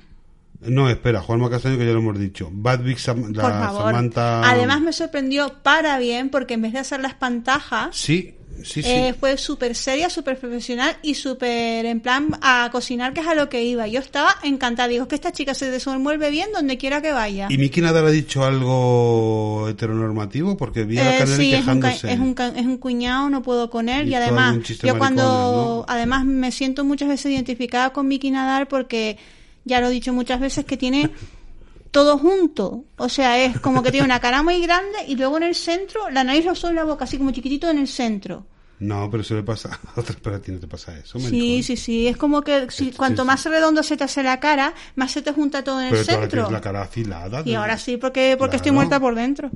No, 0.61 0.89
espera, 0.89 1.21
Juanma 1.21 1.51
Castaño, 1.51 1.77
que 1.77 1.87
ya 1.87 1.93
lo 1.93 1.99
hemos 1.99 2.19
dicho. 2.19 2.49
Bad 2.53 2.81
Big 2.83 2.99
Sam- 2.99 3.35
la 3.35 3.43
por 3.43 3.53
favor. 3.53 3.83
Samantha. 3.87 4.49
Además 4.49 4.81
me 4.81 4.93
sorprendió 4.93 5.55
para 5.63 5.99
bien 5.99 6.31
porque 6.31 6.55
en 6.55 6.63
vez 6.63 6.73
de 6.73 6.79
hacer 6.79 7.01
las 7.01 7.15
pantajas, 7.15 7.97
Sí, 7.97 8.37
sí, 8.63 8.83
sí. 8.83 8.89
eh, 8.89 9.15
fue 9.19 9.37
súper 9.37 9.75
seria, 9.75 10.09
súper 10.11 10.39
profesional 10.39 10.97
y 11.03 11.15
súper 11.15 11.85
en 11.87 12.01
plan 12.01 12.29
a 12.43 12.69
cocinar, 12.73 13.13
que 13.13 13.21
es 13.21 13.27
a 13.27 13.35
lo 13.35 13.49
que 13.49 13.63
iba. 13.65 13.87
Yo 13.89 14.01
estaba 14.01 14.35
encantada. 14.43 14.89
Digo, 14.89 15.03
es 15.05 15.09
que 15.09 15.15
esta 15.15 15.33
chica 15.33 15.55
se 15.55 15.71
desenvuelve 15.71 16.31
bien 16.31 16.49
donde 16.55 16.79
quiera 16.79 17.01
que 17.03 17.13
vaya. 17.13 17.47
¿Y 17.51 17.59
Miki 17.59 17.81
Nadal 17.81 18.07
ha 18.07 18.11
dicho 18.11 18.45
algo 18.45 19.69
heteronormativo? 19.69 20.57
Porque 20.57 20.85
vi 20.85 20.99
a 20.99 21.05
la 21.05 21.19
Eh, 21.19 21.27
sí, 21.27 21.55
es 21.55 21.67
un, 21.67 21.81
ca- 21.81 21.91
quejándose. 21.93 22.13
es, 22.13 22.19
un, 22.19 22.35
es 22.57 22.67
un 22.67 22.79
cuñado, 22.79 23.31
no 23.31 23.43
puedo 23.43 23.71
con 23.71 23.89
él. 23.89 24.09
Y 24.09 24.15
además, 24.15 24.57
yo 24.83 24.99
cuando. 24.99 25.85
Además, 25.89 26.25
me 26.25 26.53
siento 26.53 26.85
muchas 26.85 27.09
veces 27.09 27.33
identificada 27.33 27.91
con 27.93 28.09
Vicky 28.09 28.31
Nadal 28.31 28.67
porque 28.69 29.19
ya 29.65 29.81
lo 29.81 29.89
he 29.89 29.91
dicho 29.91 30.13
muchas 30.13 30.41
veces 30.41 30.65
que 30.65 30.77
tiene 30.77 31.11
todo 31.93 32.19
junto. 32.19 32.85
O 32.97 33.09
sea, 33.09 33.39
es 33.45 33.61
como 33.61 33.83
que 33.85 33.93
tiene 33.93 34.05
una 34.05 34.19
cara 34.19 34.43
muy 34.43 34.61
grande 34.61 34.99
y 35.07 35.15
luego 35.15 35.37
en 35.37 35.45
el 35.45 35.55
centro, 35.55 36.11
la 36.11 36.25
nariz, 36.25 36.45
los 36.45 36.59
ojos 36.65 36.73
y 36.73 36.77
la 36.77 36.85
boca, 36.85 37.05
así 37.05 37.17
como 37.19 37.31
chiquitito 37.31 37.71
en 37.71 37.79
el 37.79 37.87
centro. 37.87 38.47
No, 38.81 39.09
pero 39.09 39.21
eso 39.23 39.37
le 39.37 39.45
pasa 39.45 39.79
a 39.95 40.01
otras, 40.01 40.19
pero 40.21 40.35
a 40.35 40.39
ti 40.41 40.51
no 40.51 40.59
te 40.59 40.67
pasa 40.67 40.99
eso. 40.99 41.19
Sí, 41.21 41.25
maricón. 41.27 41.63
sí, 41.63 41.77
sí. 41.77 42.09
Es 42.09 42.17
como 42.17 42.43
que 42.43 42.69
si, 42.71 42.87
Sí, 42.87 42.93
cuanto 42.97 43.23
sí. 43.23 43.27
más 43.29 43.45
redondo 43.45 43.83
se 43.85 43.97
te 43.97 44.03
hace 44.03 44.25
la 44.25 44.41
cara, 44.41 44.75
más 44.97 45.13
se 45.13 45.23
te 45.23 45.33
junta 45.33 45.63
todo 45.63 45.81
en 45.81 45.91
Pero 45.91 46.01
el 46.01 46.05
centro. 46.07 46.29
tienes 46.31 46.51
la 46.51 46.61
cara 46.61 46.83
afilada. 46.83 47.43
Y 47.45 47.55
ahora 47.55 47.79
sí, 47.79 47.97
porque, 47.97 48.35
porque 48.37 48.57
estoy 48.57 48.71
Claro. 48.73 48.75
muerta 48.87 48.99
por 48.99 49.15
dentro. 49.15 49.51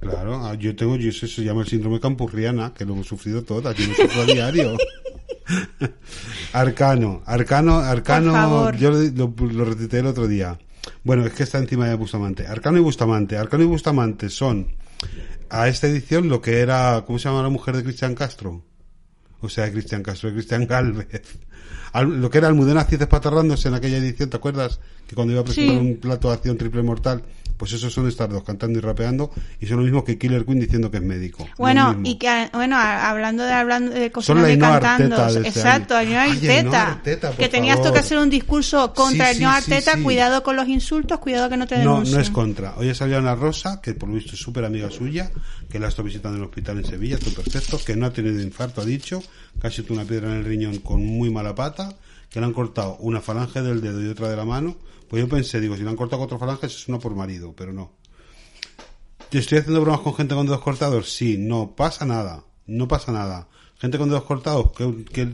Claro, 0.00 0.46
ah, 0.46 0.54
yo 0.54 0.74
tengo, 0.74 0.96
yo 0.96 1.10
eso 1.10 1.26
se 1.26 1.42
llama 1.44 1.60
el 1.60 1.68
síndrome 1.68 2.00
campurriana, 2.00 2.72
que 2.72 2.86
lo 2.86 2.94
hemos 2.94 3.06
sufrido 3.06 3.42
todas, 3.42 3.76
yo 3.76 3.86
lo 3.86 3.94
sufro 3.94 4.22
a 4.22 4.24
diario. 4.24 4.78
Arcano, 6.52 7.22
Arcano, 7.26 7.78
Arcano, 7.80 8.72
yo 8.72 8.90
lo, 8.90 8.98
lo, 9.10 9.34
lo 9.52 9.64
retuiteé 9.64 10.00
el 10.00 10.06
otro 10.06 10.26
día. 10.26 10.58
Bueno, 11.04 11.24
es 11.26 11.32
que 11.32 11.42
está 11.42 11.58
encima 11.58 11.88
de 11.88 11.94
Bustamante. 11.94 12.46
Arcano 12.46 12.78
y 12.78 12.80
Bustamante. 12.80 13.36
Arcano 13.36 13.64
y 13.64 13.66
Bustamante 13.66 14.28
son 14.28 14.68
a 15.48 15.68
esta 15.68 15.86
edición 15.88 16.28
lo 16.28 16.40
que 16.40 16.60
era, 16.60 17.04
¿cómo 17.06 17.18
se 17.18 17.28
llama 17.28 17.42
la 17.42 17.48
mujer 17.48 17.76
de 17.76 17.82
Cristian 17.84 18.14
Castro? 18.14 18.62
O 19.40 19.48
sea, 19.48 19.64
de 19.64 19.72
Cristian 19.72 20.02
Castro, 20.02 20.28
de 20.28 20.36
Cristian 20.36 20.66
Galvez. 20.66 21.22
Al- 21.92 22.20
lo 22.20 22.30
que 22.30 22.38
era 22.38 22.48
Almudena 22.48 22.84
Cid 22.84 22.98
despatarrándose 22.98 23.68
en 23.68 23.74
aquella 23.74 23.96
edición, 23.96 24.30
¿te 24.30 24.36
acuerdas? 24.36 24.80
Que 25.08 25.14
cuando 25.14 25.32
iba 25.32 25.40
a 25.42 25.44
presentar 25.44 25.74
Sí. 25.74 25.80
un 25.80 25.96
plato 25.96 26.28
de 26.28 26.34
acción 26.34 26.56
triple 26.56 26.82
mortal, 26.82 27.22
pues 27.60 27.74
esos 27.74 27.92
son 27.92 28.08
estas 28.08 28.30
dos, 28.30 28.42
cantando 28.42 28.78
y 28.78 28.80
rapeando, 28.82 29.30
y 29.60 29.66
son 29.66 29.76
lo 29.76 29.82
mismo 29.82 30.02
que 30.02 30.16
Killer 30.16 30.46
Queen 30.46 30.60
diciendo 30.60 30.90
que 30.90 30.96
es 30.96 31.02
médico. 31.02 31.46
Bueno, 31.58 32.00
y 32.04 32.14
que, 32.14 32.48
bueno, 32.54 32.76
a- 32.76 33.10
hablando 33.10 33.42
de 33.44 33.52
hablando 33.52 33.90
de 33.92 34.04
Son 34.04 34.10
cocinando 34.12 34.42
la 34.42 34.48
Ainhoa 34.48 34.80
cantando, 34.80 35.16
de 35.26 35.46
este 35.46 35.48
exacto. 35.60 35.94
Ainhoa 35.94 36.22
Arteta, 36.24 36.82
Arteta, 36.92 37.32
que 37.36 37.48
tenías 37.50 37.76
tú 37.76 37.82
favor. 37.82 37.92
que 37.92 37.98
hacer 38.00 38.16
un 38.18 38.30
discurso 38.30 38.94
contra 38.94 39.26
Sí, 39.28 39.34
sí, 39.34 39.44
Ainhoa 39.44 39.60
sí, 39.60 39.72
Arteta, 39.74 39.96
sí. 39.98 40.02
cuidado 40.02 40.42
con 40.42 40.56
los 40.56 40.66
insultos, 40.68 41.18
cuidado 41.18 41.50
que 41.50 41.58
no 41.58 41.66
te 41.66 41.74
No, 41.76 41.80
denuncien. 41.92 42.16
no 42.16 42.22
es 42.22 42.30
contra. 42.30 42.74
Hoy 42.78 42.88
ha 42.88 42.94
salido 42.94 43.18
Ana 43.18 43.34
Rosa, 43.34 43.82
que 43.82 43.92
por 43.92 44.08
lo 44.08 44.14
visto 44.14 44.32
es 44.32 44.40
súper 44.40 44.64
amiga 44.64 44.90
suya, 44.90 45.30
que 45.68 45.78
la 45.78 45.88
está 45.88 46.02
visitando 46.02 46.38
en 46.38 46.42
el 46.44 46.48
hospital 46.48 46.78
en 46.78 46.86
Sevilla, 46.86 47.18
todo 47.18 47.34
perfecto, 47.34 47.78
que 47.84 47.94
no 47.94 48.06
ha 48.06 48.10
tenido 48.14 48.40
infarto, 48.42 48.80
ha 48.80 48.86
dicho, 48.86 49.22
que 49.60 49.66
ha 49.66 49.70
sido 49.70 49.92
una 49.92 50.04
piedra 50.04 50.30
en 50.30 50.38
el 50.38 50.44
riñón 50.46 50.78
con 50.78 51.04
muy 51.04 51.28
mala 51.30 51.54
pata, 51.54 51.90
que 52.30 52.40
le 52.40 52.46
han 52.46 52.52
cortado 52.52 52.96
una 53.00 53.20
falange 53.20 53.60
del 53.60 53.80
dedo 53.80 54.02
y 54.02 54.08
otra 54.08 54.28
de 54.28 54.36
la 54.36 54.44
mano. 54.44 54.76
Pues 55.08 55.22
yo 55.22 55.28
pensé, 55.28 55.60
digo, 55.60 55.76
si 55.76 55.82
le 55.82 55.90
han 55.90 55.96
cortado 55.96 56.20
cuatro 56.20 56.38
falanges 56.38 56.74
es 56.74 56.88
una 56.88 56.98
por 56.98 57.14
marido, 57.14 57.52
pero 57.56 57.72
no. 57.72 57.92
¿Te 59.28 59.38
estoy 59.38 59.58
haciendo 59.58 59.80
bromas 59.80 60.00
con 60.00 60.14
gente 60.14 60.34
con 60.34 60.46
dedos 60.46 60.60
cortados? 60.60 61.12
Sí, 61.12 61.36
no 61.38 61.74
pasa 61.76 62.04
nada, 62.06 62.44
no 62.66 62.88
pasa 62.88 63.12
nada. 63.12 63.48
Gente 63.78 63.98
con 63.98 64.08
dedos 64.08 64.24
cortados, 64.24 64.72
¿qué, 64.76 65.04
qué, 65.12 65.28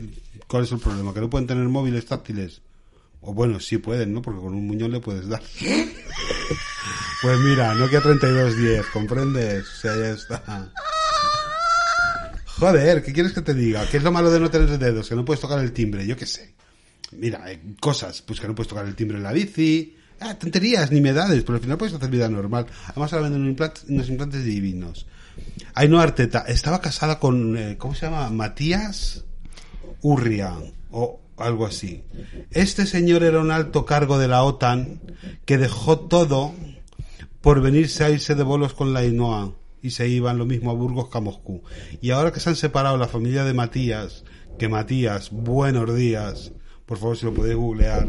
cuál 0.47 0.63
es 0.63 0.71
el 0.71 0.79
problema? 0.79 1.13
¿Que 1.13 1.21
no 1.21 1.29
pueden 1.29 1.47
tener 1.47 1.67
móviles 1.67 2.05
táctiles? 2.05 2.61
O 3.21 3.33
bueno, 3.33 3.59
sí 3.59 3.77
pueden, 3.77 4.13
¿no? 4.13 4.21
Porque 4.21 4.39
con 4.39 4.53
un 4.53 4.65
muñón 4.65 4.91
le 4.91 4.99
puedes 4.99 5.27
dar. 5.27 5.41
Pues 7.19 7.39
mira, 7.39 7.73
Nokia 7.73 7.99
3210, 7.99 8.85
¿comprendes? 8.93 9.67
O 9.67 9.75
sea, 9.81 9.97
ya 9.97 10.09
está. 10.11 10.71
Joder, 12.45 13.03
¿qué 13.03 13.11
quieres 13.11 13.33
que 13.33 13.41
te 13.41 13.55
diga? 13.55 13.89
¿Qué 13.89 13.97
es 13.97 14.03
lo 14.03 14.11
malo 14.11 14.29
de 14.29 14.39
no 14.39 14.51
tener 14.51 14.77
dedos? 14.77 15.09
Que 15.09 15.15
no 15.15 15.25
puedes 15.25 15.41
tocar 15.41 15.59
el 15.59 15.71
timbre, 15.71 16.05
yo 16.05 16.15
qué 16.15 16.27
sé. 16.27 16.53
Mira, 17.11 17.45
cosas, 17.79 18.21
pues 18.21 18.39
que 18.39 18.47
no 18.47 18.55
puedes 18.55 18.67
tocar 18.69 18.85
el 18.85 18.95
timbre 18.95 19.17
en 19.17 19.23
la 19.23 19.31
bici. 19.33 19.95
Ah, 20.19 20.33
tonterías, 20.37 20.91
nimiedades, 20.91 21.43
pero 21.43 21.55
al 21.55 21.61
final 21.61 21.77
puedes 21.77 21.93
hacer 21.95 22.09
vida 22.09 22.27
normal. 22.29 22.65
Además 22.87 23.13
ahora 23.13 23.29
venden 23.29 23.55
implant- 23.55 23.87
unos 23.87 24.09
implantes 24.09 24.43
divinos. 24.43 25.05
Ainhoa 25.75 26.01
Arteta 26.03 26.39
estaba 26.47 26.81
casada 26.81 27.19
con, 27.19 27.55
eh, 27.57 27.75
¿cómo 27.77 27.93
se 27.93 28.07
llama? 28.07 28.29
Matías 28.31 29.25
Urria 30.01 30.53
o 30.91 31.19
algo 31.37 31.67
así. 31.67 32.03
Este 32.49 32.87
señor 32.87 33.23
era 33.23 33.39
un 33.39 33.51
alto 33.51 33.85
cargo 33.85 34.17
de 34.17 34.27
la 34.27 34.43
OTAN 34.43 34.99
que 35.45 35.57
dejó 35.59 35.99
todo 35.99 36.53
por 37.41 37.61
venirse 37.61 38.03
a 38.03 38.09
irse 38.09 38.33
de 38.33 38.41
bolos 38.43 38.73
con 38.73 38.93
la 38.93 39.01
Ainhoa 39.01 39.53
y 39.83 39.91
se 39.91 40.07
iban 40.09 40.39
lo 40.39 40.45
mismo 40.47 40.71
a 40.71 40.73
Burgos 40.73 41.09
que 41.09 41.17
a 41.19 41.21
Moscú. 41.21 41.61
Y 42.01 42.09
ahora 42.09 42.31
que 42.33 42.39
se 42.39 42.49
han 42.49 42.55
separado 42.55 42.97
la 42.97 43.07
familia 43.07 43.43
de 43.43 43.53
Matías, 43.53 44.23
que 44.57 44.67
Matías, 44.67 45.29
buenos 45.29 45.95
días, 45.95 46.51
por 46.87 46.97
favor 46.97 47.15
si 47.15 47.25
lo 47.25 47.33
podéis 47.35 47.55
googlear, 47.55 48.07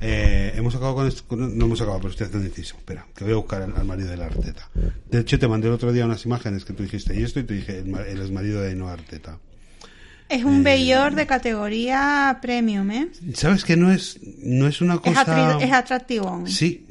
eh, 0.00 0.52
hemos 0.56 0.74
acabado 0.74 0.96
con 0.96 1.06
esto, 1.06 1.22
con- 1.26 1.56
no 1.56 1.64
hemos 1.64 1.80
acabado, 1.80 2.00
pero 2.00 2.10
estoy 2.10 2.26
haciendo 2.26 2.46
inciso, 2.46 2.76
espera, 2.76 3.06
que 3.16 3.24
voy 3.24 3.32
a 3.32 3.36
buscar 3.36 3.62
al, 3.62 3.74
al 3.74 3.86
marido 3.86 4.10
de 4.10 4.18
la 4.18 4.26
Arteta. 4.26 4.68
De 5.10 5.20
hecho 5.20 5.38
te 5.38 5.48
mandé 5.48 5.68
el 5.68 5.72
otro 5.74 5.92
día 5.92 6.04
unas 6.04 6.26
imágenes 6.26 6.64
que 6.66 6.74
tú 6.74 6.82
dijiste 6.82 7.18
y 7.18 7.22
esto 7.22 7.40
y 7.40 7.44
te 7.44 7.54
dije, 7.54 7.78
el, 7.78 7.94
el 7.94 8.20
exmarido 8.20 8.60
de 8.60 8.68
Ainhoa 8.70 8.92
Arteta. 8.92 9.38
Es 10.28 10.42
un 10.44 10.64
Bayor 10.64 11.14
de 11.14 11.26
categoría 11.26 12.38
premium, 12.42 12.90
¿eh? 12.90 13.08
¿Sabes 13.34 13.62
que 13.64 13.76
no 13.76 13.92
es, 13.92 14.18
no 14.42 14.66
es 14.66 14.80
una 14.80 14.94
Es, 14.94 15.00
cosa... 15.00 15.24
atri- 15.58 15.62
es 15.64 15.72
atractivo. 15.72 16.42
Sí, 16.46 16.86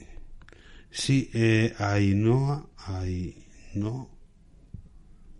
sí, 0.91 1.29
eh, 1.33 1.73
Ainhoa, 1.79 2.67
Ainhoa 2.87 4.07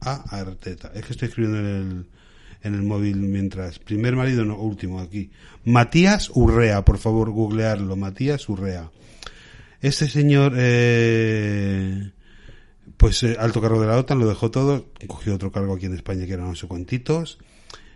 Arteta. 0.02 0.92
Es 0.94 1.06
que 1.06 1.14
estoy 1.14 1.30
escribiendo 1.30 1.60
en 1.60 1.66
el, 1.66 2.06
en 2.64 2.74
el 2.74 2.84
móvil 2.84 3.18
mientras. 3.18 3.80
Primer 3.80 4.16
marido, 4.16 4.46
no, 4.46 4.58
último 4.58 5.00
aquí. 5.00 5.30
Matías 5.66 6.32
Urrea, 6.34 6.84
por 6.84 6.98
favor, 6.98 7.30
googlearlo. 7.32 7.96
Matías 7.96 8.48
Urrea. 8.50 8.90
Este 9.82 10.08
señor, 10.08 10.54
eh, 10.56 12.12
pues 12.98 13.22
eh, 13.24 13.36
alto 13.38 13.62
cargo 13.62 13.82
de 13.82 13.88
la 13.88 13.98
OTAN, 13.98 14.20
lo 14.20 14.28
dejó 14.28 14.50
todo, 14.50 14.88
cogió 15.08 15.36
otro 15.36 15.52
cargo 15.52 15.76
aquí 15.76 15.88
en 15.88 15.94
España 15.94 16.26
que 16.26 16.34
eran 16.34 16.48
no 16.48 16.56
sé 16.56 16.68
cuantitos, 16.68 17.38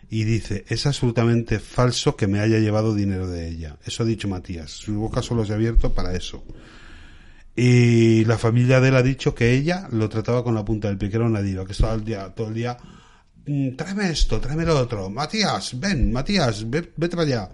y 0.09 0.25
dice, 0.25 0.65
es 0.67 0.85
absolutamente 0.85 1.59
falso 1.59 2.15
que 2.15 2.27
me 2.27 2.39
haya 2.39 2.59
llevado 2.59 2.93
dinero 2.93 3.27
de 3.27 3.47
ella. 3.49 3.77
Eso 3.85 4.03
ha 4.03 4.05
dicho 4.05 4.27
Matías. 4.27 4.71
Su 4.71 4.95
boca 4.95 5.21
solo 5.21 5.45
se 5.45 5.53
ha 5.53 5.55
abierto 5.55 5.93
para 5.93 6.13
eso. 6.13 6.43
Y 7.55 8.23
la 8.25 8.37
familia 8.37 8.79
de 8.79 8.89
él 8.89 8.95
ha 8.95 9.01
dicho 9.01 9.33
que 9.33 9.53
ella 9.53 9.87
lo 9.91 10.09
trataba 10.09 10.43
con 10.43 10.55
la 10.55 10.63
punta 10.63 10.89
del 10.89 10.97
pie, 10.97 11.09
que 11.09 11.15
era 11.15 11.25
una 11.25 11.41
diva, 11.41 11.65
que 11.65 11.71
estaba 11.71 11.93
el 11.93 12.03
día, 12.03 12.29
todo 12.35 12.49
el 12.49 12.53
día, 12.53 12.77
"Mm, 12.81 12.96
tráeme 13.75 14.09
esto, 14.11 14.39
tráeme 14.39 14.65
lo 14.65 14.77
otro. 14.79 15.09
Matías, 15.09 15.79
ven, 15.79 16.11
Matías, 16.11 16.69
ve- 16.69 16.91
vete 16.95 17.15
para 17.15 17.27
allá. 17.27 17.49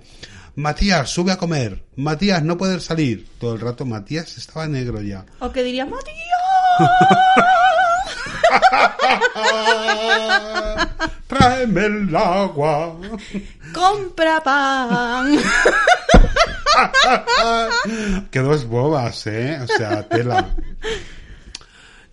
Matías, 0.56 1.10
sube 1.10 1.32
a 1.32 1.38
comer. 1.38 1.84
Matías, 1.96 2.44
no 2.44 2.58
puedes 2.58 2.84
salir. 2.84 3.28
Todo 3.40 3.56
el 3.56 3.62
rato 3.62 3.86
Matías 3.86 4.38
estaba 4.38 4.68
negro 4.68 5.02
ya. 5.02 5.26
O 5.40 5.52
que 5.52 5.64
diría, 5.64 5.86
Matías, 5.86 6.18
tráeme 11.28 11.86
el 11.86 12.16
agua. 12.16 12.96
compra 13.74 14.42
pan. 14.44 15.38
que 18.32 18.40
dos 18.40 18.66
bobas, 18.66 19.28
¿eh? 19.28 19.60
O 19.64 19.68
sea, 19.68 20.08
tela. 20.08 20.50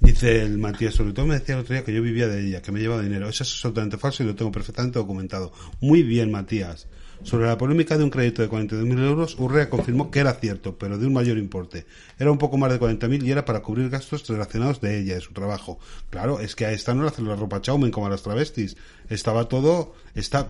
Dice 0.00 0.42
el 0.42 0.56
Matías, 0.56 0.94
sobre 0.94 1.12
todo 1.12 1.26
me 1.26 1.38
decía 1.38 1.54
el 1.54 1.60
otro 1.60 1.74
día 1.74 1.84
que 1.84 1.92
yo 1.92 2.00
vivía 2.00 2.26
de 2.26 2.46
ella, 2.46 2.62
que 2.62 2.72
me 2.72 2.80
llevaba 2.80 3.02
dinero. 3.02 3.28
Eso 3.28 3.42
es 3.42 3.50
absolutamente 3.50 3.98
falso 3.98 4.22
y 4.22 4.26
lo 4.26 4.34
tengo 4.34 4.50
perfectamente 4.50 4.98
documentado. 4.98 5.52
Muy 5.80 6.02
bien, 6.02 6.30
Matías. 6.30 6.88
Sobre 7.22 7.46
la 7.46 7.58
polémica 7.58 7.98
de 7.98 8.04
un 8.04 8.08
crédito 8.08 8.40
de 8.40 8.48
42.000 8.48 9.04
euros, 9.06 9.38
Urrea 9.38 9.68
confirmó 9.68 10.10
que 10.10 10.20
era 10.20 10.32
cierto, 10.32 10.78
pero 10.78 10.96
de 10.96 11.06
un 11.06 11.12
mayor 11.12 11.36
importe. 11.36 11.84
Era 12.18 12.32
un 12.32 12.38
poco 12.38 12.56
más 12.56 12.72
de 12.72 12.80
40.000 12.80 13.22
y 13.22 13.30
era 13.30 13.44
para 13.44 13.60
cubrir 13.60 13.90
gastos 13.90 14.26
relacionados 14.26 14.80
de 14.80 14.98
ella, 14.98 15.16
de 15.16 15.20
su 15.20 15.34
trabajo. 15.34 15.78
Claro, 16.08 16.40
es 16.40 16.56
que 16.56 16.64
a 16.64 16.72
esta 16.72 16.94
no 16.94 17.02
le 17.02 17.08
hacen 17.08 17.28
la 17.28 17.36
ropa 17.36 17.60
chaumen 17.60 17.90
como 17.90 18.06
a 18.06 18.10
las 18.10 18.22
travestis. 18.22 18.78
Estaba 19.10 19.48
todo, 19.48 19.92
está, 20.14 20.48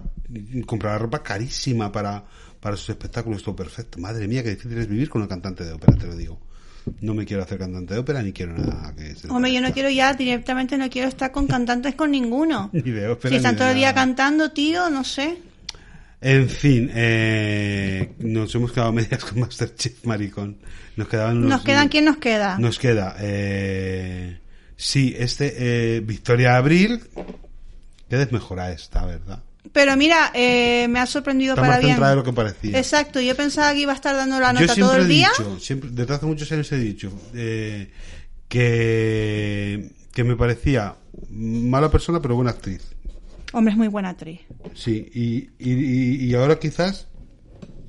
comprar 0.65 0.93
la 0.93 0.99
ropa 0.99 1.25
carísima 1.25 1.91
para, 1.91 2.25
para 2.61 2.77
sus 2.77 2.91
espectáculos, 2.91 3.43
todo 3.43 3.57
perfecto. 3.57 3.99
Madre 3.99 4.29
mía, 4.29 4.45
qué 4.45 4.51
difícil 4.51 4.79
es 4.79 4.87
vivir 4.87 5.11
con 5.11 5.23
una 5.23 5.29
cantante 5.29 5.65
de 5.65 5.73
ópera, 5.73 5.97
te 5.97 6.07
lo 6.07 6.15
digo. 6.15 6.50
No 7.01 7.15
me 7.15 7.25
quiero 7.27 7.43
hacer 7.43 7.59
cantante 7.59 7.95
de 7.95 8.01
ópera 8.01 8.23
ni 8.23 8.33
quiero 8.33 8.57
nada 8.57 8.95
que 8.97 9.15
se 9.15 9.29
Hombre, 9.29 9.53
yo 9.53 9.61
no 9.61 9.73
quiero 9.73 9.91
ya, 9.91 10.15
directamente 10.15 10.77
no 10.79 10.89
quiero 10.91 11.09
estar 11.09 11.31
con 11.33 11.47
cantantes 11.47 11.95
con 11.95 12.11
ninguno. 12.11 12.71
Ni 12.75 12.83
de 12.83 13.09
ópera 13.09 13.31
Si 13.31 13.37
están 13.37 13.57
todo 13.57 13.69
el 13.69 13.75
día 13.77 13.93
cantando, 13.95 14.51
tío, 14.53 14.89
no 14.91 15.05
sé. 15.05 15.39
En 16.23 16.49
fin, 16.49 16.91
eh, 16.95 18.13
nos 18.19 18.55
hemos 18.55 18.73
quedado 18.73 18.93
medias 18.95 19.25
con 19.25 19.41
Masterchef, 19.41 20.05
maricón. 20.05 20.59
Nos 20.97 21.09
quedaban 21.09 21.39
unos- 21.39 21.49
Nos 21.51 21.63
quedan, 21.63 21.89
¿quién 21.89 22.05
nos 22.05 22.19
queda? 22.19 22.59
Nos 22.59 22.79
queda, 22.79 23.17
eh, 23.21 24.39
sí, 24.77 25.15
este, 25.19 25.97
eh, 25.97 26.01
Victoria 26.01 26.57
Abril. 26.57 27.01
Qué 28.09 28.17
desmejora 28.17 28.73
esta, 28.73 29.05
¿verdad? 29.07 29.43
Pero 29.73 29.97
mira, 29.97 30.33
eh, 30.35 30.87
me 30.89 30.99
ha 30.99 31.07
sorprendido 31.07 31.53
Está 31.55 31.63
para 31.63 31.75
más 31.75 31.85
bien. 31.85 32.01
de 32.01 32.15
lo 32.17 32.25
que 32.25 32.33
parecía. 32.33 32.77
Exacto, 32.79 33.21
yo 33.21 33.37
pensaba 33.37 33.73
que 33.73 33.81
iba 33.81 33.93
a 33.93 33.95
estar 33.95 34.17
dando 34.17 34.41
la 34.41 34.53
nota 34.53 34.75
todo 34.75 34.97
el 34.97 35.05
he 35.05 35.09
día. 35.09 35.29
dicho, 35.39 35.61
siempre, 35.61 35.91
desde 35.93 36.15
hace 36.15 36.27
muchos 36.27 36.51
años 36.51 36.71
he 36.73 36.79
dicho, 36.79 37.13
eh, 37.35 37.91
que, 38.49 39.91
que 40.13 40.25
me 40.25 40.37
parecía 40.37 40.97
mala 41.31 41.91
persona 41.91 42.21
pero 42.21 42.35
buena 42.35 42.51
actriz. 42.51 42.83
Hombre, 43.53 43.73
es 43.73 43.79
muy 43.79 43.89
buena 43.89 44.11
actriz. 44.11 44.41
Sí, 44.75 45.09
y, 45.15 45.51
y, 45.59 46.27
y- 46.27 46.35
ahora 46.35 46.59
quizás 46.59 47.09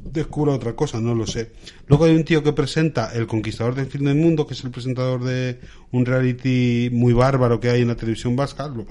descubra 0.04 0.54
otra 0.54 0.74
cosa, 0.76 1.00
no 1.00 1.14
lo 1.14 1.28
sé. 1.28 1.52
Luego 1.88 2.06
hay 2.06 2.16
un 2.16 2.24
tío 2.24 2.44
que 2.44 2.54
presenta 2.54 3.12
El 3.14 3.28
Conquistador 3.28 3.76
del 3.76 3.86
Fin 3.86 4.06
del 4.06 4.16
Mundo, 4.16 4.48
que 4.48 4.56
es 4.56 4.64
el 4.64 4.72
presentador 4.72 5.24
de 5.24 5.60
un 5.92 6.06
reality 6.06 6.90
muy 6.92 7.14
bárbaro 7.14 7.60
que 7.60 7.70
hay 7.70 7.82
en 7.82 7.90
la 7.90 7.96
televisión 7.96 8.36
vasca. 8.36 8.68
Lo- 8.68 8.86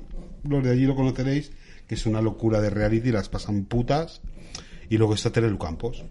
Los 0.49 0.62
de 0.65 0.71
allí 0.71 0.87
lo 0.87 0.95
conoceréis, 0.95 1.51
que 1.91 1.97
es 1.97 2.07
una 2.07 2.23
locura 2.23 2.61
de 2.61 2.71
reality, 2.71 3.11
las 3.11 3.29
pasan 3.29 3.65
putas. 3.65 4.21
Y 4.89 4.97
luego 4.97 5.15
está 5.15 5.33
Terelu 5.33 5.59
Campos, 5.59 6.05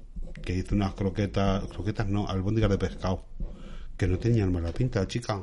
que 0.43 0.53
hizo 0.53 0.75
unas 0.75 0.93
croquetas, 0.93 1.63
croquetas 1.67 2.05
no, 2.05 2.27
albóndigas 2.27 2.69
de 2.69 2.77
pescado, 2.77 3.23
que 3.95 4.05
no 4.05 4.19
tenían 4.19 4.51
mala 4.51 4.73
pinta, 4.73 5.07
chica. 5.07 5.41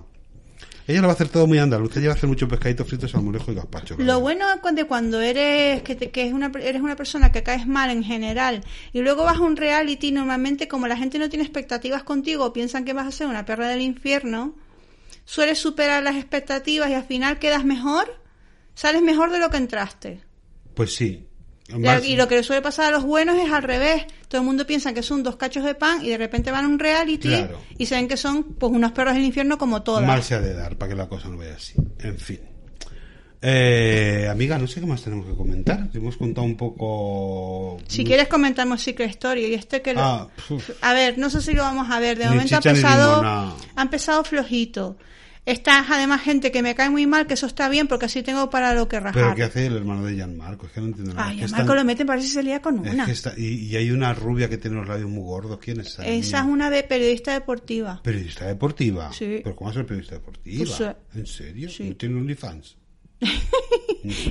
Ella 0.87 1.01
lo 1.01 1.07
va 1.07 1.13
a 1.13 1.15
hacer 1.15 1.31
todo 1.31 1.47
muy 1.47 1.57
andaluz, 1.59 1.97
ella 1.97 2.09
va 2.09 2.13
a 2.13 2.17
hacer 2.17 2.29
mucho 2.29 2.47
pescadito 2.49 2.85
frito, 2.85 3.09
salmorejo 3.09 3.51
y 3.51 3.55
gazpacho. 3.55 3.97
Lo 3.99 4.21
bueno 4.21 4.45
es 4.53 4.61
cuando, 4.61 4.87
cuando 4.87 5.23
eres 5.23 5.81
que, 5.83 5.95
te- 5.95 6.11
que 6.11 6.27
es 6.27 6.35
una, 6.35 6.53
eres 6.61 6.83
una 6.83 6.97
persona 6.97 7.33
que 7.33 7.43
caes 7.43 7.67
mal 7.67 7.89
en 7.89 8.05
general 8.05 8.63
y 8.93 9.01
luego 9.01 9.25
vas 9.25 9.39
a 9.39 9.41
un 9.41 9.57
reality, 9.57 10.13
normalmente 10.13 10.69
como 10.69 10.87
la 10.87 10.99
gente 10.99 11.19
no 11.19 11.31
tiene 11.31 11.45
expectativas 11.45 12.03
contigo, 12.03 12.53
piensan 12.53 12.85
que 12.85 12.93
vas 12.93 13.07
a 13.07 13.11
ser 13.11 13.27
una 13.27 13.47
perra 13.47 13.69
del 13.69 13.81
infierno, 13.81 14.55
sueles 15.25 15.59
superar 15.59 16.03
las 16.03 16.17
expectativas 16.17 16.91
y 16.91 16.93
al 16.93 17.05
final 17.05 17.39
quedas 17.39 17.65
mejor, 17.65 18.21
sales 18.75 19.01
mejor 19.01 19.31
de 19.31 19.39
lo 19.39 19.49
que 19.49 19.57
entraste. 19.57 20.26
Pues 20.77 20.95
sí. 20.95 21.27
Más- 21.77 22.05
Y 22.07 22.15
lo 22.15 22.29
que 22.29 22.37
le 22.37 22.43
suele 22.45 22.63
pasar 22.63 22.87
a 22.87 22.91
los 22.97 23.03
buenos 23.03 23.37
es 23.45 23.51
al 23.51 23.65
revés. 23.65 24.05
Todo 24.29 24.43
el 24.43 24.47
mundo 24.47 24.65
piensa 24.67 24.93
que 24.95 25.03
son 25.03 25.25
dos 25.25 25.35
cachos 25.35 25.65
de 25.65 25.75
pan 25.75 26.05
y 26.05 26.11
de 26.11 26.19
repente 26.19 26.53
van 26.53 26.65
a 26.65 26.69
un 26.69 26.79
reality 26.79 27.27
Claro. 27.29 27.59
y 27.77 27.87
se 27.87 27.97
ven 27.97 28.07
que 28.07 28.17
son 28.17 28.45
pues 28.45 28.71
unos 28.71 28.93
perros 28.93 29.15
del 29.15 29.25
infierno 29.25 29.59
como 29.59 29.83
todas. 29.83 30.07
Mal 30.07 30.23
se 30.23 30.35
ha 30.37 30.41
de 30.41 30.55
dar 30.55 30.77
para 30.77 30.91
que 30.91 30.97
la 30.97 31.09
cosa 31.09 31.29
no 31.29 31.39
vaya 31.39 31.55
así. 31.57 31.73
En 31.99 32.17
fin. 32.19 32.39
Eh, 33.43 34.29
amiga, 34.31 34.59
no 34.59 34.67
sé 34.67 34.81
qué 34.81 34.87
más 34.87 35.03
tenemos 35.03 35.27
que 35.27 35.35
comentar. 35.35 35.89
Hemos 35.93 36.17
contado 36.17 36.45
un 36.47 36.57
poco. 36.57 37.79
Si 37.89 38.05
quieres 38.05 38.29
comentamos 38.29 38.81
Secret 38.83 39.11
Story 39.11 39.47
y 39.47 39.55
este 39.55 39.83
que 39.83 39.93
lo- 39.95 40.01
Ah. 40.03 40.29
A 40.83 40.93
ver, 40.95 41.19
no 41.19 41.31
sé 41.31 41.41
si 41.41 41.53
lo 41.53 41.63
vamos 41.63 41.89
a 41.91 41.99
ver. 42.01 42.17
De 42.19 42.25
Ni 42.25 42.31
momento 42.31 42.55
ha 42.55 42.59
empezado, 42.59 43.23
ha 43.25 43.83
empezado 43.83 44.25
flojito. 44.25 44.97
Está 45.47 45.87
además 45.89 46.23
gente 46.23 46.51
que 46.51 46.61
me 46.61 46.75
cae 46.75 46.91
muy 46.91 47.07
mal, 47.07 47.29
que 47.29 47.35
eso 47.35 47.47
está 47.47 47.69
bien 47.69 47.87
porque 47.87 48.07
así 48.07 48.23
tengo 48.25 48.51
para 48.51 48.75
lo 48.75 48.89
que 48.89 48.97
Pero 49.01 49.13
rajar. 49.13 49.35
¿qué 49.37 49.45
hace 49.45 49.67
el 49.67 49.77
hermano 49.77 50.05
de 50.05 50.15
Gianmarco? 50.17 50.67
Es 50.67 50.73
que 50.73 50.81
no 50.81 50.89
entiendo 50.89 51.15
nada. 51.15 51.29
Ay, 51.29 51.37
Es 51.39 51.45
a 51.45 51.47
que 51.47 51.53
Marco 51.53 51.63
están- 51.67 51.77
lo 51.77 51.85
meten, 51.85 52.07
parece 52.09 52.27
que 52.27 52.33
se 52.35 52.43
lía 52.43 52.61
con 52.61 52.85
es 52.85 52.93
una. 52.93 53.07
que 53.07 53.13
está- 53.13 53.33
y, 53.37 53.45
y 53.69 53.77
hay 53.77 53.93
una 53.93 54.13
rubia 54.13 54.49
que 54.49 54.59
tiene 54.59 54.77
los 54.77 54.89
labios 54.89 55.09
muy 55.09 55.23
gordos. 55.23 55.59
¿Quién 55.61 55.81
es 55.81 55.87
esa? 55.87 56.05
Esa 56.05 56.39
es 56.41 56.45
una 56.47 56.69
de 56.69 56.83
periodista 56.83 57.33
deportiva. 57.33 58.01
Periodista 58.03 58.45
deportiva. 58.47 59.13
Sí. 59.13 59.41
¿Pero 59.45 59.55
cómo 59.55 59.71
a 59.71 59.73
ser 59.73 59.87
periodista 59.87 60.17
deportiva? 60.17 60.65
Pues, 60.67 60.81
eh, 60.81 60.97
¿En 61.15 61.27
serio? 61.27 61.71
sí. 61.71 61.91
¿No 61.91 61.97
tiene 61.97 62.17
OnlyFans? 62.17 62.77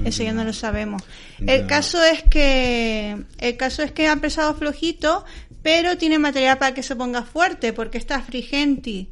Eso 0.06 0.24
ya 0.24 0.34
no 0.34 0.44
lo 0.44 0.54
sabemos. 0.54 1.02
El 1.40 1.66
caso 1.68 2.04
es 2.04 2.24
que 2.24 3.16
el 3.40 3.58
caso 3.58 3.84
es 3.84 3.92
que 3.92 4.08
ha 4.08 4.14
empezado 4.14 4.54
flojito, 4.56 5.26
pero 5.62 5.98
tiene 5.98 6.20
material 6.20 6.58
para 6.58 6.74
que 6.74 6.84
se 6.84 6.96
ponga 6.96 7.24
fuerte, 7.24 7.74
porque 7.74 7.98
está 7.98 8.22
Frigenti. 8.22 9.12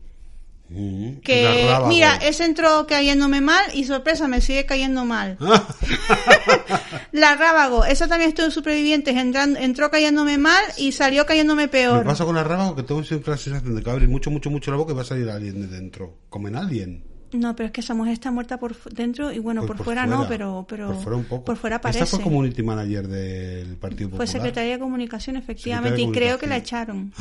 Que 1.23 1.75
mira, 1.87 2.15
ese 2.17 2.45
entró 2.45 2.85
cayéndome 2.87 3.41
mal 3.41 3.63
y 3.73 3.83
sorpresa, 3.83 4.27
me 4.27 4.41
sigue 4.41 4.65
cayendo 4.65 5.05
mal. 5.05 5.37
La 7.11 7.35
Rábago, 7.35 7.85
esa 7.85 8.07
también 8.07 8.29
estuvo 8.29 8.47
en 8.47 8.51
Supervivientes, 8.51 9.15
entran- 9.15 9.57
entró 9.59 9.89
cayéndome 9.91 10.37
mal 10.37 10.63
y 10.77 10.91
salió 10.91 11.25
cayéndome 11.25 11.63
Me 11.63 11.67
peor. 11.67 12.03
pasa 12.05 12.25
con 12.25 12.35
la 12.35 12.43
rábago 12.43 12.75
que 12.75 12.83
tengo 12.83 13.03
siempre 13.03 13.31
la 13.31 13.37
sensación 13.37 13.75
de 13.75 13.83
que 13.83 13.89
abrir 13.89 14.09
mucho, 14.09 14.31
mucho, 14.31 14.49
mucho 14.49 14.71
la 14.71 14.77
boca 14.77 14.93
y 14.93 14.95
va 14.95 15.01
a 15.03 15.05
salir 15.05 15.29
alguien 15.29 15.61
de 15.61 15.67
dentro. 15.67 16.17
Comen 16.29 16.55
alguien. 16.55 17.03
No, 17.33 17.55
pero 17.55 17.67
es 17.67 17.71
que 17.73 17.81
esa 17.81 17.93
mujer 17.95 18.13
está 18.13 18.29
muerta 18.31 18.59
por 18.59 18.75
dentro 18.91 19.31
y 19.31 19.39
bueno, 19.39 19.61
Pues 19.65 19.77
por, 19.77 19.85
fuera, 19.85 20.05
no, 20.05 20.27
pero, 20.27 20.65
pero 20.69 20.87
por 20.93 21.01
fuera 21.01 21.17
un 21.17 21.23
poco. 21.25 21.45
por 21.45 21.57
fuera 21.57 21.75
Esta 21.77 21.89
parece. 21.91 22.05
fue 22.05 22.21
community 22.21 22.61
manager 22.61 23.07
del 23.07 23.75
Partido 23.77 24.09
Fue 24.09 24.17
Popular. 24.19 24.27
secretaria 24.27 24.73
de 24.73 24.79
comunicación, 24.79 25.35
efectivamente, 25.37 25.95
de 25.97 26.01
y 26.03 26.11
creo 26.11 26.37
que 26.37 26.45
la 26.47 26.55
Comunicación. 26.61 27.11
echaron. 27.11 27.13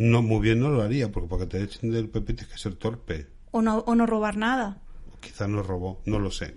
No, 0.00 0.22
muy 0.22 0.40
bien 0.40 0.60
no 0.60 0.70
lo 0.70 0.80
haría, 0.80 1.12
porque 1.12 1.28
para 1.28 1.42
que 1.42 1.58
te 1.58 1.62
echen 1.62 1.90
del 1.90 2.08
PP 2.08 2.32
tienes 2.32 2.50
que 2.50 2.58
ser 2.58 2.74
torpe. 2.74 3.26
O 3.50 3.60
no, 3.60 3.80
o 3.80 3.94
no 3.94 4.06
robar 4.06 4.38
nada. 4.38 4.80
O 5.14 5.20
quizás 5.20 5.46
no 5.46 5.62
robó, 5.62 6.00
no 6.06 6.18
lo 6.18 6.30
sé. 6.30 6.54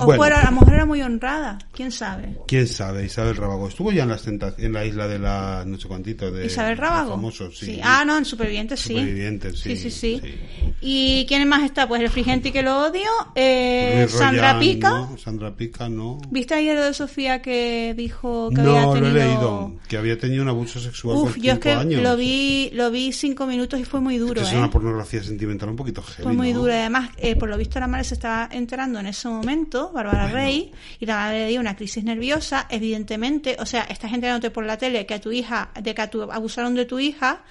O 0.00 0.04
Bueno. 0.06 0.18
fuera, 0.20 0.40
a 0.42 0.44
lo 0.50 0.52
mejor 0.60 0.74
era 0.74 0.86
muy 0.86 1.02
honrada, 1.02 1.58
quién 1.72 1.90
sabe. 1.90 2.36
¿Quién 2.46 2.66
sabe? 2.68 3.04
Isabel 3.04 3.36
Rábago. 3.36 3.68
Estuvo 3.68 3.90
ya 3.92 4.04
en, 4.04 4.08
las 4.10 4.22
tenta- 4.24 4.54
en 4.56 4.72
la 4.72 4.84
isla 4.84 5.08
de 5.08 5.18
la 5.18 5.64
no 5.66 5.76
sé 5.78 5.88
cuántito 5.88 6.30
de 6.30 6.46
Isabel 6.46 6.76
Rábago. 6.76 7.10
famosos, 7.10 7.58
sí. 7.58 7.80
Ah, 7.82 8.04
no, 8.06 8.16
en 8.16 8.24
Supervivientes 8.24 8.78
sí. 8.80 8.90
Supervivientes, 8.94 9.58
sí, 9.58 9.76
Sí, 9.76 9.90
sí, 9.90 9.90
sí. 9.90 10.20
sí. 10.22 10.34
¿Y 10.80 11.26
quién 11.26 11.48
más 11.48 11.64
está? 11.64 11.88
Pues 11.88 12.00
el 12.00 12.10
Frigenti 12.10 12.52
que 12.52 12.62
lo 12.62 12.78
odio, 12.86 13.08
eh, 13.34 14.06
Sandra 14.08 14.54
Royan, 14.54 14.60
Pica. 14.60 14.90
no, 14.90 15.18
Sandra 15.18 15.54
Pica, 15.56 15.88
no. 15.88 16.18
¿Viste 16.30 16.54
ayer 16.54 16.76
lo 16.76 16.84
de 16.84 16.94
Sofía 16.94 17.42
que 17.42 17.92
dijo 17.96 18.50
que 18.50 18.62
No, 18.62 18.76
había 18.76 18.86
lo 18.86 18.92
tenido... 18.94 19.10
he 19.10 19.12
leído. 19.24 19.72
Que 19.88 19.96
había 19.96 20.18
tenido 20.18 20.42
un 20.44 20.48
abuso 20.48 20.78
sexual 20.80 21.16
Uf, 21.16 21.32
con 21.34 21.42
yo 21.42 21.52
es 21.54 21.58
que 21.58 21.72
años. 21.72 22.02
lo 22.02 22.16
vi, 22.16 22.70
lo 22.72 22.90
vi 22.90 23.12
cinco 23.12 23.46
minutos 23.46 23.80
y 23.80 23.84
fue 23.84 24.00
muy 24.00 24.18
duro, 24.18 24.42
es 24.42 24.52
¿eh? 24.52 24.56
una 24.58 24.70
pornografía 24.70 25.22
sentimental 25.22 25.68
un 25.70 25.76
poquito 25.76 26.02
heavy, 26.02 26.22
Fue 26.22 26.32
muy 26.32 26.52
¿no? 26.52 26.60
duro. 26.60 26.72
Además, 26.72 27.10
eh, 27.16 27.34
por 27.34 27.48
lo 27.48 27.56
visto 27.58 27.80
la 27.80 27.88
madre 27.88 28.04
se 28.04 28.14
estaba 28.14 28.48
enterando 28.52 29.00
en 29.00 29.06
ese 29.06 29.28
momento 29.28 29.87
Bárbara 29.92 30.28
Rey, 30.28 30.72
y 31.00 31.06
la 31.06 31.16
madre 31.16 31.38
le 31.40 31.48
dio 31.48 31.60
una 31.60 31.76
crisis 31.76 32.04
nerviosa, 32.04 32.66
evidentemente, 32.70 33.56
o 33.58 33.66
sea, 33.66 33.82
esta 33.84 34.08
gente 34.08 34.26
dándote 34.26 34.50
por 34.50 34.64
la 34.64 34.76
tele 34.78 35.06
que 35.06 35.14
a 35.14 35.20
tu 35.20 35.32
hija, 35.32 35.70
de 35.80 35.94
que 35.94 36.02
a 36.02 36.10
tu- 36.10 36.22
abusaron 36.30 36.74
de 36.74 36.84
tu 36.84 36.98
hija, 36.98 37.42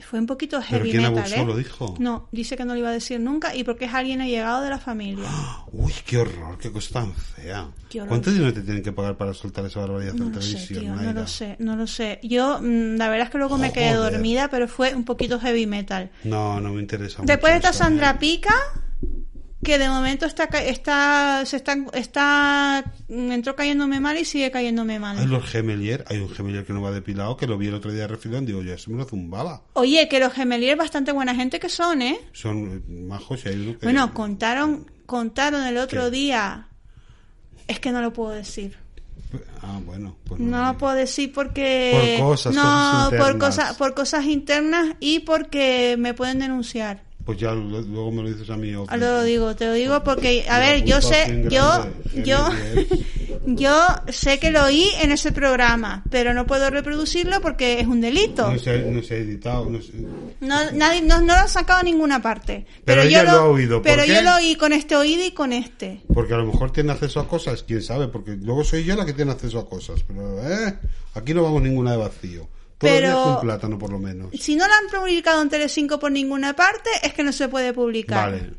fue 0.00 0.18
un 0.18 0.26
poquito 0.26 0.56
¿Pero 0.58 0.78
heavy 0.82 0.90
quién 0.90 1.02
metal, 1.04 1.18
abusó? 1.18 1.36
¿eh? 1.36 1.44
¿Lo 1.46 1.56
dijo? 1.56 1.94
No, 2.00 2.28
dice 2.32 2.56
que 2.56 2.64
no 2.64 2.72
lo 2.74 2.80
iba 2.80 2.88
a 2.88 2.92
decir 2.92 3.20
nunca 3.20 3.54
y 3.54 3.62
porque 3.62 3.84
es 3.84 3.94
alguien 3.94 4.20
allegado 4.20 4.60
de 4.62 4.70
la 4.70 4.78
familia. 4.78 5.28
Uy, 5.72 5.92
qué 6.04 6.18
horror, 6.18 6.58
qué 6.58 6.72
cosa 6.72 6.94
tan 6.94 7.14
fea. 7.14 7.68
¿Cuánto 8.08 8.32
dinero 8.32 8.52
te 8.52 8.62
tienen 8.62 8.82
que 8.82 8.90
pagar 8.90 9.16
para 9.16 9.32
soltar 9.34 9.64
esa 9.66 9.78
barbaridad 9.78 10.14
No 10.14 10.26
en 10.26 10.32
lo 10.32 10.42
sé, 10.42 10.48
televisión? 10.50 10.82
tío, 10.82 10.96
no 10.96 11.12
lo 11.12 11.26
sé, 11.28 11.56
no 11.60 11.76
lo 11.76 11.86
sé. 11.86 12.18
Yo, 12.24 12.58
mm, 12.60 12.96
la 12.96 13.08
verdad 13.08 13.26
es 13.26 13.30
que 13.30 13.38
luego 13.38 13.56
me 13.56 13.72
quedé 13.72 13.94
Joder. 13.94 14.12
dormida, 14.14 14.48
pero 14.50 14.66
fue 14.66 14.96
un 14.96 15.04
poquito 15.04 15.38
heavy 15.38 15.66
metal. 15.68 16.10
No, 16.24 16.60
no 16.60 16.72
me 16.72 16.80
interesa 16.80 17.22
Después 17.22 17.52
mucho 17.54 17.68
está 17.68 17.70
eso, 17.70 17.78
Sandra 17.84 18.10
¿eh? 18.10 18.16
Pica, 18.18 18.54
que 19.64 19.78
de 19.78 19.88
momento 19.88 20.26
está, 20.26 20.44
está, 20.44 21.44
se 21.44 21.56
está, 21.56 21.76
está, 21.94 22.84
mm, 23.08 23.32
entró 23.32 23.56
cayéndome 23.56 23.98
mal 23.98 24.16
y 24.16 24.24
sigue 24.24 24.50
cayéndome 24.50 25.00
mal. 25.00 25.18
Hay 25.18 25.26
los 25.26 25.44
gemelier, 25.44 26.04
hay 26.08 26.18
un 26.18 26.28
gemelier 26.28 26.64
que 26.64 26.72
no 26.72 26.82
va 26.82 26.92
depilado, 26.92 27.36
que 27.36 27.48
lo 27.48 27.58
vi 27.58 27.66
el 27.68 27.74
otro 27.74 27.90
día 27.90 28.02
de 28.02 28.08
refilón, 28.08 28.46
digo, 28.46 28.62
yo, 28.62 28.74
eso 28.74 28.90
me 28.90 28.98
lo 28.98 29.04
zumbaba. 29.04 29.62
Oye, 29.72 30.08
que 30.08 30.20
los 30.20 30.32
gemeliers 30.32 30.78
bastante 30.78 31.10
buena 31.10 31.34
gente 31.34 31.58
que 31.58 31.68
son, 31.68 32.02
¿eh? 32.02 32.20
Son 32.32 32.84
eh, 32.88 32.92
majos 32.92 33.44
y 33.44 33.48
hay 33.48 33.76
que... 33.80 33.86
Bueno, 33.86 34.14
contaron, 34.14 34.88
contaron 35.06 35.64
el 35.64 35.78
otro 35.78 36.04
¿Qué? 36.04 36.10
día. 36.10 36.68
Es 37.66 37.80
que 37.80 37.90
no 37.90 38.02
lo 38.02 38.12
puedo 38.12 38.30
decir. 38.30 38.76
Ah, 39.62 39.80
bueno, 39.84 40.16
pues 40.24 40.40
No 40.40 40.64
lo 40.64 40.78
puedo 40.78 40.94
decir 40.94 41.32
porque 41.32 42.16
Por 42.18 42.28
cosas, 42.28 42.54
no 42.54 42.62
cosas 42.62 43.12
por 43.18 43.38
cosas 43.38 43.76
por 43.76 43.94
cosas 43.94 44.24
internas 44.26 44.96
y 45.00 45.20
porque 45.20 45.96
me 45.98 46.14
pueden 46.14 46.38
denunciar. 46.38 47.03
Pues 47.24 47.38
ya 47.38 47.52
lo- 47.52 47.80
luego 47.80 48.12
me 48.12 48.22
lo 48.22 48.28
dices 48.28 48.50
a 48.50 48.56
mí. 48.56 48.74
o- 48.74 48.80
Ahora 48.88 48.96
lo 49.18 49.22
digo, 49.24 49.56
te 49.56 49.64
lo 49.66 49.72
digo 49.72 50.04
porque 50.04 50.44
a 50.48 50.58
Lo 50.60 50.66
ver, 50.66 50.84
yo 50.84 51.00
sé, 51.00 51.46
yo 51.50 51.86
yo 52.22 52.48
yo 53.46 53.86
sé 54.08 54.38
que 54.38 54.50
lo 54.50 54.64
oí 54.64 54.88
en 55.00 55.10
ese 55.12 55.32
programa, 55.32 56.04
pero 56.10 56.34
no 56.34 56.46
puedo 56.46 56.70
reproducirlo 56.70 57.40
porque 57.40 57.80
es 57.80 57.86
un 57.86 58.00
delito. 58.00 58.50
No 58.50 58.58
se, 58.58 58.70
ha- 58.70 58.76
no 58.90 59.02
se 59.02 59.14
ha 59.14 59.16
editado, 59.18 59.70
no 59.70 59.80
se- 59.80 59.92
No, 60.40 60.70
nadie, 60.72 61.00
no, 61.02 61.20
no 61.20 61.26
lo 61.34 61.40
han 61.40 61.48
sacado 61.48 61.80
a 61.80 61.82
ninguna 61.82 62.20
parte. 62.20 62.66
Pero 62.84 63.02
yo 63.04 63.08
ella 63.08 63.22
lo 63.24 63.30
ha 63.30 63.44
oído, 63.48 63.76
¿por 63.78 63.84
Pero 63.84 64.02
qué? 64.04 64.14
yo 64.16 64.22
lo 64.22 64.34
oí 64.36 64.56
con 64.56 64.72
este 64.72 64.96
oído 64.96 65.24
y 65.24 65.30
con 65.32 65.52
este. 65.52 66.02
Porque 66.12 66.34
a 66.34 66.38
lo 66.38 66.46
mejor 66.46 66.72
tiene 66.72 66.92
acceso 66.92 67.20
a 67.20 67.28
cosas, 67.28 67.62
quién 67.62 67.82
sabe, 67.82 68.08
porque 68.08 68.32
luego 68.32 68.64
soy 68.64 68.84
yo 68.84 68.96
la 68.96 69.06
que 69.06 69.12
tiene 69.14 69.32
acceso 69.32 69.58
a 69.58 69.68
cosas. 69.68 70.02
Pero, 70.06 70.42
¿eh? 70.46 70.74
Aquí 71.14 71.32
no 71.32 71.42
vamos 71.42 71.62
ninguna 71.62 71.92
de 71.92 71.96
vacío. 71.98 72.48
Pero- 72.78 73.22
con 73.24 73.40
plátano, 73.42 73.78
por 73.78 73.90
lo 73.90 73.98
menos. 73.98 74.30
Si 74.38 74.56
no 74.56 74.66
lo 74.66 74.72
han 74.74 75.00
publicado 75.00 75.40
en 75.42 75.48
Telecinco 75.48 75.98
por 75.98 76.10
ninguna 76.12 76.54
parte, 76.54 76.90
es 77.02 77.12
que 77.14 77.22
no 77.22 77.32
se 77.32 77.48
puede 77.48 77.72
publicar. 77.72 78.30
Vale. 78.32 78.50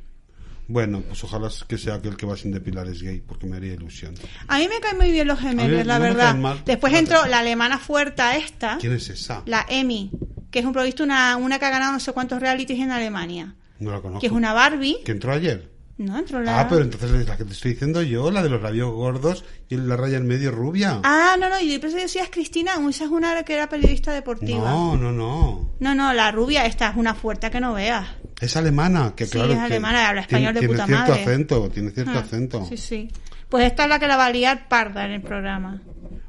Bueno, 0.68 1.04
pues 1.08 1.24
ojalá 1.24 1.50
que 1.68 1.78
sea 1.78 1.94
aquel 1.96 2.18
que 2.18 2.26
va 2.26 2.36
sin 2.36 2.52
depilar 2.52 2.88
es 2.88 3.02
gay, 3.04 3.22
porque 3.22 3.46
me 3.46 3.58
haría 3.58 3.74
ilusión. 3.74 4.16
A 4.48 4.58
mí 4.58 4.68
me 4.68 4.80
caen 4.80 4.98
muy 4.98 5.12
bien 5.12 5.28
los 5.28 5.40
mí 5.40 5.48
gemelos, 5.50 5.86
la 5.86 6.00
no 6.00 6.04
verdad. 6.04 6.56
Después 6.66 6.92
entró 6.94 7.24
la 7.28 7.40
alemana 7.40 7.78
fuerta 7.78 8.36
esta, 8.36 8.78
¿Quién 8.80 8.94
es 8.94 9.08
esa? 9.10 9.44
la 9.46 9.64
Emi, 9.70 10.10
que 10.50 10.60
es 10.60 10.66
un 10.66 10.74
provisto 10.74 11.04
una, 11.04 11.38
una 11.38 11.60
que 11.60 11.66
ha 11.66 11.70
ganado 11.70 11.92
no 11.94 12.00
sé 12.00 12.14
cuántos 12.14 12.40
realities 12.40 12.80
en 12.80 12.90
Alemania. 12.90 13.54
No 13.80 13.92
la 13.92 14.02
conozco. 14.02 14.22
Que 14.22 14.28
es 14.28 14.34
una 14.34 14.54
Barbie. 14.54 14.98
¿Que 15.06 15.12
entró 15.12 15.34
ayer? 15.34 15.70
No, 15.98 16.18
entró 16.20 16.42
la... 16.42 16.60
Ah, 16.60 16.68
pero 16.68 16.82
entonces 16.82 17.10
es 17.12 17.28
la 17.28 17.38
que 17.38 17.46
te 17.46 17.54
estoy 17.54 17.72
diciendo 17.72 18.02
yo, 18.02 18.30
la 18.30 18.44
de 18.44 18.50
los 18.50 18.62
labios 18.62 18.92
gordos 18.92 19.46
y 19.70 19.78
la 19.78 19.96
raya 19.96 20.18
en 20.18 20.28
medio 20.28 20.52
rubia. 20.52 21.00
Ah, 21.04 21.38
no, 21.40 21.48
no, 21.50 21.58
y 21.62 21.70
después 21.70 21.94
decías 21.94 22.28
Cristina, 22.30 22.74
esa 22.90 23.06
es 23.06 23.10
una 23.10 23.42
que 23.44 23.54
era 23.54 23.70
periodista 23.70 24.12
deportiva. 24.12 24.70
no, 24.70 24.98
no, 24.98 25.12
no. 25.14 25.70
No, 25.80 25.96
no, 25.96 26.14
la 26.14 26.32
rubia 26.32 26.66
esta 26.66 26.90
es 26.90 26.98
una 26.98 27.16
fuerte 27.16 27.50
que 27.50 27.62
no 27.62 27.74
veas. 27.74 28.08
Es 28.42 28.58
alemana, 28.58 29.14
que 29.16 29.26
Sí, 29.26 29.32
claro. 29.32 29.54
es 29.54 29.58
que 29.60 29.64
alemana, 29.66 30.10
habla 30.10 30.22
español 30.22 30.54
de 30.54 30.60
tiene, 30.60 30.74
puta 30.74 30.86
tiene 30.86 30.98
cierto 31.06 31.12
madre. 31.22 31.32
acento, 31.32 31.70
tiene 31.70 31.92
cierto 31.92 32.12
Ah, 32.14 32.20
acento. 32.20 32.66
Sí, 32.68 32.78
sí. 32.78 33.10
Pues 33.48 33.66
esta 33.66 33.84
es 33.84 33.90
la 33.90 33.98
que 34.00 34.08
la 34.08 34.18
va 34.18 34.26
a 34.26 34.32
liar 34.32 34.68
parda 34.68 35.06
en 35.06 35.12
el 35.14 35.22
programa. 35.22 35.82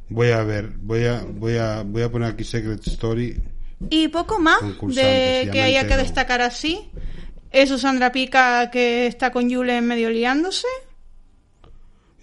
Voy 0.08 0.30
a 0.30 0.44
ver, 0.44 0.70
voy 0.78 1.06
a, 1.06 1.24
voy 1.28 1.56
a, 1.56 1.82
voy 1.82 2.02
a 2.02 2.10
poner 2.12 2.30
aquí 2.30 2.44
Secret 2.44 2.86
Story. 2.86 3.42
Y 3.90 4.06
poco 4.08 4.38
más 4.38 4.60
de 4.60 5.48
que 5.50 5.60
haya 5.62 5.88
que 5.88 5.96
destacar 5.96 6.40
así. 6.40 6.88
Eso 7.50 7.78
Sandra 7.78 8.12
Pica 8.12 8.70
que 8.70 9.06
está 9.06 9.30
con 9.32 9.50
Julen 9.50 9.86
medio 9.86 10.10
liándose. 10.10 10.66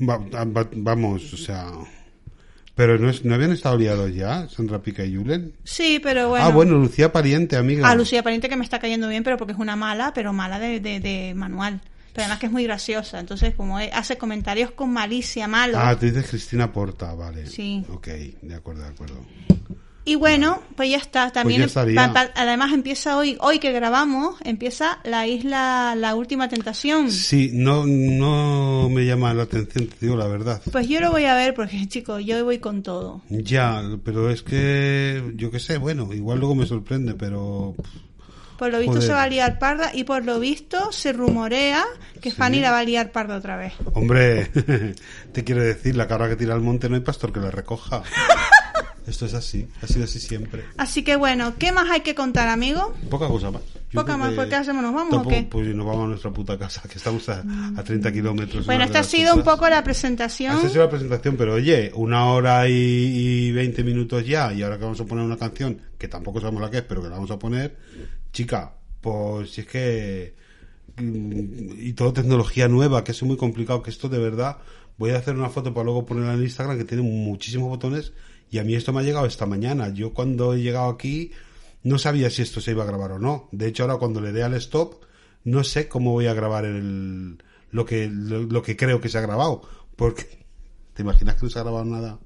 Va- 0.01 0.17
va- 0.17 0.69
vamos, 0.75 1.33
o 1.33 1.37
sea. 1.37 1.67
Pero 2.75 2.97
no, 2.97 3.09
es- 3.09 3.23
no 3.23 3.35
habían 3.35 3.51
estado 3.51 3.77
liados 3.77 4.13
ya, 4.13 4.47
Sandra 4.49 4.81
Pica 4.81 5.05
y 5.05 5.15
Julen. 5.15 5.53
Sí, 5.63 5.99
pero 6.01 6.29
bueno. 6.29 6.45
Ah, 6.45 6.49
bueno, 6.49 6.73
Lucía 6.77 7.11
Pariente, 7.13 7.55
amiga. 7.55 7.87
A 7.87 7.95
Lucía 7.95 8.23
Pariente 8.23 8.49
que 8.49 8.55
me 8.55 8.63
está 8.63 8.79
cayendo 8.79 9.07
bien, 9.07 9.23
pero 9.23 9.37
porque 9.37 9.53
es 9.53 9.59
una 9.59 9.75
mala, 9.75 10.11
pero 10.13 10.33
mala 10.33 10.59
de, 10.59 10.79
de, 10.79 10.99
de 10.99 11.33
manual. 11.35 11.81
Pero 12.13 12.23
además 12.25 12.39
que 12.39 12.45
es 12.47 12.51
muy 12.51 12.63
graciosa. 12.63 13.19
Entonces, 13.19 13.55
como 13.55 13.77
hace 13.77 14.17
comentarios 14.17 14.71
con 14.71 14.91
malicia, 14.91 15.47
malo. 15.47 15.77
Ah, 15.79 15.95
te 15.97 16.07
dices 16.11 16.29
Cristina 16.29 16.71
Porta, 16.71 17.13
vale. 17.15 17.47
Sí. 17.47 17.85
Ok, 17.89 18.07
de 18.41 18.55
acuerdo, 18.55 18.81
de 18.83 18.87
acuerdo. 18.89 19.25
Y 20.05 20.15
bueno, 20.15 20.61
pues 20.75 20.89
ya 20.89 20.97
está. 20.97 21.31
También 21.31 21.61
Pues 21.61 21.73
ya 21.73 21.95
pa- 21.95 22.13
pa- 22.13 22.31
además 22.35 22.73
empieza 22.73 23.15
hoy, 23.15 23.38
hoy 23.39 23.59
que 23.59 23.71
grabamos, 23.71 24.35
empieza 24.43 24.99
la 25.05 25.27
isla, 25.27 25.95
la 25.95 26.13
última 26.15 26.49
tentación. 26.49 27.09
Sí, 27.09 27.51
no, 27.53 27.85
no 27.88 28.89
me 28.89 29.05
llama 29.05 29.34
la 29.34 29.43
atención, 29.43 29.88
te 29.88 29.95
digo 30.01 30.17
la 30.17 30.27
verdad. 30.27 30.61
Pues 30.73 30.89
yo 30.89 30.99
lo 30.99 31.09
voy 31.11 31.23
a 31.23 31.35
ver 31.35 31.53
porque, 31.53 31.88
chicos, 31.88 32.21
yo 32.25 32.43
voy 32.43 32.59
con 32.59 32.84
todo. 32.84 33.21
Ya, 33.30 33.81
pero 34.03 34.30
es 34.30 34.43
que, 34.43 35.23
yo 35.35 35.49
qué 35.51 35.59
sé, 35.61 35.77
bueno, 35.77 36.13
igual 36.13 36.39
luego 36.39 36.55
me 36.55 36.65
sorprende, 36.65 37.13
pero... 37.13 37.73
Por 38.57 38.71
lo 38.71 38.77
visto 38.80 38.93
Joder. 38.95 39.07
se 39.07 39.13
va 39.13 39.23
a 39.23 39.27
liar 39.30 39.57
parda 39.57 39.91
y 39.93 40.03
por 40.03 40.23
lo 40.23 40.39
visto 40.39 40.91
se 40.91 41.11
rumorea 41.11 41.84
que 42.21 42.30
Sí. 42.30 42.35
Fanny 42.38 42.59
la 42.59 42.71
va 42.71 42.80
a 42.80 42.84
liar 42.84 43.11
parda 43.11 43.35
otra 43.38 43.57
vez. 43.57 43.73
Hombre, 43.93 44.45
te 45.34 45.43
quiero 45.43 45.63
decir, 45.63 45.95
la 45.95 46.07
cabra 46.07 46.30
que 46.30 46.35
tira 46.35 46.53
al 46.53 46.61
monte 46.61 46.88
no 46.88 46.95
hay 46.95 47.01
pastor 47.01 47.34
que 47.34 47.39
la 47.39 47.51
recoja. 47.51 48.03
Esto 49.05 49.25
es 49.25 49.33
así, 49.33 49.67
ha 49.81 49.87
sido 49.87 50.05
así 50.05 50.19
siempre. 50.19 50.63
Así 50.77 51.03
que 51.03 51.15
bueno, 51.17 51.55
¿qué 51.59 51.71
más 51.73 51.89
hay 51.91 52.01
que 52.01 52.15
contar, 52.15 52.47
amigo? 52.47 52.93
Poca 53.09 53.27
cosa 53.27 53.51
más. 53.51 53.61
Yo 53.91 53.99
Poca 54.01 54.15
más, 54.17 54.33
¿por 54.33 54.47
qué 54.47 54.55
hacemos? 54.55 54.81
¿Nos 54.81 54.93
vamos 54.93 55.13
o 55.13 55.15
tampoco- 55.17 55.35
qué? 55.35 55.47
Pues 55.51 55.67
nos 55.75 55.85
vamos 55.85 56.05
a 56.05 56.07
nuestra 56.07 56.31
puta 56.31 56.57
casa, 56.57 56.81
que 56.89 56.97
estamos 56.97 57.27
a, 57.29 57.43
a 57.77 57.83
30 57.83 58.11
kilómetros. 58.13 58.65
Bueno, 58.65 58.85
esta 58.85 58.99
ha 58.99 59.03
sido 59.03 59.35
un 59.35 59.43
poco 59.43 59.67
la 59.69 59.83
presentación. 59.83 60.55
Esta 60.55 60.67
ha 60.67 60.69
sido 60.71 60.83
la 60.85 60.89
presentación, 60.89 61.35
pero 61.35 61.55
oye, 61.55 61.91
una 61.95 62.25
hora 62.27 62.67
y, 62.69 62.71
y 62.73 63.51
20 63.51 63.83
minutos 63.83 64.25
ya, 64.25 64.53
y 64.53 64.63
ahora 64.63 64.77
que 64.77 64.83
vamos 64.85 65.01
a 65.01 65.05
poner 65.05 65.25
una 65.25 65.37
canción, 65.37 65.79
que 65.97 66.07
tampoco 66.07 66.39
sabemos 66.39 66.61
la 66.61 66.71
que 66.71 66.77
es, 66.77 66.83
pero 66.83 67.01
que 67.03 67.09
la 67.09 67.15
vamos 67.15 67.31
a 67.31 67.37
poner, 67.37 67.75
chica, 68.31 68.73
pues 69.01 69.51
si 69.51 69.61
es 69.61 69.67
que... 69.67 70.35
mm, 70.97 71.79
Y 71.81 71.93
todo 71.93 72.13
tecnología 72.13 72.67
nueva, 72.69 73.03
que 73.03 73.11
es 73.11 73.21
muy 73.23 73.35
complicado, 73.37 73.83
que 73.83 73.89
esto 73.89 74.07
de 74.09 74.17
verdad... 74.19 74.57
Voy 74.95 75.09
a 75.09 75.17
hacer 75.17 75.35
una 75.35 75.49
foto 75.49 75.73
para 75.73 75.85
luego 75.85 76.05
ponerla 76.05 76.35
en 76.35 76.43
Instagram, 76.43 76.77
que 76.77 76.85
tiene 76.85 77.01
muchísimos 77.01 77.67
botones, 77.67 78.13
y 78.53 78.59
a 78.59 78.63
mí 78.63 78.75
esto 78.75 78.93
me 78.93 78.99
ha 78.99 79.03
llegado 79.03 79.25
esta 79.25 79.47
mañana. 79.47 79.89
Yo 79.89 80.13
cuando 80.13 80.53
he 80.53 80.61
llegado 80.61 80.88
aquí 80.88 81.31
no 81.81 81.97
sabía 81.97 82.30
si 82.30 82.43
esto 82.43 82.61
se 82.61 82.69
iba 82.69 82.84
a 82.84 82.85
grabar 82.85 83.13
o 83.13 83.17
no. 83.17 83.49
De 83.51 83.65
hecho, 83.65 83.81
ahora 83.81 83.97
cuando 83.97 84.21
le 84.21 84.31
dé 84.31 84.43
al 84.43 84.53
stop, 84.53 85.03
no 85.43 85.63
sé 85.63 85.88
cómo 85.88 86.11
voy 86.11 86.27
a 86.27 86.35
grabar 86.35 86.63
el, 86.63 87.41
lo, 87.71 87.84
que, 87.84 88.07
lo, 88.07 88.61
que 88.61 88.77
creo 88.77 89.01
que 89.01 89.09
se 89.09 89.17
ha 89.17 89.21
grabado. 89.21 89.63
Porque, 89.95 90.45
¿te 90.93 91.01
imaginas 91.01 91.34
que 91.34 91.45
no 91.45 91.49
se 91.49 91.57
ha 91.57 91.63
grabado 91.63 91.84
nada? 91.84 92.19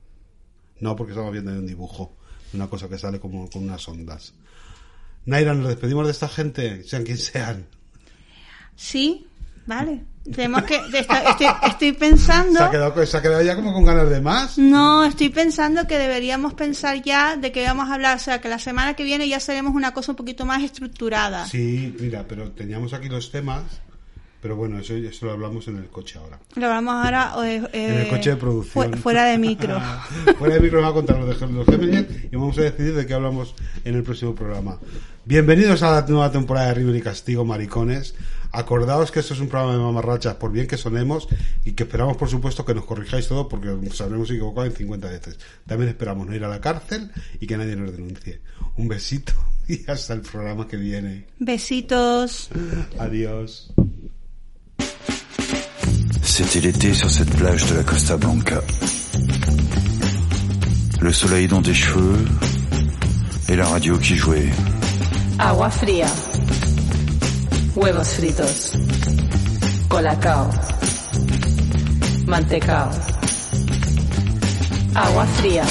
No, 0.82 0.98
porque 0.98 1.14
estamos 1.14 1.32
viendo 1.32 1.52
un 1.52 1.66
dibujo. 1.66 2.18
Una 2.52 2.70
cosa 2.70 2.90
que 2.90 2.98
sale 2.98 3.22
como 3.22 3.50
con 3.50 3.64
unas 3.64 3.88
ondas. 3.88 4.34
Naira, 5.26 5.54
nos 5.54 5.70
despedimos 5.70 6.08
de 6.08 6.12
esta 6.12 6.28
gente, 6.28 6.84
sean 6.84 7.06
quien 7.06 7.18
sean. 7.18 7.68
Sí, 8.76 9.28
vale. 9.68 10.06
Tenemos 10.34 10.64
que. 10.64 10.76
estoy, 10.76 11.48
estoy 11.68 11.92
pensando. 11.94 12.58
Se 12.58 12.64
ha, 12.64 12.72
quedado, 12.72 13.06
se 13.06 13.18
ha 13.18 13.22
quedado 13.22 13.42
ya 13.42 13.56
como 13.56 13.74
con 13.74 13.86
ganas 13.86 14.10
de 14.10 14.20
más. 14.20 14.58
No, 14.58 15.06
estoy 15.06 15.30
pensando 15.30 15.88
que 15.88 15.98
deberíamos 15.98 16.54
pensar 16.54 17.02
ya 17.02 17.38
de 17.38 17.52
que 17.52 17.64
vamos 17.64 17.90
a 17.90 17.94
hablar, 17.94 18.18
o 18.18 18.20
sea, 18.20 18.42
que 18.42 18.50
la 18.50 18.60
semana 18.60 18.94
que 18.94 19.04
viene 19.04 19.28
ya 19.30 19.40
seremos 19.40 19.74
una 19.74 19.94
cosa 19.94 20.12
un 20.12 20.16
poquito 20.18 20.46
más 20.46 20.64
estructurada. 20.64 21.46
Sí, 21.46 21.96
mira, 22.00 22.26
pero 22.28 22.52
teníamos 22.52 22.94
aquí 22.94 23.08
los 23.08 23.32
temas. 23.32 23.64
Pero 24.48 24.56
bueno, 24.56 24.80
eso, 24.80 24.94
eso 24.96 25.26
lo 25.26 25.34
hablamos 25.34 25.68
en 25.68 25.76
el 25.76 25.88
coche 25.88 26.18
ahora. 26.20 26.40
Lo 26.56 26.68
hablamos 26.68 26.94
ahora 27.06 27.34
eh, 27.46 27.62
eh, 27.74 27.88
En 27.90 27.98
el 28.04 28.08
coche 28.08 28.30
de 28.30 28.38
producción. 28.38 28.94
fu- 28.94 28.98
fuera 29.00 29.26
de 29.26 29.38
micro. 29.38 29.78
Fuera 30.40 30.56
de 30.56 30.62
micro 30.62 30.82
va 30.82 30.88
a 30.88 30.94
contar 30.94 31.20
los 31.20 31.38
de 31.38 31.48
los 31.48 31.66
Gemini 31.66 32.06
y 32.32 32.34
vamos 32.38 32.58
a 32.58 32.62
decidir 32.62 32.96
de 32.96 33.06
qué 33.06 33.14
hablamos 33.14 33.54
en 33.84 33.96
el 33.96 34.04
próximo 34.04 34.34
programa. 34.36 34.80
Bienvenidos 35.26 35.84
a 35.84 35.92
la 35.92 36.08
nueva 36.08 36.32
temporada 36.32 36.68
de 36.68 36.76
River 36.76 36.96
y 36.96 37.02
Castigo, 37.02 37.44
maricones. 37.44 38.16
Acordaos 38.54 39.12
que 39.12 39.20
esto 39.20 39.34
es 39.34 39.42
un 39.42 39.50
programa 39.50 39.74
de 39.74 39.80
mamarrachas, 39.84 40.36
por 40.36 40.54
bien 40.54 40.66
que 40.66 40.78
sonemos, 40.78 41.28
y 41.66 41.74
que 41.74 41.84
esperamos, 41.84 42.16
por 42.16 42.30
supuesto, 42.30 42.64
que 42.64 42.74
nos 42.74 42.86
corrijáis 42.86 43.28
todo, 43.28 43.50
porque 43.50 43.68
nos 43.68 44.00
habremos 44.00 44.30
equivocado 44.32 44.66
en 44.66 44.72
50 44.72 45.10
veces. 45.10 45.38
También 45.66 45.90
esperamos 45.90 46.26
no 46.26 46.34
ir 46.34 46.46
a 46.46 46.48
la 46.48 46.62
cárcel 46.62 47.12
y 47.42 47.48
que 47.48 47.58
nadie 47.58 47.76
nos 47.76 47.92
denuncie. 47.92 48.40
Un 48.78 48.88
besito 48.88 49.34
y 49.68 49.92
hasta 49.92 50.14
el 50.14 50.22
programa 50.22 50.66
que 50.70 50.78
viene. 50.78 51.26
Besitos. 51.38 52.50
Adiós. 52.98 53.74
C'était 56.24 56.60
l'été 56.60 56.94
sur 56.94 57.10
cette 57.10 57.36
plage 57.36 57.66
de 57.66 57.76
la 57.76 57.84
Costa 57.84 58.16
Blanca. 58.18 58.62
Le 61.02 61.12
soleil 61.12 61.48
dans 61.48 61.62
tes 61.62 61.74
cheveux 61.74 62.26
et 63.50 63.56
la 63.56 63.66
radio 63.66 63.98
qui 63.98 64.16
jouait. 64.16 64.50
Agua 65.40 65.70
fría. 65.70 66.08
Huevos 67.76 68.04
fritos. 68.04 68.74
Colacao. 69.90 70.50
Mantecao. 72.26 72.90
Agua 74.96 75.26
fría. 75.38 75.64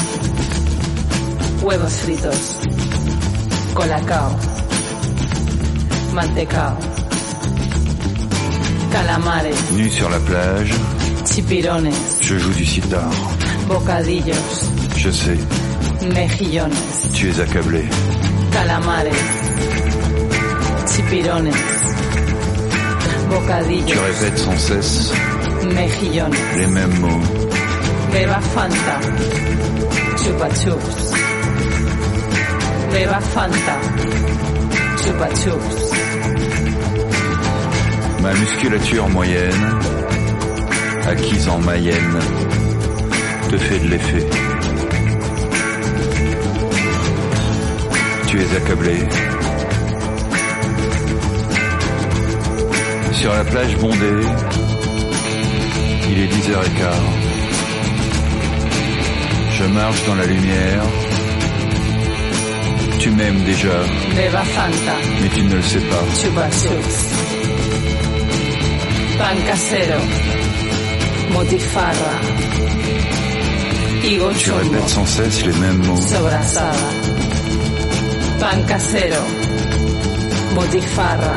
Huevos 1.63 1.97
fritos. 2.03 2.57
Colacao. 3.75 4.31
Mantecao. 6.15 7.06
Calamares. 8.93 9.55
Nu 9.73 9.89
sur 9.91 10.09
la 10.11 10.19
plage, 10.19 10.73
Chipirones. 11.25 11.91
je 12.21 12.39
joue 12.39 12.53
du 12.53 12.65
sitar. 12.65 13.11
Bocadillos. 13.69 14.71
Je 14.97 15.11
sais, 15.11 15.39
Mejillones. 16.15 16.73
tu 17.13 17.29
es 17.31 17.41
accablé. 17.41 17.85
Calamares. 18.53 19.13
Chipirones. 20.95 21.51
Tu 21.51 23.29
Bocadillos. 23.29 24.01
répètes 24.01 24.39
sans 24.39 24.57
cesse 24.59 25.13
Mejillones. 25.65 26.35
les 26.59 26.67
mêmes 26.67 26.99
mots. 27.01 27.23
Beba 28.13 28.41
Fanta. 28.55 28.97
Chupa 30.23 30.49
chups. 30.61 31.13
Beba 32.93 33.21
Fanta. 33.35 33.77
Chupa 35.03 35.29
chups. 35.43 36.06
Ma 38.27 38.35
musculature 38.35 39.09
moyenne, 39.11 39.79
acquise 41.07 41.49
en 41.49 41.59
Mayenne, 41.59 42.19
te 43.49 43.57
fait 43.57 43.79
de 43.79 43.87
l'effet. 43.87 44.27
Tu 48.27 48.41
es 48.41 48.57
accablé. 48.57 48.99
Sur 53.13 53.33
la 53.33 53.45
plage 53.45 53.77
bondée, 53.77 54.27
il 56.11 56.19
est 56.19 56.27
10h15. 56.27 56.83
Je 59.53 59.65
marche 59.67 60.05
dans 60.05 60.17
la 60.17 60.27
lumière. 60.27 60.83
Tu 62.99 63.11
m'aimes 63.13 63.45
déjà, 63.45 63.79
mais 64.17 65.29
tu 65.29 65.43
ne 65.45 65.55
le 65.55 65.63
sais 65.63 65.79
pas. 65.79 67.16
Pan 69.19 69.37
casero. 69.47 70.01
Motifarra. 71.33 72.13
Higo 74.05 74.31
Tu 74.39 74.51
répètes 74.53 74.89
sans 74.89 75.07
cesse 75.07 75.45
les 75.47 75.53
mêmes 75.53 75.83
mots. 75.87 75.97
Sobrasada. 75.97 76.73
Pan 78.41 78.59
casero. 78.69 79.23
Botifarra. 80.55 81.37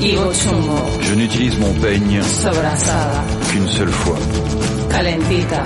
Higo 0.00 0.32
chumbo. 0.34 0.78
Je 1.02 1.14
n'utilise 1.14 1.58
mon 1.58 1.72
peigne 1.74 2.22
Sobrasada. 2.22 3.24
qu'une 3.50 3.68
seule 3.68 3.92
fois, 3.92 4.18
Calentita. 4.90 5.62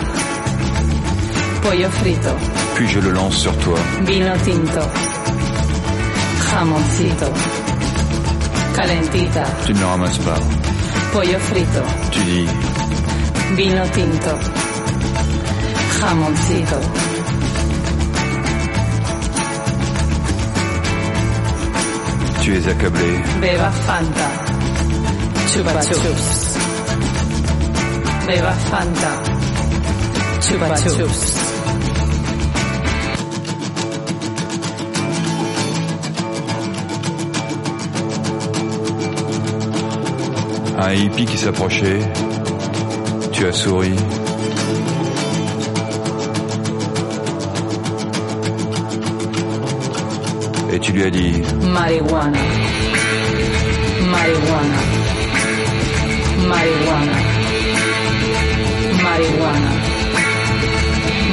Pollo 1.62 1.91
frito. 1.91 2.31
puis 2.74 2.89
je 2.89 3.01
le 3.01 3.11
lance 3.11 3.37
sur 3.37 3.57
toi. 3.59 3.78
Vino 4.07 4.32
tinto. 4.45 4.81
Jamoncito. 6.51 7.60
Calentita. 8.81 9.44
Tu 9.66 9.74
ne 9.74 9.85
ramasses 9.85 10.19
pas. 10.24 10.40
Pollo 11.12 11.39
frito. 11.39 11.82
Tu 12.12 12.20
dis, 12.24 12.48
Vino 13.55 13.85
tinto. 13.90 14.39
Jamoncito. 16.01 16.81
tu 22.43 22.52
es 22.52 22.66
accablé. 22.69 23.23
Beba 23.39 23.70
Fanta. 23.70 24.31
Chupa 25.52 25.81
chups. 25.82 26.57
Beba 28.27 28.52
Fanta. 28.70 29.23
Chupa 30.40 30.74
chups. 30.77 31.40
Un 40.82 40.94
hippie 40.94 41.27
qui 41.27 41.36
s'approchait. 41.36 42.01
Tu 43.32 43.44
as 43.47 43.52
souri. 43.52 43.93
Et 50.73 50.78
tu 50.78 50.93
lui 50.93 51.02
as 51.05 51.11
dit, 51.11 51.43
Marihuana. 51.74 52.39
Marihuana. 54.11 54.81
Marihuana. 56.48 57.16
Marihuana. 59.05 59.70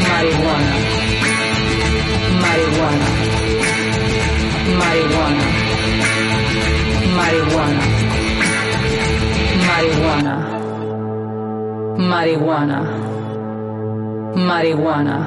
Marihuana. 0.08 0.74
Marihuana. 2.42 3.10
Marihuana. 4.80 5.46
Marihuana. 7.16 7.97
Marihuana. 9.78 10.36
Marihuana. 12.00 12.80
Marihuana. 14.36 15.27